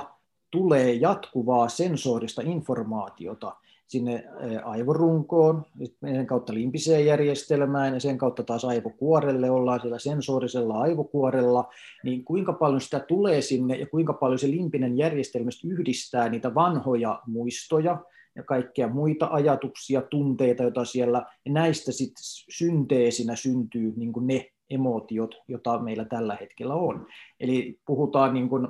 tulee 0.51 0.93
jatkuvaa 0.93 1.69
sensorista 1.69 2.43
informaatiota 2.45 3.57
sinne 3.87 4.25
aivorunkoon, 4.65 5.65
sen 6.01 6.27
kautta 6.27 6.55
limpiseen 6.55 7.07
järjestelmään 7.07 7.95
ja 7.95 8.01
sen 8.01 8.19
kautta 8.19 8.43
taas 8.43 8.65
aivokuorelle 8.65 9.51
ollaan 9.51 9.81
siellä 9.81 9.99
sensorisella 9.99 10.81
aivokuorella, 10.81 11.69
niin 12.05 12.25
kuinka 12.25 12.53
paljon 12.53 12.81
sitä 12.81 13.01
tulee 13.01 13.41
sinne 13.41 13.77
ja 13.77 13.87
kuinka 13.87 14.13
paljon 14.13 14.39
se 14.39 14.51
limpinen 14.51 14.99
järjestelmä 14.99 15.51
yhdistää 15.65 16.29
niitä 16.29 16.55
vanhoja 16.55 17.23
muistoja 17.27 17.99
ja 18.39 18.45
kaikkea 18.45 18.89
muita 18.89 19.29
ajatuksia, 19.31 20.03
tunteita, 20.03 20.63
joita 20.63 20.85
siellä, 20.85 21.27
ja 21.45 21.53
näistä 21.53 21.93
sitten 21.93 22.25
synteesinä 22.51 23.37
syntyy 23.37 23.93
niin 23.97 24.13
ne 24.21 24.51
emootiot, 24.71 25.35
joita 25.49 25.79
meillä 25.79 26.05
tällä 26.05 26.37
hetkellä 26.41 26.75
on. 26.75 27.07
Eli 27.41 27.79
puhutaan 27.87 28.35
niin 28.35 28.49
kuin 28.49 28.69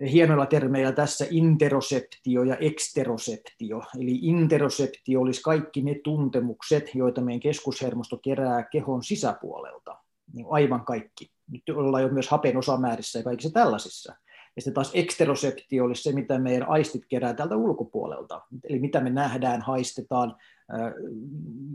hienoilla 0.00 0.46
termeillä 0.46 0.92
tässä 0.92 1.26
interoseptio 1.30 2.42
ja 2.42 2.56
eksteroseptio. 2.56 3.82
Eli 4.00 4.18
interoseptio 4.22 5.20
olisi 5.20 5.42
kaikki 5.42 5.82
ne 5.82 6.00
tuntemukset, 6.04 6.94
joita 6.94 7.20
meidän 7.20 7.40
keskushermosto 7.40 8.16
kerää 8.16 8.62
kehon 8.62 9.02
sisäpuolelta. 9.02 9.98
Niin 10.32 10.46
aivan 10.50 10.84
kaikki. 10.84 11.30
Nyt 11.50 11.62
ollaan 11.76 12.02
jo 12.02 12.08
myös 12.08 12.28
hapen 12.28 12.56
osamäärissä 12.56 13.18
ja 13.18 13.22
kaikissa 13.22 13.52
tällaisissa. 13.52 14.14
Ja 14.56 14.62
sitten 14.62 14.74
taas 14.74 14.90
eksteroseptio 14.94 15.84
olisi 15.84 16.02
se, 16.02 16.12
mitä 16.12 16.38
meidän 16.38 16.68
aistit 16.68 17.02
kerää 17.08 17.34
täältä 17.34 17.56
ulkopuolelta. 17.56 18.42
Eli 18.64 18.78
mitä 18.78 19.00
me 19.00 19.10
nähdään, 19.10 19.62
haistetaan, 19.62 20.36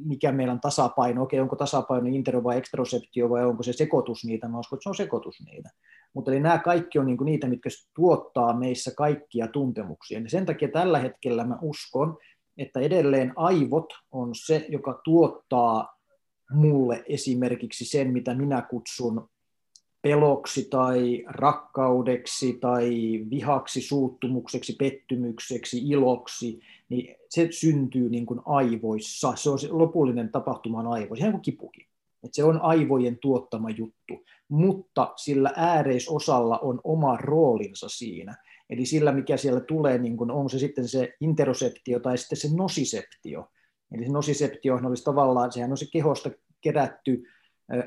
mikä 0.06 0.32
meillä 0.32 0.54
on 0.54 0.62
tasapaino, 0.62 1.24
okei, 1.24 1.40
onko 1.40 1.56
tasapaino 1.56 2.08
intero 2.08 2.44
vai 2.44 2.58
eksteroseptio 2.58 3.30
vai 3.30 3.46
onko 3.46 3.64
se 3.64 3.74
sekoitus 3.74 4.26
niitä, 4.26 4.48
mä 4.48 4.60
uskon, 4.60 4.78
että 4.78 4.84
se 4.84 4.90
on 4.90 4.96
sekoitus 4.96 5.36
niitä. 5.46 5.70
Mutta 6.14 6.32
eli 6.32 6.40
nämä 6.40 6.58
kaikki 6.58 7.00
on 7.00 7.06
niinku 7.06 7.24
niitä, 7.24 7.48
mitkä 7.48 7.70
tuottaa 7.96 8.58
meissä 8.58 8.92
kaikkia 8.98 9.48
tuntemuksia. 9.48 10.20
Ja 10.20 10.30
sen 10.30 10.46
takia 10.46 10.68
tällä 10.68 11.00
hetkellä 11.00 11.44
mä 11.44 11.58
uskon, 11.62 12.18
että 12.58 12.80
edelleen 12.80 13.34
aivot 13.36 13.94
on 14.12 14.36
se, 14.36 14.66
joka 14.70 15.02
tuottaa 15.04 15.98
mulle 16.52 17.04
esimerkiksi 17.10 17.86
sen, 17.86 18.14
mitä 18.14 18.34
minä 18.34 18.62
kutsun 18.62 19.30
peloksi 20.02 20.68
tai 20.70 21.24
rakkaudeksi 21.28 22.54
tai 22.54 22.90
vihaksi, 23.30 23.82
suuttumukseksi, 23.82 24.76
pettymykseksi, 24.80 25.90
iloksi, 25.90 26.60
niin 26.90 27.16
se 27.30 27.48
syntyy 27.52 28.10
niin 28.10 28.26
kuin 28.26 28.40
aivoissa. 28.46 29.34
Se 29.36 29.50
on 29.50 29.60
se 29.60 29.68
lopullinen 29.72 30.30
tapahtuma 30.32 30.80
on 30.80 30.88
aivoissa, 30.88 31.26
ihan 31.26 31.32
kuin 31.32 31.42
kipukin. 31.42 31.86
Et 32.24 32.34
se 32.34 32.44
on 32.44 32.62
aivojen 32.62 33.18
tuottama 33.18 33.70
juttu, 33.70 34.26
mutta 34.50 35.14
sillä 35.16 35.52
ääreisosalla 35.56 36.60
on 36.60 36.82
oma 36.84 37.18
roolinsa 37.18 37.90
siinä. 37.90 38.36
Eli 38.70 38.86
sillä, 38.86 39.12
mikä 39.12 39.38
siellä 39.38 39.60
tulee, 39.60 39.98
niin 39.98 40.18
kun 40.18 40.32
on 40.32 40.50
se 40.50 40.60
sitten 40.60 40.88
se 40.88 41.14
interoseptio 41.20 42.00
tai 42.00 42.18
sitten 42.18 42.38
se 42.38 42.56
nosiseptio. 42.56 43.48
Eli 43.92 44.06
se 44.06 44.12
nosiseptio 44.12 44.80
olisi 44.86 45.04
tavallaan, 45.04 45.52
sehän 45.52 45.72
on 45.72 45.78
se 45.78 45.86
kehosta 45.94 46.32
kerätty 46.62 47.24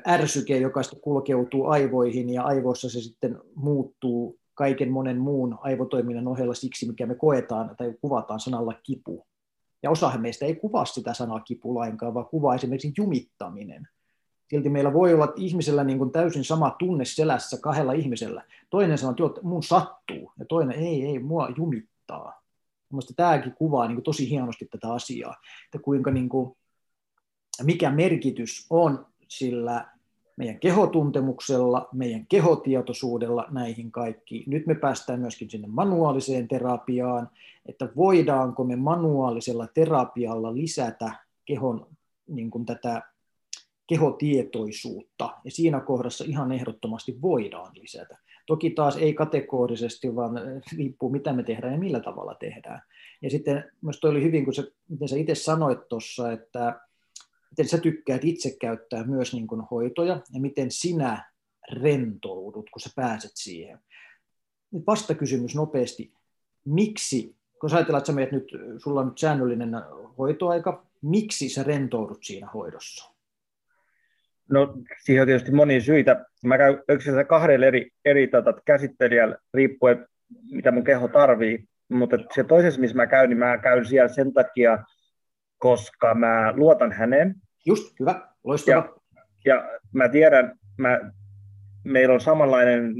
ärsyke, 0.07 0.57
joka 0.57 0.83
sitten 0.83 1.01
kulkeutuu 1.01 1.65
aivoihin 1.65 2.29
ja 2.29 2.43
aivoissa 2.43 2.89
se 2.89 3.01
sitten 3.01 3.37
muuttuu 3.55 4.39
kaiken 4.53 4.91
monen 4.91 5.19
muun 5.19 5.57
aivotoiminnan 5.61 6.27
ohella 6.27 6.53
siksi, 6.53 6.87
mikä 6.87 7.05
me 7.05 7.15
koetaan 7.15 7.75
tai 7.77 7.93
kuvataan 8.01 8.39
sanalla 8.39 8.73
kipu. 8.83 9.25
Ja 9.83 9.91
osa 9.91 10.17
meistä 10.17 10.45
ei 10.45 10.55
kuvaa 10.55 10.85
sitä 10.85 11.13
sanaa 11.13 11.39
kipu 11.39 11.75
lainkaan, 11.75 12.13
vaan 12.13 12.25
kuvaa 12.25 12.55
esimerkiksi 12.55 12.93
jumittaminen. 12.97 13.87
Silti 14.49 14.69
meillä 14.69 14.93
voi 14.93 15.13
olla 15.13 15.33
ihmisellä 15.35 15.83
niin 15.83 15.97
kuin 15.97 16.11
täysin 16.11 16.43
sama 16.43 16.75
tunne 16.79 17.05
selässä 17.05 17.57
kahdella 17.61 17.93
ihmisellä. 17.93 18.43
Toinen 18.69 18.97
sanoo, 18.97 19.27
että 19.27 19.41
mun 19.43 19.63
sattuu, 19.63 20.31
ja 20.39 20.45
toinen 20.45 20.79
ei, 20.79 21.05
ei, 21.05 21.19
mua 21.19 21.49
jumittaa. 21.57 22.41
Mielestäni 22.91 23.15
tämäkin 23.15 23.53
kuvaa 23.53 23.87
niin 23.87 23.95
kuin 23.95 24.03
tosi 24.03 24.29
hienosti 24.29 24.65
tätä 24.65 24.93
asiaa, 24.93 25.35
että 25.65 25.79
kuinka 25.83 26.11
niin 26.11 26.29
kuin, 26.29 26.57
mikä 27.63 27.91
merkitys 27.91 28.65
on 28.69 29.05
sillä 29.27 29.85
meidän 30.37 30.59
kehotuntemuksella, 30.59 31.89
meidän 31.93 32.25
kehotietoisuudella 32.29 33.47
näihin 33.51 33.91
kaikkiin. 33.91 34.43
Nyt 34.47 34.65
me 34.67 34.75
päästään 34.75 35.19
myöskin 35.19 35.49
sinne 35.49 35.67
manuaaliseen 35.67 36.47
terapiaan, 36.47 37.29
että 37.65 37.89
voidaanko 37.95 38.63
me 38.63 38.75
manuaalisella 38.75 39.67
terapialla 39.67 40.55
lisätä 40.55 41.11
kehon 41.45 41.87
niin 42.27 42.51
kuin 42.51 42.65
tätä 42.65 43.01
kehotietoisuutta, 43.87 45.29
ja 45.43 45.51
siinä 45.51 45.79
kohdassa 45.79 46.23
ihan 46.27 46.51
ehdottomasti 46.51 47.21
voidaan 47.21 47.71
lisätä. 47.75 48.17
Toki 48.45 48.69
taas 48.69 48.97
ei 48.97 49.13
kategorisesti, 49.13 50.15
vaan 50.15 50.39
riippuu 50.77 51.09
mitä 51.09 51.33
me 51.33 51.43
tehdään 51.43 51.73
ja 51.73 51.79
millä 51.79 51.99
tavalla 51.99 52.35
tehdään. 52.35 52.81
Ja 53.21 53.29
sitten 53.29 53.71
myös 53.81 53.99
toi 53.99 54.11
oli 54.11 54.23
hyvin, 54.23 54.43
kun 54.43 54.53
sä, 54.53 54.63
miten 54.89 55.07
sä 55.07 55.15
itse 55.15 55.35
sanoit 55.35 55.87
tuossa, 55.89 56.31
että 56.31 56.79
miten 57.55 57.69
sä 57.69 57.77
tykkäät 57.77 58.23
itse 58.23 58.57
käyttää 58.61 59.03
myös 59.03 59.33
niin 59.33 59.47
kuin 59.47 59.61
hoitoja 59.71 60.21
ja 60.33 60.39
miten 60.39 60.71
sinä 60.71 61.31
rentoudut, 61.71 62.69
kun 62.69 62.81
sä 62.81 62.89
pääset 62.95 63.31
siihen. 63.35 63.79
Nyt 64.71 64.83
vastakysymys 64.87 65.55
nopeasti. 65.55 66.13
Miksi, 66.65 67.35
kun 67.61 67.69
sä 67.69 67.75
ajatellaan, 67.75 67.99
että 67.99 68.31
sä 68.31 68.35
nyt, 68.35 68.47
sulla 68.77 68.99
on 68.99 69.07
nyt 69.07 69.17
säännöllinen 69.17 69.71
hoitoaika, 70.17 70.85
miksi 71.01 71.49
sä 71.49 71.63
rentoudut 71.63 72.23
siinä 72.23 72.47
hoidossa? 72.47 73.15
No 74.49 74.77
siihen 75.03 75.21
on 75.21 75.27
tietysti 75.27 75.51
monia 75.51 75.81
syitä. 75.81 76.25
Mä 76.43 76.57
käyn 76.57 76.73
yksinkertaisesti 76.73 77.29
kahdella 77.29 77.65
eri, 77.65 77.91
eri 78.05 78.27
tota, 78.27 78.53
käsittelijällä 78.65 79.37
riippuen, 79.53 80.07
mitä 80.51 80.71
mun 80.71 80.83
keho 80.83 81.07
tarvii. 81.07 81.67
Mutta 81.89 82.17
se 82.35 82.43
toisessa, 82.43 82.81
missä 82.81 82.95
mä 82.95 83.07
käyn, 83.07 83.29
niin 83.29 83.37
mä 83.37 83.57
käyn 83.57 83.85
siellä 83.85 84.07
sen 84.07 84.33
takia, 84.33 84.83
koska 85.57 86.15
mä 86.15 86.53
luotan 86.55 86.91
häneen. 86.91 87.35
Just, 87.65 87.99
hyvä, 87.99 88.21
loistavaa. 88.43 88.99
Ja, 89.45 89.55
ja 89.55 89.79
mä 89.93 90.09
tiedän, 90.09 90.55
mä, 90.77 90.99
meillä 91.83 92.13
on 92.13 92.21
samanlainen, 92.21 92.95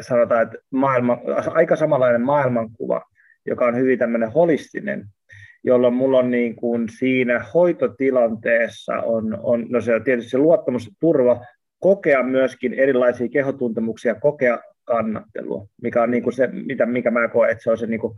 sanotaan, 0.00 0.42
että 0.42 0.58
maailma, 0.70 1.18
aika 1.54 1.76
samanlainen 1.76 2.20
maailmankuva, 2.20 3.02
joka 3.46 3.66
on 3.66 3.76
hyvin 3.76 3.98
tämmöinen 3.98 4.32
holistinen, 4.32 5.06
jolloin 5.64 5.94
mulla 5.94 6.18
on 6.18 6.30
niin 6.30 6.56
kuin 6.56 6.88
siinä 6.98 7.44
hoitotilanteessa 7.54 8.92
on, 8.94 9.38
on 9.42 9.66
no 9.68 9.80
se 9.80 9.94
on 9.94 10.04
tietysti 10.04 10.30
se 10.30 10.38
luottamus 10.38 10.86
ja 10.86 10.92
turva, 11.00 11.44
kokea 11.78 12.22
myöskin 12.22 12.74
erilaisia 12.74 13.28
kehotuntemuksia, 13.28 14.14
kokea 14.14 14.58
kannattelua, 14.84 15.66
mikä 15.82 16.02
on 16.02 16.10
niin 16.10 16.22
kuin 16.22 16.34
se, 16.34 16.46
mitä, 16.46 16.86
mikä 16.86 17.10
mä 17.10 17.28
koen, 17.28 17.50
että 17.50 17.64
se 17.64 17.70
on 17.70 17.78
se 17.78 17.86
niin 17.86 18.00
kuin 18.00 18.14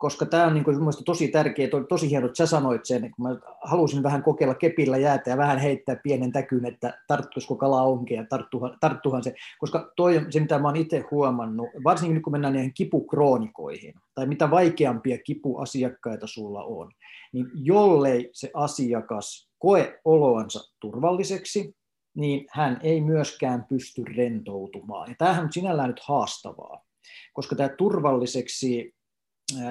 koska 0.00 0.26
tämä 0.26 0.46
on 0.46 0.54
niin 0.54 0.64
kuin 0.64 0.76
tosi 1.04 1.28
tärkeä, 1.28 1.68
tosi 1.88 2.10
hieno, 2.10 2.26
että 2.26 2.36
sä 2.36 2.46
sanoit 2.46 2.84
sen, 2.84 3.00
kun 3.00 3.28
mä 3.28 3.36
halusin 3.62 4.02
vähän 4.02 4.22
kokeilla 4.22 4.54
kepillä 4.54 4.98
jäätä 4.98 5.30
ja 5.30 5.36
vähän 5.36 5.58
heittää 5.58 5.96
pienen 5.96 6.32
täkyn, 6.32 6.66
että 6.66 6.98
tarttuisiko 7.06 7.56
kala 7.56 7.82
onkeen 7.82 8.18
ja 8.18 8.26
tarttuhan, 8.28 8.76
tarttuhan 8.80 9.22
se, 9.22 9.34
koska 9.58 9.92
toi 9.96 10.16
on 10.16 10.32
se, 10.32 10.40
mitä 10.40 10.58
mä 10.58 10.68
oon 10.68 10.76
itse 10.76 11.04
huomannut, 11.10 11.68
varsinkin 11.84 12.14
nyt 12.14 12.24
kun 12.24 12.32
mennään 12.32 12.54
niihin 12.54 12.74
kipukroonikoihin, 12.74 13.94
tai 14.14 14.26
mitä 14.26 14.50
vaikeampia 14.50 15.18
kipuasiakkaita 15.18 16.26
sulla 16.26 16.64
on, 16.64 16.90
niin 17.32 17.46
jollei 17.54 18.30
se 18.32 18.50
asiakas 18.54 19.50
koe 19.58 20.00
oloansa 20.04 20.60
turvalliseksi, 20.80 21.76
niin 22.14 22.46
hän 22.50 22.80
ei 22.82 23.00
myöskään 23.00 23.64
pysty 23.64 24.04
rentoutumaan. 24.04 25.10
Ja 25.10 25.14
tämähän 25.18 25.44
on 25.44 25.52
sinällään 25.52 25.90
nyt 25.90 26.00
haastavaa, 26.00 26.84
koska 27.32 27.56
tämä 27.56 27.68
turvalliseksi 27.68 28.94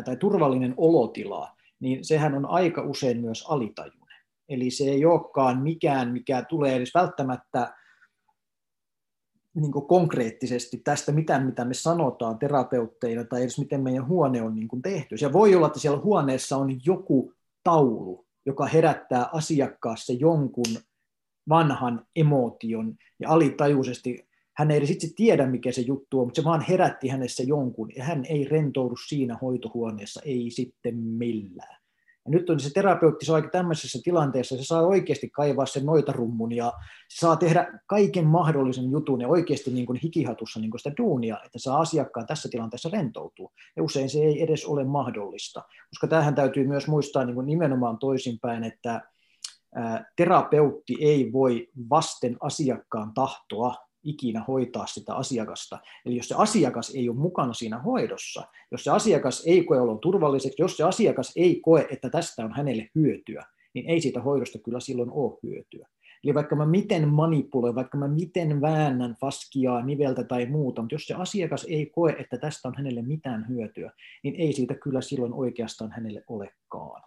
tai 0.06 0.18
turvallinen 0.18 0.74
olotila, 0.78 1.56
niin 1.80 2.06
sehän 2.06 2.36
on 2.36 2.46
aika 2.46 2.82
usein 2.82 3.22
myös 3.22 3.46
alitajuinen. 3.48 4.20
Eli 4.50 4.72
se 4.72 4.84
ei 4.84 5.06
olekaan 5.06 5.62
mikään, 5.62 6.12
mikä 6.12 6.46
tulee 6.50 6.76
edes 6.76 6.94
välttämättä 6.94 7.74
niin 9.54 9.72
konkreettisesti 9.72 10.78
tästä 10.78 11.12
mitään, 11.12 11.46
mitä 11.46 11.66
me 11.66 11.74
sanotaan 11.74 12.40
terapeutteina 12.40 13.24
tai 13.24 13.42
edes 13.42 13.60
miten 13.60 13.82
meidän 13.82 14.08
huone 14.08 14.42
on 14.42 14.56
niin 14.56 14.82
tehty. 14.84 15.18
Se 15.18 15.34
voi 15.34 15.56
olla, 15.56 15.68
että 15.68 15.80
siellä 15.80 16.00
huoneessa 16.00 16.58
on 16.58 16.80
joku 16.86 17.34
taulu, 17.64 18.26
joka 18.46 18.66
herättää 18.66 19.30
asiakkaassa 19.34 20.14
jonkun 20.14 20.66
vanhan 21.50 22.06
emotion 22.16 22.96
ja 23.20 23.30
alitajuisesti 23.30 24.29
hän 24.60 24.72
ei 24.72 24.84
itse 24.84 25.08
tiedä, 25.16 25.48
mikä 25.48 25.72
se 25.72 25.82
juttu 25.82 26.20
on, 26.20 26.28
mutta 26.28 26.42
se 26.42 26.46
vaan 26.46 26.62
herätti 26.62 27.08
hänessä 27.08 27.44
jonkun, 27.44 27.90
ja 27.96 28.04
hän 28.04 28.26
ei 28.26 28.44
rentoudu 28.44 28.96
siinä 29.08 29.38
hoitohuoneessa, 29.42 30.22
ei 30.26 30.52
sitten 30.52 30.98
millään. 30.98 31.80
Ja 32.26 32.32
nyt 32.32 32.50
on 32.50 32.60
se 32.60 32.70
terapeutti, 32.74 33.26
se 33.26 33.32
on 33.32 33.36
aika 33.36 33.50
tämmöisessä 33.50 34.00
tilanteessa, 34.04 34.58
se 34.58 34.64
saa 34.64 34.88
oikeasti 34.88 35.30
kaivaa 35.30 35.66
sen 35.66 35.86
noitarummun 35.86 36.52
ja 36.52 36.74
se 37.10 37.20
saa 37.20 37.36
tehdä 37.36 37.80
kaiken 37.88 38.28
mahdollisen 38.28 38.92
jutun 38.92 39.22
ja 39.22 39.28
oikeasti 39.28 39.72
niin 39.72 39.86
kuin 39.86 40.00
hikihatussa 40.04 40.60
niin 40.60 40.72
kuin 40.72 40.80
sitä 40.80 40.98
duunia, 40.98 41.38
että 41.46 41.60
saa 41.60 41.80
asiakkaan 41.80 42.28
tässä 42.28 42.50
tilanteessa 42.50 42.90
rentoutua. 42.94 43.52
Ja 43.76 43.84
usein 43.84 44.10
se 44.10 44.20
ei 44.20 44.44
edes 44.44 44.66
ole 44.66 44.84
mahdollista, 44.84 45.64
koska 45.90 46.08
tähän 46.08 46.36
täytyy 46.36 46.68
myös 46.68 46.88
muistaa 46.88 47.26
niin 47.26 47.36
kuin 47.36 47.48
nimenomaan 47.48 47.98
toisinpäin, 47.98 48.64
että 48.64 49.02
terapeutti 50.16 50.98
ei 51.00 51.34
voi 51.34 51.68
vasten 51.90 52.38
asiakkaan 52.40 53.14
tahtoa 53.14 53.89
ikinä 54.04 54.44
hoitaa 54.48 54.86
sitä 54.86 55.16
asiakasta. 55.16 55.80
Eli 56.06 56.18
jos 56.18 56.28
se 56.28 56.36
asiakas 56.38 56.96
ei 56.96 57.10
ole 57.10 57.18
mukana 57.18 57.54
siinä 57.54 57.78
hoidossa, 57.78 58.44
jos 58.72 58.84
se 58.84 58.92
asiakas 58.92 59.44
ei 59.46 59.64
koe 59.64 59.80
olla 59.80 59.98
turvalliseksi, 59.98 60.62
jos 60.62 60.78
se 60.78 60.84
asiakas 60.84 61.34
ei 61.36 61.62
koe, 61.62 61.88
että 61.92 62.10
tästä 62.10 62.46
on 62.46 62.54
hänelle 62.54 62.90
hyötyä, 62.96 63.46
niin 63.74 63.90
ei 63.90 64.02
siitä 64.02 64.22
hoidosta 64.22 64.60
kyllä 64.60 64.80
silloin 64.80 65.12
ole 65.12 65.38
hyötyä. 65.44 65.88
Eli 66.24 66.34
vaikka 66.34 66.56
mä 66.56 66.66
miten 66.66 67.08
manipuloin, 67.08 67.76
vaikka 67.76 67.98
mä 67.98 68.08
miten 68.08 68.62
väännän 68.62 69.16
faskiaa, 69.22 69.86
niveltä 69.86 70.24
tai 70.24 70.46
muuta, 70.46 70.82
mutta 70.82 70.96
jos 70.96 71.06
se 71.06 71.14
asiakas 71.14 71.66
ei 71.70 71.86
koe, 71.86 72.16
että 72.20 72.38
tästä 72.38 72.68
on 72.68 72.76
hänelle 72.78 73.02
mitään 73.02 73.48
hyötyä, 73.50 73.92
niin 74.24 74.36
ei 74.36 74.54
siitä 74.54 74.76
kyllä 74.76 75.02
silloin 75.02 75.34
oikeastaan 75.34 75.92
hänelle 75.92 76.24
olekaan. 76.28 77.04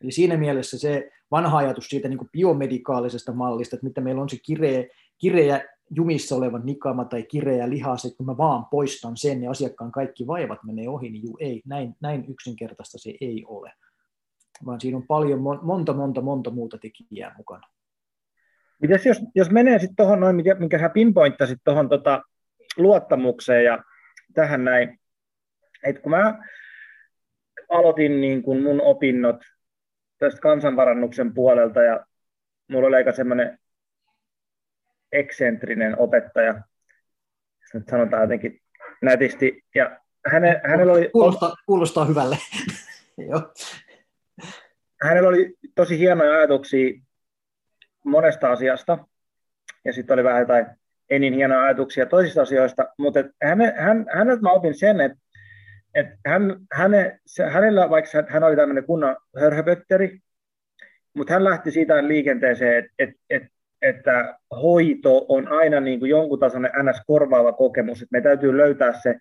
Eli 0.00 0.12
siinä 0.12 0.36
mielessä 0.36 0.78
se 0.78 1.10
vanha 1.30 1.58
ajatus 1.58 1.88
siitä 1.88 2.08
niin 2.08 2.30
biomedikaalisesta 2.32 3.32
mallista, 3.32 3.76
että 3.76 3.86
mitä 3.86 4.00
meillä 4.00 4.22
on 4.22 4.28
se 4.28 4.36
kireä, 4.46 4.84
kireä 5.18 5.60
jumissa 5.94 6.36
oleva 6.36 6.58
nikama 6.58 7.04
tai 7.04 7.22
kireä 7.22 7.70
lihas, 7.70 8.04
että 8.04 8.16
kun 8.16 8.26
mä 8.26 8.36
vaan 8.36 8.66
poistan 8.70 9.16
sen, 9.16 9.40
niin 9.40 9.50
asiakkaan 9.50 9.92
kaikki 9.92 10.26
vaivat 10.26 10.64
menee 10.64 10.88
ohi, 10.88 11.10
niin 11.10 11.22
juu, 11.22 11.36
ei, 11.40 11.62
näin, 11.66 11.94
näin 12.00 12.24
yksinkertaista 12.28 12.98
se 12.98 13.14
ei 13.20 13.44
ole. 13.46 13.72
Vaan 14.66 14.80
siinä 14.80 14.96
on 14.96 15.06
paljon, 15.06 15.40
monta, 15.62 15.92
monta, 15.92 16.20
monta 16.20 16.50
muuta 16.50 16.78
tekijää 16.78 17.34
mukana. 17.36 17.68
Mitäs 18.82 19.06
jos, 19.06 19.20
jos 19.34 19.50
menee 19.50 19.78
sitten 19.78 19.96
tuohon 19.96 20.20
noin, 20.20 20.36
minkä, 20.36 20.54
minkä 20.54 20.78
sä 20.78 20.88
pinpointtasit 20.88 21.58
tuohon 21.64 21.88
tota, 21.88 22.22
luottamukseen 22.76 23.64
ja 23.64 23.84
tähän 24.34 24.64
näin, 24.64 25.00
että 25.84 26.02
kun 26.02 26.10
mä 26.10 26.38
aloitin 27.68 28.20
niin 28.20 28.42
kun 28.42 28.62
mun 28.62 28.80
opinnot 28.80 29.36
tästä 30.18 30.40
kansanvarannuksen 30.40 31.34
puolelta 31.34 31.82
ja 31.82 32.06
mulla 32.68 32.86
oli 32.88 32.96
aika 32.96 33.12
semmoinen 33.12 33.58
eksentrinen 35.12 35.98
opettaja, 35.98 36.54
jos 37.60 37.74
nyt 37.74 37.88
sanotaan 37.90 38.22
jotenkin 38.22 38.60
nätisti. 39.02 39.64
Ja 39.74 40.00
häne, 40.26 40.60
hänellä 40.64 40.92
oli... 40.92 41.10
Kuulostaa, 41.12 41.54
kuulostaa 41.66 42.04
hyvälle. 42.04 42.38
hänellä 45.02 45.28
oli 45.28 45.54
tosi 45.74 45.98
hienoja 45.98 46.34
ajatuksia 46.34 47.00
monesta 48.04 48.52
asiasta, 48.52 48.98
ja 49.84 49.92
sitten 49.92 50.14
oli 50.14 50.24
vähän 50.24 50.40
jotain 50.40 50.66
ei 51.10 51.18
niin 51.18 51.34
hienoja 51.34 51.62
ajatuksia 51.62 52.06
toisista 52.06 52.42
asioista, 52.42 52.86
mutta 52.98 53.20
hän, 53.42 53.58
hän, 53.76 54.06
häneltä 54.14 54.42
mä 54.42 54.50
opin 54.50 54.74
sen, 54.74 55.00
että 55.00 55.18
et 55.94 56.06
hän, 56.26 56.56
häne, 56.72 57.20
se, 57.26 57.44
hänellä, 57.44 57.90
vaikka 57.90 58.10
hän 58.28 58.44
oli 58.44 58.56
tämmöinen 58.56 58.84
kunnan 58.84 59.16
hörhöpötteri, 59.40 60.18
mutta 61.16 61.32
hän 61.32 61.44
lähti 61.44 61.70
siitä 61.70 62.08
liikenteeseen, 62.08 62.78
että 62.78 62.92
et, 62.98 63.10
et 63.30 63.42
että 63.82 64.38
hoito 64.62 65.26
on 65.28 65.48
aina 65.48 65.80
niin 65.80 65.98
kuin 65.98 66.10
jonkun 66.10 66.38
tasoinen 66.38 66.70
NS-korvaava 66.82 67.52
kokemus, 67.52 68.02
että 68.02 68.16
me 68.16 68.20
täytyy 68.20 68.56
löytää 68.56 68.92
se 69.02 69.14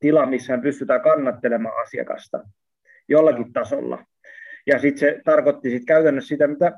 tila, 0.00 0.26
missä 0.26 0.56
me 0.56 0.62
pystytään 0.62 1.00
kannattelemaan 1.00 1.82
asiakasta 1.82 2.40
jollakin 3.08 3.52
tasolla. 3.52 4.04
Ja 4.66 4.78
sitten 4.78 5.00
se 5.00 5.20
tarkoitti 5.24 5.70
sit 5.70 5.84
käytännössä 5.86 6.28
sitä, 6.28 6.46
mitä, 6.46 6.72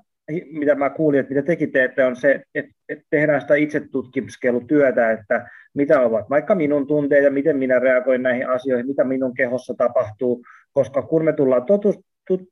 mitä 0.52 0.74
mä 0.74 0.90
kuulin, 0.90 1.20
että 1.20 1.34
mitä 1.34 1.46
tekin 1.46 1.72
teette, 1.72 2.04
on 2.04 2.16
se, 2.16 2.42
että, 2.54 2.72
tehdään 3.10 3.40
sitä 3.40 3.54
itsetutkiskelutyötä, 3.54 5.10
että 5.10 5.48
mitä 5.74 6.00
ovat 6.00 6.30
vaikka 6.30 6.54
minun 6.54 6.86
tunteet 6.86 7.24
ja 7.24 7.30
miten 7.30 7.56
minä 7.56 7.78
reagoin 7.78 8.22
näihin 8.22 8.48
asioihin, 8.48 8.86
mitä 8.86 9.04
minun 9.04 9.34
kehossa 9.34 9.74
tapahtuu, 9.74 10.42
koska 10.72 11.02
kun 11.02 11.24
me 11.24 11.32
tullaan 11.32 11.66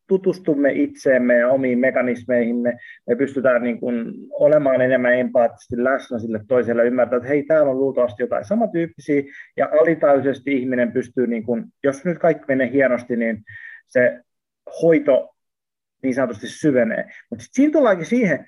tutustumme 0.06 0.72
itseemme 0.72 1.34
ja 1.34 1.48
omiin 1.48 1.78
mekanismeihimme, 1.78 2.78
me 3.06 3.16
pystytään 3.16 3.62
niin 3.62 3.80
kuin 3.80 4.05
olemaan 4.30 4.80
enemmän 4.80 5.18
empaattisesti 5.18 5.84
läsnä 5.84 6.18
sille 6.18 6.40
toiselle, 6.48 6.86
ymmärtää, 6.86 7.16
että 7.16 7.28
hei, 7.28 7.42
täällä 7.42 7.70
on 7.70 7.78
luultavasti 7.78 8.22
jotain 8.22 8.44
samantyyppisiä, 8.44 9.22
ja 9.56 9.68
alitajuisesti 9.80 10.52
ihminen 10.52 10.92
pystyy, 10.92 11.26
niin 11.26 11.42
kuin, 11.42 11.64
jos 11.84 12.05
nyt 12.05 12.18
kaikki 12.18 12.44
menee 12.48 12.70
hienosti, 12.70 13.16
niin 13.16 13.42
se 13.86 14.20
hoito 14.82 15.34
niin 16.02 16.14
sanotusti 16.14 16.48
syvenee. 16.48 17.05
Mutta 17.30 17.42
sitten 17.42 17.56
siinä 17.56 17.72
tullaankin 17.72 18.06
siihen, 18.06 18.46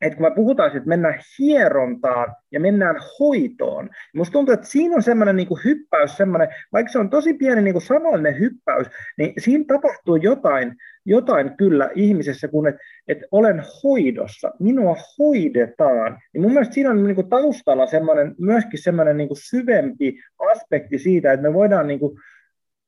että 0.00 0.16
kun 0.16 0.26
me 0.26 0.34
puhutaan, 0.34 0.76
että 0.76 0.88
mennään 0.88 1.20
hierontaan 1.38 2.36
ja 2.52 2.60
mennään 2.60 2.96
hoitoon, 3.18 3.84
niin 3.84 3.92
musta 4.14 4.32
tuntuu, 4.32 4.54
että 4.54 4.66
siinä 4.66 4.96
on 4.96 5.02
semmoinen 5.02 5.36
niin 5.36 5.48
kuin 5.48 5.60
hyppäys, 5.64 6.16
semmoinen, 6.16 6.48
vaikka 6.72 6.92
se 6.92 6.98
on 6.98 7.10
tosi 7.10 7.34
pieni 7.34 7.62
niin 7.62 7.74
kuin 7.74 7.82
sanallinen 7.82 8.38
hyppäys, 8.38 8.86
niin 9.18 9.32
siinä 9.38 9.64
tapahtuu 9.68 10.16
jotain, 10.16 10.74
jotain 11.04 11.56
kyllä 11.56 11.90
ihmisessä, 11.94 12.48
kun 12.48 12.68
että 12.68 12.80
et 13.08 13.18
olen 13.30 13.62
hoidossa, 13.84 14.52
minua 14.60 14.96
hoidetaan. 15.18 16.18
Niin 16.32 16.42
mun 16.42 16.52
mielestä 16.52 16.74
siinä 16.74 16.90
on 16.90 17.04
niin 17.04 17.14
kuin 17.14 17.28
taustalla 17.28 17.86
semmoinen, 17.86 18.34
myöskin 18.40 18.82
semmoinen 18.82 19.16
niin 19.16 19.28
kuin 19.28 19.38
syvempi 19.50 20.18
aspekti 20.38 20.98
siitä, 20.98 21.32
että 21.32 21.48
me 21.48 21.54
voidaan 21.54 21.86
niin 21.86 22.00
kuin 22.00 22.18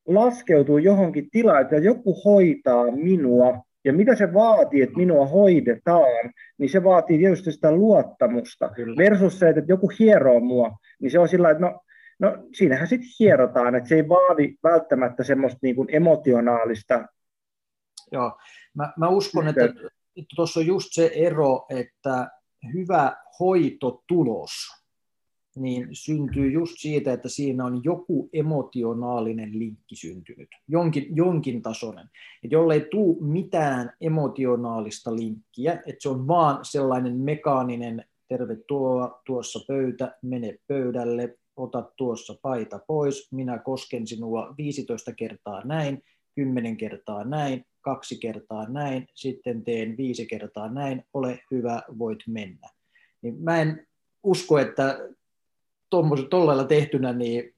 laskeutua 0.07 0.81
johonkin 0.81 1.31
tilaan, 1.31 1.62
että 1.62 1.77
joku 1.77 2.23
hoitaa 2.24 2.91
minua, 2.91 3.62
ja 3.85 3.93
mitä 3.93 4.15
se 4.15 4.35
vaatii, 4.35 4.82
että 4.82 4.97
minua 4.97 5.27
hoidetaan, 5.27 6.32
niin 6.59 6.70
se 6.70 6.85
vaatii 6.85 7.19
tietysti 7.19 7.52
sitä 7.52 7.73
luottamusta. 7.73 8.69
Kyllä. 8.69 8.97
Versus 8.97 9.39
se, 9.39 9.48
että 9.48 9.62
joku 9.69 9.93
hieroo 9.98 10.40
mua, 10.40 10.77
niin 11.01 11.11
se 11.11 11.19
on 11.19 11.28
sillä 11.28 11.51
että 11.51 11.61
no, 11.61 11.81
no 12.19 12.48
siinähän 12.52 12.89
sitten 12.89 13.09
hierotaan, 13.20 13.74
että 13.74 13.89
se 13.89 13.94
ei 13.94 14.09
vaadi 14.09 14.55
välttämättä 14.62 15.24
semmoista 15.24 15.59
niin 15.62 15.77
kuin 15.77 15.89
emotionaalista. 15.93 17.05
Joo, 18.12 18.39
mä, 18.74 18.93
mä 18.97 19.09
uskon, 19.09 19.48
että 19.48 19.69
tuossa 20.36 20.61
on 20.61 20.66
just 20.66 20.89
se 20.90 21.11
ero, 21.15 21.66
että 21.69 22.31
hyvä 22.74 23.16
hoitotulos 23.40 24.80
niin 25.56 25.89
syntyy 25.93 26.51
just 26.51 26.74
siitä, 26.78 27.12
että 27.12 27.28
siinä 27.28 27.64
on 27.64 27.85
joku 27.85 28.28
emotionaalinen 28.32 29.59
linkki 29.59 29.97
syntynyt, 29.97 30.48
jonkin, 30.68 31.16
jonkin 31.16 31.62
tasoinen. 31.62 32.10
Et 32.44 32.52
jollei 32.52 32.81
tule 32.81 33.16
mitään 33.20 33.93
emotionaalista 34.01 35.16
linkkiä, 35.16 35.72
että 35.72 36.02
se 36.02 36.09
on 36.09 36.28
vaan 36.28 36.64
sellainen 36.64 37.16
mekaaninen, 37.16 38.05
tervetuloa 38.28 39.20
tuossa 39.27 39.60
pöytä, 39.68 40.18
mene 40.22 40.59
pöydälle, 40.66 41.39
ota 41.56 41.90
tuossa 41.97 42.35
paita 42.43 42.81
pois, 42.86 43.32
minä 43.32 43.59
kosken 43.59 44.06
sinua 44.06 44.55
15 44.59 45.12
kertaa 45.12 45.64
näin, 45.64 46.02
10 46.35 46.77
kertaa 46.77 47.24
näin, 47.24 47.64
kaksi 47.81 48.18
kertaa 48.18 48.68
näin, 48.68 49.09
sitten 49.14 49.64
teen 49.64 49.97
viisi 49.97 50.27
kertaa 50.27 50.72
näin, 50.72 51.05
ole 51.14 51.40
hyvä, 51.51 51.82
voit 51.98 52.18
mennä. 52.27 52.68
Niin 53.22 53.43
mä 53.43 53.60
en 53.60 53.86
usko, 54.22 54.59
että 54.59 55.09
tuollailla 56.30 56.64
tehtynä, 56.64 57.12
niin 57.12 57.54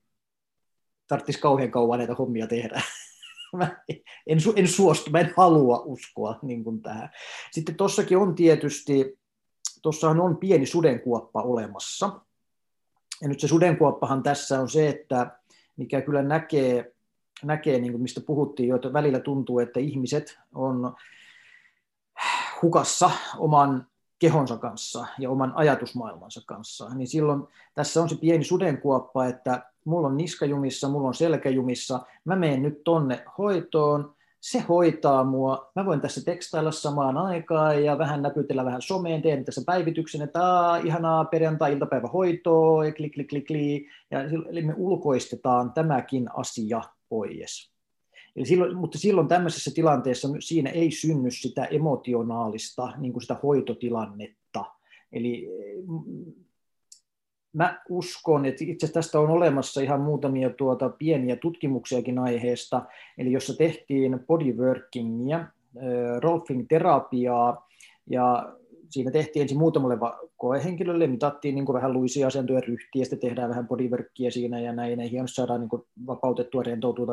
tarvitsisi 1.09 1.41
kauhean 1.41 1.71
kauan 1.71 1.99
näitä 1.99 2.15
hommia 2.15 2.47
tehdä. 2.47 2.83
Mä 3.57 3.83
en, 4.27 4.39
en 4.57 4.69
suostu, 4.69 5.11
mä 5.11 5.21
en 5.21 5.35
halua 5.37 5.83
uskoa 5.85 6.39
niin 6.43 6.65
kuin 6.65 6.83
tähän. 6.83 7.11
Sitten 7.51 7.75
tuossakin 7.75 8.19
on 8.19 8.35
tietysti, 8.35 9.19
tuossahan 9.83 10.21
on 10.21 10.37
pieni 10.37 10.67
sudenkuoppa 10.67 11.43
olemassa. 11.43 12.21
Ja 13.23 13.29
nyt 13.29 13.41
se 13.41 13.49
sudenkuoppahan 13.49 14.23
tässä 14.23 14.61
on 14.61 14.69
se, 14.69 14.89
että 14.89 15.39
mikä 15.77 16.01
kyllä 16.01 16.23
näkee, 16.23 16.93
näkee 17.45 17.79
niin 17.79 17.93
kuin 17.93 18.03
mistä 18.03 18.21
puhuttiin 18.21 18.69
jo, 18.69 18.77
että 18.77 18.93
välillä 18.93 19.21
tuntuu, 19.21 19.59
että 19.59 19.81
ihmiset 19.81 20.39
on 20.55 20.95
hukassa 22.63 23.11
oman 23.39 23.87
kehonsa 24.23 24.57
kanssa 24.57 25.07
ja 25.19 25.31
oman 25.31 25.53
ajatusmaailmansa 25.55 26.41
kanssa, 26.47 26.95
niin 26.95 27.09
silloin 27.09 27.43
tässä 27.75 28.03
on 28.03 28.09
se 28.09 28.17
pieni 28.17 28.45
sudenkuoppa, 28.45 29.27
että 29.27 29.63
mulla 29.85 30.09
on 30.09 30.17
niskajumissa, 30.17 30.89
mulla 30.89 31.09
on 31.09 31.15
selkäjumissa, 31.15 32.01
mä 32.25 32.37
menen 32.37 32.63
nyt 32.63 32.85
tonne 32.85 33.25
hoitoon, 33.39 34.15
se 34.41 34.61
hoitaa 34.61 35.25
mua, 35.25 35.71
mä 35.75 35.87
voin 35.87 36.01
tässä 36.01 36.25
tekstailla 36.25 36.73
samaan 36.73 37.17
aikaan 37.17 37.85
ja 37.85 37.99
vähän 37.99 38.23
näpytellä 38.23 38.65
vähän 38.65 38.83
someen, 38.83 39.23
teen 39.23 39.45
tässä 39.45 39.63
päivityksen, 39.67 40.23
että 40.23 40.47
Aa, 40.47 40.77
ihanaa 40.77 41.25
perjantai-iltapäivä 41.25 42.09
hoitoa, 42.09 42.83
klik, 42.97 43.13
klik, 43.15 43.29
klik, 43.29 43.47
klik, 43.47 43.87
ja 44.11 44.23
eli 44.23 44.63
me 44.63 44.75
ulkoistetaan 44.77 45.73
tämäkin 45.73 46.29
asia 46.37 46.83
pois. 47.09 47.72
Eli 48.37 48.47
silloin, 48.47 48.77
mutta 48.77 48.99
silloin 48.99 49.29
tämmöisessä 49.29 49.71
tilanteessa 49.75 50.29
siinä 50.41 50.71
ei 50.71 50.91
synny 50.91 51.31
sitä 51.31 51.65
emotionaalista 51.65 52.93
niin 52.99 53.13
kuin 53.13 53.23
sitä 53.23 53.37
hoitotilannetta. 53.43 54.65
Eli 55.13 55.49
mä 57.53 57.83
uskon, 57.89 58.47
että 58.47 58.65
itse 58.65 58.93
tästä 58.93 59.21
on 59.21 59.31
olemassa 59.31 59.81
ihan 59.81 60.01
muutamia 60.01 60.51
tuota 60.51 60.89
pieniä 60.89 61.37
tutkimuksiakin 61.37 62.19
aiheesta, 62.19 62.83
eli 63.19 63.33
jossa 63.33 63.57
tehtiin 63.57 64.21
bodyworkingia, 64.27 65.47
rolfing 66.23 66.67
terapiaa, 66.69 67.69
ja 68.11 68.57
siinä 68.93 69.11
tehtiin 69.11 69.41
ensin 69.41 69.59
muutamalle 69.59 69.99
koehenkilölle, 70.37 71.07
mitattiin 71.07 71.55
niin 71.55 71.73
vähän 71.73 71.93
luisia 71.93 72.27
asentoja 72.27 72.61
ryhtiä, 72.61 73.05
sitten 73.05 73.19
tehdään 73.19 73.51
vähän 73.51 73.69
bodyworkia 73.69 74.31
siinä 74.31 74.61
ja 74.61 74.73
näin, 74.73 75.01
ja 75.01 75.09
hienosti 75.09 75.35
saadaan 75.35 75.61
niin 75.61 76.07
vapautettua, 76.07 76.63
rentoutua 76.63 77.07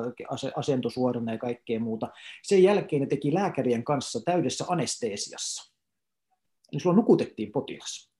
asento 0.55 0.89
suorana 0.89 1.31
ja 1.31 1.37
kaikkea 1.37 1.79
muuta. 1.79 2.07
Sen 2.43 2.63
jälkeen 2.63 3.01
ne 3.01 3.07
teki 3.07 3.33
lääkärien 3.33 3.83
kanssa 3.83 4.19
täydessä 4.25 4.65
anesteesiassa. 4.67 5.73
Eli 6.71 6.79
sulla 6.79 6.95
nukutettiin 6.95 7.51
potilas 7.51 8.11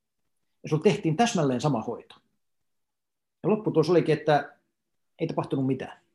ja 0.64 0.69
sulla 0.69 0.84
tehtiin 0.84 1.18
täsmälleen 1.18 1.61
sama 1.61 1.81
hoito. 1.81 2.15
Ja 3.44 3.49
lopputulos 3.49 3.90
olikin, 3.90 4.18
että 4.18 4.56
ei 5.19 5.27
tapahtunut 5.27 5.65
mitään. 5.65 6.09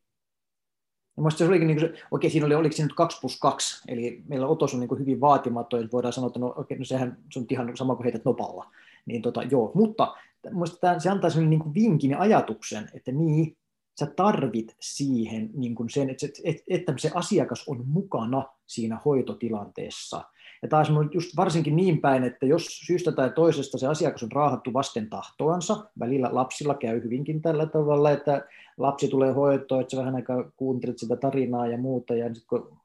Ja 1.17 1.23
muista 1.23 1.39
se 1.39 1.49
olikin, 1.49 1.67
niin 1.67 1.79
kuin 1.79 1.89
se, 1.89 2.03
okei, 2.11 2.31
siinä 2.31 2.47
oli, 2.47 2.55
oliko 2.55 2.77
siinä 2.77 2.87
nyt 2.87 2.97
2 2.97 3.21
plus 3.21 3.41
2, 3.41 3.83
eli 3.89 4.23
meillä 4.29 4.47
otos 4.47 4.75
on 4.75 4.81
niin 4.81 4.89
kuin 4.89 5.01
hyvin 5.01 5.21
vaatimaton, 5.21 5.81
että 5.81 5.93
voidaan 5.93 6.13
sanoa, 6.13 6.27
että 6.27 6.39
no, 6.39 6.55
okei, 6.57 6.79
no 6.79 6.85
sehän 6.85 7.19
se 7.33 7.39
on 7.39 7.47
ihan 7.51 7.77
sama 7.77 7.95
kuin 7.95 8.05
heität 8.05 8.25
nopalla. 8.25 8.71
Niin 9.07 9.23
tota, 9.23 9.43
joo, 9.43 9.73
mutta 9.75 10.17
muista 10.53 10.99
se 10.99 11.11
antaa 11.11 11.31
sellainen 11.31 11.51
niin 11.51 11.61
kuin 11.61 11.75
vinkin 11.75 12.11
ja 12.11 12.21
ajatuksen, 12.21 12.89
että 12.95 13.13
niin, 13.13 13.57
sä 14.01 14.07
tarvit 14.07 14.77
siihen 14.81 15.51
niin 15.55 15.75
kuin 15.75 15.91
sen, 15.91 16.11
että, 16.11 16.27
että 16.69 16.95
se 16.97 17.11
asiakas 17.15 17.65
on 17.69 17.87
mukana 17.87 18.45
siinä 18.67 19.01
hoitotilanteessa. 19.05 20.23
Ja 20.63 20.69
taas 20.69 20.91
on 20.91 21.11
just 21.13 21.37
varsinkin 21.37 21.77
niin 21.77 22.01
päin, 22.01 22.25
että 22.25 22.47
jos 22.47 22.67
syystä 22.87 23.13
tai 23.13 23.31
toisesta 23.31 23.79
se 23.79 23.87
asiakas 23.87 24.23
on 24.23 24.33
raahattu 24.33 24.73
vasten 24.73 25.11
tahtoansa, 25.11 25.91
välillä 25.99 26.29
lapsilla 26.33 26.75
käy 26.75 27.03
hyvinkin 27.03 27.43
tällä 27.43 27.67
tavalla, 27.67 28.11
että 28.11 28.47
lapsi 28.79 29.09
tulee 29.09 29.33
hoitoon, 29.33 29.81
että 29.81 29.91
sä 29.91 29.97
vähän 29.97 30.15
aikaa 30.15 30.51
kuuntelet 30.57 30.99
sitä 30.99 31.17
tarinaa 31.17 31.67
ja 31.67 31.79
muuta, 31.79 32.15
ja 32.15 32.35
sit 32.35 32.45
kun 32.47 32.77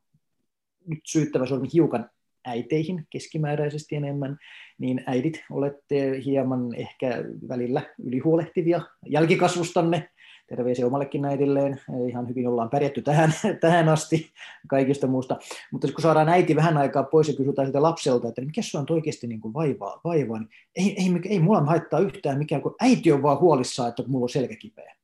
nyt 0.87 0.99
syyttävä 1.05 1.45
sormi 1.45 1.67
hiukan 1.73 2.09
äiteihin 2.45 3.07
keskimääräisesti 3.09 3.95
enemmän, 3.95 4.37
niin 4.77 5.03
äidit 5.05 5.43
olette 5.51 6.21
hieman 6.25 6.75
ehkä 6.75 7.23
välillä 7.47 7.81
ylihuolehtivia 8.03 8.81
jälkikasvustanne, 9.05 10.09
terveisiä 10.47 10.87
omallekin 10.87 11.25
äidilleen, 11.25 11.81
ihan 12.09 12.29
hyvin 12.29 12.47
ollaan 12.47 12.69
pärjätty 12.69 13.01
tähän, 13.01 13.33
tähän 13.61 13.89
asti 13.89 14.29
kaikista 14.67 15.07
muusta, 15.07 15.37
mutta 15.71 15.87
kun 15.87 16.01
saadaan 16.01 16.29
äiti 16.29 16.55
vähän 16.55 16.77
aikaa 16.77 17.03
pois 17.03 17.27
ja 17.27 17.33
kysytään 17.33 17.67
sitä 17.67 17.81
lapselta, 17.81 18.27
että 18.27 18.41
mikä 18.41 18.61
se 18.61 18.77
on 18.77 18.85
oikeasti 18.89 19.27
niin 19.27 19.41
kuin 19.41 19.53
vaivaa, 19.53 20.01
vaivaa, 20.03 20.39
niin 20.39 20.49
ei, 20.75 20.95
ei, 20.97 21.19
ei 21.29 21.39
mulla 21.39 21.61
haittaa 21.61 21.99
yhtään 21.99 22.37
mikään, 22.37 22.61
kun 22.61 22.75
äiti 22.79 23.11
on 23.11 23.21
vaan 23.21 23.39
huolissaan, 23.39 23.89
että 23.89 24.03
mulla 24.07 24.23
on 24.23 24.29
selkä 24.29 24.55
kipeä. 24.55 24.98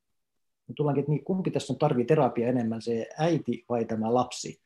Tullaankin, 0.76 1.02
että 1.02 1.12
niin, 1.12 1.24
kumpi 1.24 1.52
tässä 1.52 1.74
on 1.74 1.80
tarvii 1.80 2.06
terapiaa 2.06 2.50
enemmän, 2.50 2.82
se 2.82 3.10
äiti 3.18 3.66
vai 3.70 3.86
tämä 3.86 4.14
lapsi. 4.14 4.60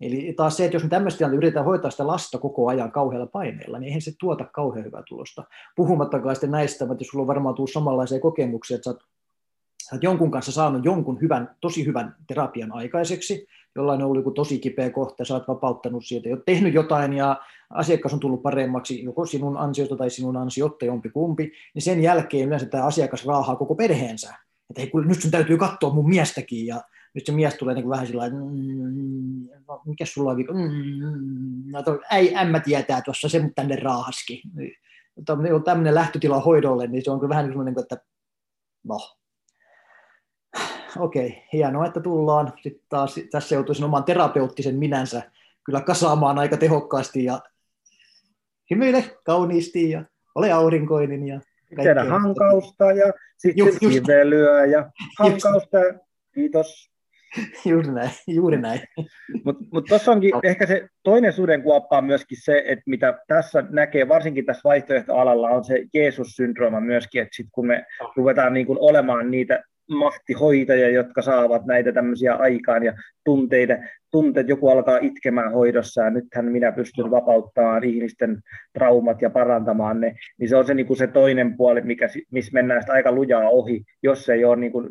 Eli 0.00 0.34
taas 0.36 0.56
se, 0.56 0.64
että 0.64 0.76
jos 0.76 0.82
me 0.82 0.88
tämmöistä 0.88 1.26
yritetään 1.26 1.64
hoitaa 1.64 1.90
sitä 1.90 2.06
lasta 2.06 2.38
koko 2.38 2.68
ajan 2.68 2.92
kauhealla 2.92 3.26
paineella, 3.26 3.78
niin 3.78 3.86
eihän 3.86 4.02
se 4.02 4.12
tuota 4.20 4.44
kauhean 4.44 4.84
hyvää 4.84 5.02
tulosta. 5.08 5.44
Puhumattakaan 5.76 6.36
sitten 6.36 6.50
näistä, 6.50 6.84
että 6.92 7.04
sulla 7.10 7.22
on 7.22 7.26
varmaan 7.26 7.54
tullut 7.54 7.72
samanlaisia 7.72 8.20
kokemuksia, 8.20 8.74
että 8.74 8.84
sä 8.84 8.90
oot 8.90 9.04
sä 9.92 9.96
oot 9.96 10.02
jonkun 10.02 10.30
kanssa 10.30 10.52
saanut 10.52 10.84
jonkun 10.84 11.20
hyvän, 11.20 11.56
tosi 11.60 11.86
hyvän 11.86 12.16
terapian 12.26 12.72
aikaiseksi, 12.72 13.46
jollain 13.76 14.02
on 14.02 14.06
ollut 14.06 14.16
joku 14.16 14.30
tosi 14.30 14.58
kipeä 14.58 14.90
kohta, 14.90 15.24
sä 15.24 15.34
oot 15.34 15.48
vapauttanut 15.48 16.04
siitä, 16.04 16.28
oot 16.28 16.44
tehnyt 16.44 16.74
jotain 16.74 17.12
ja 17.12 17.40
asiakas 17.70 18.12
on 18.12 18.20
tullut 18.20 18.42
paremmaksi, 18.42 19.04
joko 19.04 19.26
sinun 19.26 19.56
ansiosta 19.56 19.96
tai 19.96 20.10
sinun 20.10 20.36
ansiotta 20.36 20.84
jompi 20.84 21.10
kumpi, 21.10 21.52
niin 21.74 21.82
sen 21.82 22.02
jälkeen 22.02 22.46
yleensä 22.46 22.66
tämä 22.66 22.84
asiakas 22.84 23.26
raahaa 23.26 23.56
koko 23.56 23.74
perheensä. 23.74 24.34
Että 24.72 24.80
ei, 24.80 24.90
kun 24.90 25.08
nyt 25.08 25.22
sun 25.22 25.30
täytyy 25.30 25.58
katsoa 25.58 25.94
mun 25.94 26.08
miestäkin 26.08 26.66
ja 26.66 26.80
nyt 27.14 27.26
se 27.26 27.32
mies 27.32 27.54
tulee 27.54 27.74
niin 27.74 27.88
vähän 27.88 28.06
sillä 28.06 28.26
että 28.26 28.38
mm, 28.38 29.48
no, 29.68 29.82
mikä 29.86 30.04
sulla 30.06 30.30
on 30.30 30.36
mm, 30.36 31.72
no, 31.72 32.00
ei, 32.12 32.36
ämmä 32.36 32.60
tietää 32.60 33.02
tuossa, 33.02 33.28
se 33.28 33.42
mut 33.42 33.52
tänne 33.54 33.76
raahaski. 33.76 34.42
Tämmöinen 35.64 35.94
lähtötila 35.94 36.40
hoidolle, 36.40 36.86
niin 36.86 37.04
se 37.04 37.10
on 37.10 37.20
kyllä 37.20 37.28
vähän 37.28 37.46
niin 37.46 37.54
kuin, 37.54 37.78
että 37.78 37.96
no, 38.84 38.98
okei, 40.98 41.42
hienoa, 41.52 41.86
että 41.86 42.00
tullaan. 42.00 42.52
Sitten 42.62 42.86
taas 42.88 43.14
tässä 43.30 43.54
joutuisin 43.54 43.84
oman 43.84 44.04
terapeuttisen 44.04 44.76
minänsä 44.76 45.30
kyllä 45.64 45.80
kasaamaan 45.80 46.38
aika 46.38 46.56
tehokkaasti 46.56 47.24
ja 47.24 47.40
hymyile 48.70 49.18
kauniisti 49.24 49.90
ja 49.90 50.04
ole 50.34 50.52
aurinkoinen 50.52 51.26
ja 51.26 51.40
Tehdä 51.76 52.04
hankausta 52.04 52.92
ja 52.92 53.12
sitten 53.38 53.66
just, 53.66 53.78
kivelyä 53.78 54.64
ja 54.64 54.90
hankausta. 55.18 55.78
Just. 55.78 55.98
Kiitos. 56.34 56.92
Juuri 57.64 57.92
näin, 57.92 58.10
juuri 58.26 58.60
näin. 58.60 58.80
Mutta 59.44 59.64
mut 59.72 59.84
tuossa 59.88 60.12
onkin 60.12 60.30
no. 60.30 60.40
ehkä 60.44 60.66
se 60.66 60.88
toinen 61.02 61.32
sudenkuoppa 61.32 61.98
on 61.98 62.04
myöskin 62.04 62.38
se, 62.40 62.62
että 62.66 62.82
mitä 62.86 63.18
tässä 63.28 63.64
näkee, 63.70 64.08
varsinkin 64.08 64.46
tässä 64.46 64.60
vaihtoehtoalalla, 64.64 65.48
on 65.48 65.64
se 65.64 65.84
Jeesus-syndrooma 65.94 66.80
myöskin, 66.80 67.22
että 67.22 67.36
sitten 67.36 67.50
kun 67.52 67.66
me 67.66 67.84
ruvetaan 68.16 68.52
niin 68.52 68.66
kuin 68.66 68.78
olemaan 68.80 69.30
niitä 69.30 69.64
mahtihoitajia, 69.94 70.88
jotka 70.88 71.22
saavat 71.22 71.66
näitä 71.66 71.92
tämmöisiä 71.92 72.34
aikaan 72.34 72.82
ja 72.82 72.92
tunteita, 73.24 73.74
tunteet, 74.10 74.48
joku 74.48 74.68
alkaa 74.68 74.98
itkemään 75.02 75.52
hoidossa 75.52 76.02
ja 76.02 76.10
nythän 76.10 76.44
minä 76.44 76.72
pystyn 76.72 77.10
vapauttamaan 77.10 77.84
ihmisten 77.84 78.40
traumat 78.72 79.22
ja 79.22 79.30
parantamaan 79.30 80.00
ne, 80.00 80.14
niin 80.38 80.48
se 80.48 80.56
on 80.56 80.64
se, 80.64 80.74
niin 80.74 80.86
kuin 80.86 80.96
se 80.96 81.06
toinen 81.06 81.56
puoli, 81.56 81.80
mikä, 81.80 82.08
missä 82.30 82.52
mennään 82.52 82.82
aika 82.88 83.12
lujaa 83.12 83.48
ohi, 83.48 83.84
jos 84.02 84.28
ei 84.28 84.44
ole 84.44 84.56
niin 84.56 84.72
kuin 84.72 84.88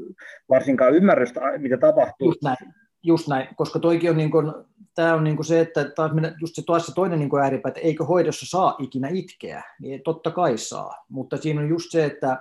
varsinkaan 0.50 0.94
ymmärrystä, 0.94 1.42
mitä 1.58 1.78
tapahtuu. 1.78 2.28
Just 2.28 2.44
näin, 2.44 2.58
just 3.04 3.28
näin 3.28 3.48
koska 3.56 3.80
toikin 3.80 4.10
on 4.10 4.18
niin 4.18 4.32
kuin, 4.32 4.54
tämä 4.96 5.14
on 5.14 5.24
niin 5.24 5.36
kuin 5.36 5.46
se, 5.46 5.60
että 5.60 5.92
taas 5.96 6.12
just 6.42 6.56
se, 6.56 6.62
taas 6.66 6.86
se 6.86 6.94
toinen 6.96 7.20
niin 7.20 7.30
kuin 7.30 7.44
ääripää, 7.44 7.70
että 7.70 7.82
eikö 7.82 8.06
hoidossa 8.06 8.46
saa 8.50 8.76
ikinä 8.80 9.08
itkeä, 9.12 9.64
niin 9.82 10.02
totta 10.04 10.32
kai 10.32 10.58
saa, 10.58 11.06
mutta 11.10 11.38
siinä 11.38 11.62
on 11.62 11.70
just 11.70 11.92
se, 11.92 12.06
että 12.06 12.38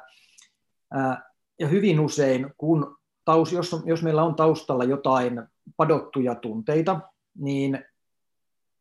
ää, 0.90 1.29
ja 1.60 1.68
hyvin 1.68 2.00
usein, 2.00 2.54
kun 2.58 2.96
taus, 3.24 3.52
jos, 3.52 3.76
jos 3.84 4.02
meillä 4.02 4.22
on 4.22 4.34
taustalla 4.34 4.84
jotain 4.84 5.42
padottuja 5.76 6.34
tunteita, 6.34 7.00
niin 7.38 7.84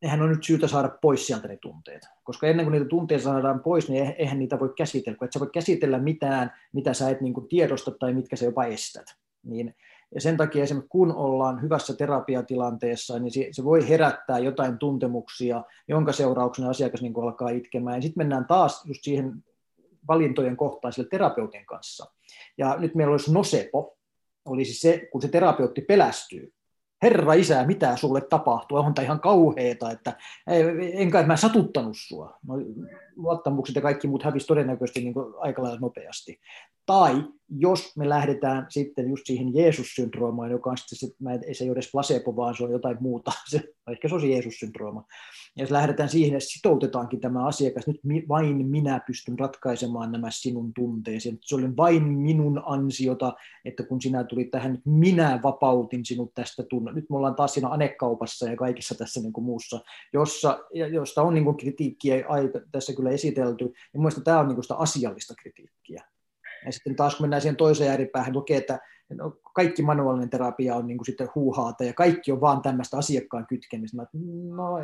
eihän 0.02 0.22
on 0.22 0.30
nyt 0.30 0.44
syytä 0.44 0.68
saada 0.68 0.90
pois 1.02 1.28
sieltä 1.28 1.48
ne 1.48 1.58
tunteet. 1.62 2.02
Koska 2.24 2.48
ennen 2.48 2.66
kuin 2.66 2.72
niitä 2.72 2.90
tunteita 2.90 3.24
saadaan 3.24 3.60
pois, 3.60 3.90
niin 3.90 4.16
eihän 4.18 4.40
niitä 4.40 4.60
voi 4.60 4.74
käsitellä. 4.78 5.18
Kun 5.18 5.26
et 5.26 5.34
sä 5.34 5.40
voi 5.40 5.50
käsitellä 5.54 6.00
mitään, 6.00 6.52
mitä 6.74 6.94
sä 6.94 7.10
et 7.10 7.22
niin 7.22 7.34
kuin 7.34 7.48
tiedosta 7.48 7.92
tai 7.92 8.14
mitkä 8.14 8.36
sä 8.36 8.46
jopa 8.46 8.66
estät. 8.66 9.06
Niin, 9.44 9.76
ja 10.16 10.22
sen 10.22 10.38
takia 10.38 10.64
esimerkiksi 10.64 10.90
kun 10.90 11.16
ollaan 11.16 11.62
hyvässä 11.62 11.96
terapiatilanteessa, 11.96 13.20
niin 13.20 13.32
se, 13.32 13.48
se 13.52 13.64
voi 13.64 13.90
herättää 13.90 14.40
jotain 14.40 14.78
tuntemuksia, 14.78 15.64
jonka 15.88 16.12
seurauksena 16.12 16.70
asiakas 16.70 17.02
niin 17.02 17.14
alkaa 17.24 17.50
itkemään. 17.50 17.98
Ja 17.98 18.02
sitten 18.02 18.20
mennään 18.20 18.46
taas 18.46 18.86
just 18.86 19.04
siihen 19.04 19.44
valintojen 20.08 20.58
kohtaan 20.58 20.94
sille 20.94 21.08
terapeutin 21.10 21.66
kanssa. 21.66 22.12
Ja 22.58 22.76
nyt 22.80 22.96
meillä 22.96 23.12
olisi 23.12 23.34
nosepo, 23.34 23.98
olisi 24.46 24.74
se, 24.74 25.08
kun 25.12 25.22
se 25.22 25.28
terapeutti 25.28 25.82
pelästyy. 25.82 26.54
Herra 27.02 27.34
isä, 27.34 27.66
mitä 27.66 27.96
sulle 27.96 28.22
tapahtuu? 28.22 28.78
On 28.78 28.94
tämä 28.94 29.04
ihan 29.04 29.20
kauheeta, 29.20 29.92
että 29.92 30.14
enkä 30.94 31.24
mä 31.24 31.38
satuttanut 31.38 31.98
sua. 31.98 32.38
No, 32.48 32.54
luottamukset 33.20 33.76
ja 33.76 33.82
kaikki 33.82 34.08
muut 34.08 34.24
hävisi 34.24 34.48
todennäköisesti 34.48 35.02
niin 35.02 35.14
aika 35.40 35.64
lailla 35.64 35.80
nopeasti. 35.80 36.40
Tai 36.86 37.24
jos 37.50 37.98
me 37.98 38.10
lähdetään 38.10 38.66
sitten 38.70 39.10
just 39.10 39.26
siihen 39.26 39.56
Jeesus-syndroomaan, 39.56 40.52
joka 40.52 40.70
on 40.70 40.78
sitten, 40.78 41.10
se, 41.42 41.54
se 41.54 41.64
ei 41.64 41.70
ole 41.70 41.76
edes 41.76 41.90
placebo, 41.92 42.36
vaan 42.36 42.56
se 42.56 42.64
on 42.64 42.72
jotain 42.72 42.98
muuta, 43.00 43.32
se, 43.52 43.64
ehkä 43.92 44.08
se 44.08 44.16
olisi 44.16 44.32
Jeesus-syndrooma. 44.32 45.04
Ja 45.56 45.64
jos 45.64 45.72
lähdetään 45.72 46.10
siihen, 46.10 46.34
että 46.34 46.50
sitoutetaankin 46.50 47.20
tämä 47.20 47.48
asiakas, 47.48 47.88
nyt 47.88 48.00
vain 48.30 48.68
minä 48.68 49.02
pystyn 49.08 49.40
ratkaisemaan 49.40 50.12
nämä 50.12 50.28
sinun 50.32 50.74
tunteesi. 50.74 51.38
Se 51.42 51.56
oli 51.56 51.78
vain 51.78 52.04
minun 52.04 52.62
ansiota, 52.66 53.34
että 53.66 53.84
kun 53.84 54.02
sinä 54.02 54.24
tulit 54.24 54.52
tähän, 54.52 54.72
nyt 54.72 54.86
minä 54.86 55.40
vapautin 55.44 56.06
sinut 56.06 56.34
tästä 56.34 56.64
tunne. 56.64 56.92
Nyt 56.92 57.10
me 57.10 57.18
ollaan 57.18 57.36
taas 57.36 57.54
siinä 57.54 57.70
anekaupassa 57.70 58.50
ja 58.50 58.56
kaikissa 58.56 58.96
tässä 58.96 59.22
niin 59.22 59.34
kuin 59.34 59.46
muussa, 59.46 59.80
jossa, 60.14 60.60
josta 60.92 61.22
on 61.22 61.34
niin 61.34 61.44
kuin 61.44 61.58
kritiikkiä 61.58 62.26
aika, 62.28 62.60
tässä 62.72 62.94
kyllä 62.94 63.09
esitelty. 63.10 63.66
Ja 63.66 64.00
mielestäni 64.00 64.24
tämä 64.24 64.40
on 64.40 64.48
niin 64.48 64.64
sitä 64.64 64.76
asiallista 64.76 65.34
kritiikkiä 65.42 66.04
Ja 66.66 66.72
sitten 66.72 66.96
taas 66.96 67.16
kun 67.16 67.24
mennään 67.24 67.42
siihen 67.42 67.56
toiseen 67.56 67.92
ääripäähän, 67.92 68.34
lukee, 68.34 68.58
että 68.58 68.80
no, 69.16 69.34
kaikki 69.56 69.82
manuaalinen 69.82 70.30
terapia 70.30 70.76
on 70.76 70.88
niin 70.88 71.06
sitten 71.06 71.30
huuhaata 71.36 71.84
ja 71.84 71.94
kaikki 71.94 72.32
on 72.32 72.42
vaan 72.42 72.62
tämmöistä 72.62 72.98
asiakkaan 72.98 73.48
kytkemistä. 73.48 73.98
Mä, 73.98 74.06
no 74.56 74.78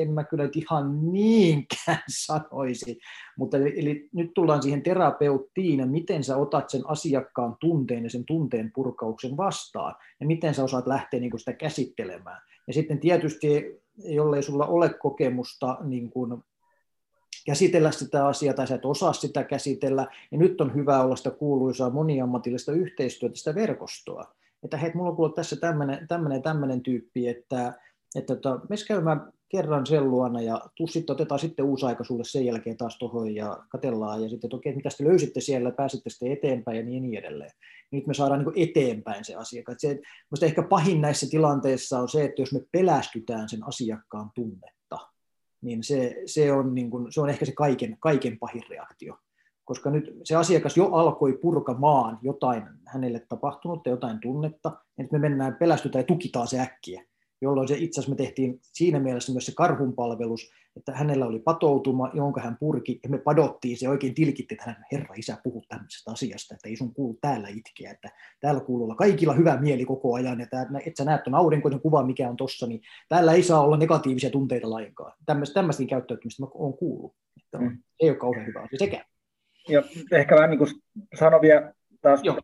en 0.00 0.12
mä 0.12 0.24
kyllä 0.24 0.48
ihan 0.56 1.12
niinkään 1.12 2.02
sanoisi, 2.26 2.98
mutta 3.36 3.56
eli, 3.56 3.80
eli 3.80 4.08
nyt 4.12 4.34
tullaan 4.34 4.62
siihen 4.62 4.82
terapeuttiin 4.82 5.80
ja 5.80 5.86
miten 5.86 6.24
sä 6.24 6.36
otat 6.36 6.70
sen 6.70 6.82
asiakkaan 6.84 7.56
tunteen 7.60 8.04
ja 8.04 8.10
sen 8.10 8.24
tunteen 8.24 8.72
purkauksen 8.74 9.36
vastaan 9.36 9.94
ja 10.20 10.26
miten 10.26 10.54
sä 10.54 10.64
osaat 10.64 10.86
lähteä 10.86 11.20
niin 11.20 11.38
sitä 11.38 11.52
käsittelemään. 11.52 12.42
Ja 12.66 12.72
sitten 12.72 12.98
tietysti, 12.98 13.80
jollei 13.96 14.42
sulla 14.42 14.66
ole 14.66 14.88
kokemusta 14.88 15.78
niin 15.84 16.10
kuin 16.10 16.42
käsitellä 17.48 17.90
sitä 17.90 18.26
asiaa 18.26 18.54
tai 18.54 18.66
sä 18.66 18.74
et 18.74 18.84
osaa 18.84 19.12
sitä 19.12 19.44
käsitellä, 19.44 20.06
niin 20.30 20.38
nyt 20.38 20.60
on 20.60 20.74
hyvä 20.74 21.00
olla 21.00 21.16
sitä 21.16 21.30
kuuluisaa 21.30 21.90
moniammatillista 21.90 22.72
yhteistyötä, 22.72 23.36
sitä 23.36 23.54
verkostoa. 23.54 24.24
Että 24.62 24.76
hei, 24.76 24.90
mulla 24.94 25.10
on 25.10 25.16
kuullut 25.16 25.34
tässä 25.34 25.56
tämmöinen, 25.56 26.06
tämmöinen, 26.42 26.82
tyyppi, 26.82 27.28
että, 27.28 27.72
että 28.16 28.36
tota, 28.36 28.60
me 28.68 28.76
käymään 28.88 29.32
kerran 29.48 29.86
sen 29.86 30.10
luona 30.10 30.40
ja 30.40 30.60
tuu 30.74 30.86
sitten, 30.86 31.14
otetaan 31.14 31.38
sitten 31.38 31.64
uusi 31.64 31.86
aika 31.86 32.04
sulle 32.04 32.24
sen 32.24 32.46
jälkeen 32.46 32.76
taas 32.76 32.98
tuohon 32.98 33.34
ja 33.34 33.58
katellaan 33.68 34.22
ja 34.22 34.28
sitten, 34.28 34.48
että 34.48 34.56
okei, 34.56 34.74
mitä 34.74 34.88
te 34.98 35.04
löysitte 35.04 35.40
siellä, 35.40 35.70
pääsitte 35.70 36.10
sitten 36.10 36.32
eteenpäin 36.32 36.76
ja 36.76 36.82
niin, 36.82 37.02
niin 37.02 37.18
edelleen. 37.18 37.50
Nyt 37.90 38.06
me 38.06 38.14
saadaan 38.14 38.44
niin 38.44 38.70
eteenpäin 38.70 39.24
se 39.24 39.34
asiakas. 39.34 39.76
Se, 39.78 40.00
ehkä 40.42 40.62
pahin 40.62 41.00
näissä 41.00 41.26
tilanteissa 41.30 41.98
on 41.98 42.08
se, 42.08 42.24
että 42.24 42.42
jos 42.42 42.52
me 42.52 42.60
pelästytään 42.72 43.48
sen 43.48 43.68
asiakkaan 43.68 44.30
tunne, 44.34 44.72
niin 45.60 45.84
se, 45.84 46.22
se, 46.26 46.52
on, 46.52 46.74
niin 46.74 46.90
kuin, 46.90 47.12
se 47.12 47.20
on 47.20 47.30
ehkä 47.30 47.44
se 47.44 47.52
kaiken, 47.52 47.96
kaiken 48.00 48.38
pahin 48.38 48.62
reaktio. 48.70 49.18
Koska 49.64 49.90
nyt 49.90 50.14
se 50.24 50.36
asiakas 50.36 50.76
jo 50.76 50.86
alkoi 50.86 51.32
purkamaan 51.32 52.18
jotain 52.22 52.62
hänelle 52.86 53.26
tapahtunutta, 53.28 53.90
jotain 53.90 54.20
tunnetta, 54.20 54.72
nyt 54.96 55.12
me 55.12 55.18
mennään 55.18 55.54
pelästytään 55.54 56.02
ja 56.02 56.06
tukitaan 56.06 56.48
se 56.48 56.60
äkkiä 56.60 57.04
jolloin 57.42 57.68
se 57.68 57.74
itse 57.78 58.00
asiassa 58.00 58.10
me 58.10 58.16
tehtiin 58.16 58.58
siinä 58.62 59.00
mielessä 59.00 59.32
myös 59.32 59.46
se 59.46 59.52
karhunpalvelus, 59.56 60.50
että 60.76 60.92
hänellä 60.92 61.26
oli 61.26 61.38
patoutuma, 61.38 62.10
jonka 62.14 62.40
hän 62.40 62.56
purki, 62.60 63.00
ja 63.02 63.08
me 63.08 63.18
padottiin 63.18 63.76
se 63.76 63.88
oikein 63.88 64.14
tilkitti, 64.14 64.54
että 64.54 64.64
hän, 64.66 64.84
herra 64.92 65.14
isä, 65.14 65.36
puhuu 65.44 65.64
tämmöisestä 65.68 66.10
asiasta, 66.10 66.54
että 66.54 66.68
ei 66.68 66.76
sun 66.76 66.94
kuulu 66.94 67.18
täällä 67.20 67.48
itkeä, 67.48 67.90
että 67.90 68.08
täällä 68.40 68.60
kuuluu 68.60 68.84
olla 68.84 68.94
kaikilla 68.94 69.34
hyvä 69.34 69.56
mieli 69.56 69.84
koko 69.84 70.14
ajan, 70.14 70.40
ja 70.40 70.46
että 70.86 70.98
sä 70.98 71.04
näet 71.04 71.22
tuon 71.22 71.34
aurinkoinen 71.34 71.80
kuva, 71.80 72.06
mikä 72.06 72.28
on 72.28 72.36
tossa, 72.36 72.66
niin 72.66 72.80
täällä 73.08 73.32
ei 73.32 73.42
saa 73.42 73.60
olla 73.60 73.76
negatiivisia 73.76 74.30
tunteita 74.30 74.70
lainkaan. 74.70 75.12
Tämmöistä, 75.26 75.54
tämmöistä 75.54 75.84
käyttäytymistä 75.84 76.42
mä 76.42 76.48
oon 76.54 76.78
kuullut. 76.78 77.14
Että 77.44 77.58
mm. 77.58 77.78
Ei 78.00 78.10
ole 78.10 78.18
kauhean 78.18 78.46
hyvä 78.46 78.60
asia 78.60 78.78
sekään. 78.78 79.04
Ja 79.68 79.82
ehkä 80.12 80.34
vähän 80.34 80.50
niin 80.50 80.58
kuin 80.58 80.70
sanon 81.18 81.40
vielä 81.40 81.72
taas 82.00 82.20
Joo. 82.24 82.40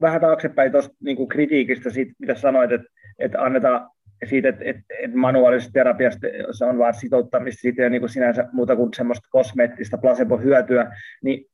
vähän 0.00 0.20
taaksepäin 0.20 0.72
tuosta 0.72 0.94
niin 1.00 1.28
kritiikistä 1.28 1.90
siitä, 1.90 2.12
mitä 2.18 2.34
sanoit, 2.34 2.72
että, 2.72 2.88
että 3.18 3.42
annetaan 3.42 3.90
siitä, 4.24 4.48
että, 4.48 4.64
että, 4.64 4.94
että 4.98 5.16
manuaalisesta 5.16 5.72
terapiasta 5.72 6.26
se 6.58 6.64
on 6.64 6.78
vain 6.78 6.94
sitouttamista, 6.94 7.60
siitä 7.60 7.82
ei 7.82 7.84
ole 7.84 7.90
niin 7.90 8.00
kuin 8.00 8.10
sinänsä 8.10 8.48
muuta 8.52 8.76
kuin 8.76 8.94
semmoista 8.94 9.28
kosmeettista 9.30 9.98
placebo-hyötyä, 9.98 10.96
niin 11.22 11.50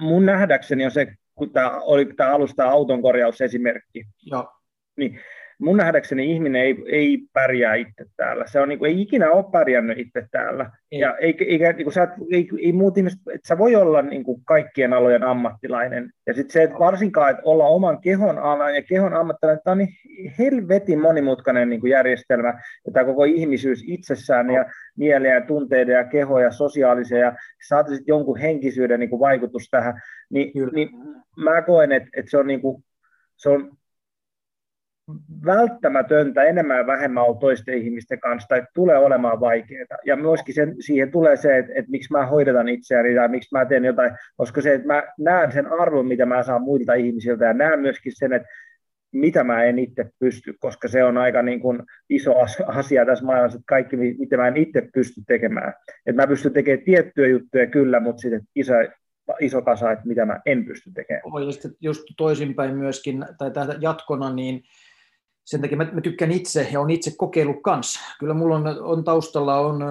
mun 0.00 0.26
nähdäkseni 0.26 0.84
on 0.84 0.90
se, 0.90 1.06
kun 1.34 1.52
tämä 1.52 1.70
oli 1.70 2.06
tämä 2.16 2.34
alusta 2.34 2.64
auton 2.64 3.02
korjausesimerkki, 3.02 4.04
Joo. 4.26 4.48
niin 4.96 5.20
mun 5.60 5.76
nähdäkseni 5.76 6.32
ihminen 6.32 6.62
ei, 6.62 6.76
ei 6.86 7.18
pärjää 7.32 7.74
itse 7.74 8.04
täällä. 8.16 8.44
Se 8.46 8.60
on, 8.60 8.68
niin 8.68 8.78
kuin, 8.78 8.90
ei 8.90 9.00
ikinä 9.00 9.30
ole 9.30 9.44
pärjännyt 9.52 9.98
itse 9.98 10.26
täällä. 10.30 10.70
Ei. 10.92 11.00
Ja 11.00 11.16
eikä, 11.16 11.44
eikä, 11.44 11.72
niin 11.72 11.84
kuin, 11.84 11.94
sä, 11.94 12.08
ei, 12.32 12.48
ei 12.62 12.72
muut 12.72 12.98
ihmiset, 12.98 13.20
että 13.34 13.48
sä 13.48 13.58
voi 13.58 13.76
olla 13.76 14.02
niin 14.02 14.24
kuin, 14.24 14.44
kaikkien 14.44 14.92
alojen 14.92 15.22
ammattilainen. 15.22 16.10
Ja 16.26 16.34
sitten 16.34 16.52
se, 16.52 16.62
että 16.62 16.78
varsinkaan, 16.78 17.30
että 17.30 17.42
olla 17.44 17.66
oman 17.66 18.00
kehon 18.00 18.38
alan 18.38 18.74
ja 18.74 18.82
kehon 18.82 19.14
ammattilainen, 19.14 19.60
tämä 19.64 19.72
on 19.72 19.78
niin 19.78 19.94
helvetin 20.38 21.00
monimutkainen 21.00 21.68
niin 21.68 21.80
kuin 21.80 21.90
järjestelmä. 21.90 22.48
Ja 22.86 22.92
tämä 22.92 23.04
koko 23.04 23.24
ihmisyys 23.24 23.84
itsessään 23.86 24.46
no. 24.46 24.54
ja 24.54 24.64
mieliä 24.96 25.34
ja 25.34 25.46
tunteiden 25.46 25.94
ja 25.94 26.04
kehoja 26.04 26.44
ja 26.44 26.52
sosiaalisia 26.52 27.18
ja 27.18 27.36
saataisiin 27.68 28.06
jonkun 28.06 28.38
henkisyyden 28.38 29.00
niin 29.00 29.10
kuin, 29.10 29.20
vaikutus 29.20 29.68
tähän. 29.70 30.02
Niin, 30.30 30.52
niin 30.72 30.88
mä 31.36 31.62
koen, 31.62 31.92
että, 31.92 32.08
että 32.16 32.30
se 32.30 32.38
on 32.38 32.46
niin 32.46 32.60
kuin, 32.60 32.84
se 33.36 33.48
on 33.48 33.79
välttämätöntä 35.44 36.42
enemmän 36.42 36.78
ja 36.78 36.86
vähemmän 36.86 37.24
olla 37.24 37.40
toisten 37.40 37.78
ihmisten 37.78 38.20
kanssa, 38.20 38.48
tai 38.48 38.62
tulee 38.74 38.98
olemaan 38.98 39.40
vaikeaa. 39.40 39.98
Ja 40.06 40.16
myöskin 40.16 40.54
sen, 40.54 40.74
siihen 40.80 41.10
tulee 41.10 41.36
se, 41.36 41.58
että, 41.58 41.72
että 41.74 41.90
miksi 41.90 42.12
mä 42.12 42.26
hoidetan 42.26 42.68
itseäni, 42.68 43.14
tai 43.14 43.28
miksi 43.28 43.48
mä 43.52 43.64
teen 43.64 43.84
jotain, 43.84 44.12
koska 44.36 44.60
se, 44.60 44.74
että 44.74 44.86
mä 44.86 45.02
näen 45.18 45.52
sen 45.52 45.66
arvon, 45.66 46.06
mitä 46.06 46.26
mä 46.26 46.42
saan 46.42 46.62
muilta 46.62 46.94
ihmisiltä, 46.94 47.44
ja 47.44 47.52
näen 47.52 47.80
myöskin 47.80 48.12
sen, 48.16 48.32
että 48.32 48.48
mitä 49.12 49.44
mä 49.44 49.64
en 49.64 49.78
itse 49.78 50.06
pysty, 50.18 50.54
koska 50.60 50.88
se 50.88 51.04
on 51.04 51.18
aika 51.18 51.42
niin 51.42 51.60
kuin 51.60 51.82
iso 52.10 52.34
asia 52.66 53.06
tässä 53.06 53.24
maailmassa, 53.24 53.56
että 53.56 53.66
kaikki, 53.68 53.96
mitä 53.96 54.36
mä 54.36 54.48
en 54.48 54.56
itse 54.56 54.88
pysty 54.94 55.20
tekemään. 55.26 55.74
Että 56.06 56.22
mä 56.22 56.26
pystyn 56.26 56.52
tekemään 56.52 56.84
tiettyjä 56.84 57.28
juttuja 57.28 57.66
kyllä, 57.66 58.00
mutta 58.00 58.20
sitten 58.20 58.42
iso, 58.56 58.72
iso 59.40 59.62
kasa, 59.62 59.92
että 59.92 60.08
mitä 60.08 60.26
mä 60.26 60.40
en 60.46 60.64
pysty 60.64 60.90
tekemään. 60.94 61.52
Sitten 61.52 61.70
just 61.80 62.02
toisinpäin 62.16 62.76
myöskin, 62.76 63.26
tai 63.38 63.50
jatkona, 63.80 64.34
niin 64.34 64.62
sen 65.44 65.60
takia 65.60 65.76
mä, 65.76 65.88
mä 65.92 66.00
tykkään 66.00 66.30
itse 66.30 66.68
ja 66.72 66.80
on 66.80 66.90
itse 66.90 67.12
kokeillut 67.16 67.62
kanssa. 67.62 68.00
Kyllä 68.18 68.34
mulla 68.34 68.56
on, 68.56 68.66
on 68.82 69.04
taustalla 69.04 69.58
on 69.58 69.82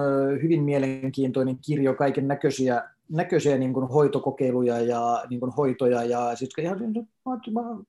hyvin 0.42 0.62
mielenkiintoinen 0.62 1.58
kirjo 1.66 1.94
kaiken 1.94 2.28
näköisiä, 2.28 2.82
näköisiä 3.08 3.58
niin 3.58 3.72
kuin 3.72 3.88
hoitokokeiluja 3.88 4.80
ja 4.80 5.24
niin 5.30 5.40
kuin 5.40 5.52
hoitoja 5.52 6.04
ja 6.04 6.36
siis 6.36 6.50
ihan 6.58 6.78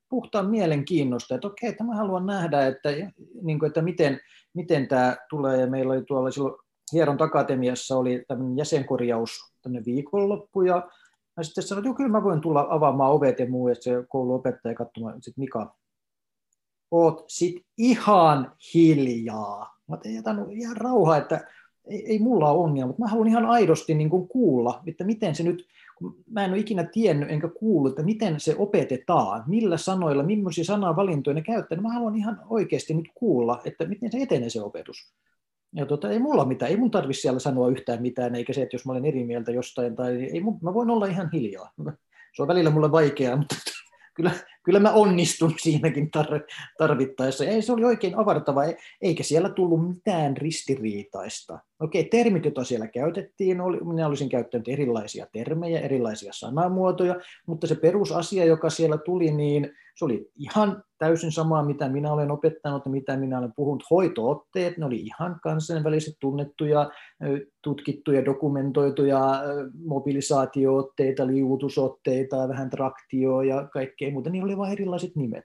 puhtaan 0.09 0.49
mielenkiinnosta, 0.49 1.35
että 1.35 1.47
okei, 1.47 1.69
että 1.69 1.83
mä 1.83 1.95
haluan 1.95 2.25
nähdä, 2.25 2.67
että, 2.67 2.89
niin 3.41 3.59
kuin, 3.59 3.67
että 3.67 3.81
miten, 3.81 4.19
miten 4.53 4.87
tämä 4.87 5.17
tulee 5.29 5.57
ja 5.61 5.67
meillä 5.67 5.93
oli 5.93 6.03
tuolla 6.03 6.31
silloin 6.31 6.55
Hieron 6.93 7.21
Akatemiassa 7.21 7.97
oli 7.97 8.23
tämmöinen 8.27 8.57
jäsenkorjaus 8.57 9.29
tänne 9.61 9.81
viikonloppu 9.85 10.61
ja 10.61 10.89
mä 11.37 11.43
sitten 11.43 11.63
sanoin, 11.63 11.87
että 11.87 11.97
kyllä 11.97 12.09
mä 12.09 12.23
voin 12.23 12.41
tulla 12.41 12.67
avaamaan 12.69 13.11
ovet 13.11 13.39
ja 13.39 13.49
muu, 13.49 13.67
ja 13.67 13.75
se 13.79 13.91
kouluopettaja 14.09 14.75
katsomaan, 14.75 15.21
sitten 15.21 15.41
Mika, 15.41 15.75
oot 16.91 17.23
sit 17.27 17.65
ihan 17.77 18.51
hiljaa. 18.73 19.77
Mä 19.87 19.97
tein 19.97 20.15
jätän 20.15 20.51
ihan 20.51 20.77
rauhaa, 20.77 21.17
että 21.17 21.47
ei, 21.89 22.05
ei 22.05 22.19
mulla 22.19 22.51
ole 22.51 22.63
ongelma, 22.63 22.87
mutta 22.87 23.03
mä 23.03 23.09
haluan 23.09 23.27
ihan 23.27 23.45
aidosti 23.45 23.93
niin 23.93 24.09
kuin 24.09 24.27
kuulla, 24.27 24.83
että 24.87 25.03
miten 25.03 25.35
se 25.35 25.43
nyt, 25.43 25.67
kun 25.97 26.15
mä 26.29 26.45
en 26.45 26.51
ole 26.51 26.59
ikinä 26.59 26.83
tiennyt 26.83 27.31
enkä 27.31 27.47
kuullut, 27.47 27.91
että 27.91 28.03
miten 28.03 28.39
se 28.39 28.55
opetetaan, 28.57 29.43
millä 29.47 29.77
sanoilla, 29.77 30.23
millaisia 30.23 30.63
sanavalintoja 30.63 31.33
ne 31.33 31.41
käyttää, 31.41 31.75
niin 31.75 31.83
mä 31.83 31.93
haluan 31.93 32.15
ihan 32.15 32.41
oikeasti 32.49 32.93
nyt 32.93 33.09
kuulla, 33.15 33.61
että 33.65 33.85
miten 33.85 34.11
se 34.11 34.17
etenee 34.17 34.49
se 34.49 34.61
opetus. 34.61 35.13
Ja 35.75 35.85
tota, 35.85 36.09
ei 36.09 36.19
mulla 36.19 36.45
mitään, 36.45 36.71
ei 36.71 36.77
mun 36.77 36.91
tarvitse 36.91 37.21
siellä 37.21 37.39
sanoa 37.39 37.69
yhtään 37.69 38.01
mitään, 38.01 38.35
eikä 38.35 38.53
se, 38.53 38.61
että 38.61 38.75
jos 38.75 38.85
mä 38.85 38.91
olen 38.91 39.05
eri 39.05 39.23
mieltä 39.23 39.51
jostain, 39.51 39.95
tai 39.95 40.23
ei, 40.23 40.41
mä 40.61 40.73
voin 40.73 40.89
olla 40.89 41.05
ihan 41.05 41.29
hiljaa. 41.33 41.71
Se 42.35 42.41
on 42.41 42.47
välillä 42.47 42.69
mulle 42.69 42.91
vaikeaa, 42.91 43.37
mutta 43.37 43.55
kyllä, 44.15 44.31
kyllä 44.63 44.79
mä 44.79 44.91
onnistun 44.91 45.53
siinäkin 45.63 46.11
tarvittaessa. 46.77 47.45
Ei, 47.45 47.61
se 47.61 47.73
oli 47.73 47.83
oikein 47.83 48.19
avartava, 48.19 48.63
e-, 48.63 48.77
eikä 49.01 49.23
siellä 49.23 49.49
tullut 49.49 49.87
mitään 49.87 50.37
ristiriitaista. 50.37 51.59
Okei, 51.79 52.03
termit, 52.03 52.45
joita 52.45 52.63
siellä 52.63 52.87
käytettiin, 52.87 53.61
oli, 53.61 53.79
minä 53.79 54.07
olisin 54.07 54.29
käyttänyt 54.29 54.67
erilaisia 54.67 55.27
termejä, 55.33 55.79
erilaisia 55.79 56.33
sanamuotoja, 56.33 57.15
mutta 57.47 57.67
se 57.67 57.75
perusasia, 57.75 58.45
joka 58.45 58.69
siellä 58.69 58.97
tuli, 58.97 59.31
niin 59.31 59.71
se 59.95 60.05
oli 60.05 60.29
ihan 60.35 60.83
täysin 61.01 61.31
samaa, 61.31 61.65
mitä 61.65 61.89
minä 61.89 62.13
olen 62.13 62.31
opettanut 62.31 62.85
ja 62.85 62.91
mitä 62.91 63.17
minä 63.17 63.37
olen 63.37 63.53
puhunut. 63.55 63.83
Hoitootteet, 63.91 64.77
ne 64.77 64.85
oli 64.85 64.99
ihan 64.99 65.39
kansainväliset 65.43 66.15
tunnettuja, 66.19 66.89
tutkittuja, 67.61 68.25
dokumentoituja 68.25 69.19
mobilisaatiootteita, 69.85 71.27
liuutusotteita, 71.27 72.47
vähän 72.47 72.69
traktioa 72.69 73.43
ja 73.43 73.67
kaikkea 73.67 74.11
muuta. 74.11 74.29
Niillä 74.29 74.45
oli 74.45 74.57
vain 74.57 74.71
erilaiset 74.71 75.15
nimet. 75.15 75.43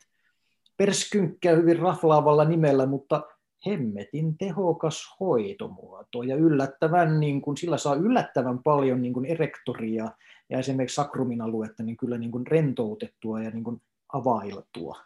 Perskynkkä 0.77 1.51
hyvin 1.51 1.79
raflaavalla 1.79 2.45
nimellä, 2.45 2.87
mutta 2.87 3.23
hemmetin 3.67 4.39
tehokas 4.39 5.17
hoitomuoto 5.21 6.23
ja 6.23 6.37
yllättävän, 6.37 7.21
niin 7.21 7.41
kuin, 7.41 7.57
sillä 7.57 7.79
saa 7.79 7.95
yllättävän 7.95 8.63
paljon 8.63 9.03
niin 9.03 9.13
kuin 9.15 9.27
erektoria 9.27 10.09
ja 10.51 10.59
esimerkiksi 10.59 10.95
sakrumin 10.95 11.41
aluetta 11.41 11.83
niin 11.83 11.97
kyllä 11.97 12.19
niin 12.19 12.31
kuin 12.31 12.47
rentoutettua 12.47 13.43
ja 13.43 13.51
niin 13.51 13.65
kuin 13.65 13.83
availtua. 14.13 14.97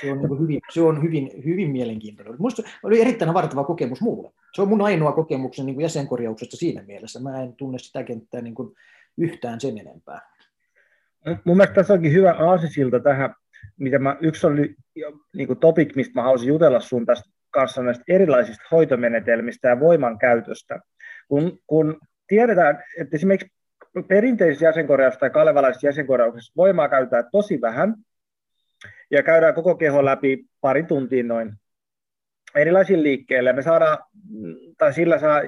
Se 0.00 0.12
on, 0.12 0.18
niin 0.18 0.40
hyvin, 0.40 0.60
se 0.70 0.80
on 0.80 1.02
hyvin, 1.02 1.30
hyvin 1.44 1.70
mielenkiintoinen. 1.70 2.34
Minusta 2.34 2.62
oli 2.82 3.00
erittäin 3.00 3.30
avartava 3.30 3.64
kokemus 3.64 4.00
mulle. 4.00 4.30
Se 4.54 4.62
on 4.62 4.68
mun 4.68 4.82
ainoa 4.82 5.12
kokemuksen 5.12 5.66
niin 5.66 5.74
kuin 5.74 5.82
jäsenkorjauksesta 5.82 6.56
siinä 6.56 6.82
mielessä. 6.82 7.20
Mä 7.20 7.42
en 7.42 7.56
tunne 7.56 7.78
sitä 7.78 8.04
kenttää 8.04 8.40
niin 8.40 8.54
kuin 8.54 8.74
yhtään 9.18 9.60
sen 9.60 9.78
enempää. 9.78 10.20
Mun 11.44 11.56
mielestä 11.56 11.74
tässä 11.74 11.94
onkin 11.94 12.12
hyvä 12.12 12.32
aasisilta 12.32 13.00
tähän, 13.00 13.34
mitä 13.78 13.98
mä, 13.98 14.16
yksi 14.20 14.46
oli 14.46 14.74
niin 15.36 15.46
kuin 15.46 15.58
topic, 15.58 15.96
mistä 15.96 16.12
mä 16.14 16.22
haluaisin 16.22 16.48
jutella 16.48 16.80
sun 16.80 17.06
tästä 17.06 17.30
kanssa 17.50 17.82
näistä 17.82 18.04
erilaisista 18.08 18.64
hoitomenetelmistä 18.70 19.68
ja 19.68 19.80
voimankäytöstä. 19.80 20.80
Kun, 21.28 21.58
kun 21.66 21.98
tiedetään, 22.26 22.82
että 22.98 23.16
esimerkiksi 23.16 23.52
perinteisessä 24.08 24.66
jäsenkorjauksessa 24.66 25.20
tai 25.20 25.30
kalevalaisessa 25.30 25.86
jäsenkorjauksessa 25.86 26.52
voimaa 26.56 26.88
käytetään 26.88 27.24
tosi 27.32 27.60
vähän, 27.60 27.94
ja 29.12 29.22
käydään 29.22 29.54
koko 29.54 29.74
keho 29.74 30.04
läpi 30.04 30.44
pari 30.60 30.82
tuntia 30.82 31.24
noin 31.24 31.52
erilaisilla 32.54 33.02
liikkeillä. 33.02 33.52
Me 33.52 33.62
saadaan, 33.62 33.98
tai 34.78 34.92
sillä 34.92 35.18
saa 35.18 35.40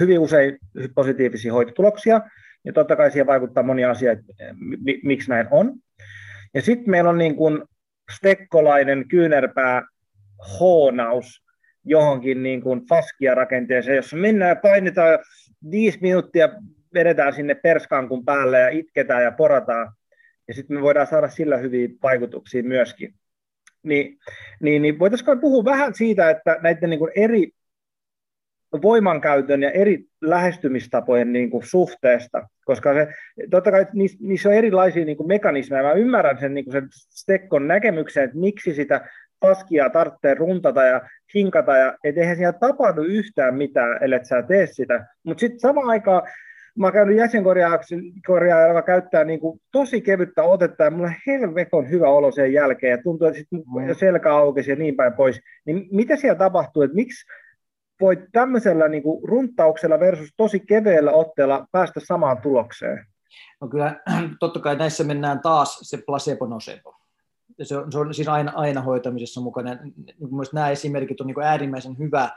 hyvin 0.00 0.18
usein 0.18 0.58
positiivisia 0.94 1.52
hoitotuloksia, 1.52 2.20
ja 2.64 2.72
totta 2.72 2.96
kai 2.96 3.10
siihen 3.10 3.26
vaikuttaa 3.26 3.62
monia 3.62 3.90
asioita, 3.90 4.22
miksi 5.02 5.30
näin 5.30 5.48
on. 5.50 5.74
Ja 6.54 6.62
sitten 6.62 6.90
meillä 6.90 7.10
on 7.10 7.18
niin 7.18 7.36
kuin 7.36 7.62
stekkolainen 8.16 9.08
kyynärpää 9.08 9.82
hoonaus 10.60 11.42
johonkin 11.84 12.42
niin 12.42 12.62
kuin 12.62 12.86
faskia 12.88 13.34
rakenteeseen, 13.34 13.96
jossa 13.96 14.16
mennään 14.16 14.48
ja 14.48 14.56
painetaan 14.56 15.18
viisi 15.70 15.98
minuuttia, 16.02 16.48
vedetään 16.94 17.32
sinne 17.32 17.54
perskankun 17.54 18.24
päälle 18.24 18.60
ja 18.60 18.68
itketään 18.68 19.22
ja 19.22 19.32
porataan, 19.32 19.92
ja 20.48 20.54
sitten 20.54 20.76
me 20.76 20.82
voidaan 20.82 21.06
saada 21.06 21.28
sillä 21.28 21.56
hyviä 21.56 21.88
vaikutuksia 22.02 22.62
myöskin. 22.62 23.14
Niin, 23.82 24.18
niin, 24.60 24.82
niin 24.82 24.98
voitaisiinko 24.98 25.36
puhua 25.36 25.64
vähän 25.64 25.94
siitä, 25.94 26.30
että 26.30 26.58
näiden 26.62 26.90
niin 26.90 26.98
kuin 26.98 27.12
eri 27.16 27.50
voimankäytön 28.82 29.62
ja 29.62 29.70
eri 29.70 30.04
lähestymistapojen 30.20 31.32
niin 31.32 31.50
kuin 31.50 31.66
suhteesta, 31.66 32.48
koska 32.64 32.94
se, 32.94 33.08
totta 33.50 33.70
kai 33.70 33.86
niissä, 33.92 34.18
niissä 34.20 34.48
on 34.48 34.54
erilaisia 34.54 35.04
niin 35.04 35.16
kuin 35.16 35.28
mekanismeja. 35.28 35.82
Mä 35.82 35.92
ymmärrän 35.92 36.38
sen, 36.38 36.54
niin 36.54 36.64
kuin 36.64 36.72
sen 36.72 36.88
Stekkon 36.92 37.68
näkemyksen, 37.68 38.24
että 38.24 38.38
miksi 38.38 38.74
sitä 38.74 39.08
paskia 39.40 39.90
tarvitsee 39.90 40.34
runtata 40.34 40.82
ja 40.82 41.00
hinkata, 41.34 41.76
ja 41.76 41.98
et 42.04 42.18
eihän 42.18 42.36
siellä 42.36 42.58
tapahdu 42.58 43.02
yhtään 43.02 43.54
mitään, 43.54 44.02
ellei 44.02 44.24
sä 44.24 44.42
tee 44.42 44.66
sitä. 44.66 45.06
Mutta 45.22 45.40
sitten 45.40 45.60
samaan 45.60 45.88
aikaan 45.88 46.22
mä 46.76 46.86
oon 46.86 46.92
käynyt 46.92 47.16
jäsenkorjaaja, 47.16 48.68
joka 48.68 48.82
käyttää 48.82 49.24
niin 49.24 49.40
kuin 49.40 49.60
tosi 49.72 50.00
kevyttä 50.00 50.42
otetta, 50.42 50.84
ja 50.84 50.90
mulla 50.90 51.06
on 51.06 51.14
helveton 51.26 51.90
hyvä 51.90 52.08
olo 52.08 52.32
sen 52.32 52.52
jälkeen, 52.52 52.90
ja 52.90 53.02
tuntuu, 53.02 53.26
että 53.26 53.38
sit 53.38 53.48
mm. 53.52 53.94
selkä 53.98 54.34
aukesi 54.34 54.70
ja 54.70 54.76
niin 54.76 54.96
päin 54.96 55.12
pois. 55.12 55.40
Niin 55.64 55.88
mitä 55.90 56.16
siellä 56.16 56.38
tapahtuu, 56.38 56.82
että 56.82 56.94
miksi 56.94 57.26
voit 58.00 58.20
tämmöisellä 58.32 58.88
niin 58.88 59.02
kuin 59.02 59.28
runtauksella 59.28 60.00
versus 60.00 60.34
tosi 60.36 60.60
keveellä 60.60 61.12
otteella 61.12 61.66
päästä 61.72 62.00
samaan 62.00 62.38
tulokseen? 62.42 63.06
No 63.60 63.68
kyllä, 63.68 64.00
totta 64.40 64.60
kai 64.60 64.76
näissä 64.76 65.04
mennään 65.04 65.40
taas 65.40 65.78
se 65.82 65.96
placebo-nocebo. 65.96 66.96
Se 67.62 67.76
on, 67.76 67.92
se 67.92 67.98
on 67.98 68.14
siis 68.14 68.28
aina, 68.28 68.52
aina 68.54 68.80
hoitamisessa 68.80 69.40
mukana. 69.40 69.78
Mielestäni 70.30 70.60
nämä 70.60 70.70
esimerkit 70.70 71.20
on 71.20 71.26
niin 71.26 71.42
äärimmäisen 71.42 71.98
hyvä, 71.98 72.30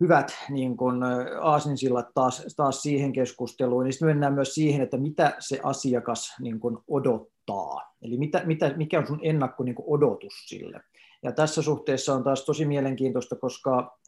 hyvät 0.00 0.32
niin 0.50 0.76
kuin 0.76 0.96
aasinsillat 1.40 2.06
taas, 2.14 2.46
taas 2.56 2.82
siihen 2.82 3.12
keskusteluun. 3.12 3.84
Niin 3.84 3.92
sitten 3.92 4.08
mennään 4.08 4.34
myös 4.34 4.54
siihen, 4.54 4.82
että 4.82 4.96
mitä 4.96 5.36
se 5.38 5.60
asiakas 5.62 6.34
niin 6.40 6.60
kuin 6.60 6.78
odottaa. 6.88 7.94
Eli 8.02 8.16
mitä, 8.16 8.42
mitä, 8.44 8.74
mikä 8.76 8.98
on 8.98 9.06
sun 9.06 9.20
ennakko 9.22 9.64
niin 9.64 9.74
kuin 9.74 9.86
odotus 9.88 10.32
sille. 10.46 10.80
Ja 11.22 11.32
tässä 11.32 11.62
suhteessa 11.62 12.14
on 12.14 12.24
taas 12.24 12.44
tosi 12.44 12.64
mielenkiintoista, 12.64 13.36
koska 13.36 13.98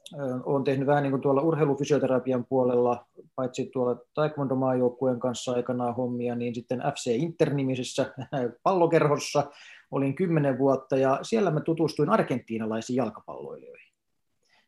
olen 0.45 0.65
tehnyt 0.65 0.87
vähän 0.87 1.03
niin 1.03 1.11
kuin 1.11 1.21
tuolla 1.21 1.43
urheilufysioterapian 1.43 2.47
puolella, 2.49 3.07
paitsi 3.35 3.71
tuolla 3.73 3.97
taekwondo-maajoukkueen 4.15 5.21
kanssa 5.21 5.53
aikanaan 5.53 5.95
hommia, 5.95 6.35
niin 6.35 6.55
sitten 6.55 6.83
FC 6.95 7.07
Inter-nimisessä 7.07 8.15
pallokerhossa 8.63 9.51
olin 9.91 10.15
kymmenen 10.15 10.59
vuotta, 10.59 10.97
ja 10.97 11.19
siellä 11.23 11.51
mä 11.51 11.61
tutustuin 11.61 12.11
argentiinalaisiin 12.11 12.97
jalkapalloilijoihin. 12.97 13.90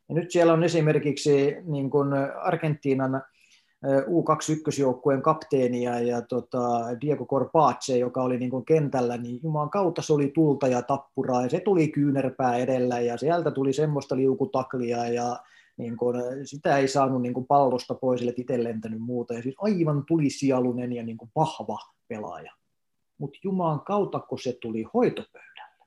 Ja 0.09 0.15
nyt 0.15 0.31
siellä 0.31 0.53
on 0.53 0.63
esimerkiksi 0.63 1.55
niin 1.63 1.89
kuin 1.89 2.13
Argentiinan 2.41 3.23
U21-joukkueen 3.85 5.21
kapteenia 5.21 5.99
ja 5.99 6.21
tota 6.21 6.79
Diego 7.01 7.25
Corpace, 7.25 7.97
joka 7.97 8.23
oli 8.23 8.37
niin 8.37 8.49
kuin 8.51 8.65
kentällä, 8.65 9.17
niin 9.17 9.39
Jumalan 9.43 9.69
kautta 9.69 10.01
se 10.01 10.13
oli 10.13 10.31
tulta 10.35 10.67
ja 10.67 10.81
tappuraa 10.81 11.43
ja 11.43 11.49
se 11.49 11.59
tuli 11.59 11.87
kyynärpää 11.87 12.57
edellä 12.57 12.99
ja 12.99 13.17
sieltä 13.17 13.51
tuli 13.51 13.73
semmoista 13.73 14.15
liukutaklia 14.15 15.07
ja 15.07 15.39
niin 15.77 15.97
kuin, 15.97 16.15
sitä 16.43 16.77
ei 16.77 16.87
saanut 16.87 17.21
niin 17.21 17.33
kuin 17.33 17.47
pallosta 17.47 17.95
pois, 17.95 18.21
eli 18.21 18.33
itse 18.37 18.63
lentänyt 18.63 19.01
muuta. 19.01 19.33
Ja 19.33 19.41
siis 19.41 19.55
aivan 19.57 20.03
tuli 20.07 20.29
sielunen 20.29 20.93
ja 20.93 21.03
niin 21.03 21.17
kuin 21.17 21.31
vahva 21.35 21.79
pelaaja. 22.07 22.51
Mutta 23.17 23.39
Jumalan 23.43 23.81
kautta, 23.81 24.19
kun 24.19 24.39
se 24.39 24.57
tuli 24.61 24.85
hoitopöydälle. 24.93 25.85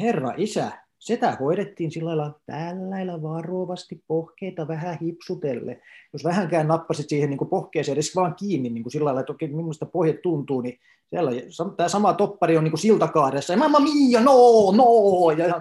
Herra 0.00 0.32
isä, 0.36 0.72
sitä 0.98 1.36
hoidettiin 1.40 1.90
sillä 1.90 2.08
lailla 2.08 2.40
tällä 2.46 3.22
varovasti 3.22 4.02
pohkeita 4.06 4.68
vähän 4.68 4.98
hipsutelle. 5.02 5.80
Jos 6.12 6.24
vähänkään 6.24 6.68
nappasit 6.68 7.08
siihen 7.08 7.30
niin 7.30 7.48
pohkeeseen 7.50 7.94
edes 7.94 8.16
vaan 8.16 8.34
kiinni 8.34 8.68
niin 8.68 8.82
kuin 8.82 8.92
sillä 8.92 9.04
lailla, 9.04 9.20
että 9.20 9.32
okei, 9.32 9.48
millaista 9.48 9.86
pohje 9.86 10.12
tuntuu, 10.12 10.60
niin 10.60 10.78
siellä 11.06 11.30
tämä 11.76 11.88
sama 11.88 12.14
toppari 12.14 12.56
on 12.56 12.64
niin 12.64 12.78
siltakaaressa, 12.78 13.52
ja 13.52 13.58
mamma 13.58 13.80
mia, 13.80 14.20
no, 14.20 14.72
no, 14.72 15.30
ja 15.30 15.60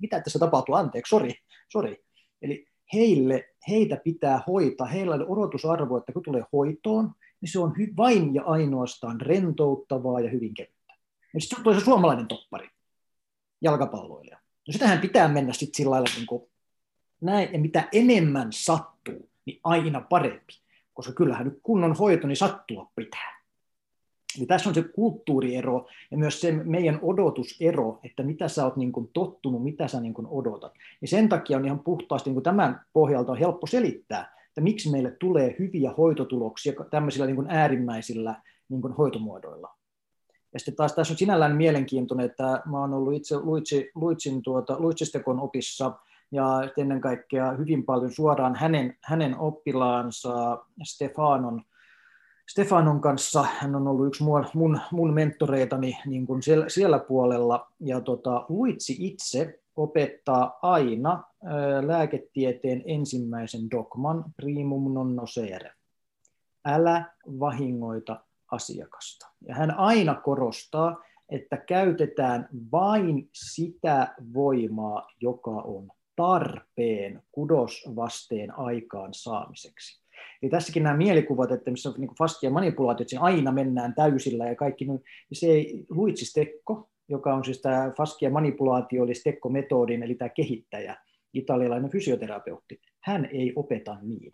mitä 0.00 0.20
tässä 0.20 0.38
tapahtuu, 0.38 0.74
anteeksi, 0.74 1.10
sori, 1.10 1.34
sori. 1.68 2.04
Eli 2.42 2.66
heille, 2.92 3.44
heitä 3.68 4.00
pitää 4.04 4.42
hoitaa, 4.46 4.86
heillä 4.86 5.14
on 5.14 5.28
odotusarvo, 5.28 5.96
että 5.96 6.12
kun 6.12 6.22
tulee 6.22 6.44
hoitoon, 6.52 7.12
niin 7.40 7.52
se 7.52 7.58
on 7.58 7.74
vain 7.96 8.34
ja 8.34 8.42
ainoastaan 8.42 9.20
rentouttavaa 9.20 10.20
ja 10.20 10.30
hyvin 10.30 10.54
kevyttä. 10.54 10.94
Ja 11.34 11.40
sitten 11.40 11.74
se 11.74 11.80
suomalainen 11.80 12.28
toppari, 12.28 12.68
jalkapalloilija 13.62 14.21
No 14.72 14.74
sitähän 14.74 14.98
pitää 14.98 15.28
mennä 15.28 15.52
sitten 15.52 15.76
sillä 15.76 15.90
lailla 15.90 16.10
niin 16.16 16.26
kuin 16.26 16.42
näin, 17.20 17.48
ja 17.52 17.58
mitä 17.58 17.88
enemmän 17.92 18.48
sattuu, 18.50 19.28
niin 19.44 19.60
aina 19.64 20.00
parempi. 20.00 20.52
Koska 20.94 21.12
kyllähän 21.12 21.46
nyt 21.46 21.58
kunnon 21.62 21.92
hoito, 21.92 22.26
niin 22.26 22.36
sattua 22.36 22.90
pitää. 22.96 23.42
Eli 24.38 24.46
tässä 24.46 24.68
on 24.68 24.74
se 24.74 24.82
kulttuuriero 24.82 25.88
ja 26.10 26.18
myös 26.18 26.40
se 26.40 26.52
meidän 26.52 26.98
odotusero, 27.02 28.00
että 28.04 28.22
mitä 28.22 28.48
sä 28.48 28.64
oot 28.64 28.76
niin 28.76 28.92
kuin 28.92 29.10
tottunut, 29.12 29.62
mitä 29.62 29.88
sä 29.88 30.00
niin 30.00 30.14
kuin 30.14 30.26
odotat. 30.30 30.72
Ja 31.00 31.08
sen 31.08 31.28
takia 31.28 31.56
on 31.56 31.64
ihan 31.64 31.80
puhtaasti 31.80 32.30
niin 32.30 32.34
kuin 32.34 32.44
tämän 32.44 32.80
pohjalta 32.92 33.32
on 33.32 33.38
helppo 33.38 33.66
selittää, 33.66 34.36
että 34.48 34.60
miksi 34.60 34.90
meille 34.90 35.10
tulee 35.10 35.56
hyviä 35.58 35.92
hoitotuloksia 35.98 36.72
tämmöisillä 36.90 37.26
niin 37.26 37.36
kuin 37.36 37.50
äärimmäisillä 37.50 38.42
niin 38.68 38.82
kuin 38.82 38.92
hoitomuodoilla. 38.92 39.76
Ja 40.52 40.58
sitten 40.58 40.76
taas 40.76 40.92
tässä 40.92 41.12
on 41.12 41.18
sinällään 41.18 41.56
mielenkiintoinen, 41.56 42.26
että 42.26 42.62
mä 42.66 42.80
oon 42.80 42.94
ollut 42.94 43.14
itse 43.14 43.38
Luitsi, 43.38 43.90
Luitsin 43.94 44.42
tuota, 44.42 44.76
Luitsistekon 44.78 45.40
opissa 45.40 45.92
ja 46.32 46.70
ennen 46.76 47.00
kaikkea 47.00 47.52
hyvin 47.52 47.84
paljon 47.84 48.12
suoraan 48.12 48.56
hänen, 48.56 48.96
hänen 49.04 49.38
oppilaansa 49.38 50.58
Stefanon, 50.82 51.62
Stefanon 52.48 53.00
kanssa. 53.00 53.44
Hän 53.58 53.74
on 53.74 53.88
ollut 53.88 54.06
yksi 54.06 54.22
mun, 54.22 54.46
mun, 54.54 54.80
mun 54.90 55.14
mentoreitani 55.14 55.98
niin 56.06 56.26
kuin 56.26 56.42
siellä, 56.42 56.68
siellä 56.68 56.98
puolella. 56.98 57.68
Ja 57.80 58.00
tota, 58.00 58.46
Luitsi 58.48 58.96
itse 58.98 59.60
opettaa 59.76 60.58
aina 60.62 61.24
ää, 61.44 61.86
lääketieteen 61.86 62.82
ensimmäisen 62.86 63.70
dogman 63.70 64.24
primum 64.36 64.94
non 64.94 65.16
nocere. 65.16 65.72
Älä 66.64 67.04
vahingoita 67.40 68.20
asiakasta. 68.52 69.26
Ja 69.48 69.54
hän 69.54 69.78
aina 69.78 70.14
korostaa, 70.14 71.04
että 71.28 71.56
käytetään 71.56 72.48
vain 72.72 73.28
sitä 73.32 74.14
voimaa, 74.34 75.08
joka 75.20 75.50
on 75.50 75.88
tarpeen 76.16 77.22
kudosvasteen 77.32 78.58
aikaan 78.58 79.14
saamiseksi. 79.14 80.02
Eli 80.42 80.50
tässäkin 80.50 80.82
nämä 80.82 80.96
mielikuvat, 80.96 81.52
että 81.52 81.70
missä 81.70 81.88
on 81.88 81.94
niin 81.98 82.10
fastia 82.18 82.50
manipulaatiot, 82.50 83.08
siinä 83.08 83.22
aina 83.24 83.52
mennään 83.52 83.94
täysillä 83.94 84.46
ja 84.46 84.54
kaikki, 84.54 84.84
niin 84.84 85.02
se 85.32 85.46
ei, 85.46 85.84
Luitsi 85.90 86.24
Stekko, 86.24 86.90
joka 87.08 87.34
on 87.34 87.44
siis 87.44 87.62
tämä 87.62 87.92
faskia 87.96 88.30
manipulaatio, 88.30 89.04
eli 89.04 89.14
Stekko-metodin, 89.14 90.02
eli 90.02 90.14
tämä 90.14 90.28
kehittäjä, 90.28 90.96
italialainen 91.34 91.90
fysioterapeutti, 91.90 92.80
hän 93.00 93.28
ei 93.32 93.52
opeta 93.56 93.96
niin, 94.02 94.32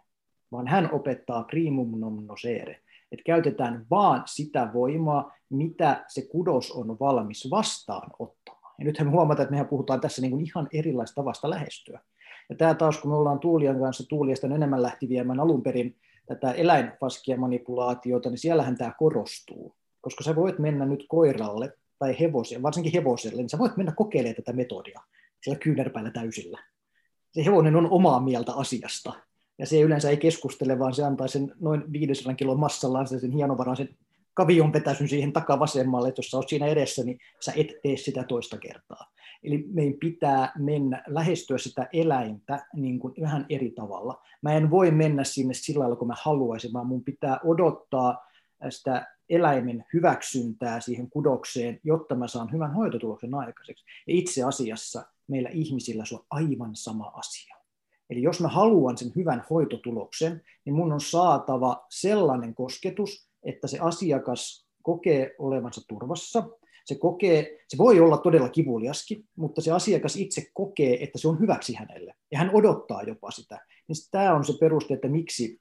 vaan 0.52 0.66
hän 0.66 0.92
opettaa 0.92 1.44
primum 1.44 2.00
non 2.00 2.26
nocere, 2.26 2.80
että 3.12 3.22
käytetään 3.26 3.86
vaan 3.90 4.22
sitä 4.26 4.70
voimaa, 4.74 5.32
mitä 5.50 6.04
se 6.08 6.22
kudos 6.22 6.72
on 6.72 6.96
valmis 7.00 7.48
vastaanottamaan. 7.50 8.74
Ja 8.78 8.84
nythän 8.84 9.08
me 9.08 9.12
huomataan, 9.12 9.44
että 9.44 9.50
mehän 9.50 9.68
puhutaan 9.68 10.00
tässä 10.00 10.22
niin 10.22 10.30
kuin 10.30 10.44
ihan 10.44 10.68
erilaista 10.72 11.14
tavasta 11.14 11.50
lähestyä. 11.50 12.00
Ja 12.48 12.56
tämä 12.56 12.74
taas, 12.74 12.98
kun 12.98 13.10
me 13.10 13.16
ollaan 13.16 13.38
Tuulian 13.38 13.80
kanssa, 13.80 14.04
Tuuliasta 14.08 14.46
enemmän 14.46 14.82
lähti 14.82 15.08
viemään 15.08 15.40
alun 15.40 15.62
perin 15.62 15.96
tätä 16.26 16.52
eläinfaskia 16.52 17.36
manipulaatiota, 17.36 18.30
niin 18.30 18.38
siellähän 18.38 18.78
tämä 18.78 18.92
korostuu. 18.98 19.74
Koska 20.00 20.24
sä 20.24 20.36
voit 20.36 20.58
mennä 20.58 20.86
nyt 20.86 21.04
koiralle 21.08 21.72
tai 21.98 22.20
hevoselle, 22.20 22.62
varsinkin 22.62 22.92
hevoselle, 22.92 23.42
niin 23.42 23.48
sä 23.48 23.58
voit 23.58 23.76
mennä 23.76 23.92
kokeilemaan 23.92 24.36
tätä 24.36 24.52
metodia 24.52 25.00
siellä 25.42 25.58
kyynärpäällä 25.58 26.10
täysillä. 26.10 26.58
Se 27.32 27.44
hevonen 27.44 27.76
on 27.76 27.90
omaa 27.90 28.20
mieltä 28.20 28.52
asiasta, 28.52 29.12
ja 29.58 29.66
se 29.66 29.80
yleensä 29.80 30.10
ei 30.10 30.16
keskustele, 30.16 30.78
vaan 30.78 30.94
se 30.94 31.04
antaa 31.04 31.28
sen 31.28 31.54
noin 31.60 31.92
500 31.92 32.34
kilon 32.34 32.58
massallaan 32.58 33.06
sen 33.06 33.32
hienovaraisen 33.32 33.88
kavion 34.34 34.72
petäsyn 34.72 35.08
siihen 35.08 35.32
takavasemmalle, 35.32 36.08
että 36.08 36.18
jos 36.18 36.30
sä 36.30 36.36
oot 36.36 36.48
siinä 36.48 36.66
edessä, 36.66 37.04
niin 37.04 37.18
sä 37.40 37.52
et 37.56 37.66
tee 37.82 37.96
sitä 37.96 38.24
toista 38.24 38.58
kertaa. 38.58 39.12
Eli 39.42 39.64
meidän 39.72 39.98
pitää 40.00 40.52
mennä, 40.58 41.02
lähestyä 41.06 41.58
sitä 41.58 41.88
eläintä 41.92 42.66
niin 42.74 42.98
kuin 42.98 43.14
vähän 43.20 43.46
eri 43.48 43.70
tavalla. 43.70 44.22
Mä 44.42 44.52
en 44.52 44.70
voi 44.70 44.90
mennä 44.90 45.24
sinne 45.24 45.54
sillä 45.54 45.80
lailla, 45.80 45.96
kun 45.96 46.08
mä 46.08 46.14
haluaisin, 46.22 46.72
vaan 46.72 46.86
mun 46.86 47.04
pitää 47.04 47.38
odottaa 47.44 48.26
sitä 48.68 49.06
eläimen 49.28 49.84
hyväksyntää 49.92 50.80
siihen 50.80 51.10
kudokseen, 51.10 51.80
jotta 51.84 52.14
mä 52.14 52.28
saan 52.28 52.52
hyvän 52.52 52.74
hoitotuloksen 52.74 53.34
aikaiseksi. 53.34 53.84
Ja 54.06 54.14
itse 54.14 54.42
asiassa 54.42 55.04
meillä 55.28 55.48
ihmisillä 55.52 56.04
se 56.04 56.14
on 56.14 56.24
aivan 56.30 56.76
sama 56.76 57.12
asia. 57.14 57.57
Eli 58.10 58.22
jos 58.22 58.40
mä 58.40 58.48
haluan 58.48 58.98
sen 58.98 59.12
hyvän 59.16 59.44
hoitotuloksen, 59.50 60.42
niin 60.64 60.74
mun 60.74 60.92
on 60.92 61.00
saatava 61.00 61.86
sellainen 61.90 62.54
kosketus, 62.54 63.28
että 63.42 63.66
se 63.66 63.78
asiakas 63.78 64.68
kokee 64.82 65.34
olevansa 65.38 65.80
turvassa, 65.88 66.48
se, 66.84 66.94
kokee, 66.94 67.58
se 67.68 67.78
voi 67.78 68.00
olla 68.00 68.18
todella 68.18 68.48
kivuliaskin, 68.48 69.28
mutta 69.36 69.60
se 69.60 69.72
asiakas 69.72 70.16
itse 70.16 70.50
kokee, 70.54 71.04
että 71.04 71.18
se 71.18 71.28
on 71.28 71.40
hyväksi 71.40 71.74
hänelle, 71.74 72.14
ja 72.30 72.38
hän 72.38 72.50
odottaa 72.54 73.02
jopa 73.02 73.30
sitä. 73.30 73.66
Niin 73.88 73.96
tämä 74.10 74.34
on 74.34 74.44
se 74.44 74.52
peruste, 74.60 74.94
että 74.94 75.08
miksi 75.08 75.60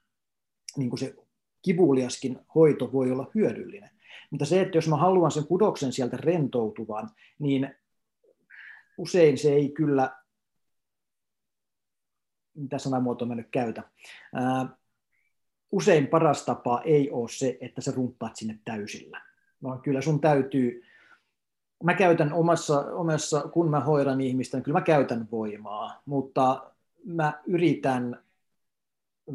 niin 0.77 0.89
kuin 0.89 0.99
se 0.99 1.15
kivuliaskin 1.61 2.39
hoito 2.55 2.91
voi 2.91 3.11
olla 3.11 3.31
hyödyllinen. 3.35 3.89
Mutta 4.31 4.45
se, 4.45 4.61
että 4.61 4.77
jos 4.77 4.87
mä 4.87 4.95
haluan 4.95 5.31
sen 5.31 5.47
kudoksen 5.47 5.93
sieltä 5.93 6.17
rentoutuvan, 6.17 7.09
niin 7.39 7.75
usein 8.97 9.37
se 9.37 9.53
ei 9.53 9.69
kyllä, 9.69 10.11
mitä 12.57 12.77
sanamuotoa 12.77 13.27
mä 13.27 13.35
nyt 13.35 13.47
käytä, 13.51 13.83
usein 15.71 16.07
paras 16.07 16.45
tapa 16.45 16.81
ei 16.85 17.11
ole 17.11 17.29
se, 17.29 17.57
että 17.61 17.81
sä 17.81 17.91
rumppaat 17.95 18.35
sinne 18.35 18.59
täysillä, 18.65 19.21
vaan 19.63 19.81
kyllä 19.81 20.01
sun 20.01 20.21
täytyy, 20.21 20.83
mä 21.83 21.93
käytän 21.93 22.33
omassa, 22.33 22.79
omassa 22.79 23.41
kun 23.41 23.69
mä 23.69 23.79
hoidan 23.79 24.21
ihmistä, 24.21 24.57
niin 24.57 24.63
kyllä 24.63 24.79
mä 24.79 24.83
käytän 24.85 25.27
voimaa, 25.31 26.01
mutta 26.05 26.71
mä 27.05 27.33
yritän 27.45 28.23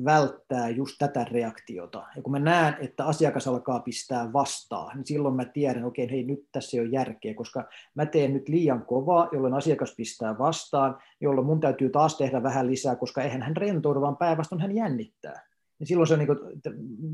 välttää 0.04 0.68
just 0.68 0.96
tätä 0.98 1.24
reaktiota. 1.24 2.06
Ja 2.16 2.22
kun 2.22 2.32
mä 2.32 2.38
näen, 2.38 2.76
että 2.80 3.04
asiakas 3.04 3.48
alkaa 3.48 3.80
pistää 3.80 4.32
vastaan, 4.32 4.96
niin 4.96 5.06
silloin 5.06 5.34
mä 5.34 5.44
tiedän, 5.44 5.84
okei, 5.84 6.04
okay, 6.04 6.16
hei, 6.16 6.24
nyt 6.24 6.48
tässä 6.52 6.76
ei 6.76 6.80
ole 6.80 6.88
järkeä, 6.88 7.34
koska 7.34 7.64
mä 7.94 8.06
teen 8.06 8.32
nyt 8.32 8.48
liian 8.48 8.86
kovaa, 8.86 9.28
jolloin 9.32 9.54
asiakas 9.54 9.94
pistää 9.96 10.38
vastaan, 10.38 10.98
jolloin 11.20 11.46
mun 11.46 11.60
täytyy 11.60 11.90
taas 11.90 12.16
tehdä 12.16 12.42
vähän 12.42 12.66
lisää, 12.66 12.96
koska 12.96 13.22
eihän 13.22 13.42
hän 13.42 13.56
rentoudu, 13.56 14.00
vaan 14.00 14.16
päinvastoin 14.16 14.60
hän 14.60 14.76
jännittää. 14.76 15.46
Ja 15.80 15.86
silloin 15.86 16.06
se 16.06 16.14
on, 16.14 16.18
niin 16.18 16.26
kuin, 16.26 16.38
että 16.56 16.70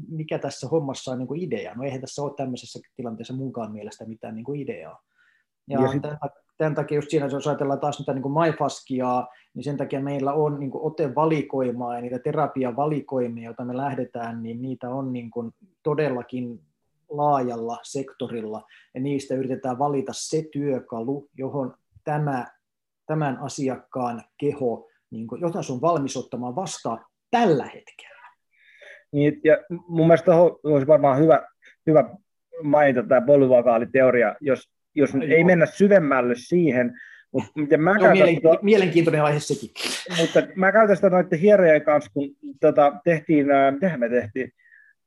mikä 0.08 0.38
tässä 0.38 0.68
hommassa 0.68 1.12
on 1.12 1.18
niin 1.18 1.28
kuin 1.28 1.42
idea. 1.42 1.74
No 1.74 1.82
eihän 1.84 2.00
tässä 2.00 2.22
ole 2.22 2.34
tämmöisessä 2.36 2.78
tilanteessa 2.96 3.34
munkaan 3.34 3.72
mielestä 3.72 4.04
mitään 4.04 4.34
niin 4.34 4.44
kuin 4.44 4.60
ideaa. 4.60 5.02
Ja, 5.68 5.82
ja 5.82 5.88
sit... 5.88 6.02
tämän, 6.02 6.18
tämän 6.58 6.74
takia 6.74 6.98
just 6.98 7.10
siinä, 7.10 7.26
jos 7.26 7.46
ajatellaan 7.46 7.80
taas 7.80 7.98
mitä 7.98 8.14
niin 8.14 8.32
MyFaskiaa, 8.32 9.28
niin 9.54 9.64
sen 9.64 9.76
takia 9.76 10.00
meillä 10.00 10.32
on 10.32 10.60
niin 10.60 10.70
kuin 10.70 10.84
otevalikoimaa 10.84 11.94
ja 11.94 12.00
niitä 12.00 12.18
terapiavalikoimia, 12.18 13.44
joita 13.44 13.64
me 13.64 13.76
lähdetään, 13.76 14.42
niin 14.42 14.62
niitä 14.62 14.90
on 14.90 15.12
niin 15.12 15.30
kuin 15.30 15.52
todellakin 15.82 16.60
laajalla 17.08 17.78
sektorilla, 17.82 18.62
ja 18.94 19.00
niistä 19.00 19.34
yritetään 19.34 19.78
valita 19.78 20.12
se 20.14 20.48
työkalu, 20.52 21.28
johon 21.38 21.74
tämä, 22.04 22.46
tämän 23.06 23.38
asiakkaan 23.38 24.22
keho, 24.38 24.88
niin 25.10 25.26
kuin, 25.26 25.40
jota 25.40 25.62
sun 25.62 25.80
valmis 25.80 26.16
ottamaan 26.16 26.56
vastaan 26.56 27.04
tällä 27.30 27.64
hetkellä. 27.64 28.28
Niin, 29.12 29.40
ja 29.44 29.56
mun 29.68 30.06
mielestä 30.06 30.32
olisi 30.64 30.86
varmaan 30.86 31.18
hyvä, 31.18 31.48
hyvä 31.86 32.16
mainita 32.62 33.02
tämä 33.02 33.26
polyvakaaliteoria, 33.26 34.34
jos, 34.40 34.70
jos 34.98 35.14
no, 35.14 35.24
ei 35.24 35.44
mennä 35.44 35.66
syvemmälle 35.66 36.34
siihen, 36.36 37.00
mutta 37.32 37.50
miten 37.54 37.80
mä 37.80 37.94
käytän 37.94 38.12
mielenki- 38.12 38.40
tota, 38.40 38.58
mielenkiintoinen 38.62 39.22
aihe 39.22 39.40
sekin. 39.40 39.70
Mutta 40.20 40.42
mä 40.54 40.72
käytän 40.72 40.96
sitä 40.96 41.10
noiden 41.10 41.38
hierojen 41.38 41.82
kanssa, 41.82 42.10
kun 42.14 42.30
tota, 42.60 42.92
tehtiin, 43.04 43.50
äh, 43.50 43.74
mitähän 43.74 44.00
me 44.00 44.08
tehtiin, 44.08 44.52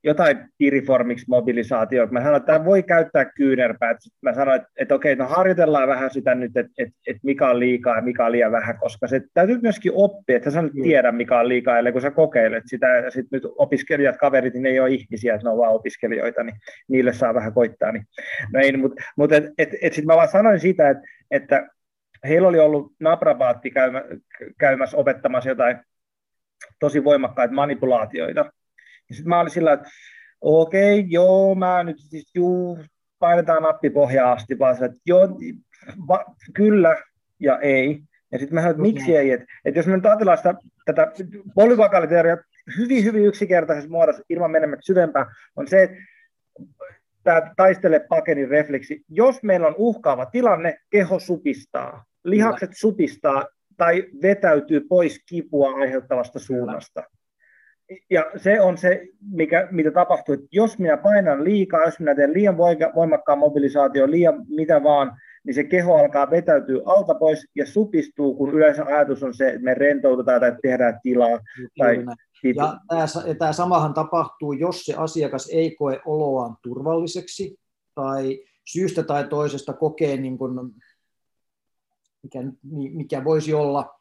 jotain 0.03 0.37
piriformiksi 0.57 1.25
mobilisaatio. 1.29 2.07
Mä 2.07 2.19
sanoin, 2.19 2.37
että 2.37 2.53
tämä 2.53 2.65
voi 2.65 2.83
käyttää 2.83 3.25
kyynärpäät. 3.25 3.97
Mä 4.21 4.33
sanoin, 4.33 4.61
että, 4.61 4.69
että 4.77 4.95
okei, 4.95 5.15
no 5.15 5.27
harjoitellaan 5.27 5.87
vähän 5.87 6.09
sitä 6.09 6.35
nyt, 6.35 6.57
että, 6.57 6.71
että, 6.77 6.95
että 7.07 7.19
mikä 7.23 7.49
on 7.49 7.59
liikaa 7.59 7.95
ja 7.95 8.01
mikä 8.01 8.25
on 8.25 8.31
liian 8.31 8.51
vähän, 8.51 8.77
koska 8.77 9.07
se 9.07 9.21
täytyy 9.33 9.59
myöskin 9.61 9.91
oppia, 9.95 10.37
että 10.37 10.51
sä 10.51 10.61
nyt 10.61 10.73
mm. 10.73 10.83
tiedä, 10.83 11.11
mikä 11.11 11.39
on 11.39 11.47
liikaa, 11.47 11.77
ellei 11.77 11.93
kun 11.93 12.01
sä 12.01 12.11
kokeilet 12.11 12.63
sitä. 12.67 12.87
Ja 12.87 13.11
sitten 13.11 13.37
nyt 13.37 13.53
opiskelijat, 13.57 14.17
kaverit, 14.17 14.53
niin 14.53 14.63
ne 14.63 14.69
ei 14.69 14.79
ole 14.79 14.89
ihmisiä, 14.89 15.35
että 15.35 15.47
ne 15.47 15.51
on 15.51 15.57
vaan 15.57 15.73
opiskelijoita, 15.73 16.43
niin 16.43 16.55
niille 16.87 17.13
saa 17.13 17.33
vähän 17.33 17.53
koittaa. 17.53 17.91
Niin. 17.91 18.05
No 18.53 18.59
ei, 18.59 18.77
mutta, 18.77 19.03
mutta 19.17 19.35
et, 19.35 19.45
et, 19.57 19.69
et 19.81 19.93
sitten 19.93 20.07
mä 20.07 20.15
vaan 20.15 20.27
sanoin 20.27 20.59
sitä, 20.59 20.89
että, 20.89 21.03
että 21.31 21.67
heillä 22.27 22.47
oli 22.47 22.59
ollut 22.59 22.93
naprabaatti 22.99 23.71
käymä, 23.71 24.03
käymässä 24.59 24.97
opettamassa 24.97 25.49
jotain 25.49 25.77
tosi 26.79 27.03
voimakkaita 27.03 27.53
manipulaatioita. 27.53 28.51
Ja 29.11 29.15
sitten 29.15 29.29
mä 29.29 29.39
olin 29.39 29.51
sillä, 29.51 29.73
että 29.73 29.89
okei, 30.41 30.99
okay, 30.99 31.09
joo, 31.09 31.55
mä 31.55 31.83
nyt 31.83 31.97
siis, 31.99 32.31
juu, 32.35 32.79
painetaan 33.19 33.63
nappi 33.63 33.89
pohjaa 33.89 34.31
asti, 34.31 34.59
vaan 34.59 34.83
että 34.83 34.97
joo, 35.05 35.27
va, 36.07 36.25
kyllä 36.53 36.95
ja 37.39 37.59
ei. 37.59 38.01
Ja 38.31 38.39
sitten 38.39 38.55
mä 38.55 38.61
sanoin, 38.61 38.71
että 38.71 38.81
miksi 38.81 39.17
ei, 39.17 39.31
että, 39.31 39.45
että 39.65 39.79
jos 39.79 39.87
me 39.87 39.95
nyt 39.95 40.05
ajatellaan 40.05 40.37
sitä, 40.37 40.55
tätä 40.85 41.11
polyvakaaliteoriaa 41.55 42.37
hyvin, 42.77 43.03
hyvin 43.03 43.25
yksinkertaisessa 43.25 43.89
muodossa, 43.89 44.23
ilman 44.29 44.51
menemättä 44.51 44.85
syvempään, 44.85 45.25
on 45.55 45.67
se, 45.67 45.83
että 45.83 45.97
tämä 47.23 47.53
taistele 47.55 47.99
pakenin 48.09 48.49
refleksi. 48.49 49.01
Jos 49.09 49.43
meillä 49.43 49.67
on 49.67 49.75
uhkaava 49.77 50.25
tilanne, 50.25 50.77
keho 50.89 51.19
supistaa 51.19 52.05
lihakset 52.23 52.69
supistaa 52.73 53.47
tai 53.77 54.03
vetäytyy 54.21 54.81
pois 54.89 55.23
kipua 55.29 55.71
aiheuttavasta 55.71 56.39
suunnasta. 56.39 57.03
Ja 58.09 58.25
se 58.37 58.61
on 58.61 58.77
se, 58.77 59.07
mikä, 59.31 59.67
mitä 59.71 59.91
tapahtuu, 59.91 60.33
että 60.33 60.47
jos 60.51 60.79
minä 60.79 60.97
painan 60.97 61.43
liikaa, 61.43 61.85
jos 61.85 61.99
minä 61.99 62.15
teen 62.15 62.33
liian 62.33 62.57
voimakkaan 62.95 63.39
mobilisaatio, 63.39 64.11
liian 64.11 64.45
mitä 64.47 64.83
vaan, 64.83 65.17
niin 65.43 65.53
se 65.53 65.63
keho 65.63 65.95
alkaa 65.95 66.29
vetäytyä 66.29 66.81
alta 66.85 67.15
pois 67.15 67.47
ja 67.55 67.65
supistuu, 67.65 68.35
kun 68.35 68.53
yleensä 68.53 68.85
ajatus 68.85 69.23
on 69.23 69.33
se, 69.33 69.47
että 69.47 69.61
me 69.61 69.73
rentoutetaan 69.73 70.39
tai 70.39 70.55
tehdään 70.61 70.99
tilaa. 71.03 71.39
Tai 71.77 72.05
ja 72.43 72.53
tämä, 72.55 73.35
tämä 73.39 73.53
samahan 73.53 73.93
tapahtuu, 73.93 74.53
jos 74.53 74.85
se 74.85 74.93
asiakas 74.97 75.49
ei 75.53 75.75
koe 75.75 76.01
oloaan 76.05 76.55
turvalliseksi 76.63 77.59
tai 77.95 78.39
syystä 78.65 79.03
tai 79.03 79.27
toisesta 79.27 79.73
kokee 79.73 80.17
niin 80.17 80.37
kuin 80.37 80.53
mikä, 82.23 82.39
mikä 82.71 83.23
voisi 83.23 83.53
olla, 83.53 84.00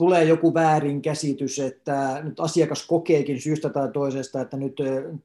tulee 0.00 0.24
joku 0.24 0.54
väärinkäsitys, 0.54 1.58
että 1.58 2.20
nyt 2.24 2.40
asiakas 2.40 2.86
kokeekin 2.86 3.40
syystä 3.40 3.68
tai 3.68 3.88
toisesta, 3.92 4.40
että 4.40 4.56
nyt 4.56 4.76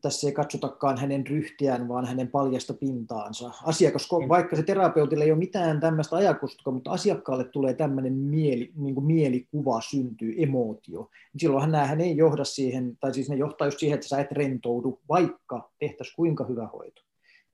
tässä 0.02 0.28
ei 0.28 0.34
katsotakaan 0.34 0.98
hänen 0.98 1.28
ryhtiään, 1.28 1.88
vaan 1.88 2.06
hänen 2.06 2.28
paljasta 2.28 2.74
pintaansa. 2.74 3.52
Asiakas, 3.64 4.10
mm. 4.12 4.30
vaikka 4.30 4.56
se 4.56 4.64
terapeutille 4.64 5.24
ei 5.24 5.32
ole 5.32 5.40
mitään 5.40 5.80
tämmöistä 5.80 6.16
ajakusta, 6.16 6.72
mutta 6.72 6.92
asiakkaalle 6.92 7.44
tulee 7.44 7.74
tämmöinen 7.74 8.14
mieli, 8.14 8.72
niin 8.76 8.96
kuin 8.96 9.06
mielikuva 9.06 9.82
syntyy, 9.82 10.36
emootio. 10.38 11.10
Niin 11.34 11.40
silloinhan 11.40 11.72
näähän 11.72 12.02
ei 12.02 12.18
johda 12.18 12.44
siihen, 12.44 12.98
tai 13.00 13.14
siis 13.14 13.30
ne 13.30 13.36
johtaa 13.36 13.68
just 13.68 13.80
siihen, 13.80 13.96
että 13.96 14.08
sä 14.08 14.20
et 14.20 14.32
rentoudu, 14.32 15.00
vaikka 15.10 15.72
tehtäisiin 15.80 16.16
kuinka 16.16 16.44
hyvä 16.44 16.68
hoito. 16.68 17.02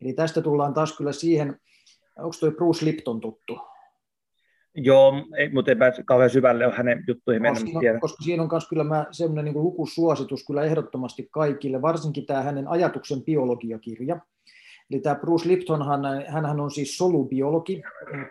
Eli 0.02 0.14
tästä 0.14 0.42
tullaan 0.42 0.74
taas 0.74 0.98
kyllä 0.98 1.12
siihen, 1.12 1.60
Onko 2.18 2.36
tuo 2.40 2.52
Bruce 2.52 2.86
Lipton 2.86 3.22
tuttu? 3.22 3.60
Joo, 4.76 5.14
ei, 5.38 5.50
mutta 5.50 5.76
pääse 5.80 6.04
kauhean 6.04 6.30
syvälle 6.30 6.66
ole 6.66 6.74
hänen 6.74 7.04
juttuihin 7.08 7.42
mennä. 7.42 7.60
Koska, 7.60 7.80
siinä, 7.80 8.00
koska 8.00 8.24
siinä 8.24 8.44
on 8.44 8.50
myös 8.52 8.70
kyllä 8.70 8.84
mä, 8.84 9.06
sellainen 9.12 9.46
niin 9.46 9.64
lukusuositus 9.64 10.46
kyllä 10.46 10.64
ehdottomasti 10.64 11.28
kaikille, 11.32 11.82
varsinkin 11.82 12.26
tämä 12.26 12.42
hänen 12.42 12.68
ajatuksen 12.68 13.24
biologiakirja. 13.24 14.20
Eli 14.92 15.00
tämä 15.00 15.16
Bruce 15.16 15.48
Lipton, 15.48 15.86
hän 16.28 16.60
on 16.60 16.72
siis 16.72 16.98
solubiologi, 16.98 17.82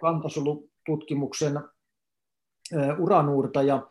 kantasolututkimuksen 0.01 1.61
uranuurtaja, 2.99 3.87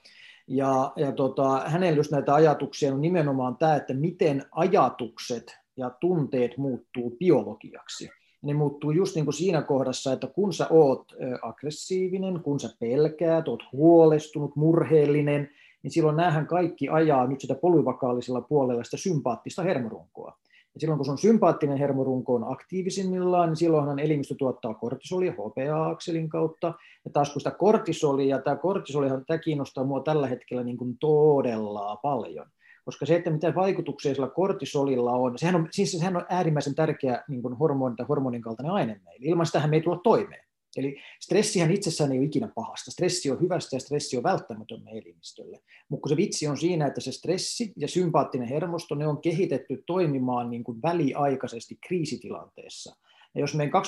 ja, 0.47 0.93
ja 0.95 1.11
tota, 1.11 1.59
hänellä 1.65 1.97
just 1.97 2.11
näitä 2.11 2.33
ajatuksia 2.33 2.93
on 2.93 3.01
nimenomaan 3.01 3.57
tämä, 3.57 3.75
että 3.75 3.93
miten 3.93 4.45
ajatukset 4.51 5.59
ja 5.77 5.89
tunteet 5.89 6.57
muuttuu 6.57 7.17
biologiaksi 7.19 8.09
ne 8.41 8.53
muuttuu 8.53 8.91
just 8.91 9.15
niin 9.15 9.25
kuin 9.25 9.33
siinä 9.33 9.61
kohdassa, 9.61 10.13
että 10.13 10.27
kun 10.27 10.53
sä 10.53 10.67
oot 10.69 11.05
aggressiivinen, 11.41 12.39
kun 12.43 12.59
sä 12.59 12.69
pelkäät, 12.79 13.47
oot 13.47 13.63
huolestunut, 13.73 14.55
murheellinen, 14.55 15.49
niin 15.83 15.91
silloin 15.91 16.17
näähän 16.17 16.47
kaikki 16.47 16.89
ajaa 16.89 17.27
nyt 17.27 17.41
sitä 17.41 17.55
polyvakaalisella 17.55 18.41
puolella 18.41 18.83
sitä 18.83 18.97
sympaattista 18.97 19.63
hermorunkoa. 19.63 20.37
Ja 20.73 20.79
silloin 20.79 20.97
kun 20.97 21.05
sun 21.05 21.17
sympaattinen 21.17 21.77
hermorunko 21.77 22.35
on 22.35 22.51
aktiivisimmillaan, 22.51 23.49
niin 23.49 23.57
silloinhan 23.57 23.99
elimistö 23.99 24.35
tuottaa 24.37 24.73
kortisolia 24.73 25.31
HPA-akselin 25.31 26.29
kautta. 26.29 26.73
Ja 27.05 27.11
taas 27.11 27.33
kun 27.33 27.41
sitä 27.41 27.51
kortisolia, 27.51 28.41
tämä 28.41 28.55
kortisolihan 28.55 29.25
tämä 29.25 29.37
kiinnostaa 29.37 29.83
mua 29.83 29.99
tällä 29.99 30.27
hetkellä 30.27 30.63
niin 30.63 30.77
kuin 30.77 30.97
todella 30.97 31.95
paljon, 31.95 32.45
koska 32.85 33.05
se, 33.05 33.15
että 33.15 33.29
mitä 33.29 33.55
vaikutuksia 33.55 34.15
sillä 34.15 34.29
kortisolilla 34.29 35.11
on, 35.11 35.37
sehän 35.37 35.55
on, 35.55 35.67
siis 35.71 35.91
sehän 35.91 36.15
on 36.15 36.25
äärimmäisen 36.29 36.75
tärkeä 36.75 37.23
niin 37.27 37.41
kuin 37.41 37.53
hormoni 37.53 37.95
tai 37.95 38.05
hormonin 38.09 38.41
kaltainen 38.41 38.73
aine 38.73 39.01
meille. 39.05 39.25
Ilman 39.25 39.45
sitä 39.45 39.67
me 39.67 39.75
ei 39.75 39.81
tulla 39.81 39.99
toimeen. 40.03 40.49
Eli 40.77 40.97
stressihän 41.19 41.71
itsessään 41.71 42.11
ei 42.11 42.17
ole 42.17 42.25
ikinä 42.25 42.49
pahasta. 42.55 42.91
Stressi 42.91 43.31
on 43.31 43.41
hyvästä 43.41 43.75
ja 43.75 43.79
stressi 43.79 44.17
on 44.17 44.23
välttämätön 44.23 44.87
elimistölle. 44.87 45.59
Mutta 45.89 46.09
se 46.09 46.17
vitsi 46.17 46.47
on 46.47 46.57
siinä, 46.57 46.87
että 46.87 47.01
se 47.01 47.11
stressi 47.11 47.73
ja 47.77 47.87
sympaattinen 47.87 48.47
hermosto, 48.47 48.95
ne 48.95 49.07
on 49.07 49.21
kehitetty 49.21 49.83
toimimaan 49.85 50.49
niin 50.49 50.63
kuin 50.63 50.81
väliaikaisesti 50.81 51.77
kriisitilanteessa. 51.87 52.95
Ja 53.35 53.41
jos 53.41 53.55
meidän 53.55 53.81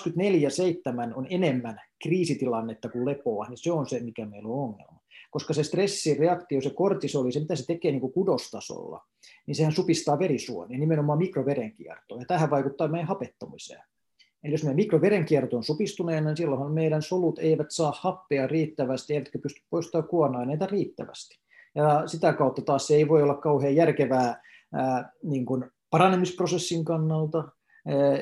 24-7 1.11 1.13
on 1.15 1.27
enemmän 1.29 1.81
kriisitilannetta 2.03 2.89
kuin 2.89 3.05
lepoa, 3.05 3.47
niin 3.47 3.57
se 3.57 3.71
on 3.71 3.89
se, 3.89 3.99
mikä 3.99 4.25
meillä 4.25 4.49
on 4.49 4.59
ongelma. 4.59 5.00
Koska 5.31 5.53
se 5.53 5.63
stressireaktio, 5.63 6.61
se 6.61 6.69
kortisoli, 6.69 7.31
se 7.31 7.39
mitä 7.39 7.55
se 7.55 7.65
tekee 7.65 7.91
niin 7.91 8.01
kuin 8.01 8.13
kudostasolla, 8.13 9.05
niin 9.47 9.55
sehän 9.55 9.71
supistaa 9.71 10.19
verisuonia, 10.19 10.79
nimenomaan 10.79 11.17
mikroverenkiertoa. 11.17 12.19
Ja 12.19 12.25
tähän 12.27 12.49
vaikuttaa 12.49 12.87
meidän 12.87 13.07
hapettomiseen. 13.07 13.83
Eli 14.43 14.53
jos 14.53 14.63
meidän 14.63 14.75
mikroverenkierto 14.75 15.57
on 15.57 15.63
supistuneena, 15.63 16.29
niin 16.29 16.37
silloin 16.37 16.73
meidän 16.73 17.01
solut 17.01 17.39
eivät 17.39 17.67
saa 17.69 17.93
happea 17.95 18.47
riittävästi, 18.47 19.13
eivätkä 19.13 19.39
pysty 19.39 19.61
poistamaan 19.69 20.09
kuona-aineita 20.09 20.65
riittävästi. 20.65 21.39
Ja 21.75 22.07
sitä 22.07 22.33
kautta 22.33 22.61
taas 22.61 22.87
se 22.87 22.95
ei 22.95 23.07
voi 23.07 23.23
olla 23.23 23.35
kauhean 23.35 23.75
järkevää 23.75 24.41
ää, 24.73 25.11
niin 25.23 25.45
kuin 25.45 25.71
paranemisprosessin 25.89 26.85
kannalta, 26.85 27.43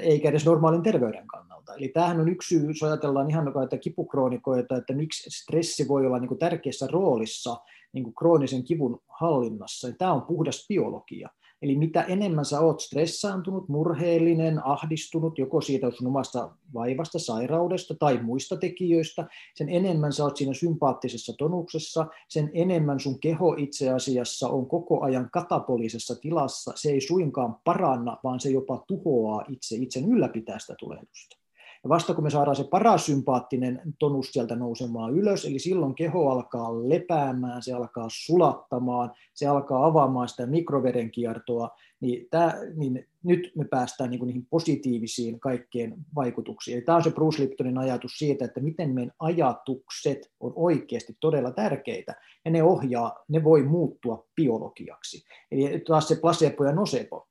eikä 0.02 0.30
edes 0.30 0.46
normaalin 0.46 0.84
terveyden 0.84 1.28
kannalta. 1.28 1.59
Eli 1.78 1.88
tämähän 1.88 2.20
on 2.20 2.30
yksi 2.30 2.56
syy, 2.56 2.68
jos 2.68 2.84
ajatellaan 2.84 3.30
ihan 3.30 3.46
noita 3.46 3.78
kipukroonikoita, 3.78 4.78
että 4.78 4.94
miksi 4.94 5.30
stressi 5.30 5.88
voi 5.88 6.06
olla 6.06 6.20
niin 6.20 6.28
kuin 6.28 6.40
tärkeässä 6.40 6.88
roolissa 6.92 7.58
niin 7.94 8.04
kuin 8.04 8.16
kroonisen 8.16 8.64
kivun 8.64 9.02
hallinnassa. 9.08 9.88
Ja 9.88 9.94
tämä 9.98 10.14
on 10.14 10.22
puhdas 10.22 10.66
biologia. 10.68 11.30
Eli 11.62 11.78
mitä 11.78 12.02
enemmän 12.02 12.46
sä 12.46 12.60
oot 12.60 12.82
stressaantunut, 12.82 13.70
murheellinen, 13.70 14.66
ahdistunut, 14.66 15.38
joko 15.38 15.62
siitä 15.62 15.92
sun 15.92 16.08
omasta 16.08 16.52
vaivasta, 16.74 17.20
sairaudesta 17.20 17.96
tai 18.00 18.24
muista 18.24 18.58
tekijöistä, 18.58 19.28
sen 19.56 19.70
enemmän 19.70 20.14
sä 20.14 20.24
oot 20.24 20.38
siinä 20.38 20.54
sympaattisessa 20.54 21.34
tonuksessa, 21.38 22.06
sen 22.30 22.52
enemmän 22.54 23.00
sun 23.00 23.20
keho 23.20 23.56
itse 23.58 23.90
asiassa 23.90 24.50
on 24.50 24.68
koko 24.68 25.02
ajan 25.04 25.30
katapolisessa 25.34 26.16
tilassa. 26.16 26.72
Se 26.76 26.90
ei 26.90 27.02
suinkaan 27.02 27.56
paranna, 27.64 28.18
vaan 28.24 28.40
se 28.40 28.50
jopa 28.50 28.84
tuhoaa 28.88 29.46
itse 29.50 29.76
itsen 29.76 30.12
ylläpitää 30.12 30.60
sitä 30.60 30.76
tulehdusta. 30.80 31.39
Ja 31.84 31.90
vasta 31.90 32.14
kun 32.14 32.24
me 32.24 32.30
saadaan 32.30 32.56
se 32.56 32.64
parasympaattinen 32.64 33.82
tonus 34.00 34.32
sieltä 34.32 34.56
nousemaan 34.56 35.14
ylös, 35.14 35.46
eli 35.46 35.60
silloin 35.60 35.96
keho 35.96 36.30
alkaa 36.30 36.90
lepäämään, 36.90 37.64
se 37.64 37.74
alkaa 37.74 38.08
sulattamaan, 38.10 39.12
se 39.34 39.48
alkaa 39.48 39.86
avaamaan 39.86 40.30
sitä 40.30 40.46
mikroverenkiertoa, 40.46 41.70
niin, 42.02 42.28
tämä, 42.30 42.54
niin 42.76 43.08
nyt 43.24 43.52
me 43.56 43.66
päästään 43.66 44.10
niin 44.10 44.28
niihin 44.28 44.48
positiivisiin 44.50 45.40
kaikkien 45.40 45.96
vaikutuksiin. 46.16 46.76
Eli 46.76 46.86
tämä 46.86 46.96
on 46.96 47.04
se 47.04 47.12
Bruce 47.12 47.44
Liptonin 47.44 47.78
ajatus 47.78 48.12
siitä, 48.18 48.46
että 48.46 48.60
miten 48.60 48.94
meidän 48.94 49.14
ajatukset 49.20 50.32
on 50.40 50.54
oikeasti 50.56 51.18
todella 51.20 51.52
tärkeitä, 51.52 52.16
ja 52.46 52.52
ne 52.52 52.64
ohjaa, 52.64 53.24
ne 53.28 53.44
voi 53.44 53.64
muuttua 53.64 54.28
biologiaksi. 54.36 55.24
Eli 55.52 55.80
taas 55.88 56.08
se 56.08 56.16
placebo 56.16 56.64
ja 56.64 56.72
nocebo, 56.72 57.28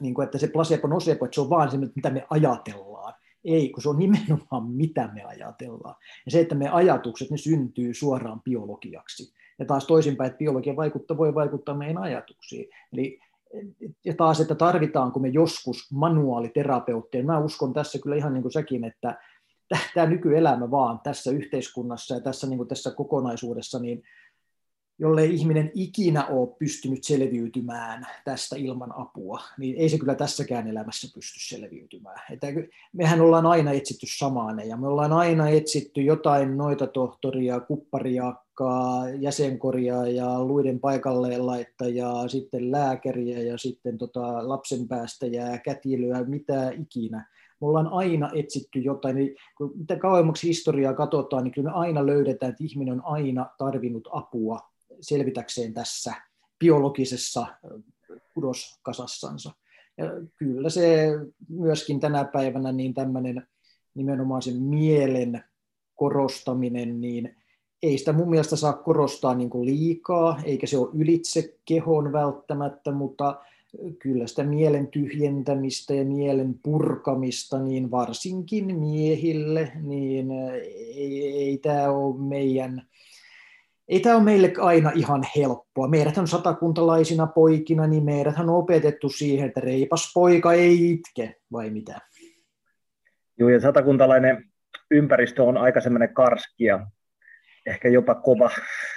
niin 0.00 0.14
kuin, 0.14 0.24
että 0.24 0.38
se 0.38 0.48
placebo 0.48 0.88
nocebo, 0.88 1.24
että 1.24 1.34
se 1.34 1.40
on 1.40 1.50
vaan 1.50 1.70
se, 1.70 1.76
mitä 1.76 2.10
me 2.10 2.26
ajatellaan, 2.30 2.95
ei, 3.46 3.68
kun 3.68 3.82
se 3.82 3.88
on 3.88 3.98
nimenomaan 3.98 4.70
mitä 4.70 5.10
me 5.14 5.22
ajatellaan. 5.22 5.94
Ja 6.24 6.30
se, 6.30 6.40
että 6.40 6.54
me 6.54 6.68
ajatukset, 6.68 7.30
ne 7.30 7.36
syntyy 7.36 7.94
suoraan 7.94 8.42
biologiaksi. 8.42 9.34
Ja 9.58 9.64
taas 9.64 9.86
toisinpäin, 9.86 10.26
että 10.28 10.38
biologia 10.38 10.76
vaikuttaa, 10.76 11.16
voi 11.16 11.34
vaikuttaa 11.34 11.74
meidän 11.74 11.98
ajatuksiin. 11.98 12.68
Eli 12.92 13.18
ja 14.04 14.14
taas, 14.14 14.40
että 14.40 14.54
tarvitaanko 14.54 15.20
me 15.20 15.28
joskus 15.28 15.92
manuaaliterapeutteja. 15.92 17.24
Mä 17.24 17.38
uskon 17.38 17.72
tässä 17.72 17.98
kyllä 17.98 18.16
ihan 18.16 18.34
niin 18.34 18.42
kuin 18.42 18.52
säkin, 18.52 18.84
että 18.84 19.18
tämä 19.94 20.06
nykyelämä 20.06 20.70
vaan 20.70 21.00
tässä 21.04 21.30
yhteiskunnassa 21.30 22.14
ja 22.14 22.20
tässä, 22.20 22.46
niin 22.46 22.56
kuin 22.56 22.68
tässä 22.68 22.90
kokonaisuudessa, 22.90 23.78
niin 23.78 24.02
jolle 24.98 25.24
ihminen 25.24 25.70
ikinä 25.74 26.26
ole 26.26 26.56
pystynyt 26.58 27.04
selviytymään 27.04 28.06
tästä 28.24 28.56
ilman 28.56 28.92
apua, 29.00 29.40
niin 29.58 29.76
ei 29.76 29.88
se 29.88 29.98
kyllä 29.98 30.14
tässäkään 30.14 30.68
elämässä 30.68 31.08
pysty 31.14 31.56
selviytymään. 31.56 32.20
Että 32.30 32.46
mehän 32.92 33.20
ollaan 33.20 33.46
aina 33.46 33.72
etsitty 33.72 34.06
samaane 34.18 34.64
ja 34.64 34.76
me 34.76 34.88
ollaan 34.88 35.12
aina 35.12 35.48
etsitty 35.48 36.02
jotain 36.02 36.56
noita 36.56 36.86
tohtoria, 36.86 37.60
kuppariakkaa, 37.60 39.10
jäsenkoria 39.10 40.06
ja 40.06 40.44
luiden 40.44 40.80
paikalleen 40.80 41.46
laittajaa, 41.46 42.28
sitten 42.28 42.72
lääkäriä 42.72 43.42
ja 43.42 43.58
sitten 43.58 43.98
tota 43.98 44.48
lapsen 44.48 44.88
päästäjää, 44.88 45.58
kätilöä, 45.58 46.24
mitä 46.24 46.70
ikinä. 46.70 47.28
Me 47.60 47.66
ollaan 47.66 47.88
aina 47.88 48.30
etsitty 48.34 48.78
jotain, 48.78 49.16
kun 49.58 49.72
mitä 49.78 49.96
kauemmaksi 49.96 50.48
historiaa 50.48 50.94
katsotaan, 50.94 51.44
niin 51.44 51.52
kyllä 51.52 51.70
me 51.70 51.76
aina 51.76 52.06
löydetään, 52.06 52.50
että 52.50 52.64
ihminen 52.64 52.94
on 52.94 53.04
aina 53.04 53.46
tarvinnut 53.58 54.08
apua 54.12 54.75
selvitäkseen 55.00 55.74
tässä 55.74 56.14
biologisessa 56.58 57.46
kudoskasassansa. 58.34 59.52
Ja 59.98 60.04
kyllä 60.36 60.70
se 60.70 61.08
myöskin 61.48 62.00
tänä 62.00 62.24
päivänä 62.24 62.72
niin 62.72 62.94
tämmöinen 62.94 63.46
nimenomaan 63.94 64.42
sen 64.42 64.62
mielen 64.62 65.44
korostaminen, 65.94 67.00
niin 67.00 67.36
ei 67.82 67.98
sitä 67.98 68.12
mun 68.12 68.30
mielestä 68.30 68.56
saa 68.56 68.72
korostaa 68.72 69.34
niin 69.34 69.50
kuin 69.50 69.66
liikaa, 69.66 70.40
eikä 70.44 70.66
se 70.66 70.78
ole 70.78 70.90
ylitse 70.94 71.58
kehon 71.64 72.12
välttämättä, 72.12 72.92
mutta 72.92 73.40
kyllä 73.98 74.26
sitä 74.26 74.44
mielen 74.44 74.86
tyhjentämistä 74.86 75.94
ja 75.94 76.04
mielen 76.04 76.60
purkamista, 76.62 77.58
niin 77.58 77.90
varsinkin 77.90 78.78
miehille, 78.78 79.72
niin 79.82 80.30
ei, 80.30 81.32
ei 81.32 81.58
tämä 81.58 81.90
ole 81.90 82.28
meidän 82.28 82.86
ei 83.88 84.00
tämä 84.00 84.16
ole 84.16 84.24
meille 84.24 84.52
aina 84.60 84.92
ihan 84.94 85.22
helppoa. 85.36 85.88
Meidät 85.88 86.18
on 86.18 86.28
satakuntalaisina 86.28 87.26
poikina, 87.26 87.86
niin 87.86 88.04
meidät 88.04 88.38
on 88.38 88.50
opetettu 88.50 89.08
siihen, 89.08 89.46
että 89.46 89.60
reipas 89.60 90.12
poika 90.14 90.52
ei 90.52 90.92
itke, 90.92 91.36
vai 91.52 91.70
mitä? 91.70 92.00
Joo, 93.38 93.48
ja 93.48 93.60
satakuntalainen 93.60 94.44
ympäristö 94.90 95.42
on 95.42 95.56
aika 95.56 95.80
semmoinen 95.80 96.14
karskia 96.14 96.86
ehkä 97.66 97.88
jopa 97.88 98.14
kova, 98.14 98.50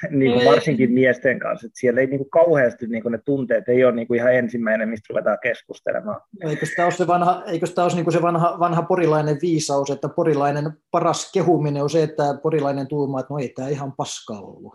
niin 0.09 0.33
kuin 0.33 0.45
varsinkin 0.45 0.91
miesten 0.91 1.39
kanssa. 1.39 1.67
Että 1.67 1.79
siellä 1.79 2.01
ei 2.01 2.07
niin 2.07 2.17
kuin 2.17 2.29
kauheasti 2.29 2.87
niin 2.87 3.03
kuin 3.03 3.11
ne 3.11 3.17
tunteet 3.25 3.69
ei 3.69 3.85
ole 3.85 3.95
niin 3.95 4.07
kuin 4.07 4.19
ihan 4.19 4.33
ensimmäinen, 4.33 4.89
mistä 4.89 5.05
ruvetaan 5.09 5.37
keskustelemaan. 5.43 6.21
Eikö 6.43 6.65
tämä 6.75 6.85
ole 6.85 6.93
se 6.93 7.07
vanha, 7.07 7.43
eikö 7.45 7.67
tämä 7.67 7.85
ole 7.85 7.93
niin 7.93 8.03
kuin 8.03 8.13
se 8.13 8.21
vanha, 8.21 8.59
vanha 8.59 8.81
porilainen 8.81 9.37
viisaus, 9.41 9.89
että 9.89 10.09
porilainen 10.09 10.71
paras 10.91 11.31
kehuminen 11.31 11.83
on 11.83 11.89
se, 11.89 12.03
että 12.03 12.23
porilainen 12.43 12.87
tuumaa, 12.87 13.19
että 13.19 13.33
no 13.33 13.39
ei 13.39 13.49
tämä 13.49 13.67
ihan 13.67 13.93
paskaa 13.97 14.41
ollut. 14.41 14.73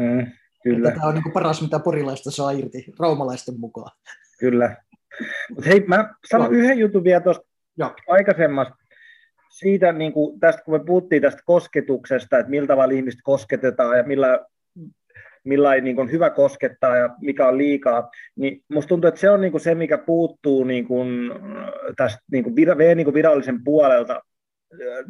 Mm, 0.00 0.26
kyllä. 0.62 0.88
Että 0.88 1.00
tämä 1.00 1.08
on 1.08 1.14
niin 1.14 1.22
kuin 1.22 1.32
paras, 1.32 1.62
mitä 1.62 1.78
porilaista 1.78 2.30
saa 2.30 2.50
irti, 2.50 2.84
raumalaisten 2.98 3.60
mukaan. 3.60 3.90
Kyllä. 4.38 4.76
Mutta 5.50 5.68
hei, 5.68 5.84
mä 5.86 6.14
sanon 6.30 6.52
no. 6.52 6.58
yhden 6.58 6.78
jutun 6.78 7.04
vielä 7.04 7.20
tuosta 7.20 7.46
aikaisemmasta 8.08 8.74
siitä, 9.50 9.92
niin 9.92 10.12
kuin, 10.12 10.40
tästä, 10.40 10.62
kun 10.62 10.74
me 10.74 10.84
puhuttiin 10.84 11.22
tästä 11.22 11.42
kosketuksesta, 11.44 12.38
että 12.38 12.50
miltä 12.50 12.66
tavalla 12.66 12.94
ihmistä 12.94 13.20
kosketetaan 13.24 13.96
ja 13.96 14.02
millä, 14.02 14.46
millä 15.44 15.74
niin 15.80 15.96
kuin, 15.96 16.10
hyvä 16.12 16.30
koskettaa 16.30 16.96
ja 16.96 17.10
mikä 17.20 17.48
on 17.48 17.58
liikaa, 17.58 18.10
niin 18.36 18.62
musta 18.72 18.88
tuntuu, 18.88 19.08
että 19.08 19.20
se 19.20 19.30
on 19.30 19.40
niin 19.40 19.50
kuin, 19.50 19.60
se, 19.60 19.74
mikä 19.74 19.98
puuttuu 19.98 20.64
niin 20.64 20.86
kuin, 20.86 21.32
tästä 21.96 22.18
niin 22.32 22.44
kuin, 22.44 22.54
niin 22.96 23.14
virallisen 23.14 23.64
puolelta 23.64 24.22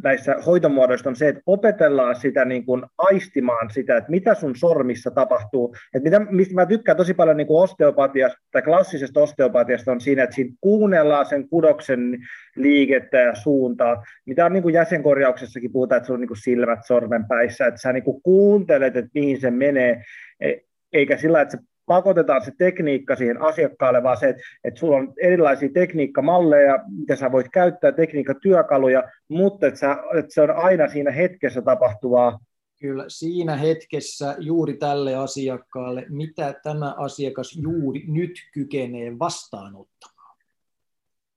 näissä 0.03 0.37
hoitomuodoissa 0.47 1.11
on 1.11 1.17
se, 1.17 1.29
että 1.29 1.43
opetellaan 1.47 2.17
sitä 2.17 2.45
niin 2.45 2.65
kuin 2.65 2.83
aistimaan 2.99 3.71
sitä, 3.71 3.97
että 3.97 4.11
mitä 4.11 4.35
sun 4.35 4.57
sormissa 4.57 5.11
tapahtuu. 5.11 5.75
Että 5.95 6.05
mitä, 6.05 6.33
mistä 6.33 6.55
mä 6.55 6.67
tykkään 6.67 6.97
tosi 6.97 7.15
paljon 7.15 7.37
niin 7.37 7.47
kuin 7.47 7.63
osteopatiasta 7.63 8.39
tai 8.51 8.63
klassisesta 8.63 9.21
osteopatiasta 9.21 9.93
on 9.93 10.01
siinä, 10.01 10.23
että 10.23 10.35
siinä 10.37 10.57
kuunnellaan 10.61 11.27
sen 11.27 11.49
kudoksen 11.49 12.19
liikettä 12.57 13.19
ja 13.19 13.35
suuntaa. 13.35 14.05
Mitä 14.27 14.47
on 14.47 14.53
niin 14.53 14.63
kuin 14.63 14.75
jäsenkorjauksessakin 14.75 15.73
puhutaan, 15.73 15.97
että 15.97 16.07
sulla 16.07 16.17
on 16.17 16.21
niin 16.21 16.29
kuin 16.29 16.43
silmät 16.43 16.81
sormenpäissä, 16.87 17.67
että 17.67 17.81
sä 17.81 17.93
niin 17.93 18.05
kuin 18.05 18.23
kuuntelet, 18.23 18.97
että 18.97 19.11
mihin 19.15 19.41
se 19.41 19.51
menee, 19.51 20.03
e, 20.41 20.53
eikä 20.93 21.17
sillä, 21.17 21.41
että 21.41 21.57
se 21.57 21.63
pakotetaan 21.87 22.45
se 22.45 22.53
tekniikka 22.59 23.17
siihen 23.17 23.43
asiakkaalle, 23.43 24.03
vaan 24.03 24.17
se, 24.17 24.29
että, 24.29 24.43
että 24.65 24.81
sulla 24.81 24.97
on 24.97 25.13
erilaisia 25.23 25.69
tekniikkamalleja, 25.75 26.79
mitä 26.89 27.17
sä 27.17 27.33
voit 27.33 27.47
käyttää, 27.53 27.93
tekniikkatyökaluja, 27.93 29.03
mutta 29.29 29.67
että, 29.67 29.81
sä, 29.81 29.97
että 30.19 30.35
se 30.35 30.43
on 30.43 30.51
aina 30.51 30.89
siinä 30.89 31.11
hetkessä 31.11 31.63
tapahtuvaa. 31.63 32.39
Kyllä, 32.81 33.05
siinä 33.09 33.57
hetkessä 33.57 34.37
juuri 34.39 34.77
tälle 34.77 35.15
asiakkaalle, 35.15 36.07
mitä 36.09 36.55
tämä 36.63 36.95
asiakas 36.99 37.57
juuri 37.63 38.05
nyt 38.09 38.33
kykenee 38.53 39.19
vastaanottamaan. 39.19 40.37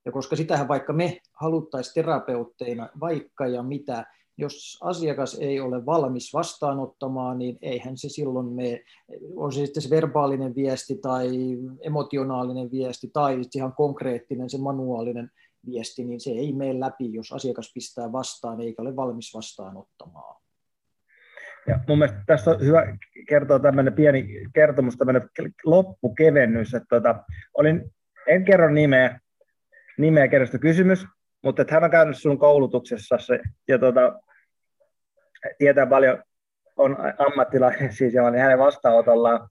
Ja 0.05 0.11
koska 0.11 0.35
sitähän 0.35 0.67
vaikka 0.67 0.93
me 0.93 1.17
haluttaisiin 1.33 1.93
terapeutteina 1.93 2.89
vaikka 2.99 3.47
ja 3.47 3.63
mitä, 3.63 4.05
jos 4.39 4.77
asiakas 4.81 5.37
ei 5.41 5.59
ole 5.59 5.85
valmis 5.85 6.33
vastaanottamaan, 6.33 7.37
niin 7.37 7.57
eihän 7.61 7.97
se 7.97 8.09
silloin 8.09 8.45
me, 8.45 8.83
on 9.35 9.51
se 9.51 9.65
sitten 9.65 9.83
se 9.83 9.89
verbaalinen 9.89 10.55
viesti 10.55 10.95
tai 10.95 11.29
emotionaalinen 11.81 12.71
viesti 12.71 13.09
tai 13.13 13.41
ihan 13.55 13.73
konkreettinen 13.73 14.49
se 14.49 14.57
manuaalinen 14.57 15.31
viesti, 15.65 16.03
niin 16.03 16.19
se 16.19 16.31
ei 16.31 16.53
mene 16.53 16.79
läpi, 16.79 17.13
jos 17.13 17.31
asiakas 17.31 17.71
pistää 17.73 18.11
vastaan 18.11 18.61
eikä 18.61 18.81
ole 18.81 18.95
valmis 18.95 19.33
vastaanottamaan. 19.33 20.41
Ja 21.67 21.79
mun 21.87 21.97
mielestä 21.97 22.23
tässä 22.25 22.51
on 22.51 22.61
hyvä 22.61 22.97
kertoa 23.29 23.59
tämmöinen 23.59 23.93
pieni 23.93 24.27
kertomus, 24.53 24.97
tämmöinen 24.97 25.29
loppukevennys, 25.65 26.73
että 26.73 26.87
tota, 26.89 27.23
olin, 27.53 27.91
en 28.27 28.45
kerro 28.45 28.69
nimeä, 28.69 29.19
nimeä 29.97 30.27
kerrosta 30.27 30.59
kysymys, 30.59 31.05
mutta 31.43 31.61
että 31.61 31.73
hän 31.73 31.83
on 31.83 31.91
käynyt 31.91 32.17
sun 32.17 32.39
koulutuksessa 32.39 33.17
se, 33.17 33.39
ja 33.67 33.79
tota, 33.79 34.19
tietää 35.57 35.85
paljon, 35.85 36.23
on 36.77 36.97
ammattilainen 37.17 37.93
siis, 37.93 38.13
ja 38.13 38.29
niin 38.29 38.41
hänen 38.41 38.59
vastaanotollaan, 38.59 39.49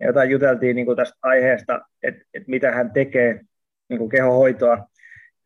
ja 0.00 0.06
jotain 0.06 0.30
juteltiin 0.30 0.76
niin 0.76 0.86
kuin 0.86 0.96
tästä 0.96 1.18
aiheesta, 1.22 1.80
että, 2.02 2.24
että 2.34 2.50
mitä 2.50 2.72
hän 2.72 2.92
tekee 2.92 3.40
niin 3.88 3.98
kuin 3.98 4.10
kehohoitoa, 4.10 4.88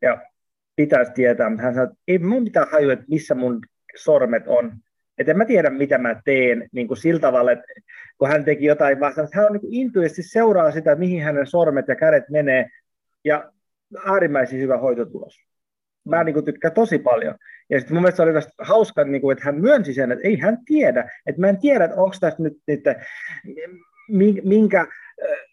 ja 0.01 0.21
pitäisi 0.75 1.11
tietää, 1.11 1.49
mutta 1.49 1.63
hän 1.63 1.73
sanoi, 1.73 1.87
että 1.87 2.03
ei 2.07 2.19
mun 2.19 2.43
mitään 2.43 2.67
hajua, 2.71 2.93
että 2.93 3.05
missä 3.09 3.35
mun 3.35 3.59
sormet 3.95 4.43
on, 4.47 4.71
että 5.17 5.31
en 5.31 5.37
mä 5.37 5.45
tiedä, 5.45 5.69
mitä 5.69 5.97
mä 5.97 6.21
teen 6.25 6.69
niin 6.71 6.87
kuin 6.87 6.97
sillä 6.97 7.19
tavalla, 7.19 7.51
että 7.51 7.65
kun 8.17 8.29
hän 8.29 8.45
teki 8.45 8.65
jotain 8.65 8.99
vastaan, 8.99 9.25
että 9.25 9.37
hän 9.37 9.45
on 9.45 9.53
niin 9.53 9.73
intuitiivisesti 9.73 10.23
seuraa 10.23 10.71
sitä, 10.71 10.95
mihin 10.95 11.23
hänen 11.23 11.47
sormet 11.47 11.87
ja 11.87 11.95
kädet 11.95 12.29
menee, 12.29 12.69
ja 13.23 13.51
äärimmäisen 14.05 14.59
hyvä 14.59 14.77
hoitotulos. 14.77 15.39
Mä 16.05 16.23
niin 16.23 16.33
kuin 16.33 16.45
tykkään 16.45 16.73
tosi 16.73 16.99
paljon. 16.99 17.35
Ja 17.71 17.79
sitten 17.79 17.95
mun 17.95 18.01
mielestä 18.01 18.23
oli 18.23 18.33
tästä 18.33 18.51
hauska, 18.59 19.03
niin 19.03 19.21
kuin, 19.21 19.37
että 19.37 19.45
hän 19.45 19.61
myönsi 19.61 19.93
sen, 19.93 20.11
että 20.11 20.27
ei 20.27 20.39
hän 20.39 20.57
tiedä. 20.65 21.11
Että 21.25 21.41
mä 21.41 21.49
en 21.49 21.57
tiedä, 21.57 21.85
että 21.85 22.01
onko 22.01 22.15
tässä 22.19 22.43
nyt, 22.43 22.53
että 22.67 22.95
minkä 24.43 24.87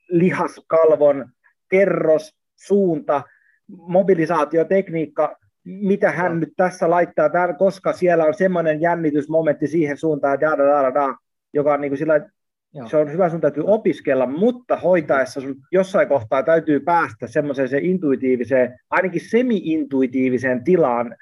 lihaskalvon 0.09 1.29
kerros, 1.71 2.35
suunta, 2.57 3.23
mobilisaatiotekniikka, 3.69 5.37
mitä 5.65 6.11
hän 6.11 6.33
no. 6.33 6.39
nyt 6.39 6.53
tässä 6.57 6.91
laittaa, 6.91 7.29
tämän, 7.29 7.57
koska 7.57 7.93
siellä 7.93 8.25
on 8.25 8.35
semmoinen 8.35 8.81
jännitysmomentti 8.81 9.67
siihen 9.67 9.97
suuntaan, 9.97 10.41
da, 10.41 10.59
da, 10.59 10.83
da, 10.83 10.95
da, 10.95 11.17
joka 11.53 11.75
on 11.75 11.81
niin 11.81 11.91
kuin 11.91 11.99
sillä, 11.99 12.29
Joo. 12.75 12.89
se 12.89 12.97
on 12.97 13.13
hyvä, 13.13 13.29
sun 13.29 13.41
täytyy 13.41 13.65
opiskella, 13.67 14.27
mutta 14.27 14.77
hoitaessa 14.77 15.41
sun 15.41 15.57
jossain 15.73 16.09
kohtaa 16.09 16.43
täytyy 16.43 16.81
päästä 16.81 17.27
semmoiseen 17.27 17.69
se 17.69 17.79
intuitiiviseen, 17.79 18.81
ainakin 18.91 19.21
semi-intuitiiviseen 19.21 20.65
tilaan, 20.65 21.17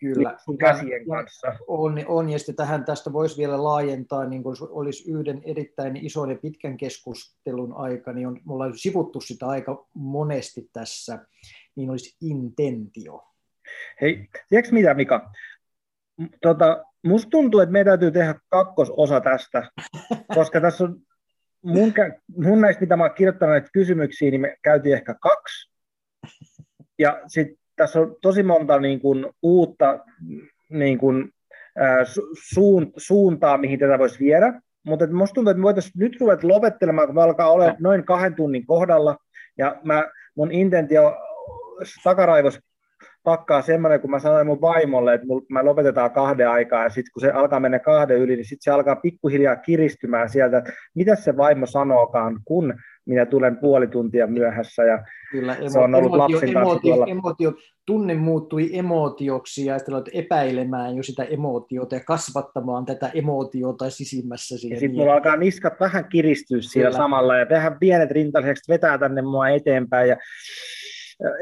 Kyllä. 0.00 0.36
sun 0.44 0.58
käsien 0.58 1.06
kanssa. 1.06 1.46
On, 1.66 2.04
on, 2.06 2.28
ja 2.30 2.38
sitten 2.38 2.56
tähän 2.56 2.84
tästä 2.84 3.12
voisi 3.12 3.36
vielä 3.36 3.64
laajentaa, 3.64 4.24
niin 4.24 4.42
kuin 4.42 4.56
olisi 4.60 5.10
yhden 5.10 5.42
erittäin 5.44 5.96
ison 5.96 6.30
ja 6.30 6.36
pitkän 6.42 6.76
keskustelun 6.76 7.74
aika, 7.76 8.12
niin 8.12 8.26
on, 8.26 8.40
me 8.46 8.52
ollaan 8.52 8.78
sivuttu 8.78 9.20
sitä 9.20 9.46
aika 9.46 9.86
monesti 9.94 10.70
tässä, 10.72 11.26
niin 11.76 11.90
olisi 11.90 12.16
intentio. 12.20 13.24
Hei, 14.00 14.28
tiedätkö 14.48 14.74
mitä 14.74 14.94
Mika? 14.94 15.30
Tota, 16.42 16.84
musta 17.06 17.30
tuntuu, 17.30 17.60
että 17.60 17.72
meidän 17.72 17.86
täytyy 17.86 18.10
tehdä 18.10 18.34
kakkososa 18.48 19.20
tästä, 19.20 19.70
koska 20.34 20.60
tässä 20.60 20.84
on 20.84 21.00
mun, 21.62 21.92
mun 22.36 22.60
näistä, 22.60 22.80
mitä 22.80 22.96
mä 22.96 23.04
oon 23.04 23.14
kirjoittanut 23.14 23.52
näitä 23.52 23.68
kysymyksiä, 23.72 24.30
niin 24.30 24.40
me 24.40 24.56
käytiin 24.62 24.94
ehkä 24.94 25.14
kaksi. 25.14 25.72
Ja 26.98 27.22
sitten 27.26 27.57
tässä 27.78 28.00
on 28.00 28.16
tosi 28.22 28.42
monta 28.42 28.78
niin 28.78 29.00
kuin, 29.00 29.26
uutta 29.42 29.98
niin 30.70 30.98
kuin, 30.98 31.32
suun, 32.52 32.92
suuntaa, 32.96 33.58
mihin 33.58 33.78
tätä 33.78 33.98
voisi 33.98 34.18
viedä. 34.18 34.60
Mutta 34.86 35.06
musta 35.06 35.34
tuntuu, 35.34 35.50
että 35.50 35.58
me 35.58 35.64
voitaisiin 35.64 35.92
nyt 35.96 36.20
ruveta 36.20 36.48
lopettelemaan, 36.48 37.08
kun 37.08 37.14
me 37.14 37.22
alkaa 37.22 37.50
olla 37.50 37.74
noin 37.78 38.04
kahden 38.04 38.34
tunnin 38.34 38.66
kohdalla. 38.66 39.16
Ja 39.58 39.80
mä, 39.84 40.04
mun 40.34 40.52
intentio 40.52 41.16
takaraivos 42.04 42.60
pakkaa 43.28 43.62
semmoinen, 43.62 44.00
kun 44.00 44.10
mä 44.10 44.18
sanoin 44.18 44.46
mun 44.46 44.60
vaimolle, 44.60 45.14
että 45.14 45.26
mä 45.48 45.64
lopetetaan 45.64 46.10
kahden 46.10 46.48
aikaa, 46.50 46.82
ja 46.82 46.88
sitten 46.88 47.12
kun 47.12 47.20
se 47.20 47.30
alkaa 47.30 47.60
mennä 47.60 47.78
kahden 47.78 48.18
yli, 48.18 48.36
niin 48.36 48.44
sitten 48.44 48.64
se 48.64 48.70
alkaa 48.70 48.96
pikkuhiljaa 48.96 49.56
kiristymään 49.56 50.28
sieltä, 50.28 50.58
että 50.58 50.72
mitä 50.94 51.16
se 51.16 51.36
vaimo 51.36 51.66
sanookaan, 51.66 52.40
kun 52.44 52.74
minä 53.06 53.26
tulen 53.26 53.56
puoli 53.56 53.86
tuntia 53.86 54.26
myöhässä, 54.26 54.84
ja 54.84 55.04
Kyllä, 55.30 55.54
emo- 55.54 55.70
se 55.70 55.78
on 55.78 55.94
ollut 55.94 56.14
emotio, 56.14 56.36
lapsen 56.36 56.52
kanssa 56.52 56.70
emotio, 56.70 56.94
tuolla. 56.94 57.06
Emotio, 57.06 57.52
tunne 57.86 58.14
muuttui 58.14 58.78
emootioksi, 58.78 59.64
ja 59.64 59.78
sitten 59.78 60.02
epäilemään 60.12 60.96
jo 60.96 61.02
sitä 61.02 61.24
emootiota 61.24 61.94
ja 61.94 62.00
kasvattamaan 62.06 62.86
tätä 62.86 63.10
emootiota 63.14 63.90
sisimmässä. 63.90 64.54
Ja 64.54 64.80
sitten 64.80 64.96
mulla 64.96 65.12
alkaa 65.12 65.36
niskat 65.36 65.80
vähän 65.80 66.08
kiristyä 66.08 66.58
siellä 66.60 66.90
Kyllä. 66.90 67.02
samalla, 67.02 67.36
ja 67.36 67.46
tehdään 67.46 67.78
pienet 67.78 68.10
rintalaiseksi, 68.10 68.72
vetää 68.72 68.98
tänne 68.98 69.22
mua 69.22 69.48
eteenpäin, 69.48 70.08
ja 70.08 70.16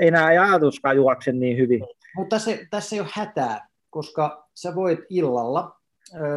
enää 0.01 0.33
ei 0.33 0.39
ajatuskaan 0.39 0.97
juokse 0.97 1.33
niin 1.33 1.57
hyvin. 1.57 1.85
Mutta 2.17 2.39
se, 2.39 2.67
tässä 2.71 2.97
ei 2.97 3.01
ole 3.01 3.09
hätää, 3.13 3.69
koska 3.91 4.49
sä 4.55 4.75
voit 4.75 5.01
illalla 5.11 5.77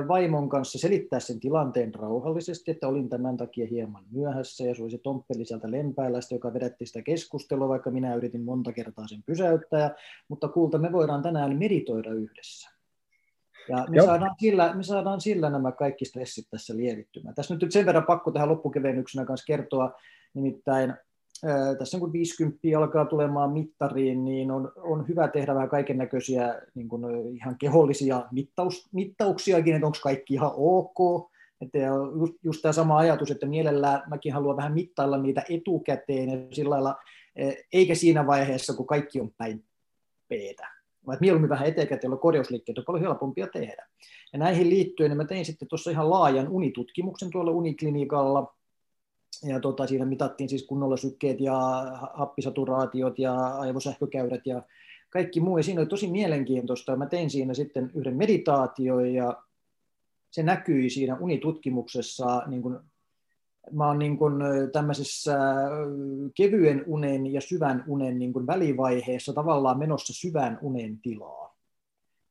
vaimon 0.08 0.50
kanssa 0.50 0.80
selittää 0.80 1.20
sen 1.20 1.40
tilanteen 1.40 1.96
rauhallisesti, 1.96 2.72
että 2.72 2.88
olin 2.88 3.10
tämän 3.10 3.38
takia 3.38 3.68
hieman 3.68 4.04
myöhässä 4.12 4.64
ja 4.64 4.76
se 4.76 4.84
oli 4.84 4.92
se 4.92 4.98
tomppeli 4.98 5.46
sieltä 5.46 5.72
lempäälästä, 5.72 6.36
joka 6.36 6.54
vedätti 6.54 6.86
sitä 6.86 7.02
keskustelua, 7.02 7.68
vaikka 7.68 7.92
minä 7.92 8.16
yritin 8.16 8.44
monta 8.44 8.74
kertaa 8.74 9.08
sen 9.08 9.24
pysäyttää, 9.26 9.96
mutta 10.28 10.48
kuulta 10.48 10.78
me 10.78 10.92
voidaan 10.92 11.22
tänään 11.22 11.58
meditoida 11.58 12.14
yhdessä. 12.14 12.70
Ja 13.70 13.86
me 13.90 14.02
saadaan, 14.02 14.36
sillä, 14.40 14.74
me 14.76 14.84
saadaan 14.84 15.22
sillä 15.22 15.50
nämä 15.50 15.72
kaikki 15.72 16.06
stressit 16.06 16.48
tässä 16.52 16.78
lievittymään. 16.78 17.36
Tässä 17.36 17.56
nyt 17.56 17.72
sen 17.72 17.86
verran 17.86 18.06
pakko 18.06 18.32
tähän 18.32 18.50
loppukevennyksenä 18.50 19.26
kanssa 19.26 19.46
kertoa, 19.46 19.92
nimittäin 20.34 20.94
tässä 21.80 22.00
kun 22.00 22.14
50 22.14 22.60
alkaa 22.78 23.06
tulemaan 23.06 23.52
mittariin, 23.52 24.26
niin 24.26 24.52
on, 24.52 24.72
on 24.76 25.08
hyvä 25.08 25.28
tehdä 25.28 25.56
vähän 25.56 25.70
kaiken 25.70 25.98
näköisiä 25.98 26.62
niin 26.76 26.90
ihan 27.36 27.56
kehollisia 27.58 28.26
mittaus, 28.32 28.90
mittauksiakin, 28.92 29.76
että 29.76 29.86
onko 29.86 29.98
kaikki 30.04 30.34
ihan 30.34 30.52
ok. 30.56 31.30
Että 31.62 31.78
just, 32.20 32.34
just 32.44 32.62
tämä 32.62 32.74
sama 32.74 32.98
ajatus, 32.98 33.32
että 33.32 33.46
mielellään 33.46 34.04
mäkin 34.10 34.34
haluan 34.34 34.58
vähän 34.58 34.74
mittailla 34.74 35.18
niitä 35.18 35.44
etukäteen, 35.50 36.48
sillä 36.52 36.70
lailla, 36.70 36.96
eikä 37.74 37.96
siinä 37.96 38.28
vaiheessa, 38.28 38.74
kun 38.74 38.88
kaikki 38.88 39.22
on 39.22 39.32
päin 39.38 39.64
peetä. 40.28 40.68
Vaan 41.08 41.18
mieluummin 41.22 41.50
vähän 41.50 41.68
etukäteen, 41.68 42.00
jolloin 42.04 42.22
korjausliikkeet 42.22 42.78
on 42.78 42.84
paljon 42.86 43.04
helpompia 43.04 43.48
tehdä. 43.48 43.88
Ja 44.34 44.40
näihin 44.40 44.70
liittyen 44.70 45.10
niin 45.10 45.18
mä 45.18 45.26
tein 45.26 45.46
sitten 45.46 45.68
tuossa 45.68 45.92
ihan 45.92 46.10
laajan 46.10 46.48
unitutkimuksen 46.48 47.30
tuolla 47.32 47.52
uniklinikalla, 47.52 48.56
ja 49.44 49.60
tota, 49.60 49.88
siinä 49.88 50.06
mitattiin 50.06 50.50
siis 50.50 50.66
kunnolla 50.66 50.98
sykkeet 50.98 51.42
ja 51.42 51.56
happisaturaatiot 52.14 53.20
ja 53.20 53.48
aivosähkökäyrät 53.48 54.46
ja 54.46 54.64
kaikki 55.10 55.40
muu. 55.40 55.58
Ja 55.58 55.64
siinä 55.64 55.82
oli 55.82 55.88
tosi 55.88 56.12
mielenkiintoista. 56.12 56.96
Mä 56.96 57.06
tein 57.06 57.30
siinä 57.30 57.54
sitten 57.54 57.92
yhden 57.96 58.18
meditaatio 58.18 59.00
ja 59.00 59.44
se 60.32 60.44
näkyi 60.44 60.90
siinä 60.90 61.18
unitutkimuksessa. 61.20 62.44
Niin 62.48 62.62
kun, 62.62 62.84
mä 63.72 63.88
oon 63.88 64.00
niin 64.00 64.18
kun 64.18 64.44
tämmöisessä 64.72 65.38
kevyen 66.36 66.84
unen 66.88 67.28
ja 67.34 67.42
syvän 67.42 67.84
unen 67.88 68.20
niin 68.20 68.34
kun 68.34 68.48
välivaiheessa 68.48 69.34
tavallaan 69.34 69.80
menossa 69.80 70.14
syvän 70.14 70.60
unen 70.62 71.00
tilaa. 71.02 71.49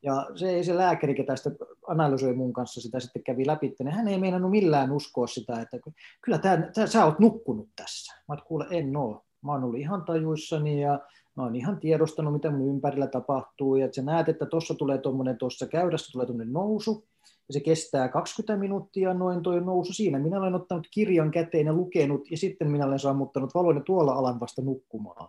Ja 0.02 0.26
se, 0.34 0.62
se 0.62 0.76
lääkäri, 0.76 1.14
ketä 1.14 1.36
sitä 1.36 1.50
analysoi 1.86 2.34
mun 2.34 2.52
kanssa 2.52 2.80
sitä 2.80 3.00
sitten 3.00 3.22
kävi 3.22 3.46
läpi, 3.46 3.74
niin 3.78 3.92
hän 3.92 4.08
ei 4.08 4.18
meinannut 4.18 4.50
millään 4.50 4.92
uskoa 4.92 5.26
sitä, 5.26 5.60
että 5.60 5.78
kyllä 6.22 6.38
tää, 6.38 6.70
tää, 6.74 6.86
sä 6.86 7.04
oot 7.04 7.18
nukkunut 7.18 7.68
tässä. 7.76 8.14
Mä 8.28 8.34
oon, 8.34 8.42
kuule, 8.46 8.66
en 8.70 8.96
oo. 8.96 9.24
Mä 9.42 9.52
oon 9.52 9.64
ollut 9.64 9.80
ihan 9.80 10.04
tajuissani 10.04 10.82
ja 10.82 11.00
mä 11.36 11.42
oon 11.42 11.56
ihan 11.56 11.80
tiedostanut, 11.80 12.32
mitä 12.32 12.50
mun 12.50 12.68
ympärillä 12.68 13.06
tapahtuu. 13.06 13.76
Ja 13.76 13.84
että 13.84 13.94
sä 13.94 14.02
näet, 14.02 14.28
että 14.28 14.46
tuossa 14.46 14.74
tulee 14.74 14.98
tuommoinen, 14.98 15.38
tuossa 15.38 15.66
käydässä 15.66 16.12
tulee 16.12 16.26
tuommoinen 16.26 16.52
nousu, 16.52 17.04
ja 17.48 17.52
se 17.52 17.60
kestää 17.60 18.08
20 18.08 18.56
minuuttia 18.56 19.14
noin 19.14 19.42
tuo 19.42 19.60
nousu 19.60 19.92
siinä. 19.92 20.18
Minä 20.18 20.38
olen 20.38 20.54
ottanut 20.54 20.88
kirjan 20.90 21.30
käteen 21.30 21.66
ja 21.66 21.72
lukenut, 21.72 22.30
ja 22.30 22.36
sitten 22.36 22.70
minä 22.70 22.86
olen 22.86 22.98
sammuttanut 22.98 23.54
valon 23.54 23.76
ja 23.76 23.82
tuolla 23.82 24.12
alan 24.12 24.40
vasta 24.40 24.62
nukkumaan. 24.62 25.28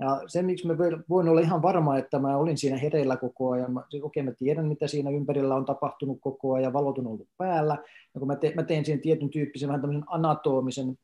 Ja 0.00 0.20
se, 0.26 0.42
miksi 0.42 0.66
mä 0.66 0.74
voin 1.08 1.28
olla 1.28 1.40
ihan 1.40 1.62
varma, 1.62 1.98
että 1.98 2.18
mä 2.18 2.36
olin 2.36 2.58
siinä 2.58 2.76
hereillä 2.76 3.16
koko 3.16 3.50
ajan, 3.50 3.72
mä, 3.72 3.80
okei 3.80 4.00
okay, 4.02 4.22
mä 4.22 4.32
tiedän, 4.32 4.66
mitä 4.66 4.86
siinä 4.86 5.10
ympärillä 5.10 5.54
on 5.54 5.64
tapahtunut 5.64 6.18
koko 6.20 6.54
ajan, 6.54 6.72
valot 6.72 6.98
on 6.98 7.06
ollut 7.06 7.28
päällä, 7.36 7.78
ja 8.14 8.18
kun 8.18 8.26
mä, 8.26 8.36
te, 8.36 8.52
mä 8.56 8.62
tein 8.62 8.84
siihen 8.84 9.00
tietyn 9.00 9.30
tyyppisen 9.30 9.68
vähän 9.68 9.80
tämmöisen 9.80 10.04
anatomisen 10.06 10.98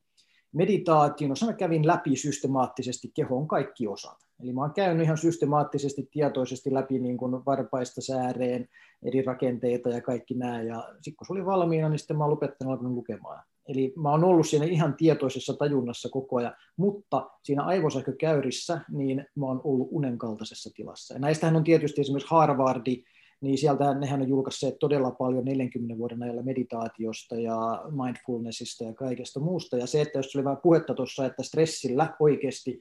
meditaation, 0.53 1.31
jossa 1.31 1.47
mä 1.47 1.53
kävin 1.53 1.87
läpi 1.87 2.17
systemaattisesti 2.17 3.11
kehon 3.15 3.49
kaikki 3.49 3.87
osat. 3.87 4.19
Eli 4.43 4.53
mä 4.53 4.61
oon 4.61 4.73
käynyt 4.73 5.05
ihan 5.05 5.19
systemaattisesti, 5.19 6.09
tietoisesti 6.11 6.75
läpi 6.75 6.99
niin 6.99 7.17
kuin 7.17 7.45
varpaista 7.47 8.01
sääreen, 8.01 8.69
eri 9.03 9.23
rakenteita 9.23 9.89
ja 9.89 10.01
kaikki 10.01 10.35
nämä, 10.35 10.63
ja 10.63 10.89
sitten 10.95 11.17
kun 11.17 11.27
se 11.27 11.33
oli 11.33 11.47
valmiina, 11.47 11.89
niin 11.89 11.99
sitten 11.99 12.17
mä 12.17 12.25
oon 12.25 12.31
lopettanut 12.31 12.83
lukemaan. 12.83 13.43
Eli 13.69 13.93
mä 13.97 14.11
oon 14.11 14.25
ollut 14.25 14.47
siinä 14.47 14.67
ihan 14.67 14.95
tietoisessa 14.95 15.55
tajunnassa 15.55 16.09
koko 16.09 16.37
ajan, 16.37 16.55
mutta 16.77 17.31
siinä 17.43 17.63
aivosähkökäyrissä 17.63 18.81
niin 18.91 19.27
mä 19.37 19.47
oon 19.47 19.61
ollut 19.65 19.89
unen 19.91 20.19
kaltaisessa 20.19 20.71
tilassa. 20.77 21.15
Ja 21.15 21.21
näistähän 21.21 21.57
on 21.57 21.65
tietysti 21.65 22.01
esimerkiksi 22.01 22.31
Harvardi 22.31 23.05
niin 23.41 23.59
sieltä 23.59 23.95
nehän 23.95 24.23
on 24.23 24.29
julkaisseet 24.29 24.79
todella 24.81 25.11
paljon 25.11 25.45
40 25.45 25.99
vuoden 25.99 26.23
ajalla 26.23 26.43
meditaatiosta 26.43 27.37
ja 27.37 27.85
mindfulnessista 28.05 28.85
ja 28.85 28.95
kaikesta 28.95 29.41
muusta. 29.41 29.77
Ja 29.77 29.87
se, 29.87 30.01
että 30.01 30.19
jos 30.19 30.37
oli 30.37 30.45
vähän 30.45 30.61
puhetta 30.63 30.95
tuossa, 30.95 31.27
että 31.27 31.43
stressillä 31.43 32.17
oikeasti 32.21 32.81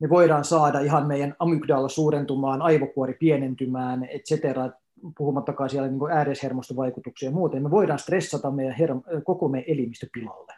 me 0.00 0.08
voidaan 0.08 0.44
saada 0.44 0.80
ihan 0.80 1.06
meidän 1.06 1.34
amygdala 1.38 1.88
suurentumaan, 1.88 2.62
aivokuori 2.62 3.14
pienentymään, 3.20 4.04
et 4.04 4.22
cetera, 4.28 4.70
puhumattakaan 5.18 5.70
siellä 5.70 5.88
niin 5.88 6.12
ääreshermostovaikutuksia 6.12 7.28
ja 7.28 7.34
muuta, 7.34 7.56
niin 7.56 7.62
me 7.62 7.70
voidaan 7.70 7.98
stressata 7.98 8.50
meidän 8.50 8.76
herm- 8.78 9.22
koko 9.24 9.48
meidän 9.48 9.70
elimistö 9.70 10.06
pilalle. 10.12 10.52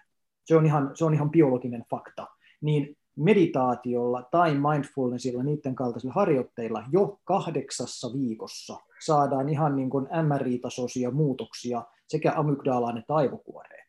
Se 0.44 0.56
on, 0.56 0.66
ihan, 0.66 0.90
se 0.94 1.04
on 1.04 1.14
ihan 1.14 1.30
biologinen 1.30 1.84
fakta. 1.90 2.26
Niin 2.60 2.96
meditaatiolla 3.16 4.22
tai 4.30 4.54
mindfulnessilla, 4.54 5.42
niiden 5.42 5.74
kaltaisilla 5.74 6.14
harjoitteilla 6.14 6.84
jo 6.92 7.20
kahdeksassa 7.24 8.12
viikossa 8.12 8.76
saadaan 9.06 9.48
ihan 9.48 9.76
niin 9.76 9.90
kuin 9.90 10.08
MRI-tasoisia 10.22 11.10
muutoksia 11.10 11.82
sekä 12.08 12.32
amygdalaan 12.36 12.98
että 12.98 13.14
aivokuoreen. 13.14 13.84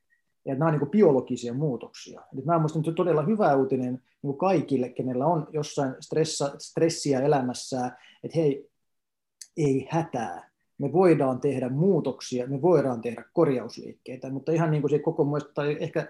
Ja 0.46 0.56
nämä 0.56 0.72
on 0.72 0.80
niin 0.80 0.90
biologisia 0.90 1.54
muutoksia. 1.54 2.22
Eli 2.34 2.42
mä 2.42 2.60
muistan, 2.60 2.80
että 2.80 2.92
todella 2.92 3.24
hyvä 3.24 3.56
uutinen 3.56 4.04
niin 4.22 4.38
kaikille, 4.38 4.90
kenellä 4.90 5.26
on 5.26 5.48
jossain 5.54 5.96
stressa, 6.00 6.56
stressiä 6.60 7.22
elämässään, 7.22 7.98
että 8.24 8.38
hei, 8.38 8.70
ei 9.58 9.88
hätää. 9.90 10.50
Me 10.78 10.94
voidaan 10.94 11.42
tehdä 11.42 11.70
muutoksia, 11.70 12.48
me 12.48 12.62
voidaan 12.62 13.02
tehdä 13.02 13.24
korjausliikkeitä, 13.34 14.30
mutta 14.30 14.52
ihan 14.52 14.72
niin 14.72 14.82
kuin 14.82 14.92
se 14.92 15.00
koko 15.00 15.24
muista, 15.24 15.52
tai 15.54 15.78
ehkä 15.80 16.08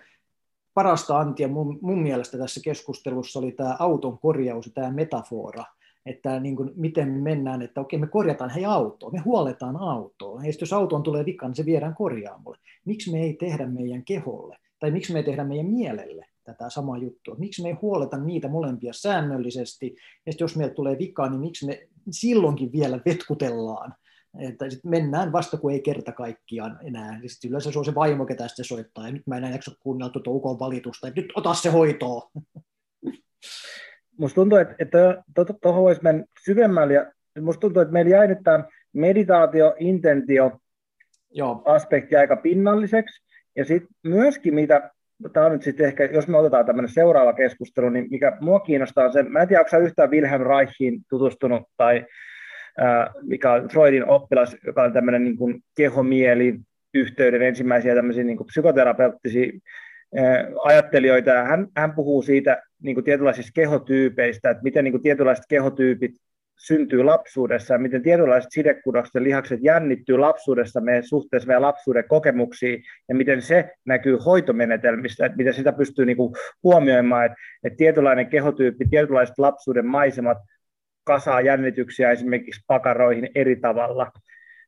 parasta 0.74 1.20
antia 1.20 1.48
mun, 1.48 1.80
mun 1.82 2.02
mielestä 2.02 2.38
tässä 2.38 2.62
keskustelussa 2.64 3.40
oli 3.40 3.52
tämä 3.52 3.76
auton 3.80 4.20
korjaus 4.20 4.66
ja 4.66 4.72
tämä 4.76 4.92
metafora, 4.92 5.64
että 6.06 6.40
niin 6.40 6.56
kuin, 6.56 6.72
miten 6.76 7.10
me 7.10 7.22
mennään, 7.22 7.62
että 7.62 7.82
okei 7.82 8.00
me 8.00 8.08
korjataan 8.08 8.50
hei 8.50 8.66
autoa, 8.66 9.12
me 9.12 9.20
huoletaan 9.20 9.78
autoa, 9.78 10.44
ja 10.44 10.52
jos 10.62 10.74
autoon 10.74 11.04
tulee 11.04 11.26
vika, 11.26 11.48
niin 11.48 11.56
se 11.56 11.66
viedään 11.66 11.96
korjaamolle. 11.96 12.58
Miksi 12.86 13.12
me 13.12 13.22
ei 13.22 13.34
tehdä 13.34 13.68
meidän 13.68 14.04
keholle, 14.04 14.58
tai 14.80 14.92
miksi 14.92 15.14
me 15.14 15.20
ei 15.20 15.26
tehdä 15.26 15.44
meidän 15.44 15.66
mielelle 15.66 16.26
tätä 16.44 16.70
samaa 16.70 16.98
juttua, 16.98 17.36
miksi 17.38 17.62
me 17.62 17.70
ei 17.70 17.76
huoleta 17.82 18.18
niitä 18.18 18.48
molempia 18.48 18.94
säännöllisesti, 18.94 19.96
ja 20.26 20.34
jos 20.40 20.56
meille 20.56 20.74
tulee 20.74 20.98
vika, 21.00 21.30
niin 21.30 21.42
miksi 21.42 21.66
me 21.66 21.88
silloinkin 22.12 22.72
vielä 22.72 23.00
vetkutellaan 23.06 23.96
että 24.40 24.70
sit 24.70 24.84
mennään 24.84 25.32
vasta, 25.32 25.58
kun 25.58 25.72
ei 25.72 25.82
kerta 25.82 26.12
kaikkiaan 26.12 26.80
enää. 26.84 27.20
Ja 27.24 27.30
sitten 27.30 27.50
yleensä 27.50 27.72
se 27.72 27.80
on 27.80 27.86
se 27.86 27.96
vaimo, 27.96 28.26
ketä 28.26 28.48
sitten 28.48 28.66
soittaa, 28.66 29.06
ja 29.06 29.12
nyt 29.12 29.28
mä 29.28 29.38
enää 29.38 29.52
jaksa 29.52 29.72
kuunnella 29.80 30.12
tuota 30.12 30.32
ukon 30.32 30.60
valitusta, 30.60 31.08
että 31.08 31.22
nyt 31.22 31.32
ota 31.36 31.54
se 31.54 31.70
hoitoon. 31.70 32.22
Musta 34.18 34.36
tuntuu, 34.36 34.58
että, 34.58 34.76
että 34.80 35.24
tuohon 35.36 35.48
to, 35.48 35.54
to, 35.62 35.76
voisi 35.76 36.04
mennä 36.04 36.26
syvemmälle, 36.46 36.94
ja 36.94 37.12
musta 37.42 37.60
tuntuu, 37.60 37.82
että 37.82 37.94
meillä 37.94 38.12
jäi 38.12 38.28
nyt 38.28 38.44
tämä 38.44 38.64
meditaatio, 38.94 39.76
intentio, 39.80 40.60
Joo. 41.32 41.62
aspekti 41.66 42.16
aika 42.16 42.36
pinnalliseksi, 42.36 43.26
ja 43.56 43.66
sitten 43.66 43.90
myöskin 44.04 44.54
mitä, 44.54 44.92
tämä 45.34 45.46
on 45.46 45.52
nyt 45.52 45.64
sitten 45.64 45.86
ehkä, 45.86 46.06
jos 46.06 46.28
me 46.28 46.38
otetaan 46.38 46.66
tämmöinen 46.66 46.92
seuraava 46.92 47.34
keskustelu, 47.34 47.90
niin 47.90 48.08
mikä 48.10 48.38
mua 48.42 48.60
kiinnostaa 48.60 49.12
se, 49.12 49.24
mä 49.24 49.42
en 49.42 49.48
tiedä, 49.48 49.62
onko 49.62 49.86
yhtään 49.86 50.12
Wilhelm 50.12 50.48
Reichiin 50.48 51.02
tutustunut 51.10 51.64
tai 51.78 52.06
mikä 53.22 53.52
on 53.52 53.68
Freudin 53.68 54.06
oppilas, 54.06 54.58
joka 54.66 54.84
on 54.84 54.94
tämmöinen 54.94 55.24
niin 55.24 55.38
kuin 55.38 55.64
kehomieli 55.78 56.60
yhteyden 56.94 57.42
ensimmäisiä 57.42 57.96
tämmöisiä 57.96 58.24
niin 58.24 58.38
kuin 58.38 58.48
psykoterapeuttisia 58.48 59.52
ajattelijoita, 60.64 61.30
ja 61.30 61.44
hän, 61.44 61.68
hän 61.78 61.96
puhuu 61.96 62.22
siitä 62.22 62.62
niin 62.84 62.96
kuin 62.96 63.04
tietynlaisista 63.04 63.52
kehotyypeistä, 63.56 64.50
että 64.50 64.64
miten 64.64 64.84
niin 64.84 64.92
kuin 64.92 65.04
tietynlaiset 65.04 65.46
kehotyypit 65.50 66.12
syntyy 66.58 67.04
lapsuudessa 67.04 67.74
ja 67.74 67.78
miten 67.78 68.02
tietynlaiset 68.02 68.52
sidekudokset 68.52 69.22
lihakset 69.22 69.60
jännittyy 69.64 70.18
lapsuudessa 70.18 70.82
meidän 70.82 71.04
suhteessa 71.04 71.48
meidän 71.48 71.62
lapsuuden 71.62 72.04
kokemuksiin 72.08 72.84
ja 73.10 73.16
miten 73.16 73.42
se 73.42 73.70
näkyy 73.86 74.18
hoitomenetelmistä, 74.18 75.26
että 75.26 75.38
miten 75.38 75.54
sitä 75.54 75.72
pystyy 75.72 76.06
niin 76.06 76.18
kuin 76.18 76.34
huomioimaan, 76.64 77.26
että, 77.26 77.38
että 77.64 77.78
tietynlainen 77.78 78.28
kehotyyppi, 78.28 78.86
tietynlaiset 78.90 79.38
lapsuuden 79.38 79.86
maisemat 79.86 80.38
kasaa 81.04 81.42
jännityksiä 81.42 82.12
esimerkiksi 82.12 82.62
pakaroihin 82.68 83.30
eri 83.36 83.56
tavalla 83.56 84.12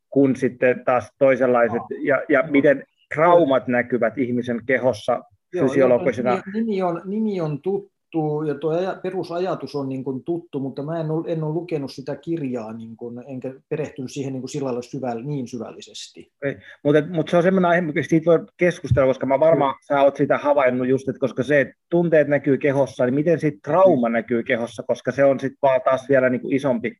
kuin 0.09 0.35
sitten 0.35 0.85
taas 0.85 1.11
toisenlaiset, 1.19 1.81
ja, 1.99 2.23
ja 2.29 2.43
miten 2.49 2.83
traumat 3.15 3.67
näkyvät 3.67 4.17
ihmisen 4.17 4.59
kehossa 4.65 5.23
fysiologisena. 5.59 6.41
Nimi 6.53 6.81
on, 6.81 7.01
nimi 7.05 7.41
on 7.41 7.61
tuttu 7.61 7.96
tuttu 8.11 8.43
ja 8.43 8.55
tuo 8.55 8.73
perusajatus 9.03 9.75
on 9.75 9.89
niin 9.89 10.03
kuin 10.03 10.23
tuttu, 10.23 10.59
mutta 10.59 10.83
mä 10.83 10.99
en 10.99 11.11
ole, 11.11 11.31
en 11.31 11.43
ole 11.43 11.53
lukenut 11.53 11.91
sitä 11.91 12.15
kirjaa 12.15 12.73
niin 12.73 12.97
kuin, 12.97 13.23
enkä 13.27 13.53
perehtynyt 13.69 14.11
siihen 14.11 14.33
niin 14.33 14.41
kuin 14.41 14.49
sillä 14.49 14.65
lailla 14.65 14.81
syväll, 14.81 15.21
niin 15.23 15.47
syvällisesti. 15.47 16.31
Ei, 16.43 16.57
mutta, 16.83 17.01
mutta 17.09 17.29
se 17.29 17.37
on 17.37 17.43
semmoinen 17.43 17.69
aihe, 17.69 17.81
mikä 17.81 18.03
siitä 18.03 18.25
voi 18.25 18.39
keskustella, 18.57 19.07
koska 19.07 19.25
mä 19.25 19.39
varmaan 19.39 19.75
mm. 19.75 19.79
sä 19.87 20.01
oot 20.01 20.15
sitä 20.15 20.37
havainnut 20.37 20.87
just, 20.87 21.09
että 21.09 21.19
koska 21.19 21.43
se, 21.43 21.61
että 21.61 21.73
tunteet 21.89 22.27
näkyy 22.27 22.57
kehossa, 22.57 23.05
niin 23.05 23.15
miten 23.15 23.39
sitten 23.39 23.61
trauma 23.61 24.09
mm. 24.09 24.13
näkyy 24.13 24.43
kehossa, 24.43 24.83
koska 24.83 25.11
se 25.11 25.23
on 25.23 25.39
sitten 25.39 25.59
vaan 25.61 25.81
taas 25.85 26.09
vielä 26.09 26.29
niin 26.29 26.41
kuin 26.41 26.55
isompi. 26.55 26.95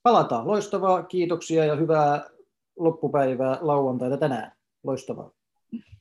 Palataan, 0.04 0.48
loistavaa, 0.48 1.04
kiitoksia 1.04 1.66
ja 1.66 1.76
hyvää 1.76 2.30
loppupäivää 2.76 3.58
lauantaita 3.62 4.18
tänään. 4.18 4.52
Loistavaa. 4.84 5.32